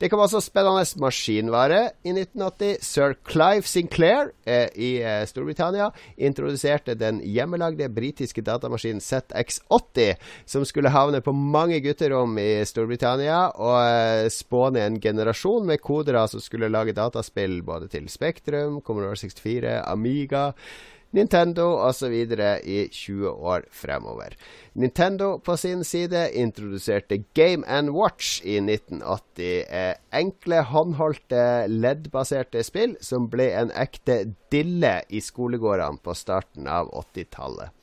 Det 0.00 0.08
kom 0.08 0.22
også 0.24 0.40
spennende 0.40 0.80
maskinvare 1.02 1.80
i 2.08 2.14
1980. 2.14 2.78
Sir 2.80 3.14
Clive 3.28 3.68
Sinclair 3.68 4.30
eh, 4.48 4.70
i 4.72 4.94
eh, 5.04 5.26
Storbritannia 5.28 5.90
introduserte 6.16 6.94
den 6.96 7.18
hjemmelagde 7.20 7.90
britiske 7.92 8.40
datamaskinen 8.40 9.02
ZX80, 9.04 10.14
som 10.48 10.64
skulle 10.64 10.94
havne 10.94 11.20
på 11.20 11.34
mange 11.36 11.82
gutterom 11.84 12.38
i 12.40 12.62
Storbritannia 12.64 13.42
og 13.60 13.76
eh, 13.82 14.30
spåne 14.32 14.86
en 14.86 14.96
generasjon 15.04 15.68
med 15.68 15.84
kodere 15.84 16.24
som 16.32 16.40
skulle 16.40 16.72
lage 16.72 16.96
dataspill 16.96 17.60
både 17.60 17.92
til 17.92 18.08
Spektrum, 18.08 18.80
Commodore 18.80 19.20
64, 19.20 19.82
Amiga. 19.84 20.46
Nintendo 21.10 21.64
osv. 21.88 22.12
i 22.62 22.88
20 22.92 23.28
år 23.28 23.64
fremover. 23.70 24.36
Nintendo 24.72 25.38
på 25.38 25.56
sin 25.56 25.84
side 25.84 26.30
introduserte 26.38 27.24
Game 27.34 27.66
and 27.66 27.90
Watch 27.90 28.40
i 28.44 28.60
1980. 28.60 29.64
Eh, 29.68 29.94
enkle, 30.12 30.62
håndholdte, 30.62 31.66
LED-baserte 31.66 32.62
spill 32.62 32.94
som 33.00 33.26
ble 33.32 33.50
en 33.58 33.74
ekte 33.74 34.22
dille 34.52 35.00
i 35.08 35.20
skolegårdene 35.20 35.98
på 36.04 36.14
starten 36.14 36.70
av 36.70 36.92
80-tallet. 37.02 37.79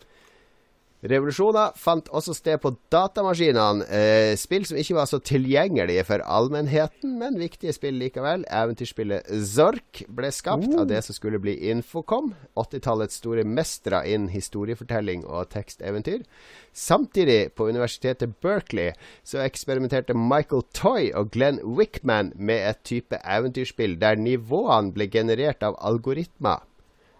Revolusjoner 1.05 1.75
fant 1.77 2.07
også 2.09 2.33
sted 2.33 2.57
på 2.63 2.71
datamaskinene. 2.89 3.85
Eh, 3.85 4.31
spill 4.39 4.63
som 4.65 4.79
ikke 4.81 4.95
var 4.97 5.05
så 5.09 5.19
tilgjengelige 5.21 6.03
for 6.07 6.23
allmennheten, 6.25 7.19
men 7.19 7.37
viktige 7.37 7.75
spill 7.75 7.99
likevel. 8.01 8.47
Eventyrspillet 8.49 9.29
Zork 9.45 10.01
ble 10.09 10.31
skapt 10.33 10.73
av 10.73 10.87
det 10.89 11.03
som 11.05 11.13
skulle 11.13 11.41
bli 11.43 11.53
Infocom. 11.69 12.31
80-tallets 12.57 13.21
store 13.21 13.45
mestere 13.45 14.01
innen 14.09 14.31
historiefortelling 14.33 15.21
og 15.29 15.51
teksteventyr. 15.53 16.25
Samtidig, 16.73 17.53
på 17.53 17.69
universitetet 17.69 18.33
Berkeley, 18.41 18.95
så 19.23 19.43
eksperimenterte 19.45 20.17
Michael 20.17 20.65
Toy 20.73 21.11
og 21.13 21.29
Glenn 21.33 21.61
Wickman 21.61 22.33
med 22.35 22.65
et 22.71 22.81
type 22.85 23.21
eventyrspill 23.21 23.99
der 24.01 24.17
nivåene 24.17 24.97
ble 24.97 25.09
generert 25.13 25.61
av 25.65 25.77
algoritmer. 25.77 26.65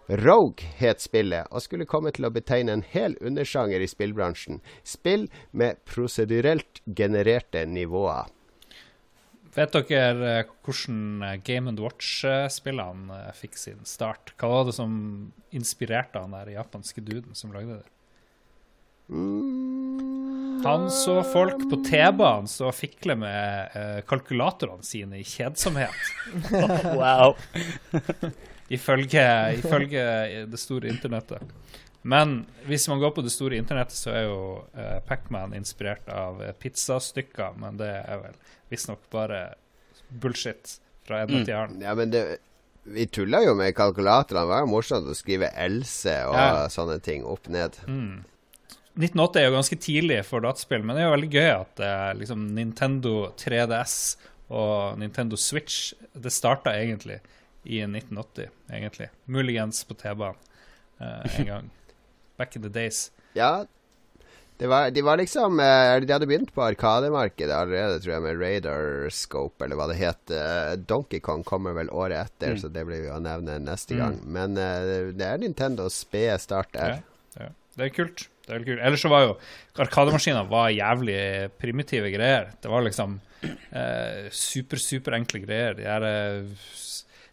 Rogue 0.08 0.64
het 0.78 1.02
spillet, 1.04 1.44
og 1.52 1.60
skulle 1.60 1.88
komme 1.88 2.12
til 2.16 2.24
å 2.24 2.32
betegne 2.32 2.72
en 2.72 2.84
hel 2.94 3.16
undersjanger 3.20 3.82
i 3.84 3.88
spillbransjen. 3.90 4.62
Spill 4.80 5.26
med 5.52 5.82
prosedurelt 5.88 6.80
genererte 6.96 7.66
nivåer. 7.68 8.30
Vet 9.58 9.74
dere 9.74 10.32
eh, 10.38 10.50
hvordan 10.64 11.22
eh, 11.26 11.36
Game 11.44 11.72
and 11.72 11.80
Watch-spillene 11.82 13.14
eh, 13.16 13.30
fikk 13.36 13.56
sin 13.58 13.84
start? 13.88 14.34
Hva 14.38 14.50
var 14.52 14.68
det 14.68 14.76
som 14.76 14.92
inspirerte 15.56 16.20
han 16.22 16.36
der 16.36 16.54
japanske 16.54 17.02
duden 17.04 17.36
som 17.36 17.52
lagde 17.52 17.80
det? 17.80 17.88
Han 20.68 20.90
så 20.92 21.22
folk 21.24 21.62
på 21.70 21.78
T-banen 21.86 22.48
stå 22.50 22.66
og 22.68 22.76
fikle 22.76 23.14
med 23.16 24.04
kalkulatorene 24.10 24.84
sine 24.84 25.22
i 25.22 25.24
kjedsomhet. 25.24 25.96
Wow. 26.98 27.38
Ifølge, 28.70 29.24
ifølge 29.58 30.02
det 30.50 30.60
store 30.60 30.90
internettet. 30.92 31.40
Men 32.08 32.46
hvis 32.68 32.86
man 32.88 33.00
går 33.02 33.10
på 33.16 33.22
det 33.24 33.32
store 33.34 33.56
internettet, 33.58 33.96
så 33.98 34.12
er 34.14 34.26
jo 34.28 34.40
uh, 34.76 34.98
Pacman 35.08 35.54
inspirert 35.56 36.06
av 36.12 36.42
eh, 36.44 36.52
pizzastykker, 36.62 37.56
men 37.58 37.80
det 37.80 37.90
er 37.90 38.20
vel 38.22 38.36
visstnok 38.70 39.02
bare 39.12 39.40
bullshit 40.08 40.78
fra 41.08 41.24
ende 41.24 41.42
til 41.44 41.56
annen 41.56 41.82
Ja, 41.84 41.94
men 41.98 42.12
det, 42.12 42.22
vi 42.88 43.04
tulla 43.12 43.42
jo 43.44 43.56
med 43.58 43.74
kalkulatorene. 43.76 44.44
Det 44.46 44.52
var 44.52 44.64
jo 44.64 44.70
morsomt 44.72 45.10
å 45.10 45.16
skrive 45.16 45.50
Else 45.58 46.14
og 46.28 46.38
Ja. 46.38 46.66
sånne 46.72 47.00
ting 47.04 47.26
opp 47.28 47.48
ned. 47.52 47.76
1980 48.98 49.40
er 49.40 49.48
jo 49.48 49.56
ganske 49.58 49.78
tidlig 49.82 50.22
for 50.26 50.44
dataspill, 50.44 50.82
men 50.82 50.96
det 50.96 51.02
er 51.02 51.08
jo 51.10 51.16
veldig 51.16 51.32
gøy 51.34 51.50
at 51.52 51.82
uh, 51.82 52.12
liksom 52.18 52.46
Nintendo 52.56 53.32
3DS 53.38 53.98
og 54.48 54.96
Nintendo 54.96 55.36
Switch 55.36 55.92
Det 56.16 56.32
starta 56.32 56.72
egentlig 56.72 57.18
i 57.68 57.82
1980, 57.84 58.48
egentlig. 58.72 59.08
Muligens 59.28 59.84
på 59.84 59.94
T-banen 60.00 60.36
uh, 61.00 61.38
en 61.38 61.46
gang. 61.52 61.70
Back 62.38 62.56
in 62.56 62.62
the 62.64 62.68
days. 62.72 63.10
Ja, 63.36 63.66
Det 64.58 64.66
var, 64.66 64.88
de 64.90 65.02
var 65.06 65.16
liksom 65.20 65.60
eh, 65.62 66.00
De 66.02 66.10
hadde 66.12 66.26
begynt 66.26 66.48
på 66.54 66.62
Arkademarkedet 66.66 67.54
allerede, 67.54 68.00
tror 68.02 68.12
jeg, 68.16 68.22
med 68.24 68.40
Radarscope, 68.42 69.62
eller 69.64 69.78
hva 69.78 69.86
det 69.92 69.98
het. 70.00 70.32
Eh, 70.34 70.72
Donkey 70.90 71.20
Kong 71.22 71.44
kommer 71.46 71.76
vel 71.76 71.90
året 71.94 72.18
etter, 72.24 72.56
Mm. 72.56 72.58
så 72.64 72.68
det 72.74 72.82
blir 72.88 73.04
vi 73.04 73.12
å 73.14 73.20
nevne 73.22 73.60
neste 73.62 73.94
Mm. 73.94 74.00
gang. 74.00 74.16
Men 74.26 74.54
det 74.58 75.22
er 75.28 75.38
Nintendos 75.38 76.00
spede 76.02 76.40
start 76.42 76.72
der. 76.74 76.96
Ja, 77.36 77.44
ja. 77.44 77.48
Det 77.78 77.86
er 77.86 77.94
kult. 78.00 78.26
Det 78.48 78.56
er 78.56 78.64
kult. 78.66 78.80
Ellers 78.82 79.02
så 79.04 79.08
var 79.12 79.22
jo 79.28 79.36
Arkademaskiner 79.78 80.48
var 80.50 80.70
jævlig 80.74 81.50
primitive 81.62 82.10
greier. 82.10 82.50
Det 82.60 82.68
var 82.72 82.82
liksom 82.82 83.20
eh, 83.44 84.26
super, 84.34 84.76
super 84.82 85.14
enkle 85.14 85.44
greier. 85.46 85.74
De 85.78 85.86
her 85.86 86.02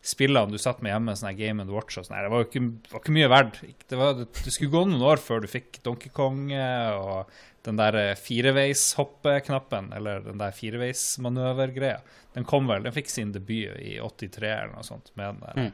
spillene 0.05 0.53
du 0.53 0.59
satt 0.61 0.83
med 0.85 0.93
hjemme, 0.93 1.15
sånn 1.17 1.33
Game 1.37 1.63
and 1.63 1.73
Watch 1.73 1.97
og 1.97 2.05
sånn, 2.05 2.19
det 2.21 2.29
var 2.29 2.43
jo 2.43 2.47
ikke, 2.49 2.61
var 2.91 3.01
ikke 3.01 3.15
mye 3.15 3.29
verdt. 3.31 3.59
Det, 3.89 3.97
var, 3.97 4.13
det 4.21 4.53
skulle 4.53 4.73
gå 4.75 4.83
noen 4.89 5.01
år 5.09 5.21
før 5.23 5.41
du 5.41 5.49
fikk 5.49 5.79
Donkey 5.85 6.13
Kong 6.13 6.51
eh, 6.53 6.91
og 6.93 7.31
den 7.65 7.79
der 7.81 7.97
eh, 7.97 8.11
fireveishoppeknappen, 8.21 9.89
eller 9.97 10.21
den 10.27 10.37
der 10.41 10.53
fireveismanøvergreia. 10.53 11.99
Den 12.35 12.45
kom 12.45 12.67
vel, 12.69 12.85
den 12.85 12.93
fikk 12.93 13.09
sin 13.09 13.31
debut 13.33 13.73
i 13.81 13.95
83 14.03 14.45
eller 14.51 14.75
noe 14.75 14.85
sånt, 14.85 15.11
med 15.17 15.41
den 15.41 15.65
Mm. 15.65 15.71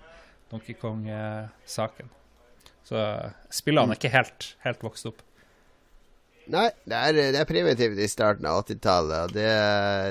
Donkey 0.51 0.75
Kong-saken. 0.75 2.09
Så 2.83 2.99
spillene 3.53 3.93
er 3.93 3.99
ikke 3.99 4.11
helt, 4.11 4.47
helt 4.65 4.81
vokst 4.83 5.05
opp. 5.07 5.21
Nei, 6.51 6.67
det 6.89 6.97
er, 6.99 7.17
det 7.31 7.39
er 7.39 7.47
primitivt 7.49 7.99
i 8.03 8.07
starten 8.11 8.45
av 8.49 8.63
80-tallet, 8.65 9.29
og 9.29 9.35
det, 9.37 9.49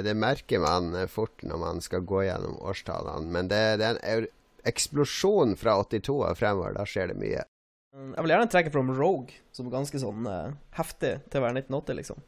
det 0.06 0.14
merker 0.16 0.62
man 0.62 0.90
eh, 1.02 1.08
fort 1.10 1.42
når 1.44 1.58
man 1.60 1.80
skal 1.84 2.00
gå 2.08 2.22
gjennom 2.24 2.54
årstallene. 2.70 3.28
Men 3.34 3.50
det, 3.50 3.60
det 3.82 3.90
er 3.90 4.00
en 4.24 4.28
eksplosjon 4.70 5.52
fra 5.60 5.74
82 5.84 6.14
og 6.20 6.38
fremover. 6.38 6.74
Da 6.78 6.86
skjer 6.88 7.12
det 7.12 7.18
mye. 7.20 7.42
Jeg 7.90 8.22
vil 8.24 8.32
gjerne 8.32 8.50
trekke 8.52 8.70
fram 8.72 8.90
Rogue 8.96 9.34
som 9.56 9.68
ganske 9.72 9.98
sånn 10.00 10.26
uh, 10.30 10.52
heftig 10.78 11.16
til 11.28 11.40
å 11.40 11.44
være 11.44 11.60
1980, 11.64 11.96
liksom. 12.00 12.20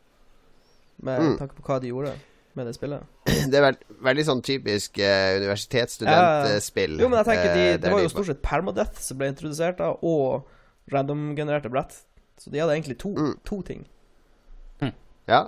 Med 1.02 1.20
Mm. 1.22 1.36
tanke 1.40 1.56
på 1.58 1.64
hva 1.66 1.76
de 1.82 1.88
gjorde 1.90 2.12
med 2.58 2.66
det 2.68 2.74
spillet. 2.76 3.06
Det 3.52 3.56
er 3.58 3.64
veld, 3.64 3.84
veldig 4.04 4.24
sånn 4.28 4.42
typisk 4.44 4.98
uh, 5.00 5.38
universitetsstudentspill. 5.40 6.98
Jo, 7.00 7.08
men 7.08 7.20
jeg 7.22 7.28
tenker 7.30 7.54
de, 7.56 7.62
eh, 7.72 7.78
Det 7.80 7.92
var 7.92 8.02
jo 8.04 8.10
stort 8.12 8.28
sett 8.28 8.42
Permadeath 8.44 9.00
som 9.02 9.18
ble 9.20 9.30
introdusert 9.32 9.78
da, 9.80 9.92
og 10.02 10.48
random-genererte 10.92 11.70
brett. 11.72 12.00
Så 12.42 12.50
de 12.50 12.58
hadde 12.60 12.74
egentlig 12.76 12.98
to, 12.98 13.12
Mm. 13.14 13.36
to 13.46 13.62
ting. 13.62 13.84
Ja. 15.28 15.46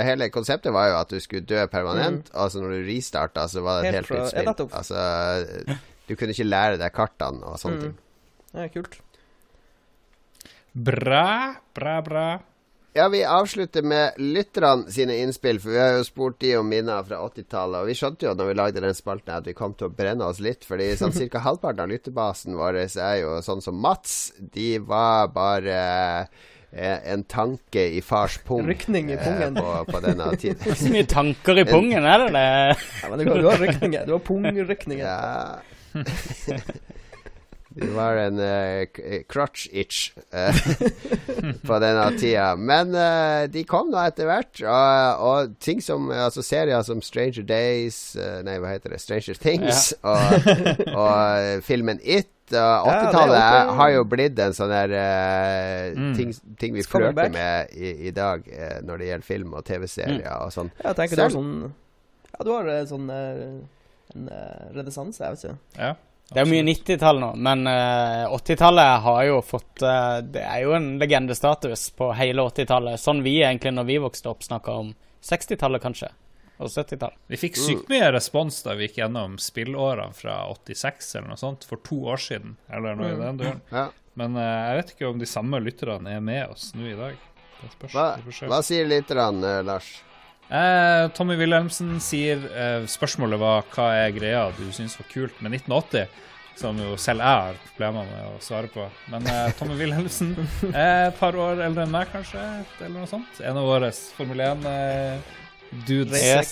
Hele 0.00 0.30
konseptet 0.32 0.72
var 0.72 0.88
jo 0.88 0.96
at 1.00 1.08
du 1.12 1.18
skulle 1.20 1.44
dø 1.44 1.66
permanent. 1.68 2.30
Altså 2.32 2.60
når 2.62 2.70
du 2.78 2.88
restarta, 2.88 3.46
så 3.48 3.60
var 3.62 3.82
det 3.82 3.88
et 3.88 3.92
Mm. 3.92 3.96
helt 3.98 4.08
Helt 4.08 4.46
nytt 4.46 4.56
spill. 4.56 4.78
Altså, 4.78 5.76
du 6.08 6.16
kunne 6.16 6.30
ikke 6.34 6.48
lære 6.48 6.78
deg 6.78 6.92
kartene 6.92 7.42
og 7.44 7.58
sånne 7.58 7.76
Mm. 7.76 7.80
ting. 7.82 7.96
er 8.54 8.68
kult. 8.68 8.96
Bra, 10.72 11.54
bra, 11.74 12.00
bra. 12.02 12.28
Ja, 12.92 13.08
vi 13.08 13.20
avslutter 13.24 13.82
med 13.86 14.16
lytterne 14.18 14.90
sine 14.90 15.14
innspill, 15.22 15.60
for 15.62 15.70
vi 15.70 15.78
har 15.78 15.92
jo 15.94 16.04
spurt 16.06 16.40
de 16.42 16.56
om 16.58 16.66
minner 16.68 17.04
fra 17.06 17.20
80-tallet. 17.22 17.84
Og 17.84 17.86
vi 17.86 17.94
skjønte 17.94 18.26
jo 18.26 18.32
når 18.34 18.48
vi 18.48 18.54
lagde 18.58 18.80
den 18.82 18.94
spalten 18.98 19.36
at 19.36 19.46
vi 19.46 19.54
kom 19.54 19.74
til 19.78 19.86
å 19.86 19.94
brenne 19.94 20.26
oss 20.26 20.40
litt, 20.42 20.64
fordi 20.66 20.88
sånn 20.98 21.14
cirka 21.20 21.38
halvparten 21.44 21.84
av 21.84 21.88
lytterbasen 21.92 22.56
vår 22.58 22.80
er 22.98 23.20
jo 23.22 23.36
sånn 23.46 23.62
som 23.62 23.78
Mats. 23.78 24.32
De 24.40 24.78
var 24.82 25.28
bare 25.28 25.76
eh, 25.76 26.26
en 26.72 27.24
tanke 27.24 27.82
i 27.96 28.00
fars 28.00 28.36
pung 28.46 28.66
Rykning 28.68 29.08
i 29.10 29.16
eh, 29.16 29.24
pungen. 29.24 29.54
på, 29.58 29.72
på 29.92 30.00
denne 30.04 30.28
tiden. 30.38 30.74
Så 30.78 30.92
mye 30.92 31.06
tanker 31.10 31.58
i 31.58 31.64
pungen, 31.66 32.04
er 32.06 32.18
det 32.26 32.28
det? 32.36 32.44
Ja, 33.02 33.08
men 33.10 33.18
du, 33.18 33.24
har- 33.32 33.40
du 33.42 33.48
har 33.50 33.58
rykninger. 33.58 34.06
Du 34.06 34.12
har 34.14 34.22
pungrykninger. 34.28 35.04
Ja. 35.06 35.58
Det 37.70 37.90
var 37.94 38.18
en 38.18 38.40
uh, 38.42 38.82
crutch 38.90 39.28
crotch 39.30 39.68
itch 39.72 39.98
uh, 40.34 40.56
på 41.68 41.78
denne 41.82 42.06
tida. 42.18 42.56
Men 42.58 42.90
uh, 42.96 43.46
de 43.50 43.62
kom 43.68 43.92
nå 43.92 44.00
etter 44.02 44.26
hvert. 44.26 44.62
Og, 44.64 45.22
og 45.30 45.54
ting 45.62 45.78
som 45.84 46.10
Altså 46.10 46.42
serier 46.44 46.82
som 46.86 47.00
Stranger 47.04 47.44
Days 47.46 48.16
eh, 48.18 48.40
Nei, 48.46 48.56
hva 48.60 48.72
heter 48.74 48.92
det? 48.94 49.00
Stranger 49.02 49.38
Things. 49.38 49.92
Og, 50.02 50.50
og 51.00 51.14
eh, 51.38 51.60
filmen 51.64 52.00
It. 52.02 52.30
Og 52.50 52.88
er 52.90 53.04
80-tallet 53.06 53.38
ja, 53.38 53.58
har 53.78 53.90
jo 53.94 54.02
blitt 54.10 54.40
en 54.42 54.54
sånn 54.56 54.72
der 54.72 54.94
eh, 54.98 55.92
Mm. 55.94 56.12
ting, 56.16 56.32
ting 56.58 56.74
vi 56.74 56.82
flørter 56.86 57.30
med 57.32 57.70
i, 57.74 57.92
i 58.08 58.10
dag 58.14 58.44
eh, 58.50 58.78
når 58.86 59.00
det 59.00 59.06
gjelder 59.08 59.26
film 59.26 59.54
og 59.58 59.64
TV-serier 59.66 60.26
og 60.36 60.52
sånn. 60.54 60.70
Ja, 60.80 60.90
jeg 60.90 60.98
tenker 61.00 61.18
du 61.18 61.22
har 61.24 61.32
sånn 61.34 61.52
Ja, 62.34 62.44
du 62.46 62.50
har 62.54 62.68
eh, 62.74 62.84
sånn 62.90 63.10
eh, 63.14 63.42
en 64.14 64.26
uh, 64.26 64.70
renessanse, 64.74 65.22
jeg 65.22 65.36
vet 65.36 65.44
ikke. 65.46 65.58
Ja. 65.78 65.92
Det 66.30 66.42
er 66.44 66.46
mye 66.46 66.62
90-tall 66.62 67.18
nå, 67.18 67.28
men 67.42 67.66
uh, 67.66 68.30
80-tallet 68.36 69.00
har 69.02 69.22
jo 69.26 69.40
fått 69.42 69.82
uh, 69.82 70.20
Det 70.22 70.44
er 70.46 70.60
jo 70.62 70.76
en 70.76 70.92
legendestatus 71.00 71.88
på 71.98 72.12
hele 72.14 72.44
80-tallet. 72.46 73.02
Sånn 73.02 73.24
vi 73.26 73.40
egentlig, 73.42 73.72
når 73.74 73.88
vi 73.88 73.96
vokste 74.04 74.30
opp, 74.30 74.44
snakka 74.46 74.76
om 74.84 74.92
60-tallet, 75.26 75.82
kanskje. 75.82 76.12
Og 76.60 76.68
70-tall. 76.68 77.16
Vi 77.32 77.40
fikk 77.40 77.58
sykt 77.58 77.90
mye 77.90 78.12
respons 78.14 78.60
da 78.62 78.76
vi 78.78 78.86
gikk 78.86 79.00
gjennom 79.00 79.38
spillårene 79.42 80.14
fra 80.14 80.42
86 80.52 81.08
eller 81.16 81.32
noe 81.32 81.40
sånt, 81.40 81.66
for 81.66 81.82
to 81.82 81.98
år 82.12 82.20
siden. 82.20 82.54
Eller 82.70 82.98
noe 83.00 83.10
i 83.14 83.18
den 83.18 83.40
duren. 83.40 83.64
Ja. 83.80 83.88
Men 84.18 84.34
uh, 84.36 84.44
jeg 84.44 84.78
vet 84.80 84.94
ikke 84.94 85.10
om 85.10 85.18
de 85.22 85.26
samme 85.30 85.58
lytterne 85.62 86.14
er 86.18 86.22
med 86.22 86.52
oss 86.52 86.70
nå 86.76 86.86
i 86.90 86.96
dag. 86.98 87.18
Hva, 87.90 88.06
hva 88.48 88.62
sier 88.64 88.86
lytterne, 88.88 89.40
eh, 89.46 89.64
Lars? 89.66 89.90
Eh, 90.50 91.08
Tommy 91.14 91.36
Wilhelmsen 91.38 92.00
sier 92.02 92.40
eh, 92.50 92.86
spørsmålet 92.90 93.38
var 93.38 93.68
hva 93.70 93.84
er 94.00 94.14
greia 94.16 94.48
du 94.56 94.64
syns 94.74 94.96
var 94.98 95.06
kult 95.12 95.36
med 95.44 95.54
1980, 95.60 96.08
som 96.58 96.78
jo 96.82 96.96
selv 96.98 97.22
jeg 97.22 97.38
har 97.44 97.60
problemer 97.68 98.08
med 98.08 98.24
å 98.32 98.40
svare 98.42 98.70
på. 98.72 98.88
Men 99.12 99.28
eh, 99.30 99.52
Tommy 99.58 99.76
Wilhelmsen, 99.78 100.32
er 100.74 101.12
et 101.12 101.20
par 101.20 101.38
år 101.38 101.62
eldre 101.68 101.86
enn 101.86 101.94
meg 101.94 102.10
kanskje, 102.10 102.42
eller 102.80 102.96
noe 102.98 103.10
sånt. 103.10 103.38
En 103.46 103.60
av 103.62 103.68
våre 103.70 103.92
Formel 104.16 104.42
1-dudes. 104.48 106.18
Yes. 106.18 106.50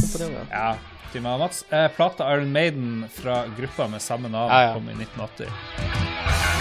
Ja, 0.53 0.71
til 1.11 1.25
meg 1.27 1.35
og 1.35 1.43
Mats. 1.49 1.65
Eh, 1.75 1.89
plata 1.99 2.31
Iron 2.37 2.55
Maiden 2.55 3.03
fra 3.19 3.43
gruppa 3.59 3.91
med 3.91 4.05
samme 4.05 4.31
navn 4.31 4.55
Ja, 4.55 4.63
ja. 4.69 4.79
kom 4.79 4.87
i 4.93 4.95
1980. 4.95 6.58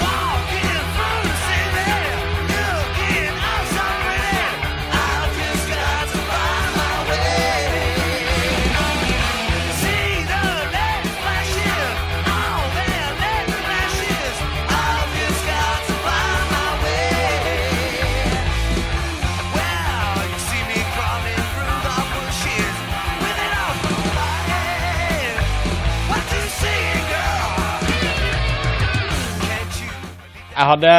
Jeg 30.57 30.65
hadde 30.65 30.91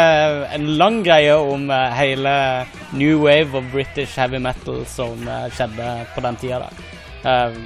en 0.55 0.67
lang 0.79 1.01
greie 1.03 1.35
om 1.35 1.65
eh, 1.75 1.95
hele 1.99 2.33
new 2.95 3.25
wave 3.25 3.59
of 3.59 3.65
British 3.73 4.15
heavy 4.15 4.39
metal 4.39 4.85
som 4.87 5.25
eh, 5.27 5.49
skjedde 5.51 5.87
på 6.15 6.23
den 6.23 6.39
tida 6.39 6.61
da. 6.63 6.69
Eh, 7.27 7.57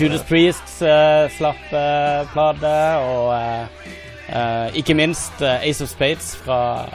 Judas 0.00 0.24
Priest 0.24 0.78
uh, 0.80 1.28
slapp 1.36 1.74
uh, 1.76 2.24
plate, 2.32 2.72
og 3.04 4.72
ikke 4.72 4.96
minst 4.96 5.42
Ace 5.44 5.84
of 5.84 5.90
Spades 5.92 6.30
fra, 6.40 6.86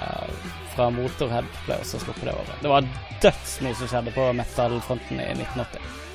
fra 0.74 0.90
Motorhead 0.90 1.46
ble 1.68 1.78
også 1.78 2.02
sluppet 2.02 2.26
det 2.26 2.34
året. 2.34 2.58
Det 2.64 2.72
var 2.72 2.90
døds 3.22 3.60
mye 3.62 3.78
som 3.78 3.92
skjedde 3.92 4.16
på 4.18 4.26
metal-fronten 4.40 5.22
i 5.22 5.30
1980. 5.36 6.07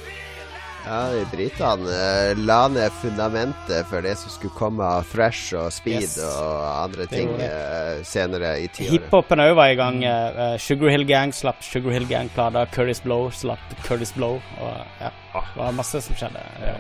Ja, 0.83 0.97
de 1.15 1.21
britene 1.31 1.93
eh, 1.95 2.33
la 2.43 2.65
ned 2.69 2.91
fundamentet 2.99 3.87
for 3.87 4.03
det 4.03 4.17
som 4.19 4.33
skulle 4.35 4.55
komme 4.59 4.83
av 4.83 5.05
thrash 5.13 5.53
og 5.55 5.69
speed 5.71 6.03
Yes. 6.03 6.17
og 6.27 6.65
andre 6.67 7.07
ting 7.07 7.31
eh, 7.39 8.01
senere 8.07 8.57
i 8.65 8.67
tiåret. 8.67 8.97
Hiphopen 8.97 9.45
òg 9.45 9.55
var 9.61 9.71
i 9.71 9.77
gang. 9.79 10.01
Uh, 10.03 10.57
Sugar 10.59 10.91
Hill 10.91 11.07
Gang 11.07 11.31
slapp 11.37 11.63
Sugar 11.63 11.95
Hill 11.95 12.09
Gang-plata. 12.11 12.65
Curtis 12.75 13.03
Blow 13.05 13.31
slapp 13.31 13.63
Curtis 13.87 14.11
Blow. 14.17 14.41
Og 14.59 14.75
ja, 14.99 15.13
det 15.35 15.45
var 15.61 15.73
masse 15.79 16.03
som 16.03 16.19
skjedde. 16.19 16.43
Ja. 16.67 16.75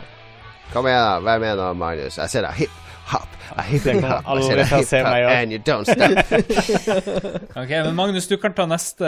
Kom 0.73 0.87
igjen, 0.91 1.05
da. 1.07 1.19
Vær 1.23 1.39
med 1.43 1.59
nå, 1.63 1.71
Magnus. 1.79 2.19
Jeg 2.19 2.33
ser 2.33 2.49
deg 2.49 2.65
hip 2.65 2.79
hop, 3.11 3.29
a 3.57 3.63
hip 3.63 3.85
Det 3.85 4.01
hop. 4.05 4.25
I 4.27 4.43
said 4.43 4.65
til 4.67 4.99
hip 4.99 5.07
hop, 5.07 5.31
and 5.33 5.53
you 5.53 5.59
don't 5.59 5.85
stop. 5.85 7.53
Ok, 7.63 7.69
men 7.69 7.95
Magnus, 7.95 8.27
du 8.29 8.37
kan 8.37 8.55
ta 8.57 8.67
neste 8.67 9.05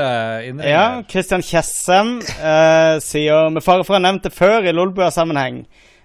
innring. 0.49 0.69
Ja. 0.71 1.03
Christian 1.09 1.43
Kjessem 1.43 2.19
uh, 2.21 3.01
sier 3.05 3.51
med 3.55 3.65
fare 3.65 3.85
for 3.87 3.97
å 3.97 4.01
ha 4.01 4.05
nevnt 4.05 4.27
det 4.27 4.35
før 4.35 4.67
i 4.67 4.75
Lolbua-sammenheng. 4.75 5.65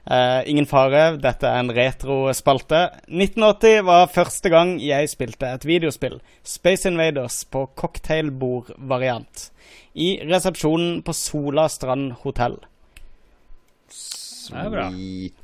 Uh, 0.09 0.41
ingen 0.49 0.65
fare, 0.65 1.19
dette 1.21 1.45
er 1.45 1.59
en 1.61 1.73
retrospalte. 1.75 2.85
1980 3.11 3.83
var 3.85 4.09
første 4.09 4.49
gang 4.49 4.77
jeg 4.81 5.11
spilte 5.11 5.51
et 5.53 5.67
videospill. 5.69 6.17
Space 6.41 6.89
Invaders 6.89 7.43
på 7.45 7.67
cocktailbord-variant. 7.77 9.49
I 9.99 10.15
resepsjonen 10.25 11.03
på 11.05 11.13
Sola 11.13 11.67
Strand 11.69 12.13
hotell. 12.23 12.57
Det 14.49 14.57
er 14.57 14.71
bra. 14.73 14.87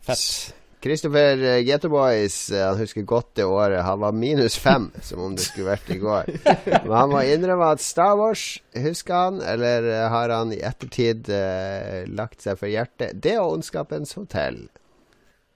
Fett. 0.08 0.56
Christopher 0.86 1.40
uh, 1.42 1.60
Ghetto 1.66 1.90
Boys, 1.90 2.52
eh, 2.52 2.62
han 2.68 2.78
husker 2.78 3.02
godt 3.02 3.32
det 3.40 3.46
året. 3.50 3.82
Han 3.82 4.04
var 4.04 4.12
minus 4.14 4.58
fem, 4.62 4.92
som 5.02 5.24
om 5.26 5.34
det 5.34 5.48
skulle 5.48 5.72
vært 5.72 5.90
i 5.90 5.98
går. 5.98 6.30
Men 6.86 6.94
han 6.94 7.10
må 7.10 7.24
innrømme 7.26 7.72
at 7.74 7.82
Star 7.82 8.14
Wars 8.20 8.44
husker 8.78 9.16
han, 9.18 9.40
eller 9.42 9.90
eh, 9.90 10.04
har 10.14 10.30
han 10.30 10.54
i 10.54 10.60
ettertid 10.62 11.32
eh, 11.34 12.04
lagt 12.06 12.46
seg 12.46 12.62
for 12.62 12.70
hjertet. 12.70 13.18
Det 13.18 13.34
og 13.42 13.56
Ondskapens 13.56 14.14
hotell. 14.20 14.68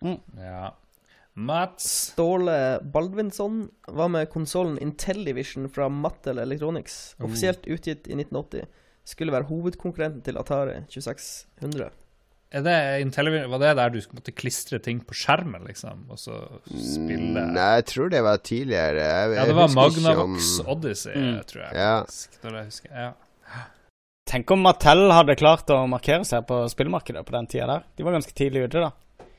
Ja. 0.01 0.72
Mats 1.38 1.85
Ståle 2.10 2.80
Baldvinsson 2.81 3.68
var 3.85 4.10
med 4.10 4.34
konsollen 4.34 4.81
Intellivision 4.81 5.69
fra 5.69 5.91
Mattel 5.93 6.41
Electronics. 6.41 7.14
Offisielt 7.22 7.69
utgitt 7.69 8.10
i 8.10 8.18
1980. 8.18 8.65
Skulle 9.06 9.38
være 9.38 9.51
hovedkonkurrenten 9.53 10.26
til 10.26 10.41
Atari 10.41 10.81
2600. 10.89 11.93
er 12.51 12.61
det 12.65 12.76
Intellivision, 13.03 13.51
Var 13.51 13.59
det 13.61 13.76
der 13.77 13.89
du 13.93 13.99
måtte 14.17 14.31
klistre 14.34 14.80
ting 14.81 15.01
på 15.05 15.13
skjermen, 15.13 15.65
liksom? 15.67 16.05
Og 16.09 16.17
så 16.17 16.34
spille 16.65 17.43
Mm, 17.45 17.53
Nei, 17.53 17.67
jeg 17.77 17.85
tror 17.85 18.09
det 18.09 18.21
var 18.26 18.38
tidligere. 18.38 18.95
Jeg, 19.05 19.35
Ja, 19.35 19.45
det 19.45 19.55
var 19.55 19.67
Magnavox 19.76 20.59
om- 20.59 20.67
Odyssey, 20.73 21.13
Mm. 21.15 21.43
tror 21.45 21.61
jeg. 21.67 21.73
Ja. 21.76 22.01
faktisk, 22.01 22.43
når 22.43 22.55
jeg 22.57 22.65
husker. 22.65 22.89
Ja. 22.95 23.11
Tenk 24.30 24.51
om 24.51 24.59
Mattel 24.61 25.11
hadde 25.11 25.35
klart 25.35 25.65
å 25.73 25.88
markere 25.89 26.26
seg 26.26 26.45
på 26.47 26.69
spillmarkedet 26.69 27.26
på 27.26 27.31
den 27.31 27.47
tida 27.47 27.65
der. 27.67 27.84
De 27.97 28.03
var 28.03 28.13
ganske 28.13 28.34
tidlig 28.34 28.63
ute, 28.67 28.80
da. 28.81 28.91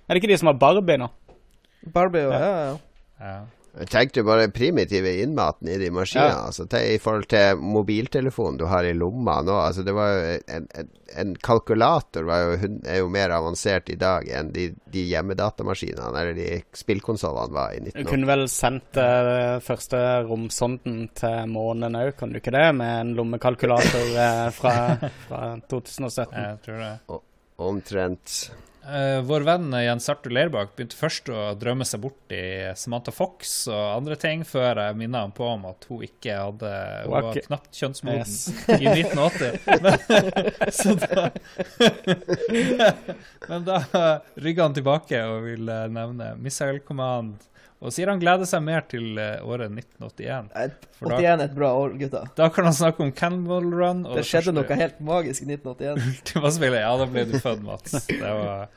Er 0.08 0.14
det 0.14 0.22
ikke 0.22 0.32
de 0.32 0.36
som 0.38 0.46
har 0.50 0.54
Barbie 0.54 0.96
nå? 0.98 1.08
Barbie 1.92 2.22
ja. 2.26 2.38
ja, 2.38 2.54
ja. 2.64 2.78
Ja. 3.20 3.44
Jeg 3.70 3.86
tenkte 3.92 4.24
bare 4.26 4.48
primitive 4.50 5.12
innmaten 5.22 5.68
i 5.70 5.76
de 5.78 5.90
maskinene. 5.94 6.32
Ja. 6.32 6.46
Altså, 6.48 6.66
I 6.66 6.98
forhold 7.02 7.28
til 7.30 7.60
mobiltelefonen 7.62 8.58
du 8.58 8.64
har 8.70 8.86
i 8.86 8.94
lomma 8.96 9.38
nå. 9.46 9.54
Altså, 9.62 9.84
det 9.86 9.94
var 9.94 10.10
jo 10.10 10.38
en, 10.56 10.66
en, 10.80 10.88
en 11.22 11.34
kalkulator 11.38 12.26
var 12.26 12.42
jo, 12.42 12.70
er 12.84 13.00
jo 13.00 13.10
mer 13.12 13.34
avansert 13.34 13.92
i 13.94 13.98
dag 14.00 14.26
enn 14.26 14.50
de, 14.54 14.68
de 14.90 15.04
hjemmedatamaskinene 15.12 16.10
eller 16.10 16.34
de 16.38 16.48
spillkonsollene 16.76 17.54
var 17.54 17.76
i 17.76 17.94
Du 17.94 18.02
kunne 18.08 18.28
vel 18.30 18.46
sendt 18.50 18.98
eh, 19.00 19.58
første 19.64 20.00
romsonden 20.26 21.04
til 21.18 21.46
månen 21.50 21.98
òg, 21.98 22.16
kan 22.18 22.34
du 22.34 22.40
ikke 22.40 22.54
det? 22.54 22.66
Med 22.78 22.96
en 23.04 23.14
lommekalkulator 23.18 24.18
eh, 24.26 24.48
fra, 24.56 24.74
fra 25.28 25.44
2017. 25.70 26.34
Jeg 26.34 26.58
tror 26.66 26.82
det. 26.82 27.22
Omtrent. 27.60 28.36
Eh, 28.80 29.20
vår 29.28 29.40
venn 29.44 29.66
Jens 29.76 30.06
Arthur 30.08 30.32
Leirbakk 30.32 30.70
begynte 30.76 30.96
først 30.96 31.28
å 31.28 31.50
drømme 31.60 31.84
seg 31.84 32.00
bort 32.00 32.32
i 32.32 32.40
Samantha 32.80 33.12
Fox 33.12 33.66
og 33.68 33.76
andre 33.98 34.16
ting, 34.16 34.40
før 34.48 34.80
jeg 34.80 34.96
minnet 34.96 35.20
ham 35.20 35.34
på 35.36 35.44
om 35.52 35.66
at 35.68 35.84
hun 35.90 36.00
ikke 36.06 36.38
hadde 36.38 36.70
Hun 37.04 37.12
var 37.12 37.28
knapt 37.44 37.76
kjønnsmoden 37.76 38.24
Yes. 38.24 38.48
i 38.72 38.88
1980. 38.88 39.60
Men, 39.84 39.92
så 40.80 40.96
da 40.96 41.28
Men 43.50 43.68
da 43.68 43.78
rygga 44.40 44.66
han 44.70 44.76
tilbake 44.80 45.20
og 45.28 45.44
ville 45.50 45.78
nevne 45.92 46.32
Missile 46.40 46.80
Command. 46.80 47.36
Og 47.80 47.94
sier 47.96 48.10
han 48.12 48.20
gleder 48.20 48.44
seg 48.44 48.60
mer 48.66 48.82
til 48.90 49.16
eh, 49.16 49.38
året 49.40 49.70
1981. 49.72 50.50
Da- 50.52 50.66
81 51.00 51.24
er 51.40 51.44
et 51.46 51.54
bra 51.56 51.70
år, 51.80 51.94
gutta. 52.00 52.20
Da 52.36 52.50
kan 52.52 52.66
han 52.68 52.74
snakke 52.76 53.00
om 53.06 53.12
Cannonball 53.16 53.70
Run. 53.72 54.02
Og 54.04 54.18
Det 54.18 54.24
skjedde 54.28 54.50
første- 54.52 54.68
noe 54.68 54.76
helt 54.82 55.00
magisk 55.00 55.46
i 55.46 55.48
1981. 55.54 56.04
Ultimaspillet. 56.12 56.80
Ja, 56.84 56.92
da 57.00 57.06
ble 57.08 57.24
du 57.30 57.38
født, 57.40 57.62
Mats. 57.64 57.96
Det 58.10 58.20
var 58.20 58.68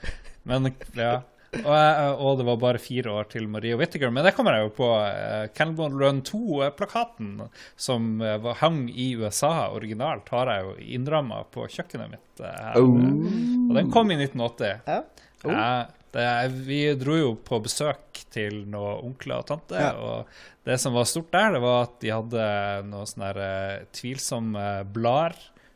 Men, 0.48 0.72
ja. 0.96 1.22
Og, 1.54 1.68
jeg, 1.70 2.14
og 2.18 2.38
det 2.40 2.46
var 2.48 2.56
bare 2.58 2.80
fire 2.82 3.12
år 3.14 3.28
til 3.30 3.46
Marie 3.48 3.76
Whittaker. 3.78 4.10
Men 4.10 4.26
det 4.26 4.32
kommer 4.34 4.56
jeg 4.58 4.66
jo 4.66 4.72
på. 4.80 4.88
Uh, 4.90 5.44
Cannonball 5.54 5.94
Run 6.00 6.22
2-plakaten 6.26 7.44
som 7.76 8.08
var, 8.24 8.56
hang 8.64 8.88
i 8.90 9.12
USA 9.20 9.70
originalt, 9.76 10.32
har 10.34 10.50
jeg 10.50 10.64
jo 10.66 10.74
innramma 10.98 11.44
på 11.54 11.68
kjøkkenet 11.70 12.10
mitt. 12.16 12.42
her. 12.42 12.80
Og 12.80 13.76
den 13.78 13.92
kom 13.94 14.10
i 14.16 14.18
1980. 14.18 14.80
Ja. 14.88 15.04
Oh. 15.44 15.52
Ja, 15.52 15.68
det, 15.84 16.03
er- 16.22 16.50
vi 16.50 16.94
dro 16.96 17.16
jo 17.18 17.36
på 17.36 17.60
besøk 17.64 18.22
til 18.30 18.66
noen 18.70 19.04
onkler 19.10 19.40
og 19.42 19.48
tante, 19.48 19.74
Ja. 19.80 19.92
og 19.98 20.28
det 20.66 20.80
som 20.80 20.94
var 20.94 21.06
stort 21.06 21.32
der, 21.32 21.52
det 21.54 21.62
var 21.62 21.84
at 21.84 22.00
de 22.00 22.10
hadde 22.14 22.44
noen 22.90 23.06
sånne 23.10 23.32
eh, 23.36 23.86
tvilsomme 23.92 24.84
blader 24.94 25.36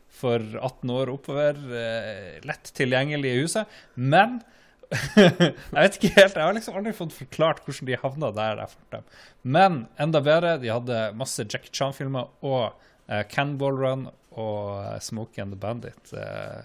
for 0.10 0.40
18 0.40 0.90
år 0.90 1.10
oppover, 1.14 1.58
eh, 1.78 2.40
lett 2.46 2.72
tilgjengelig 2.74 3.34
i 3.36 3.42
huset. 3.44 3.68
Men 3.96 4.42
jeg 5.18 5.54
vet 5.76 5.98
ikke 6.00 6.14
helt, 6.16 6.36
jeg 6.38 6.44
har 6.46 6.54
liksom 6.56 6.78
aldri 6.80 6.94
fått 6.96 7.12
forklart 7.14 7.60
hvordan 7.66 7.86
de 7.90 7.98
havna 8.00 8.30
der 8.34 8.62
jeg 8.62 8.70
fant 8.72 8.92
dem. 8.96 9.04
Men 9.44 9.88
enda 10.00 10.22
bedre, 10.24 10.58
de 10.62 10.70
hadde 10.72 11.02
masse 11.20 11.44
Jack 11.44 11.68
Chan-filmer 11.76 12.30
og 12.42 12.72
uh, 13.12 13.24
Canball 13.28 13.76
Run 13.82 14.08
og 14.38 15.02
Smoke 15.04 15.42
and 15.44 15.52
the 15.52 15.60
Bandit 15.60 16.14
uh, 16.16 16.64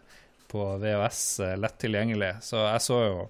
på 0.52 0.78
VHS 0.78 1.22
uh, 1.42 1.56
lett 1.58 1.78
tilgjengelig. 1.82 2.36
Så 2.46 2.62
jeg 2.62 2.84
så 2.86 3.00
jo 3.08 3.28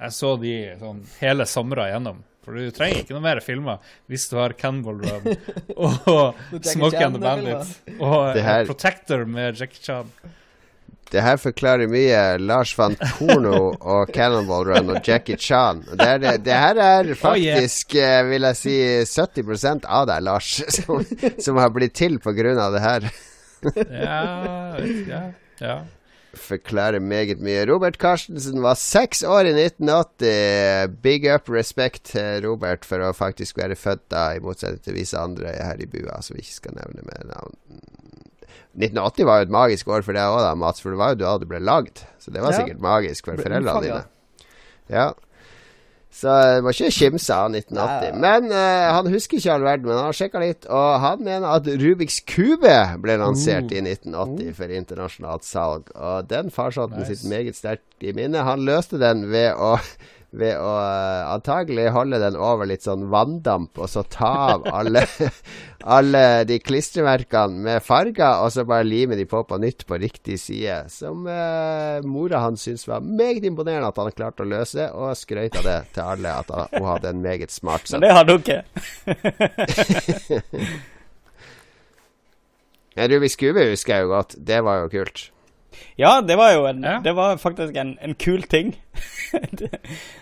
jeg 0.00 0.16
så 0.16 0.34
de 0.40 0.54
sånn 0.80 1.00
hele 1.20 1.46
somra 1.48 1.88
igjennom. 1.90 2.22
For 2.40 2.56
du 2.56 2.70
trenger 2.72 3.02
ikke 3.02 3.12
noe 3.18 3.22
mer 3.26 3.40
filmer 3.44 3.82
hvis 4.08 4.22
du 4.30 4.38
har 4.40 4.54
Cannonball 4.56 5.02
Run 5.04 5.26
og 5.84 6.38
Smoke 6.64 6.96
and 7.04 7.18
the 7.18 7.20
Bandit 7.22 7.98
og 8.00 8.30
eh, 8.36 8.42
her- 8.46 8.64
Protector 8.70 9.26
med 9.28 9.60
Jackie 9.60 9.82
Chan. 9.84 10.08
Det 11.10 11.24
her 11.26 11.40
forklarer 11.42 11.90
mye. 11.90 12.18
Lars 12.38 12.70
van 12.78 12.94
porno 13.18 13.72
og 13.74 14.12
Cannonball 14.14 14.68
Run 14.70 14.92
og 14.94 15.00
Jackie 15.04 15.36
Chan. 15.42 15.80
Det, 15.90 16.06
er, 16.06 16.20
det, 16.22 16.34
det 16.46 16.54
her 16.54 16.78
er 16.84 17.10
faktisk, 17.18 17.96
eh, 17.98 18.20
vil 18.30 18.46
jeg 18.46 18.58
si, 18.60 18.76
70% 19.10 19.88
av 19.90 20.06
deg, 20.08 20.22
Lars, 20.28 20.52
som, 20.78 21.02
som 21.42 21.58
har 21.60 21.72
blitt 21.74 21.96
til 21.98 22.20
på 22.22 22.32
grunn 22.38 22.60
av 22.62 22.76
det 22.78 22.84
her. 22.86 23.08
Ja, 23.90 24.20
ja, 25.10 25.22
ja. 25.60 25.78
Forklarer 26.38 27.00
meget 27.02 27.40
mye. 27.42 27.64
Robert 27.66 27.96
Carstensen 27.98 28.60
var 28.62 28.76
seks 28.78 29.24
år 29.26 29.48
i 29.50 29.54
1980. 29.66 30.92
Big 31.02 31.26
up 31.26 31.48
respect 31.50 32.04
til 32.12 32.44
Robert 32.46 32.84
for 32.86 33.02
å 33.02 33.12
faktisk 33.16 33.58
være 33.58 33.74
født 33.78 34.04
da, 34.14 34.28
i 34.36 34.42
motsetning 34.44 34.82
til 34.84 34.94
visse 34.94 35.18
andre 35.18 35.56
her 35.58 35.80
i 35.82 35.88
bua, 35.90 36.20
som 36.22 36.36
vi 36.38 36.44
ikke 36.44 36.58
skal 36.60 36.76
nevne 36.78 37.02
med 37.08 37.32
navn. 37.32 37.56
1980 38.78 39.26
var 39.26 39.40
jo 39.40 39.48
et 39.48 39.54
magisk 39.56 39.88
år 39.90 40.04
for 40.06 40.14
deg 40.14 40.30
òg, 40.30 40.46
Mats, 40.60 40.78
for 40.84 40.94
det 40.94 41.00
var 41.00 41.16
jo 41.16 41.20
da 41.24 41.32
du 41.42 41.46
ble 41.50 41.58
lagd. 41.58 42.04
Så 42.22 42.30
det 42.30 42.40
var 42.44 42.52
Ja. 42.54 42.60
sikkert 42.62 42.78
magisk 42.84 43.26
for 43.26 43.36
foreldrene 43.36 43.82
dine. 43.82 44.04
Ja. 44.88 45.08
Så 46.10 46.26
det 46.26 46.62
var 46.66 46.74
ikke 46.74 46.90
kimse 46.90 47.34
av 47.36 47.52
1980. 47.54 48.16
Nei. 48.18 48.20
Men 48.24 48.48
uh, 48.50 48.88
han 48.96 49.10
husker 49.12 49.38
ikke 49.38 49.52
all 49.54 49.66
verden, 49.66 49.86
men 49.86 49.94
han 50.00 50.08
har 50.08 50.16
sjekka 50.18 50.42
litt, 50.42 50.66
og 50.66 50.88
han 51.04 51.22
mener 51.22 51.46
at 51.54 51.68
Rubiks 51.80 52.18
kube 52.26 52.76
ble 53.04 53.16
lansert 53.22 53.70
i 53.70 53.78
1980 53.84 54.56
for 54.58 54.74
internasjonalt 54.74 55.46
salg. 55.46 55.92
Og 55.94 56.26
den 56.30 56.50
farsotten 56.54 56.98
Nice. 56.98 57.14
sitter 57.14 57.30
meget 57.36 57.60
sterkt 57.60 58.02
i 58.02 58.14
minnet. 58.16 58.42
Han 58.48 58.66
løste 58.66 58.98
den 58.98 59.28
ved 59.30 59.54
å 59.54 59.76
ved 60.32 60.54
å 60.62 60.72
eh, 60.78 61.30
antagelig 61.34 61.88
holde 61.94 62.18
den 62.22 62.36
over 62.38 62.66
litt 62.70 62.84
sånn 62.86 63.08
vanndamp, 63.10 63.78
og 63.82 63.88
så 63.90 64.02
ta 64.06 64.28
av 64.54 64.66
alle, 64.70 65.02
alle 65.96 66.22
de 66.46 66.58
klistremerkene 66.62 67.64
med 67.66 67.82
farger, 67.82 68.44
og 68.44 68.52
så 68.54 68.62
bare 68.68 68.86
lime 68.86 69.16
de 69.18 69.26
på 69.26 69.42
på 69.48 69.58
nytt 69.58 69.82
på 69.88 69.98
riktig 69.98 70.38
side. 70.38 70.84
Som 70.94 71.26
eh, 71.26 71.98
mora 72.06 72.38
hans 72.44 72.62
syntes 72.68 72.86
var 72.88 73.00
meget 73.02 73.44
imponerende 73.50 73.88
at 73.90 73.98
han 73.98 74.12
klarte 74.14 74.46
å 74.46 74.50
løse, 74.52 74.86
og 74.94 75.16
skrøt 75.18 75.58
av 75.58 75.66
det 75.66 75.78
til 75.96 76.02
alle 76.14 76.36
at 76.44 76.48
han- 76.54 76.70
hun 76.78 76.86
hadde 76.92 77.08
en 77.10 77.22
meget 77.26 77.50
smart 77.50 77.90
Men 77.90 78.00
det 78.06 78.14
hadde 78.14 78.32
hun 78.32 78.42
ikke. 78.46 78.62
En 83.00 83.06
Rubiks 83.08 83.36
kube 83.38 83.62
husker 83.70 83.94
jeg 83.94 84.02
jo 84.04 84.08
godt. 84.12 84.34
Det 84.44 84.58
var 84.66 84.80
jo 84.82 84.88
kult. 84.92 85.20
Ja, 85.96 86.16
det 86.26 86.34
var 86.36 86.50
jo 86.56 86.64
en, 86.66 86.82
Ja. 86.84 86.96
det 87.00 87.12
var 87.16 87.36
faktisk 87.38 87.76
en, 87.78 87.94
en 88.02 88.14
kul 88.18 88.42
ting. 88.42 88.74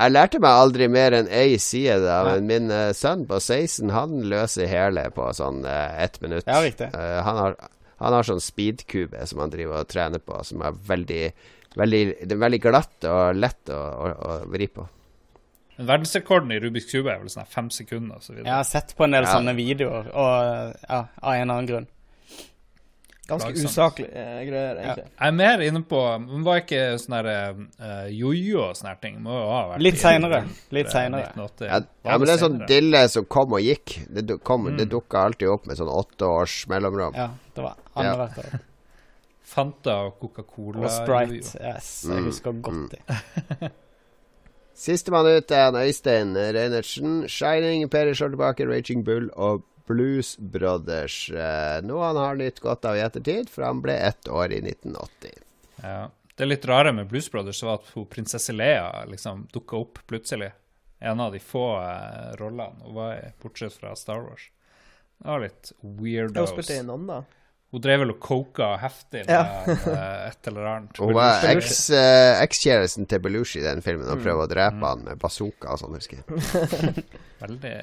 Jeg 0.00 0.14
lærte 0.14 0.38
meg 0.40 0.58
aldri 0.62 0.86
mer 0.88 1.12
enn 1.18 1.28
ei 1.28 1.58
side, 1.60 1.98
da, 2.06 2.22
men 2.24 2.46
min 2.48 2.70
uh, 2.72 2.88
sønn 2.96 3.26
på 3.28 3.36
16 3.36 3.90
han 3.92 4.14
løser 4.32 4.70
hele 4.70 5.02
på 5.12 5.26
sånn 5.36 5.60
uh, 5.66 5.90
ett 6.00 6.16
minutt. 6.24 6.46
Ja, 6.48 6.62
riktig. 6.64 6.88
Uh, 6.94 7.18
han, 7.26 7.40
har, 7.42 7.58
han 8.00 8.16
har 8.16 8.28
sånn 8.28 8.40
speedkube 8.40 9.26
som 9.28 9.42
han 9.44 9.52
driver 9.52 9.82
og 9.82 9.90
trener 9.92 10.22
på, 10.24 10.38
som 10.48 10.64
er 10.64 10.78
veldig, 10.88 11.20
veldig, 11.76 12.00
er 12.24 12.40
veldig 12.46 12.62
glatt 12.64 13.10
og 13.10 13.36
lett 13.36 13.74
å, 13.76 13.76
å, 13.76 14.14
å 14.16 14.38
vri 14.54 14.70
på. 14.72 14.86
Verdensrekorden 15.80 16.52
i 16.52 16.58
Rubiks 16.60 16.88
kube 16.90 17.12
er 17.12 17.20
vel 17.22 17.30
sånn 17.32 17.48
fem 17.48 17.70
sekunder 17.72 18.18
og 18.18 18.24
så 18.24 18.34
videre. 18.34 18.48
Jeg 18.48 18.56
har 18.56 18.68
sett 18.68 18.96
på 18.96 19.04
en 19.06 19.16
del 19.16 19.24
Ja. 19.28 19.32
sånne 19.36 19.54
videoer, 19.56 20.10
og 20.12 20.74
ja, 20.88 21.04
av 21.20 21.34
en 21.34 21.40
eller 21.44 21.54
annen 21.54 21.70
grunn. 21.70 21.88
Ganske 23.30 23.52
Plagsomt. 23.52 23.70
usaklige 23.70 24.10
eh, 24.12 24.40
greier, 24.48 24.76
egentlig. 24.82 25.04
Jeg 25.06 25.28
er 25.28 25.34
mer 25.38 25.60
inne 25.66 25.82
på 25.86 26.00
Men 26.26 26.44
var 26.46 26.60
ikke 26.64 26.80
sånn 26.98 27.16
der 27.22 27.28
uh, 27.80 28.06
jojo 28.10 28.64
og 28.68 28.76
sånne 28.76 28.94
ting? 29.00 29.20
Må 29.22 29.30
jo 29.38 29.44
ha 29.54 29.60
vært 29.70 29.84
Litt 29.86 30.00
seinere. 30.02 30.40
Litt 30.74 30.90
seinere. 30.90 31.28
Ja, 31.60 31.80
ja, 32.04 32.16
men 32.18 32.26
det 32.26 32.34
er 32.34 32.42
sånn 32.42 32.56
senere? 32.58 32.68
dille 32.72 33.04
som 33.14 33.24
kom 33.30 33.52
og 33.54 33.62
gikk. 33.62 33.98
Det, 34.10 34.26
du- 34.26 34.38
kom, 34.38 34.64
det 34.76 34.88
Mm. 34.88 34.90
dukka 34.96 35.24
alltid 35.28 35.48
opp 35.48 35.66
med 35.70 35.78
sånn 35.78 35.88
åtte 35.94 36.26
års 36.26 36.66
mellomrom. 36.68 37.14
Ja, 37.14 37.28
det 37.54 37.62
var 37.62 37.76
Ja. 37.96 38.02
annethvert 38.02 38.42
år. 38.44 38.60
Fanta 39.50 39.94
og 40.06 40.18
Coca-Cola. 40.20 40.84
Og 40.84 40.90
Sprite. 40.90 41.40
jojo. 41.40 41.56
Yes, 41.74 42.04
jeg 42.06 42.18
Mm, 42.20 42.24
husker 42.26 42.52
godt 42.62 42.90
det. 42.90 43.70
Sistemann 44.80 45.26
ut 45.26 45.50
er 45.52 45.72
Øystein 45.76 46.30
Reinertsen. 46.36 47.28
Shining, 47.28 47.88
slår 48.16 48.30
tilbake, 48.32 48.64
Raging 48.70 49.02
Bull 49.04 49.26
og 49.36 49.62
Blues 49.90 50.34
Brothers. 50.38 51.18
Eh, 51.34 51.80
noe 51.86 52.06
han 52.06 52.20
har 52.22 52.38
nytt 52.40 52.62
godt 52.64 52.86
av 52.90 52.96
i 52.98 53.02
ettertid, 53.04 53.50
for 53.50 53.66
han 53.66 53.82
ble 53.84 53.96
ett 54.10 54.28
år 54.30 54.54
i 54.56 54.62
1980. 54.62 55.36
Ja. 55.82 56.00
Det 56.40 56.46
litt 56.48 56.64
rare 56.70 56.92
med 56.96 57.10
Blues 57.10 57.26
Brothers 57.32 57.58
var 57.66 57.80
at 57.82 57.90
hun, 57.92 58.06
prinsesse 58.08 58.54
Lea 58.56 59.02
liksom 59.10 59.42
dukka 59.52 59.76
opp 59.82 59.98
plutselig. 60.08 60.52
En 61.00 61.20
av 61.20 61.34
de 61.34 61.40
få 61.42 61.64
eh, 61.80 62.30
rollene 62.40 62.80
hun 62.86 62.94
var 62.96 63.14
i, 63.18 63.28
bortsett 63.42 63.76
fra 63.76 63.92
Star 63.96 64.22
Wars. 64.24 64.46
Det 65.20 65.28
var 65.28 65.42
litt 65.44 65.72
Hun 65.82 65.98
weirdos. 66.00 66.54
spilte 66.54 66.78
i 66.80 66.86
noen, 66.86 67.04
da. 67.10 67.18
Hun 67.70 67.82
drev 67.84 68.00
vel 68.02 68.10
og 68.14 68.18
coka 68.24 68.70
heftig 68.82 69.26
med 69.26 69.34
Ja. 69.34 69.42
eh, 69.68 70.28
et 70.30 70.48
eller 70.50 70.64
annet. 70.72 70.96
Hun 70.98 71.12
var 71.14 71.44
eh, 71.44 72.40
ekskjæresten 72.42 73.06
til 73.10 73.20
Belushi 73.22 73.60
i 73.60 73.66
den 73.68 73.84
filmen 73.84 74.08
og 74.10 74.24
prøvde 74.24 74.48
å 74.48 74.50
drepe 74.50 74.80
han 74.94 75.04
med 75.06 75.20
bazooka 75.22 75.76
og 75.76 75.82
sånn, 75.84 75.94
husker 76.00 76.22
jeg. 76.24 77.04
Veldig 77.44 77.76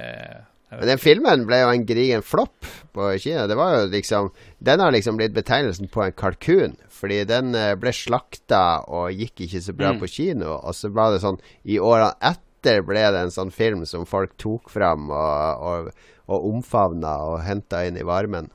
den 0.69 0.99
filmen 0.99 1.45
ble 1.47 1.61
jo 1.61 1.69
en 1.71 1.85
gedigen 1.87 2.21
flopp 2.27 2.65
på 2.93 3.11
Kina. 3.23 3.45
Det 3.47 3.55
var 3.55 3.75
jo 3.77 3.85
liksom 3.93 4.31
Den 4.59 4.79
har 4.83 4.91
liksom 4.91 5.15
blitt 5.17 5.31
betegnelsen 5.35 5.87
på 5.93 6.03
en 6.03 6.11
kalkun. 6.11 6.75
Fordi 6.91 7.21
den 7.29 7.53
eh, 7.55 7.75
ble 7.79 7.93
slakta 7.95 8.83
og 8.89 9.11
gikk 9.15 9.45
ikke 9.47 9.61
så 9.63 9.73
bra 9.77 9.93
Mm. 9.93 9.99
på 10.01 10.07
kino. 10.11 10.57
Og 10.59 10.73
så 10.75 10.89
var 10.91 11.11
det 11.13 11.21
sånn 11.23 11.39
I 11.63 11.77
årene 11.79 12.11
etter 12.21 12.81
ble 12.83 12.99
det 13.13 13.21
en 13.21 13.31
sånn 13.31 13.51
film 13.53 13.85
som 13.85 14.03
folk 14.05 14.35
tok 14.37 14.69
fram 14.69 15.09
og, 15.09 15.61
og, 15.61 15.91
og 16.27 16.47
omfavna 16.51 17.13
og 17.29 17.41
henta 17.45 17.85
inn 17.87 17.95
i 18.01 18.03
varmen. 18.03 18.49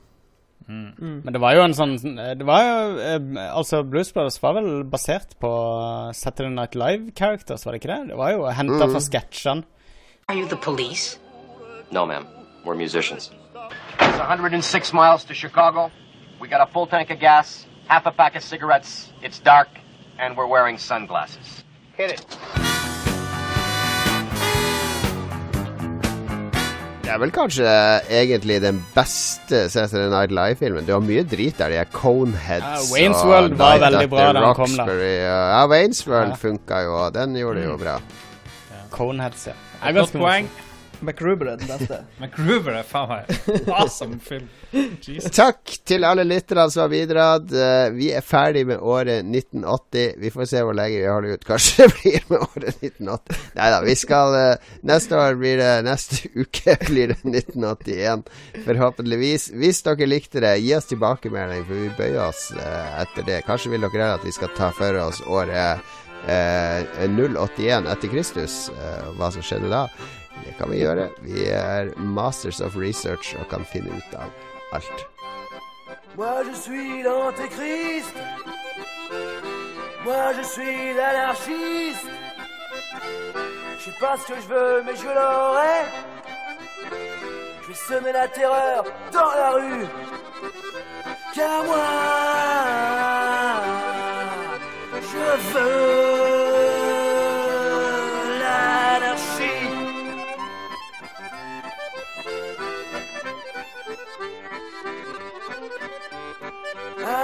Men 0.67 1.27
det 1.33 1.41
var 1.43 1.55
jo 1.57 1.63
en 1.65 1.73
sånn 1.75 1.97
Det 2.39 2.45
var 2.47 2.61
jo 2.63 2.99
eh, 3.03 3.49
Altså, 3.51 3.81
Blues 3.83 4.13
Brothers 4.15 4.37
var 4.41 4.53
vel 4.55 4.83
basert 4.87 5.33
på 5.43 5.49
Saturday 6.15 6.53
Night 6.53 6.75
Live-characters, 6.79 7.65
var 7.65 7.73
det 7.75 7.81
ikke 7.81 7.91
det? 7.95 8.13
Det 8.13 8.17
var 8.21 8.31
jo 8.31 8.45
henta 8.47 8.87
fra 8.87 9.01
sketsjene. 9.03 9.65
Are 10.29 10.37
you 10.39 10.47
the 10.47 10.55
police? 10.55 11.17
No, 11.93 12.07
ma'am. 12.07 12.25
We're 12.65 12.73
musicians. 12.73 13.29
It's 13.99 14.17
106 14.17 14.93
miles 14.93 15.23
to 15.25 15.33
Chicago. 15.35 15.91
We 16.41 16.47
got 16.47 16.61
a 16.67 16.71
full 16.73 16.87
tank 16.87 17.11
of 17.11 17.19
gas, 17.19 17.67
half 17.87 18.07
a 18.07 18.11
pack 18.11 18.35
of 18.35 18.41
cigarettes. 18.43 19.11
It's 19.21 19.37
dark, 19.37 19.67
and 20.17 20.35
we're 20.35 20.47
wearing 20.47 20.79
sunglasses. 20.79 21.63
Hit 21.95 22.09
it. 22.13 22.25
Det 27.03 27.11
er 27.11 27.17
vel 27.21 27.31
kanskje 27.35 27.69
egentlig 28.09 28.61
den 28.63 28.79
beste 28.95 29.69
Saturday 29.69 30.09
Night 30.09 30.31
Live-filmen. 30.31 30.85
Du 30.87 30.95
har 30.95 30.99
mye 31.05 31.21
drit 31.29 31.59
der, 31.61 31.69
de 31.69 31.77
er 31.83 31.91
Coneheads 31.93 32.89
Ja, 32.89 32.95
Wayne's 32.95 33.21
og 33.21 33.29
World 33.29 33.53
var 33.59 33.77
Night 33.77 33.85
veldig 33.85 34.09
bra 34.09 34.25
da 34.33 34.41
den 34.47 34.55
kom, 34.57 34.77
da. 34.81 34.85
Ja, 34.97 35.65
Wayne's 35.69 36.07
World 36.09 36.33
Ja. 36.33 36.41
funka 36.47 36.81
jo, 36.87 36.95
og 37.05 37.13
den 37.13 37.35
gjorde 37.37 37.59
det 37.61 37.69
jo 37.69 37.77
bra. 37.77 37.99
Coneheads, 38.89 39.47
ja. 39.47 39.53
Jeg 39.83 39.93
har 39.93 39.99
Godt 40.01 40.13
poeng. 40.17 40.49
MacGruber 41.03 41.51
er 41.51 41.61
den 41.61 41.69
beste. 41.69 41.99
MacGruber 42.21 42.77
er 42.79 42.87
faen 42.87 43.09
meg 43.11 43.69
awesome 43.71 44.19
film. 44.23 44.47
Jesus. 44.73 45.29
Takk 45.35 45.75
til 45.85 46.05
alle 46.07 46.25
lytterne 46.25 46.65
som 46.73 46.85
har 46.85 46.91
bidratt. 46.93 47.51
Eh, 47.53 47.87
vi 47.95 48.09
er 48.15 48.25
ferdig 48.25 48.65
med 48.69 48.81
året 48.81 49.21
1980. 49.25 50.15
Vi 50.23 50.31
får 50.33 50.49
se 50.49 50.63
hvor 50.65 50.77
lenge 50.77 51.01
vi 51.01 51.09
holder 51.09 51.37
ut. 51.37 51.47
Kanskje 51.47 51.87
det 51.87 51.89
blir 51.99 52.27
med 52.31 52.45
året 52.47 52.69
1980. 52.81 53.41
Nei 53.59 53.71
da, 53.75 53.81
vi 53.85 53.97
skal 53.99 54.37
eh, 54.39 54.69
Neste 54.83 55.17
år 55.19 55.37
blir 55.39 55.59
det 55.61 55.71
Neste 55.85 56.29
uke 56.41 56.77
blir 56.87 57.13
det 57.13 57.19
1981. 57.21 58.29
Forhåpentligvis. 58.67 59.49
Hvis 59.59 59.83
dere 59.85 60.09
likte 60.09 60.43
det, 60.43 60.55
gi 60.63 60.73
oss 60.77 60.89
tilbakemelding, 60.91 61.67
for 61.67 61.83
vi 61.83 61.91
bøyer 61.99 62.23
oss 62.27 62.47
eh, 62.57 63.01
etter 63.03 63.27
det. 63.27 63.43
Kanskje 63.49 63.75
vil 63.75 63.85
dere 63.89 64.13
at 64.15 64.25
vi 64.25 64.33
skal 64.35 64.53
ta 64.57 64.71
for 64.75 65.03
oss 65.03 65.21
året 65.27 65.83
eh, 66.27 67.07
081 67.09 67.87
etter 67.87 68.07
Kristus, 68.11 68.69
eh, 68.69 69.07
hva 69.17 69.31
som 69.33 69.45
skjedde 69.45 69.71
da. 69.71 69.87
Det 70.45 70.55
kan 70.57 70.73
er 71.47 71.99
masters 71.99 72.61
of 72.61 72.75
research 72.75 73.35
og 73.39 73.47
kan 73.49 73.65
finne. 73.65 74.01
Moi 76.15 76.43
je 76.43 76.55
suis 76.55 77.03
l'antéchrist. 77.03 78.15
Moi 80.05 80.33
je 80.37 80.43
suis 80.43 80.93
l'anarchiste. 80.93 82.07
Je 83.79 83.91
sais 83.91 83.99
pas 83.99 84.15
ce 84.17 84.27
que 84.31 84.39
je 84.41 84.47
veux, 84.47 84.83
mais 84.85 84.95
je 84.95 85.05
l'aurai. 85.05 85.79
Je 87.61 87.67
vais 87.67 87.73
semer 87.73 88.11
la 88.13 88.27
terreur 88.27 88.83
dans 89.11 89.31
la 89.41 89.49
rue. 89.51 89.85
Car 91.35 91.63
moi, 91.65 91.75
je 95.01 95.53
veux 95.53 95.92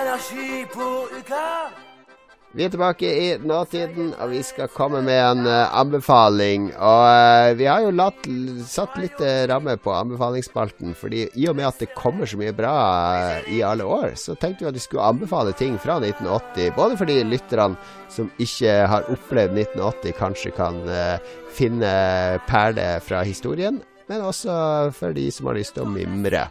Anarchie 0.10 0.66
på 0.66 1.08
Uka. 1.20 1.70
Vi 2.52 2.64
er 2.66 2.72
tilbake 2.74 3.06
i 3.06 3.26
nåtiden, 3.46 4.08
og 4.18 4.32
vi 4.32 4.40
skal 4.42 4.72
komme 4.74 5.04
med 5.06 5.20
en 5.22 5.44
uh, 5.46 5.76
anbefaling. 5.78 6.72
Og 6.74 7.04
uh, 7.06 7.58
vi 7.60 7.68
har 7.70 7.84
jo 7.86 7.92
latt, 7.94 8.26
satt 8.66 8.98
litt 8.98 9.22
uh, 9.22 9.44
ramme 9.52 9.76
på 9.78 9.94
anbefalingsspalten, 9.94 10.96
fordi 10.98 11.28
i 11.38 11.46
og 11.52 11.60
med 11.60 11.68
at 11.68 11.84
det 11.84 11.92
kommer 11.94 12.26
så 12.26 12.40
mye 12.42 12.56
bra 12.58 12.74
i 13.54 13.62
alle 13.62 13.86
år, 13.86 14.16
så 14.18 14.34
tenkte 14.34 14.66
vi 14.66 14.72
at 14.72 14.80
vi 14.80 14.82
skulle 14.88 15.06
anbefale 15.12 15.54
ting 15.54 15.78
fra 15.78 16.00
1980. 16.02 16.74
Både 16.80 16.98
fordi 16.98 17.20
lytterne 17.30 17.78
som 18.10 18.34
ikke 18.42 18.80
har 18.90 19.06
opplevd 19.14 19.62
1980, 19.68 20.18
kanskje 20.18 20.56
kan 20.58 20.82
finne 21.54 21.94
perler 22.50 23.06
fra 23.06 23.22
historien, 23.30 23.78
men 24.10 24.26
også 24.26 24.58
for 24.98 25.14
de 25.14 25.30
som 25.30 25.52
har 25.52 25.62
lyst 25.62 25.78
til 25.78 25.86
å 25.86 25.94
mimre. 25.94 26.48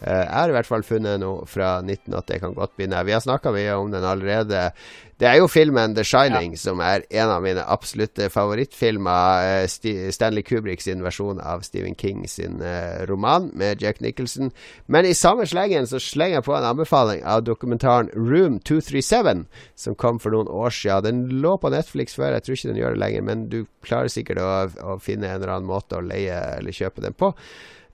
Eh, 0.00 0.22
jeg 0.22 0.30
har 0.30 0.52
i 0.52 0.54
hvert 0.54 0.68
fall 0.68 0.86
funnet 0.86 1.18
noe 1.22 1.46
fra 1.50 1.78
1980 1.82 2.34
jeg 2.36 2.42
kan 2.44 2.54
godt 2.54 2.76
begynne. 2.78 3.04
Vi 3.06 3.14
har 3.16 3.24
snakka 3.24 3.52
mye 3.54 3.74
om 3.80 3.90
den 3.90 4.06
allerede. 4.06 4.70
Det 5.18 5.26
er 5.26 5.40
jo 5.40 5.48
filmen 5.50 5.96
The 5.96 6.04
Shining 6.06 6.52
som 6.60 6.78
er 6.78 7.02
en 7.10 7.32
av 7.34 7.42
mine 7.42 7.64
absolutte 7.66 8.28
favorittfilmer. 8.30 9.64
eh, 9.64 10.10
Stanley 10.14 10.42
Kubrick 10.46 10.80
sin 10.80 11.02
versjon 11.02 11.40
av 11.40 11.64
Stephen 11.66 11.96
King 11.98 12.28
sin 12.28 12.62
eh, 12.62 13.04
roman 13.10 13.50
med 13.54 13.82
Jack 13.82 13.98
Nicholson. 14.00 14.52
Men 14.86 15.04
i 15.04 15.14
samme 15.14 15.46
slengen 15.46 15.86
så 15.90 15.98
slenger 15.98 16.38
jeg 16.38 16.46
på 16.46 16.54
en 16.54 16.68
anbefaling 16.68 17.24
av 17.24 17.42
dokumentaren 17.42 18.12
Room 18.14 18.60
237, 18.60 19.46
som 19.74 19.94
kom 19.98 20.20
for 20.22 20.30
noen 20.30 20.46
år 20.46 20.70
siden. 20.70 21.02
Den 21.08 21.42
lå 21.42 21.56
på 21.58 21.72
Netflix 21.74 22.14
før, 22.14 22.36
jeg 22.36 22.42
tror 22.46 22.54
ikke 22.54 22.70
den 22.70 22.80
gjør 22.82 22.94
det 22.94 23.02
lenger, 23.02 23.26
men 23.26 23.48
du 23.50 23.58
klarer 23.82 24.12
sikkert 24.12 24.38
å, 24.38 24.52
å 24.94 24.98
finne 25.02 25.26
en 25.26 25.40
eller 25.40 25.56
annen 25.56 25.68
måte 25.68 25.98
å 25.98 26.04
leie 26.04 26.38
eller 26.58 26.74
kjøpe 26.74 27.02
den 27.02 27.18
på. 27.18 27.32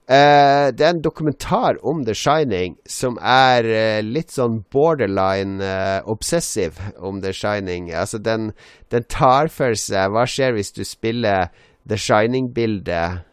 Eh, 0.05 0.67
det 0.69 0.85
er 0.85 0.91
en 0.93 1.01
dokumentar 1.01 1.79
om 1.81 2.03
The 2.05 2.13
Shining 2.13 2.75
som 2.85 3.15
er 3.17 3.65
eh, 3.65 4.01
litt 4.05 4.29
sånn 4.35 4.59
borderline 4.69 5.57
eh, 5.65 6.05
obsessive 6.05 6.91
om 7.01 7.23
The 7.23 7.33
Shining. 7.33 7.89
Altså, 7.89 8.19
den, 8.21 8.51
den 8.93 9.07
tar 9.09 9.49
for 9.49 9.73
seg 9.73 10.13
Hva 10.13 10.27
skjer 10.29 10.53
hvis 10.53 10.75
du 10.77 10.83
spiller 10.85 11.49
The 11.89 11.97
Shining-bildet 11.97 13.23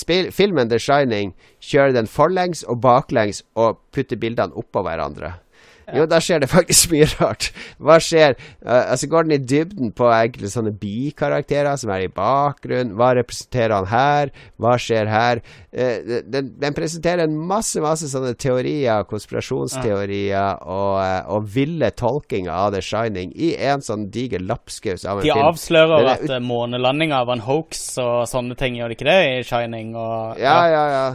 spill, 0.00 0.30
Filmen 0.32 0.70
The 0.70 0.78
Shining 0.80 1.34
kjører 1.60 1.92
den 1.92 2.06
forlengs 2.08 2.62
og 2.64 2.78
baklengs 2.80 3.42
og 3.52 3.82
putter 3.92 4.16
bildene 4.16 4.56
oppå 4.56 4.80
hverandre. 4.86 5.34
Jo, 5.96 6.06
da 6.10 6.20
skjer 6.22 6.42
det 6.44 6.50
faktisk 6.56 6.92
mye 6.92 7.08
rart. 7.18 7.50
Hva 7.82 7.98
skjer? 8.02 8.36
Uh, 8.64 8.92
altså 8.92 9.08
Går 9.12 9.26
den 9.28 9.36
i 9.36 9.40
dybden 9.42 9.92
på 9.96 10.08
enkelte 10.12 10.52
sånne 10.52 10.72
bikarakterer 10.78 11.76
som 11.80 11.90
er 11.94 12.06
i 12.06 12.12
bakgrunnen? 12.12 12.94
Hva 12.98 13.12
representerer 13.18 13.74
han 13.80 13.90
her? 13.90 14.32
Hva 14.62 14.76
skjer 14.80 15.10
her? 15.10 15.42
Uh, 15.72 16.22
den, 16.28 16.52
den 16.60 16.76
presenterer 16.76 17.24
en 17.26 17.36
masse 17.48 17.80
masse 17.82 18.08
sånne 18.12 18.34
teorier, 18.40 19.04
konspirasjonsteorier 19.08 20.62
og, 20.62 20.96
uh, 21.00 21.34
og 21.34 21.46
ville 21.54 21.90
tolkinger 21.96 22.52
av 22.52 22.72
The 22.74 22.82
Shining 22.84 23.32
i 23.36 23.52
en 23.62 23.82
sånn 23.84 24.08
diger 24.12 24.42
lapskaus 24.44 25.04
av 25.04 25.20
en 25.20 25.26
De 25.26 25.32
film. 25.32 25.46
avslører 25.50 25.96
Den 26.02 26.08
er 26.08 26.24
at 26.24 26.34
eh, 26.36 26.42
månelandinga 26.44 27.22
var 27.28 27.38
en 27.38 27.44
hoax 27.46 27.82
og 28.02 28.24
sånne 28.30 28.56
ting, 28.58 28.76
gjør 28.78 28.92
de 28.92 28.98
ikke 28.98 29.08
det 29.08 29.20
i 29.28 29.44
Shining? 29.48 29.94
Og, 29.96 30.38
Ja, 30.40 30.58
ja, 30.70 30.84
ja. 30.92 31.06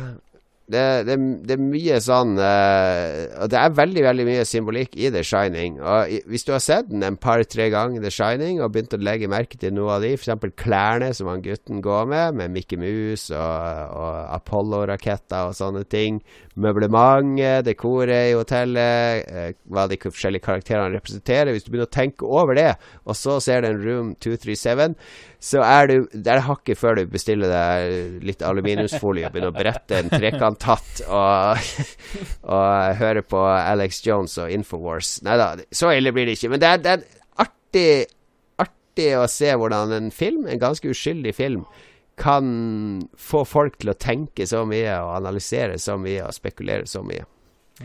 Det, 0.68 1.04
det, 1.08 1.16
det 1.48 1.56
er 1.56 1.62
mye 1.64 1.98
sånn 2.04 2.34
uh, 2.36 3.38
Og 3.40 3.48
det 3.54 3.56
er 3.56 3.76
veldig 3.78 4.02
veldig 4.04 4.26
mye 4.28 4.42
symbolikk 4.44 4.98
i 5.00 5.08
The 5.16 5.22
Shining. 5.24 5.78
Og 5.80 6.12
i, 6.12 6.18
Hvis 6.28 6.44
du 6.44 6.52
har 6.52 6.60
sett 6.64 6.90
den 6.90 7.06
en 7.08 7.16
par-tre 7.16 7.70
ganger, 7.72 8.04
The 8.04 8.12
Shining, 8.12 8.60
og 8.60 8.74
begynt 8.76 8.98
å 8.98 9.00
legge 9.00 9.30
merke 9.32 9.56
til 9.62 9.72
noe 9.78 9.96
av 9.96 10.04
de, 10.04 10.12
f.eks. 10.20 10.50
klærne 10.60 11.14
som 11.16 11.30
han 11.32 11.46
gutten 11.46 11.80
går 11.86 12.10
med, 12.12 12.36
med 12.42 12.52
Mickey 12.58 12.80
Mouse 12.82 13.32
og, 13.32 13.96
og 13.96 14.18
Apollo-raketter 14.36 15.54
og 15.54 15.56
sånne 15.56 15.86
ting, 15.88 16.20
møblementet, 16.60 17.64
dekoret 17.70 18.34
i 18.34 18.36
hotellet, 18.36 19.24
uh, 19.32 19.72
hva 19.72 19.88
de 19.88 20.02
forskjellige 20.04 20.50
karakterene 20.50 20.98
representerer 20.98 21.56
Hvis 21.56 21.64
du 21.64 21.72
begynner 21.72 21.88
å 21.88 21.96
tenke 21.96 22.28
over 22.28 22.60
det, 22.60 22.74
og 23.08 23.16
så 23.16 23.40
ser 23.40 23.64
du 23.64 23.72
en 23.72 23.82
Room 23.88 24.14
237 24.20 25.08
så 25.40 25.62
er 25.62 25.90
du 25.90 25.96
Det 26.12 26.32
er 26.34 26.44
hakket 26.48 26.80
før 26.80 26.98
du 26.98 27.04
bestiller 27.12 27.52
deg 27.52 28.24
litt 28.26 28.42
aluminiumsfolie 28.46 29.28
og 29.28 29.36
begynner 29.36 29.54
å 29.54 29.58
brette 29.58 30.00
en 30.00 30.10
trekanthatt 30.10 31.04
og, 31.06 31.68
og 32.58 33.02
høre 33.02 33.22
på 33.22 33.44
Alex 33.46 34.02
Jones 34.06 34.38
og 34.42 34.54
Infowars. 34.54 35.18
Nei 35.28 35.38
da, 35.40 35.52
så 35.72 35.94
ille 35.94 36.14
blir 36.16 36.30
det 36.30 36.38
ikke. 36.40 36.54
Men 36.56 36.64
det 36.64 36.72
er, 36.72 36.82
det 36.82 36.96
er 36.96 37.06
artig, 37.46 37.90
artig 38.66 39.12
å 39.20 39.28
se 39.30 39.54
hvordan 39.54 39.94
en 40.00 40.10
film, 40.16 40.48
en 40.50 40.64
ganske 40.64 40.90
uskyldig 40.90 41.36
film, 41.38 41.68
kan 42.18 42.48
få 43.14 43.44
folk 43.46 43.78
til 43.78 43.94
å 43.94 44.00
tenke 44.02 44.48
så 44.50 44.64
mye 44.66 44.96
og 45.06 45.14
analysere 45.20 45.78
så 45.78 46.00
mye 46.02 46.26
og 46.26 46.34
spekulere 46.34 46.90
så 46.90 47.04
mye. 47.06 47.28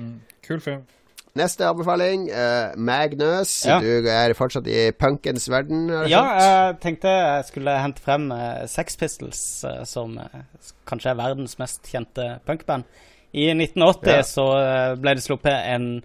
Mm. 0.00 0.14
Kul 0.46 0.64
film. 0.64 0.86
Neste 1.32 1.64
anbefaling, 1.64 2.26
uh, 2.28 2.74
Magnus. 2.76 3.54
Ja. 3.64 3.78
Du 3.80 4.04
er 4.04 4.34
fortsatt 4.36 4.66
i 4.68 4.90
punkens 4.92 5.46
verden. 5.48 5.86
Ja, 6.10 6.20
jeg 6.36 6.74
tenkte 6.82 7.08
jeg 7.08 7.46
skulle 7.48 7.76
hente 7.80 8.04
frem 8.04 8.26
uh, 8.28 8.66
Sex 8.68 8.98
Pistols, 9.00 9.40
uh, 9.64 9.80
som 9.88 10.18
kanskje 10.88 11.14
er 11.14 11.16
verdens 11.22 11.56
mest 11.60 11.88
kjente 11.88 12.34
punkband. 12.44 12.84
I 13.32 13.48
1980 13.54 14.12
Ja. 14.12 14.20
så 14.28 14.44
ble 15.00 15.14
det 15.16 15.24
sluppet 15.24 15.56
en 15.72 16.02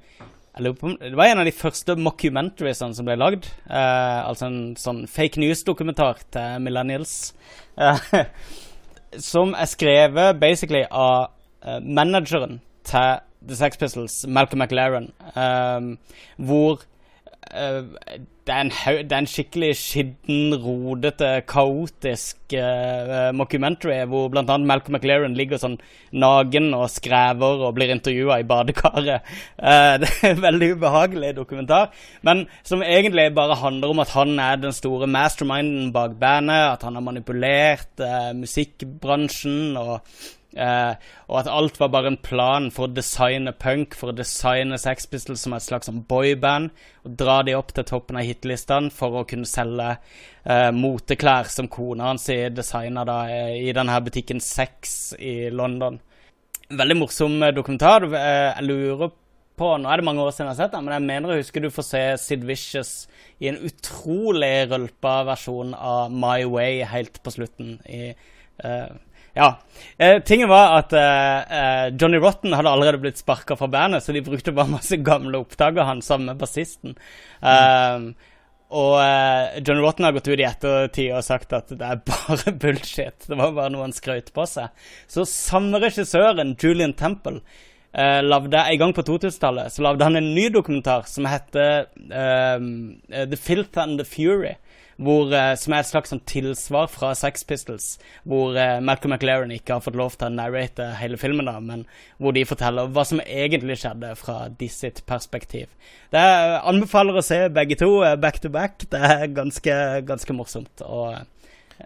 på 0.58 0.94
Det 0.96 1.12
var 1.14 1.28
en 1.28 1.42
av 1.44 1.46
de 1.46 1.52
første 1.52 1.98
mockumentariesene 2.00 2.96
som 2.96 3.06
ble 3.06 3.18
lagd. 3.20 3.46
altså 3.68 4.48
en 4.48 4.76
sånn 4.80 5.04
fake 5.12 5.38
news-dokumentar 5.44 6.24
til 6.32 6.64
millennials. 6.64 7.34
som 9.32 9.54
er 9.54 9.70
skrevet 9.70 10.40
basically 10.40 10.86
av 10.90 11.30
manageren 11.84 12.62
til 12.88 13.20
The 13.48 13.56
Sex 13.56 13.78
Pistols, 13.78 14.26
Malcolm 14.28 14.62
McLaren, 14.62 15.12
um, 15.36 15.98
hvor 16.38 16.82
uh, 17.54 17.84
det, 18.48 18.54
er 18.56 18.62
en, 18.62 18.72
det 19.04 19.12
er 19.12 19.22
en 19.22 19.30
skikkelig 19.30 19.70
skitten, 19.80 20.56
rodete, 20.64 21.30
kaotisk 21.48 22.56
uh, 22.56 23.30
mockumentary 23.36 23.98
hvor 24.08 24.32
annet 24.32 24.68
Malcolm 24.68 24.98
McLaren 24.98 25.36
ligger 25.38 25.60
sånn 25.62 25.78
nagen 26.16 26.70
og 26.76 26.88
skrever 26.92 27.66
og 27.68 27.76
blir 27.76 27.92
intervjua 27.96 28.40
i 28.42 28.48
badekaret. 28.48 29.28
Uh, 29.60 29.96
det 30.02 30.12
er 30.12 30.32
en 30.32 30.44
veldig 30.46 30.72
ubehagelig 30.78 31.34
dokumentar, 31.40 31.92
men 32.28 32.46
som 32.68 32.84
egentlig 32.84 33.30
bare 33.36 33.60
handler 33.60 33.96
om 33.96 34.04
at 34.04 34.16
han 34.16 34.36
er 34.44 34.64
den 34.64 34.76
store 34.76 35.10
masterminden 35.12 35.92
bak 35.96 36.16
bandet, 36.20 36.78
at 36.78 36.88
han 36.88 37.00
har 37.00 37.06
manipulert 37.06 38.04
uh, 38.04 38.32
musikkbransjen 38.38 39.78
og 39.80 40.00
Eh, 40.58 41.12
og 41.30 41.40
at 41.42 41.50
alt 41.52 41.78
var 41.80 41.92
bare 41.94 42.12
en 42.12 42.20
plan 42.22 42.70
for 42.74 42.88
å 42.88 42.94
designe 42.94 43.54
punk, 43.54 43.96
for 43.98 44.12
å 44.12 44.18
designe 44.18 44.80
Sex 44.82 45.06
Pistols 45.12 45.44
som 45.46 45.56
et 45.58 45.66
slags 45.66 45.90
sånn 45.90 46.02
boyband. 46.10 46.74
Og 47.06 47.16
dra 47.20 47.40
de 47.46 47.56
opp 47.58 47.74
til 47.76 47.88
toppen 47.88 48.20
av 48.20 48.26
hitlistene 48.28 48.92
for 48.94 49.22
å 49.22 49.28
kunne 49.30 49.50
selge 49.50 49.94
eh, 49.94 50.72
moteklær 50.74 51.52
som 51.54 51.70
kona 51.72 52.12
hans 52.12 52.28
designa 52.56 53.06
eh, 53.30 53.70
i 53.70 53.76
denne 53.76 54.02
butikken 54.04 54.42
Sex 54.44 55.14
i 55.20 55.52
London. 55.54 56.02
Veldig 56.68 57.00
morsom 57.00 57.40
eh, 57.44 57.56
dokumentar. 57.56 58.10
Eh, 58.12 58.52
jeg 58.58 58.68
lurer 58.68 59.16
på 59.58 59.72
Nå 59.82 59.90
er 59.90 59.98
det 59.98 60.06
mange 60.06 60.22
år 60.22 60.34
siden 60.36 60.52
jeg 60.52 60.54
har 60.54 60.60
sett 60.68 60.76
den, 60.76 60.84
men 60.86 60.94
jeg 60.94 61.06
mener 61.08 61.32
jeg 61.34 61.42
husker 61.42 61.64
du 61.64 61.72
får 61.74 61.86
se 61.88 62.02
Sid 62.22 62.44
Vicious 62.46 62.92
i 63.42 63.48
en 63.50 63.58
utrolig 63.66 64.68
rølpa 64.70 65.16
versjon 65.32 65.74
av 65.74 66.14
My 66.14 66.44
Way 66.46 66.84
helt 66.92 67.18
på 67.26 67.34
slutten. 67.34 67.80
i 67.90 68.12
eh, 68.12 68.88
ja. 69.38 69.50
Eh, 69.98 70.20
tingen 70.26 70.50
var 70.50 70.80
at 70.80 70.94
eh, 70.94 71.58
eh, 71.58 71.84
Johnny 71.94 72.18
Rotten 72.22 72.54
hadde 72.54 72.70
allerede 72.70 73.02
blitt 73.02 73.22
sparka 73.22 73.58
fra 73.58 73.70
bandet, 73.72 74.04
så 74.04 74.14
de 74.14 74.22
brukte 74.26 74.54
bare 74.54 74.74
masse 74.78 74.98
gamle 74.98 75.42
opptak 75.42 75.78
av 75.78 75.90
han 75.90 76.02
sammen 76.06 76.32
med 76.32 76.42
bassisten. 76.42 76.98
Eh, 77.42 78.10
og 78.68 78.98
eh, 79.00 79.62
Johnny 79.62 79.82
Rotten 79.86 80.08
har 80.08 80.18
gått 80.18 80.28
ut 80.28 80.42
i 80.42 80.46
ettertid 80.48 81.14
og 81.16 81.24
sagt 81.26 81.56
at 81.56 81.72
det 81.72 81.86
er 81.88 82.02
bare 82.10 82.54
bullshit. 82.60 83.30
Det 83.30 83.38
var 83.40 83.56
bare 83.56 83.74
noe 83.74 83.88
han 83.88 83.96
skrøt 83.96 84.34
på 84.36 84.46
seg. 84.50 84.74
Så 85.08 85.26
samme 85.30 85.80
regissøren, 85.84 86.56
Julian 86.60 86.96
Temple, 87.00 87.40
eh, 87.94 88.20
lavde, 88.26 88.60
en 88.60 88.82
gang 88.82 88.96
på 88.98 89.06
2000-tallet 89.08 89.74
så 89.74 89.86
lagde 89.88 90.10
han 90.10 90.20
en 90.20 90.34
ny 90.36 90.50
dokumentar 90.54 91.08
som 91.10 91.30
heter 91.30 91.88
eh, 92.12 92.68
The 93.24 93.40
Filth 93.40 93.80
and 93.82 94.02
the 94.02 94.08
Fury. 94.08 94.58
Hvor, 94.98 95.30
eh, 95.30 95.54
som 95.62 95.76
er 95.76 95.84
et 95.84 95.90
slags 95.92 96.10
sånn 96.10 96.24
tilsvar 96.26 96.88
fra 96.90 97.12
Sex 97.14 97.44
Pistols, 97.46 97.86
hvor 98.26 98.58
eh, 98.58 98.80
Malcolm 98.82 99.14
McLaren 99.14 99.52
ikke 99.54 99.76
har 99.78 99.84
fått 99.86 99.98
lov 100.00 100.16
til 100.18 100.26
å 100.32 100.34
narrate 100.34 100.88
hele 100.98 101.20
filmen, 101.22 101.46
da, 101.46 101.60
men 101.62 101.84
hvor 102.18 102.34
de 102.34 102.42
forteller 102.50 102.90
hva 102.90 103.04
som 103.06 103.22
egentlig 103.22 103.78
skjedde 103.84 104.16
fra 104.18 104.48
de 104.50 104.70
sitt 104.74 105.04
perspektiv. 105.06 105.70
Det 106.10 106.18
er, 106.18 106.56
anbefaler 106.66 107.20
å 107.20 107.26
se 107.26 107.44
begge 107.54 107.78
to 107.78 107.92
eh, 108.08 108.16
back 108.18 108.42
to 108.42 108.50
back. 108.50 108.88
Det 108.90 108.98
er 108.98 109.28
ganske, 109.38 109.76
ganske 110.08 110.34
morsomt. 110.34 110.82
Og, 110.82 111.20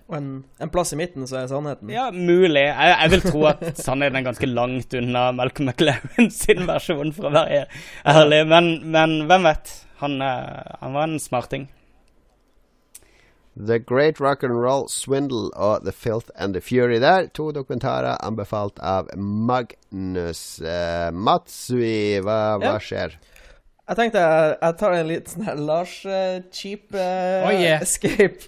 Og 0.07 0.15
en, 0.15 0.31
en 0.63 0.71
plass 0.71 0.93
i 0.95 1.01
midten, 1.01 1.27
så 1.27 1.41
er 1.41 1.51
sannheten. 1.51 1.91
ja, 1.91 2.07
mulig. 2.15 2.63
Jeg, 2.63 2.95
jeg 2.95 3.11
vil 3.11 3.25
tro 3.27 3.43
at 3.51 3.65
sannheten 3.75 4.21
er 4.21 4.27
ganske 4.29 4.47
langt 4.47 4.95
unna 4.95 5.27
Malcolm 5.35 5.67
McLaren 5.67 6.31
sin 6.41 6.63
versjon, 6.69 7.11
for 7.17 7.27
å 7.27 7.35
være 7.35 7.65
ærlig. 8.07 8.41
Men, 8.47 8.73
men 8.95 9.19
hvem 9.27 9.51
vet? 9.51 9.75
Han, 9.99 10.15
eh, 10.23 10.75
han 10.79 10.95
var 10.95 11.11
en 11.11 11.19
smarting. 11.19 11.67
The 13.57 13.79
Great 13.79 14.19
Rock 14.19 14.43
and 14.43 14.55
Roll 14.61 14.87
Swindle 14.87 15.49
og 15.55 15.83
The 15.83 15.91
Filth 15.91 16.29
and 16.35 16.53
the 16.55 16.61
Fury 16.61 16.99
der. 16.99 17.27
To 17.35 17.51
dokumentarer 17.51 18.17
anbefalt 18.23 18.79
av 18.79 19.09
Magnus. 19.17 20.61
Eh, 20.61 21.11
Matsui, 21.11 22.21
hva, 22.23 22.37
hva 22.63 22.77
skjer? 22.79 23.17
Jeg 23.91 23.97
tenkte 23.97 24.21
jeg, 24.23 24.55
jeg 24.61 24.77
tar 24.79 24.93
en 24.95 25.07
litt 25.09 25.27
sånn 25.33 25.43
her 25.49 25.57
Lars-cheap 25.59 26.93
Oh, 26.95 27.51
yeah. 27.51 27.81
escape. 27.83 28.47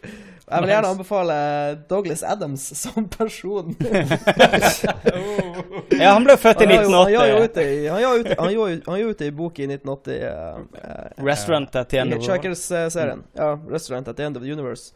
Jeg 0.54 0.62
vil 0.62 0.70
gjerne 0.74 0.88
anbefale 0.94 1.36
Douglas 1.90 2.24
Adams 2.24 2.62
som 2.80 3.08
person. 3.10 3.76
Ja, 5.94 6.14
han 6.14 6.24
ble 6.26 6.36
født 6.40 6.62
i 6.64 6.66
Han 6.66 6.74
gjør 6.74 6.84
jo- 6.84 6.90
Han 6.94 7.08
1980. 7.08 7.14
gjør 7.14 7.28
jo 7.30 7.44
ut 7.44 7.58
ei- 7.58 7.88
han 7.90 8.02
gjorde 8.02 8.20
ut- 8.24 8.40
han 8.40 8.54
jo- 8.54 8.82
han 8.92 9.00
gjør 9.00 9.10
ut 9.10 9.22
ei 9.22 9.30
bok 9.32 9.60
i 9.60 9.68
1980. 9.68 10.24
Uh, 10.24 10.60
uh, 10.84 11.26
Restaurant 11.26 11.76
at 11.76 11.90
the 11.90 11.98
End 12.00 12.14
of 12.14 12.20
the. 12.20 12.26
Hitchhikers-serien. 12.32 13.24
Ja, 13.38 13.60
Restaurant 13.70 14.08
at 14.08 14.16
the 14.18 14.24
End 14.24 14.38
of 14.38 14.44
the 14.44 14.52
Universe. 14.52 14.94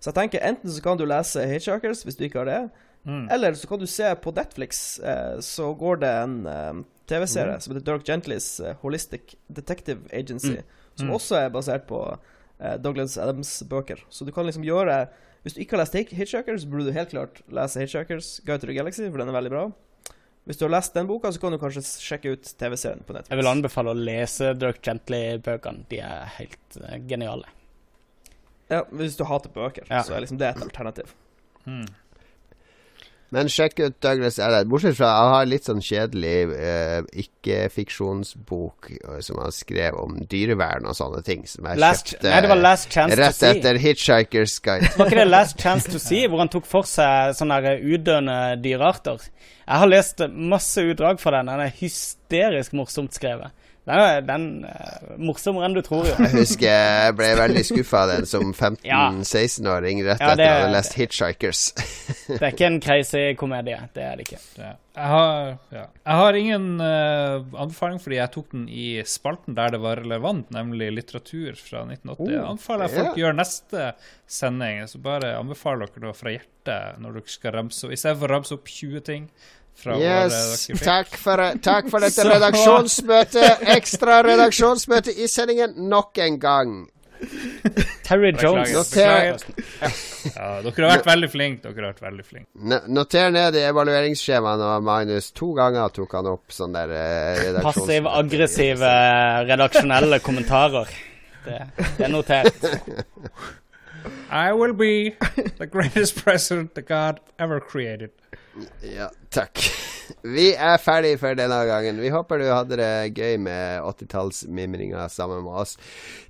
Så 0.00 0.10
jeg 0.10 0.14
tenker 0.14 0.40
enten 0.46 0.70
så 0.70 0.82
kan 0.82 0.96
du 0.96 1.04
lese 1.06 1.46
Hitchhikers 1.46 2.02
hvis 2.04 2.16
du 2.16 2.24
ikke 2.24 2.38
har 2.38 2.44
det, 2.46 2.70
Mm. 3.06 3.28
eller 3.30 3.52
så 3.54 3.66
kan 3.68 3.78
du 3.78 3.86
se 3.86 4.14
på 4.22 4.32
Netflix, 4.34 4.98
uh, 5.00 5.40
så 5.40 5.72
går 5.78 5.96
det 6.00 6.08
en 6.22 6.46
eh, 6.46 6.72
TV-serie 7.06 7.54
Mm. 7.54 7.60
som 7.60 7.74
heter 7.74 7.84
Dirk 7.92 8.04
Gentlys 8.04 8.60
eh, 8.60 8.74
Holistic 8.82 9.34
Detective 9.52 10.00
Agency, 10.12 10.56
Mm. 10.58 10.62
som 10.96 11.06
Mm. 11.08 11.14
også 11.14 11.36
er 11.36 11.48
basert 11.48 11.86
på 11.86 12.18
Douglas 12.82 13.16
Adams-bøker. 13.18 14.00
Så 14.10 14.24
du 14.26 14.32
kan 14.32 14.46
liksom 14.46 14.64
gjøre 14.66 15.08
Hvis 15.44 15.54
du 15.54 15.60
ikke 15.62 15.76
har 15.76 15.84
lest 15.84 15.94
Hitch- 15.94 16.14
Hitchhikers, 16.18 16.64
burde 16.66 16.86
du 16.88 16.92
helt 16.92 17.10
klart 17.10 17.42
lese 17.48 17.78
Hitchhikers 17.80 18.40
Guide 18.44 18.60
to 18.60 18.66
the 18.66 18.74
Galaxy, 18.74 19.04
for 19.10 19.18
den 19.22 19.28
er 19.30 19.36
veldig 19.36 19.50
bra. 19.52 19.66
Hvis 20.48 20.58
du 20.58 20.64
har 20.66 20.72
lest 20.72 20.94
den 20.94 21.06
boka, 21.06 21.30
så 21.30 21.38
kan 21.40 21.52
du 21.52 21.58
kanskje 21.62 21.82
sjekke 22.02 22.32
ut 22.34 22.42
TV-serien 22.58 23.04
på 23.06 23.12
Netflix. 23.14 23.30
Jeg 23.30 23.38
vil 23.38 23.46
anbefale 23.52 23.92
å 23.92 23.98
lese 24.00 24.50
Dirk 24.58 24.80
Gently-bøkene. 24.82 25.84
De 25.88 26.00
er 26.00 26.26
helt 26.38 26.78
eh, 26.82 26.98
geniale. 27.06 27.44
Ja, 28.68 28.82
Hvis 28.90 29.16
du 29.16 29.24
hater 29.24 29.48
bøker, 29.54 29.86
Ja. 29.90 30.02
så 30.02 30.16
er 30.16 30.20
liksom 30.26 30.38
det 30.38 30.48
et 30.56 30.62
alternativ. 30.66 31.14
Men 33.30 33.48
sjekk 33.52 33.80
ut 33.84 33.96
Douglas 34.00 34.38
Adams. 34.40 34.70
Bortsett 34.72 34.96
fra 34.96 35.08
han 35.12 35.32
har 35.34 35.48
litt 35.50 35.66
sånn 35.68 35.82
kjedelig 35.84 36.36
eh, 36.56 37.02
ikke-fiksjonsbok 37.24 38.88
eh, 38.92 39.18
som 39.20 39.38
han 39.42 39.52
skrev 39.52 39.98
om 40.00 40.16
dyrevern 40.30 40.86
og 40.88 40.96
sånne 40.96 41.20
ting. 41.26 41.44
Som 41.48 41.68
jeg 41.68 41.80
Last- 41.82 42.14
kjøpte 42.14 42.30
nei, 42.32 42.40
det 42.44 42.48
var 42.52 42.62
Last 42.62 42.88
Chance 42.94 43.16
to 43.16 43.20
rett 43.22 43.36
See. 43.36 43.50
etter 43.52 43.80
Hitchhiker's 43.82 44.56
Guide. 44.64 44.90
Var 44.96 45.06
ikke 45.12 45.20
det 45.20 45.28
Last 45.28 45.60
Chance 45.60 45.92
to 45.92 46.00
See, 46.02 46.26
hvor 46.28 46.38
han 46.42 46.48
tok 46.52 46.66
for 46.68 46.88
seg 46.88 47.34
sånne 47.38 47.60
udøende 47.82 48.38
dyrearter? 48.64 49.20
Jeg 49.68 49.82
har 49.82 49.90
lest 49.92 50.22
masse 50.32 50.80
utdrag 50.88 51.20
fra 51.20 51.36
den. 51.38 51.50
Den 51.52 51.60
er 51.66 51.74
hysterisk 51.82 52.72
morsomt 52.72 53.12
skrevet. 53.16 53.52
Den 53.88 54.00
er, 54.04 54.18
den 54.28 54.42
er 54.68 55.14
morsommere 55.16 55.64
enn 55.70 55.76
du 55.78 55.80
tror, 55.86 56.04
jo. 56.04 56.16
Jeg 56.20 56.34
husker 56.42 56.68
jeg 56.68 57.14
ble 57.16 57.28
veldig 57.38 57.62
skuffa 57.64 58.02
av 58.04 58.10
den 58.12 58.26
som 58.28 58.50
15-16-åring 58.52 60.02
rett 60.04 60.20
Ja, 60.20 60.32
etter 60.34 60.34
at 60.34 60.42
jeg 60.44 60.58
hadde 60.58 60.74
lest 60.74 60.96
Hitchhikers. 60.98 61.62
Det 62.28 62.36
er 62.42 62.52
ikke 62.52 62.68
en 62.68 62.78
crazy 62.84 63.22
komedie. 63.40 63.78
Det 63.96 64.04
er 64.04 64.20
det 64.20 64.26
ikke. 64.28 64.40
Ja. 64.60 64.74
Jeg, 64.98 65.08
har, 65.12 65.50
ja. 65.70 65.84
jeg 66.02 66.18
har 66.20 66.36
ingen 66.40 66.64
uh, 66.82 67.46
anbefaling 67.62 68.00
fordi 68.02 68.16
jeg 68.18 68.32
tok 68.34 68.48
den 68.52 68.64
i 68.68 68.86
spalten 69.06 69.54
der 69.54 69.70
det 69.76 69.80
var 69.84 70.00
relevant, 70.02 70.48
nemlig 70.54 70.90
litteratur 70.96 71.56
fra 71.56 71.84
1980. 71.86 72.32
Jeg 72.34 72.42
Oh, 72.42 72.50
anbefaler 72.52 72.88
jeg 72.88 72.96
folk 72.98 73.12
ja. 73.14 73.20
gjør 73.22 73.36
neste 73.38 73.84
sending. 74.28 74.82
Så 74.90 75.00
bare 75.04 75.36
anbefaler 75.38 75.88
dere 75.94 76.10
det 76.10 76.16
fra 76.18 76.34
hjertet 76.34 76.98
når 77.00 77.20
dere 77.20 77.32
skal 77.38 77.54
ramse 77.56 77.86
opp. 77.86 77.94
I 77.94 78.00
stedet 78.00 78.18
for 78.20 78.28
å 78.28 78.34
ramse 78.36 78.58
opp 78.58 78.68
20 78.68 79.06
ting 79.08 79.30
Yes, 79.86 80.66
takk 80.82 81.12
for, 81.14 81.40
takk 81.62 81.90
for 81.92 82.02
dette 82.02 82.24
redaksjonsmøtet. 82.32 83.66
Ekstra 83.76 84.20
redaksjonsmøte 84.26 85.14
i 85.14 85.28
sendingen 85.30 85.76
nok 85.88 86.18
en 86.24 86.38
gang. 86.42 86.78
Terry 88.06 88.32
Jones. 88.42 88.90
beklager. 88.90 89.38
Ja, 90.36 90.48
dere 90.62 90.72
har 90.86 90.92
vært 90.98 91.08
veldig 91.08 91.28
flinke. 91.32 91.72
Dere 91.72 91.88
har 91.88 91.94
vært 91.94 92.04
veldig 92.04 92.26
flinke. 92.26 92.80
Noter 92.94 93.32
ned 93.34 93.58
i 93.58 93.64
evalueringsskjemaet 93.68 94.62
når 94.62 94.84
Magnus. 94.86 95.30
To 95.38 95.50
ganger 95.56 95.94
tok 95.94 96.14
han 96.18 96.30
opp 96.30 96.54
sånn 96.54 96.76
der 96.76 96.94
eh, 96.94 97.40
redaksjons... 97.48 97.80
Passiv-aggressive 97.80 98.92
redaksjonelle 99.50 100.20
kommentarer. 100.26 100.90
Det, 101.46 101.62
det 101.80 102.06
er 102.06 102.12
notert. 102.12 102.68
I 104.30 104.52
will 104.52 104.74
be 104.76 105.16
the 105.58 105.66
greatest 105.66 106.22
president 106.22 106.74
the 106.74 106.82
God 106.82 107.20
ever 107.38 107.60
created. 107.60 108.10
Ja, 108.82 109.10
takk. 109.34 109.64
Vi 110.24 110.50
er 110.56 110.78
ferdig 110.80 111.18
for 111.20 111.36
denne 111.36 111.58
gangen. 111.68 111.98
Vi 112.00 112.08
håper 112.12 112.40
du 112.40 112.46
hadde 112.48 112.78
det 112.80 112.92
gøy 113.18 113.36
med 113.44 113.82
80-tallsmimringa 113.84 115.04
sammen 115.12 115.42
med 115.44 115.52
oss. 115.62 115.76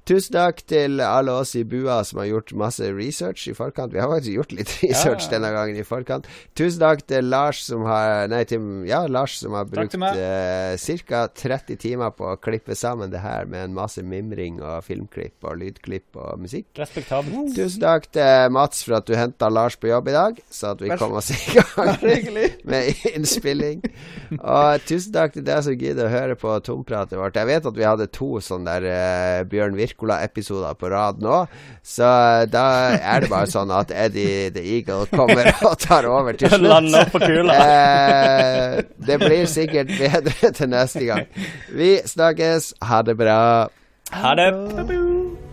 Tusen 0.08 0.32
takk 0.38 0.62
til 0.68 1.02
alle 1.04 1.34
oss 1.36 1.50
i 1.58 1.62
bua 1.68 1.98
som 2.08 2.18
har 2.22 2.30
gjort 2.30 2.54
masse 2.56 2.86
research 2.96 3.42
i 3.50 3.54
forkant. 3.56 3.92
Vi 3.92 4.00
har 4.00 4.08
faktisk 4.08 4.32
gjort 4.38 4.54
litt 4.56 4.72
research 4.82 5.26
Ja. 5.28 5.34
denne 5.36 5.50
gangen 5.52 5.76
i 5.78 5.84
forkant. 5.86 6.26
Tusen 6.56 6.80
takk 6.80 7.02
til 7.10 7.28
Lars 7.28 7.60
som 7.68 7.84
har 7.88 8.26
Nei, 8.32 8.40
til, 8.48 8.64
ja, 8.88 9.02
Lars 9.06 9.36
som 9.42 9.52
har 9.56 9.68
brukt 9.68 9.94
eh, 9.94 10.74
ca. 11.08 11.20
30 11.28 11.76
timer 11.82 12.14
på 12.16 12.30
å 12.32 12.38
klippe 12.40 12.74
sammen 12.78 13.12
det 13.12 13.20
her 13.22 13.44
med 13.46 13.66
en 13.68 13.76
masse 13.76 14.02
mimring 14.02 14.62
og 14.64 14.80
filmklipp 14.88 15.44
og 15.44 15.58
lydklipp 15.60 16.16
og 16.18 16.40
musikk. 16.40 16.70
Respektabelt. 16.80 17.52
Tusen 17.56 17.84
takk 17.84 18.08
til 18.16 18.48
Mats 18.56 18.82
for 18.88 18.98
at 19.02 19.06
du 19.08 19.14
henta 19.18 19.52
Lars 19.52 19.76
på 19.78 19.92
jobb 19.92 20.08
i 20.08 20.16
dag, 20.16 20.40
så 20.50 20.72
at 20.74 20.82
vi 20.82 20.90
Vær 20.94 21.02
kom 21.04 21.18
oss 21.20 21.30
i 21.36 21.38
gang 21.54 22.32
med 22.64 22.87
innspilling. 23.14 23.82
Og 24.38 24.84
tusen 24.88 25.14
takk 25.14 25.34
til 25.36 25.46
deg 25.46 25.64
som 25.64 25.76
gidder 25.78 26.08
å 26.08 26.12
høre 26.12 26.36
på 26.38 26.54
tompratet 26.66 27.18
vårt. 27.18 27.38
Jeg 27.38 27.50
vet 27.50 27.68
at 27.70 27.78
vi 27.78 27.86
hadde 27.86 28.08
to 28.14 28.30
sånne 28.44 28.78
der 28.78 28.88
uh, 28.88 29.48
Bjørn 29.48 29.78
Wirkola-episoder 29.78 30.78
på 30.78 30.90
rad 30.92 31.22
nå, 31.24 31.40
så 31.86 32.10
da 32.50 32.66
er 32.98 33.24
det 33.24 33.32
bare 33.32 33.50
sånn 33.50 33.72
at 33.74 33.92
Eddie 33.94 34.50
the 34.54 34.62
Eagle 34.62 35.08
kommer 35.12 35.50
og 35.68 35.78
tar 35.82 36.08
over 36.10 36.38
til 36.38 36.52
slutt. 36.52 36.68
Lander 36.68 37.12
på 37.12 37.22
kula. 37.24 37.58
Eh, 37.68 38.78
det 39.06 39.18
blir 39.20 39.46
sikkert 39.50 39.90
bedre 39.98 40.52
til 40.54 40.70
neste 40.70 41.04
gang. 41.08 41.26
Vi 41.74 41.96
snakkes. 42.06 42.72
Ha 42.88 43.02
det 43.06 43.18
bra. 43.18 43.40
Ha 44.12 44.34
det. 44.38 45.47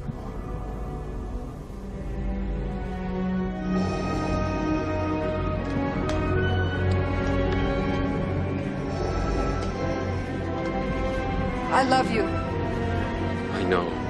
I 11.76 11.84
love 11.84 12.10
you. 12.10 12.24
I 12.24 13.64
know. 13.64 14.05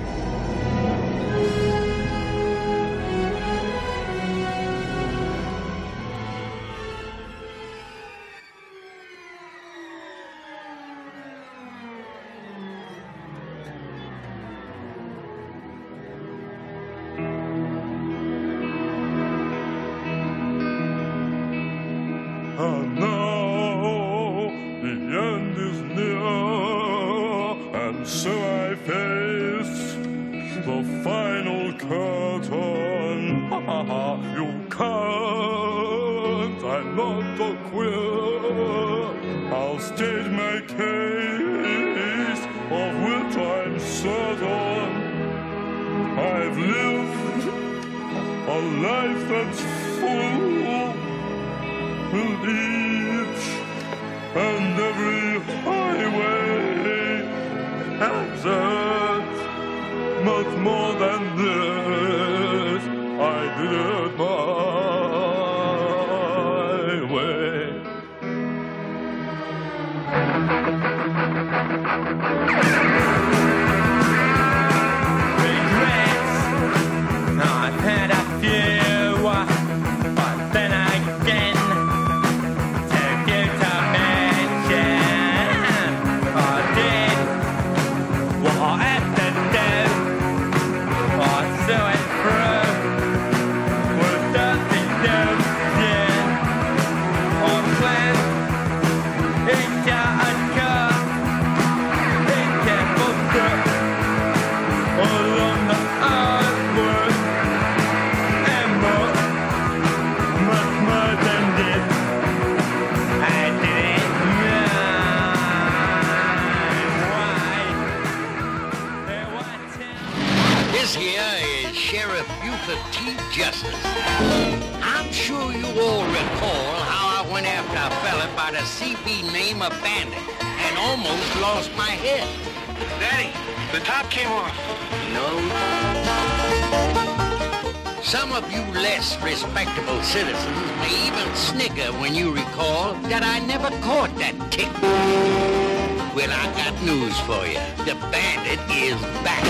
You. 147.48 147.60
The 147.86 147.96
bandit 148.12 148.60
is 148.72 149.00
back. 149.24 149.44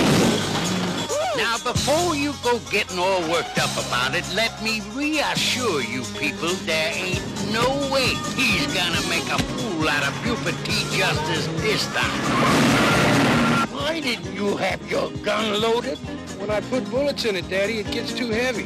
Now, 1.36 1.58
before 1.58 2.14
you 2.14 2.32
go 2.42 2.58
getting 2.70 2.98
all 2.98 3.20
worked 3.30 3.58
up 3.58 3.70
about 3.86 4.14
it, 4.14 4.24
let 4.34 4.62
me 4.62 4.80
reassure 4.94 5.82
you 5.82 6.02
people 6.18 6.54
there 6.64 6.92
ain't 6.94 7.20
no 7.52 7.68
way 7.92 8.08
he's 8.34 8.66
gonna 8.72 9.02
make 9.08 9.26
a 9.28 9.38
fool 9.42 9.88
out 9.88 10.02
of 10.06 10.14
Buford 10.24 10.56
T. 10.64 10.72
Justice 10.96 11.46
this 11.60 11.86
time. 11.94 13.66
Why 13.70 14.00
didn't 14.00 14.34
you 14.34 14.56
have 14.56 14.90
your 14.90 15.10
gun 15.22 15.60
loaded? 15.60 15.98
When 16.38 16.50
I 16.50 16.60
put 16.62 16.90
bullets 16.90 17.24
in 17.24 17.36
it, 17.36 17.48
Daddy, 17.48 17.78
it 17.80 17.90
gets 17.90 18.12
too 18.12 18.30
heavy. 18.30 18.64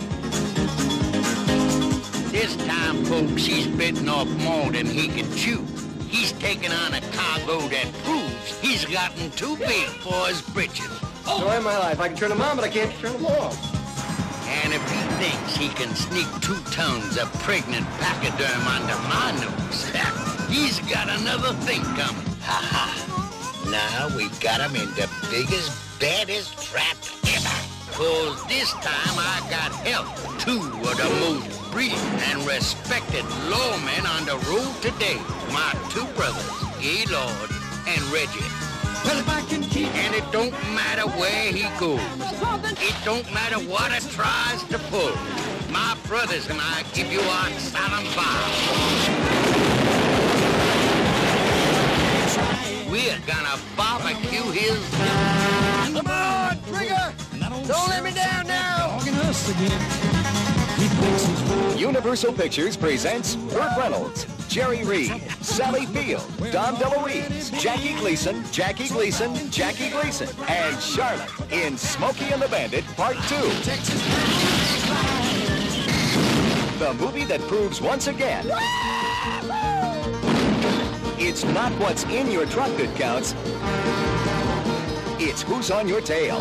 This 2.31 2.57
time, 2.67 3.05
folks, 3.05 3.45
he's 3.45 3.67
bitten 3.67 4.09
off 4.09 4.29
more 4.29 4.71
than 4.71 4.87
he 4.87 5.09
can 5.09 5.31
chew. 5.37 5.65
He's 6.09 6.33
taking 6.33 6.73
on 6.73 6.95
a 6.95 7.01
cargo 7.13 7.59
that 7.69 7.93
proves 8.05 8.20
he's 8.81 8.95
gotten 8.95 9.31
too 9.33 9.57
big 9.57 9.87
for 10.01 10.27
his 10.27 10.43
britches. 10.43 10.91
Story 11.25 11.57
of 11.57 11.65
my 11.65 11.77
life. 11.79 12.01
I 12.01 12.09
can 12.09 12.17
turn 12.17 12.31
them 12.31 12.41
on, 12.41 12.57
but 12.57 12.65
I 12.65 12.69
can't 12.69 12.93
turn 12.99 13.13
them 13.13 13.27
off. 13.27 13.57
And 14.49 14.73
if 14.73 14.83
he 14.91 15.01
thinks 15.23 15.57
he 15.57 15.69
can 15.69 15.95
sneak 15.95 16.27
two 16.41 16.59
tons 16.73 17.17
of 17.19 17.33
pregnant 17.41 17.87
pachyderm 18.01 18.67
under 18.67 18.97
my 19.09 19.31
nose, 19.41 19.85
he's 20.51 20.81
got 20.91 21.09
another 21.21 21.53
thing 21.65 21.83
coming. 21.83 22.27
Ha 22.43 22.59
ha. 22.73 22.89
Now 23.71 24.17
we 24.17 24.29
got 24.41 24.61
him 24.61 24.75
in 24.75 24.89
the 24.95 25.09
biggest, 25.31 25.71
baddest 26.01 26.59
trap 26.63 26.97
ever. 27.29 27.57
Cause 27.93 28.45
this 28.49 28.73
time 28.73 29.17
I 29.19 29.47
got 29.51 29.73
help. 29.87 30.09
Two 30.41 30.59
of 30.89 30.97
the 30.97 31.11
most 31.21 31.71
brilliant 31.71 32.01
and 32.33 32.47
respected 32.47 33.25
lawmen 33.53 34.05
on 34.17 34.25
the 34.25 34.39
road 34.49 34.75
today. 34.81 35.21
My 35.53 35.73
two 35.91 36.07
brothers, 36.17 36.49
Gaylord 36.81 37.51
and 37.87 38.03
Reggie. 38.13 38.60
Well, 39.05 39.19
if 39.19 39.29
I 39.29 39.43
can 39.49 39.63
keep... 39.63 39.89
And 39.95 40.15
it 40.15 40.25
don't 40.31 40.53
matter 40.75 41.09
where 41.19 41.53
he 41.53 41.63
goes. 41.79 42.01
It 42.81 42.95
don't 43.05 43.33
matter 43.33 43.59
what 43.59 43.93
it 43.93 44.03
tries 44.11 44.63
to 44.65 44.79
pull. 44.91 45.13
My 45.71 45.97
brothers 46.07 46.49
and 46.49 46.61
I 46.61 46.85
give 46.93 47.13
you 47.13 47.21
our 47.21 47.51
solemn 47.59 48.07
vow. 48.17 49.41
We're 52.91 53.21
gonna 53.27 53.57
barbecue 53.77 54.51
his... 54.51 54.79
Come 55.95 56.07
on, 56.07 56.59
Trigger! 56.65 57.15
Don't 57.67 57.89
let 57.89 58.03
me 58.03 58.11
down 58.13 58.47
now! 58.47 58.99
Universal 61.81 62.35
Pictures 62.35 62.77
presents 62.77 63.37
Burt 63.37 63.75
Reynolds, 63.79 64.27
Jerry 64.49 64.85
Reed, 64.85 65.23
Sally 65.41 65.87
Field, 65.87 66.31
Dom 66.53 66.77
DeLuise, 66.77 67.59
Jackie 67.59 67.95
Gleason, 67.95 68.45
Jackie 68.53 68.89
Gleason, 68.89 69.51
Jackie 69.51 69.89
Gleason, 69.89 70.29
and 70.47 70.79
Charlotte 70.83 71.31
in 71.51 71.79
Smokey 71.79 72.27
and 72.33 72.43
the 72.43 72.49
Bandit 72.49 72.85
Part 72.99 73.17
2. 73.29 73.37
The 76.79 76.93
movie 76.99 77.25
that 77.25 77.41
proves 77.49 77.81
once 77.81 78.09
again 78.09 78.45
it's 81.19 81.45
not 81.45 81.73
what's 81.81 82.05
in 82.05 82.31
your 82.31 82.45
truck 82.45 82.77
that 82.77 82.95
counts, 82.97 83.35
it's 85.19 85.41
who's 85.41 85.71
on 85.71 85.89
your 85.89 86.03
tail. 86.03 86.41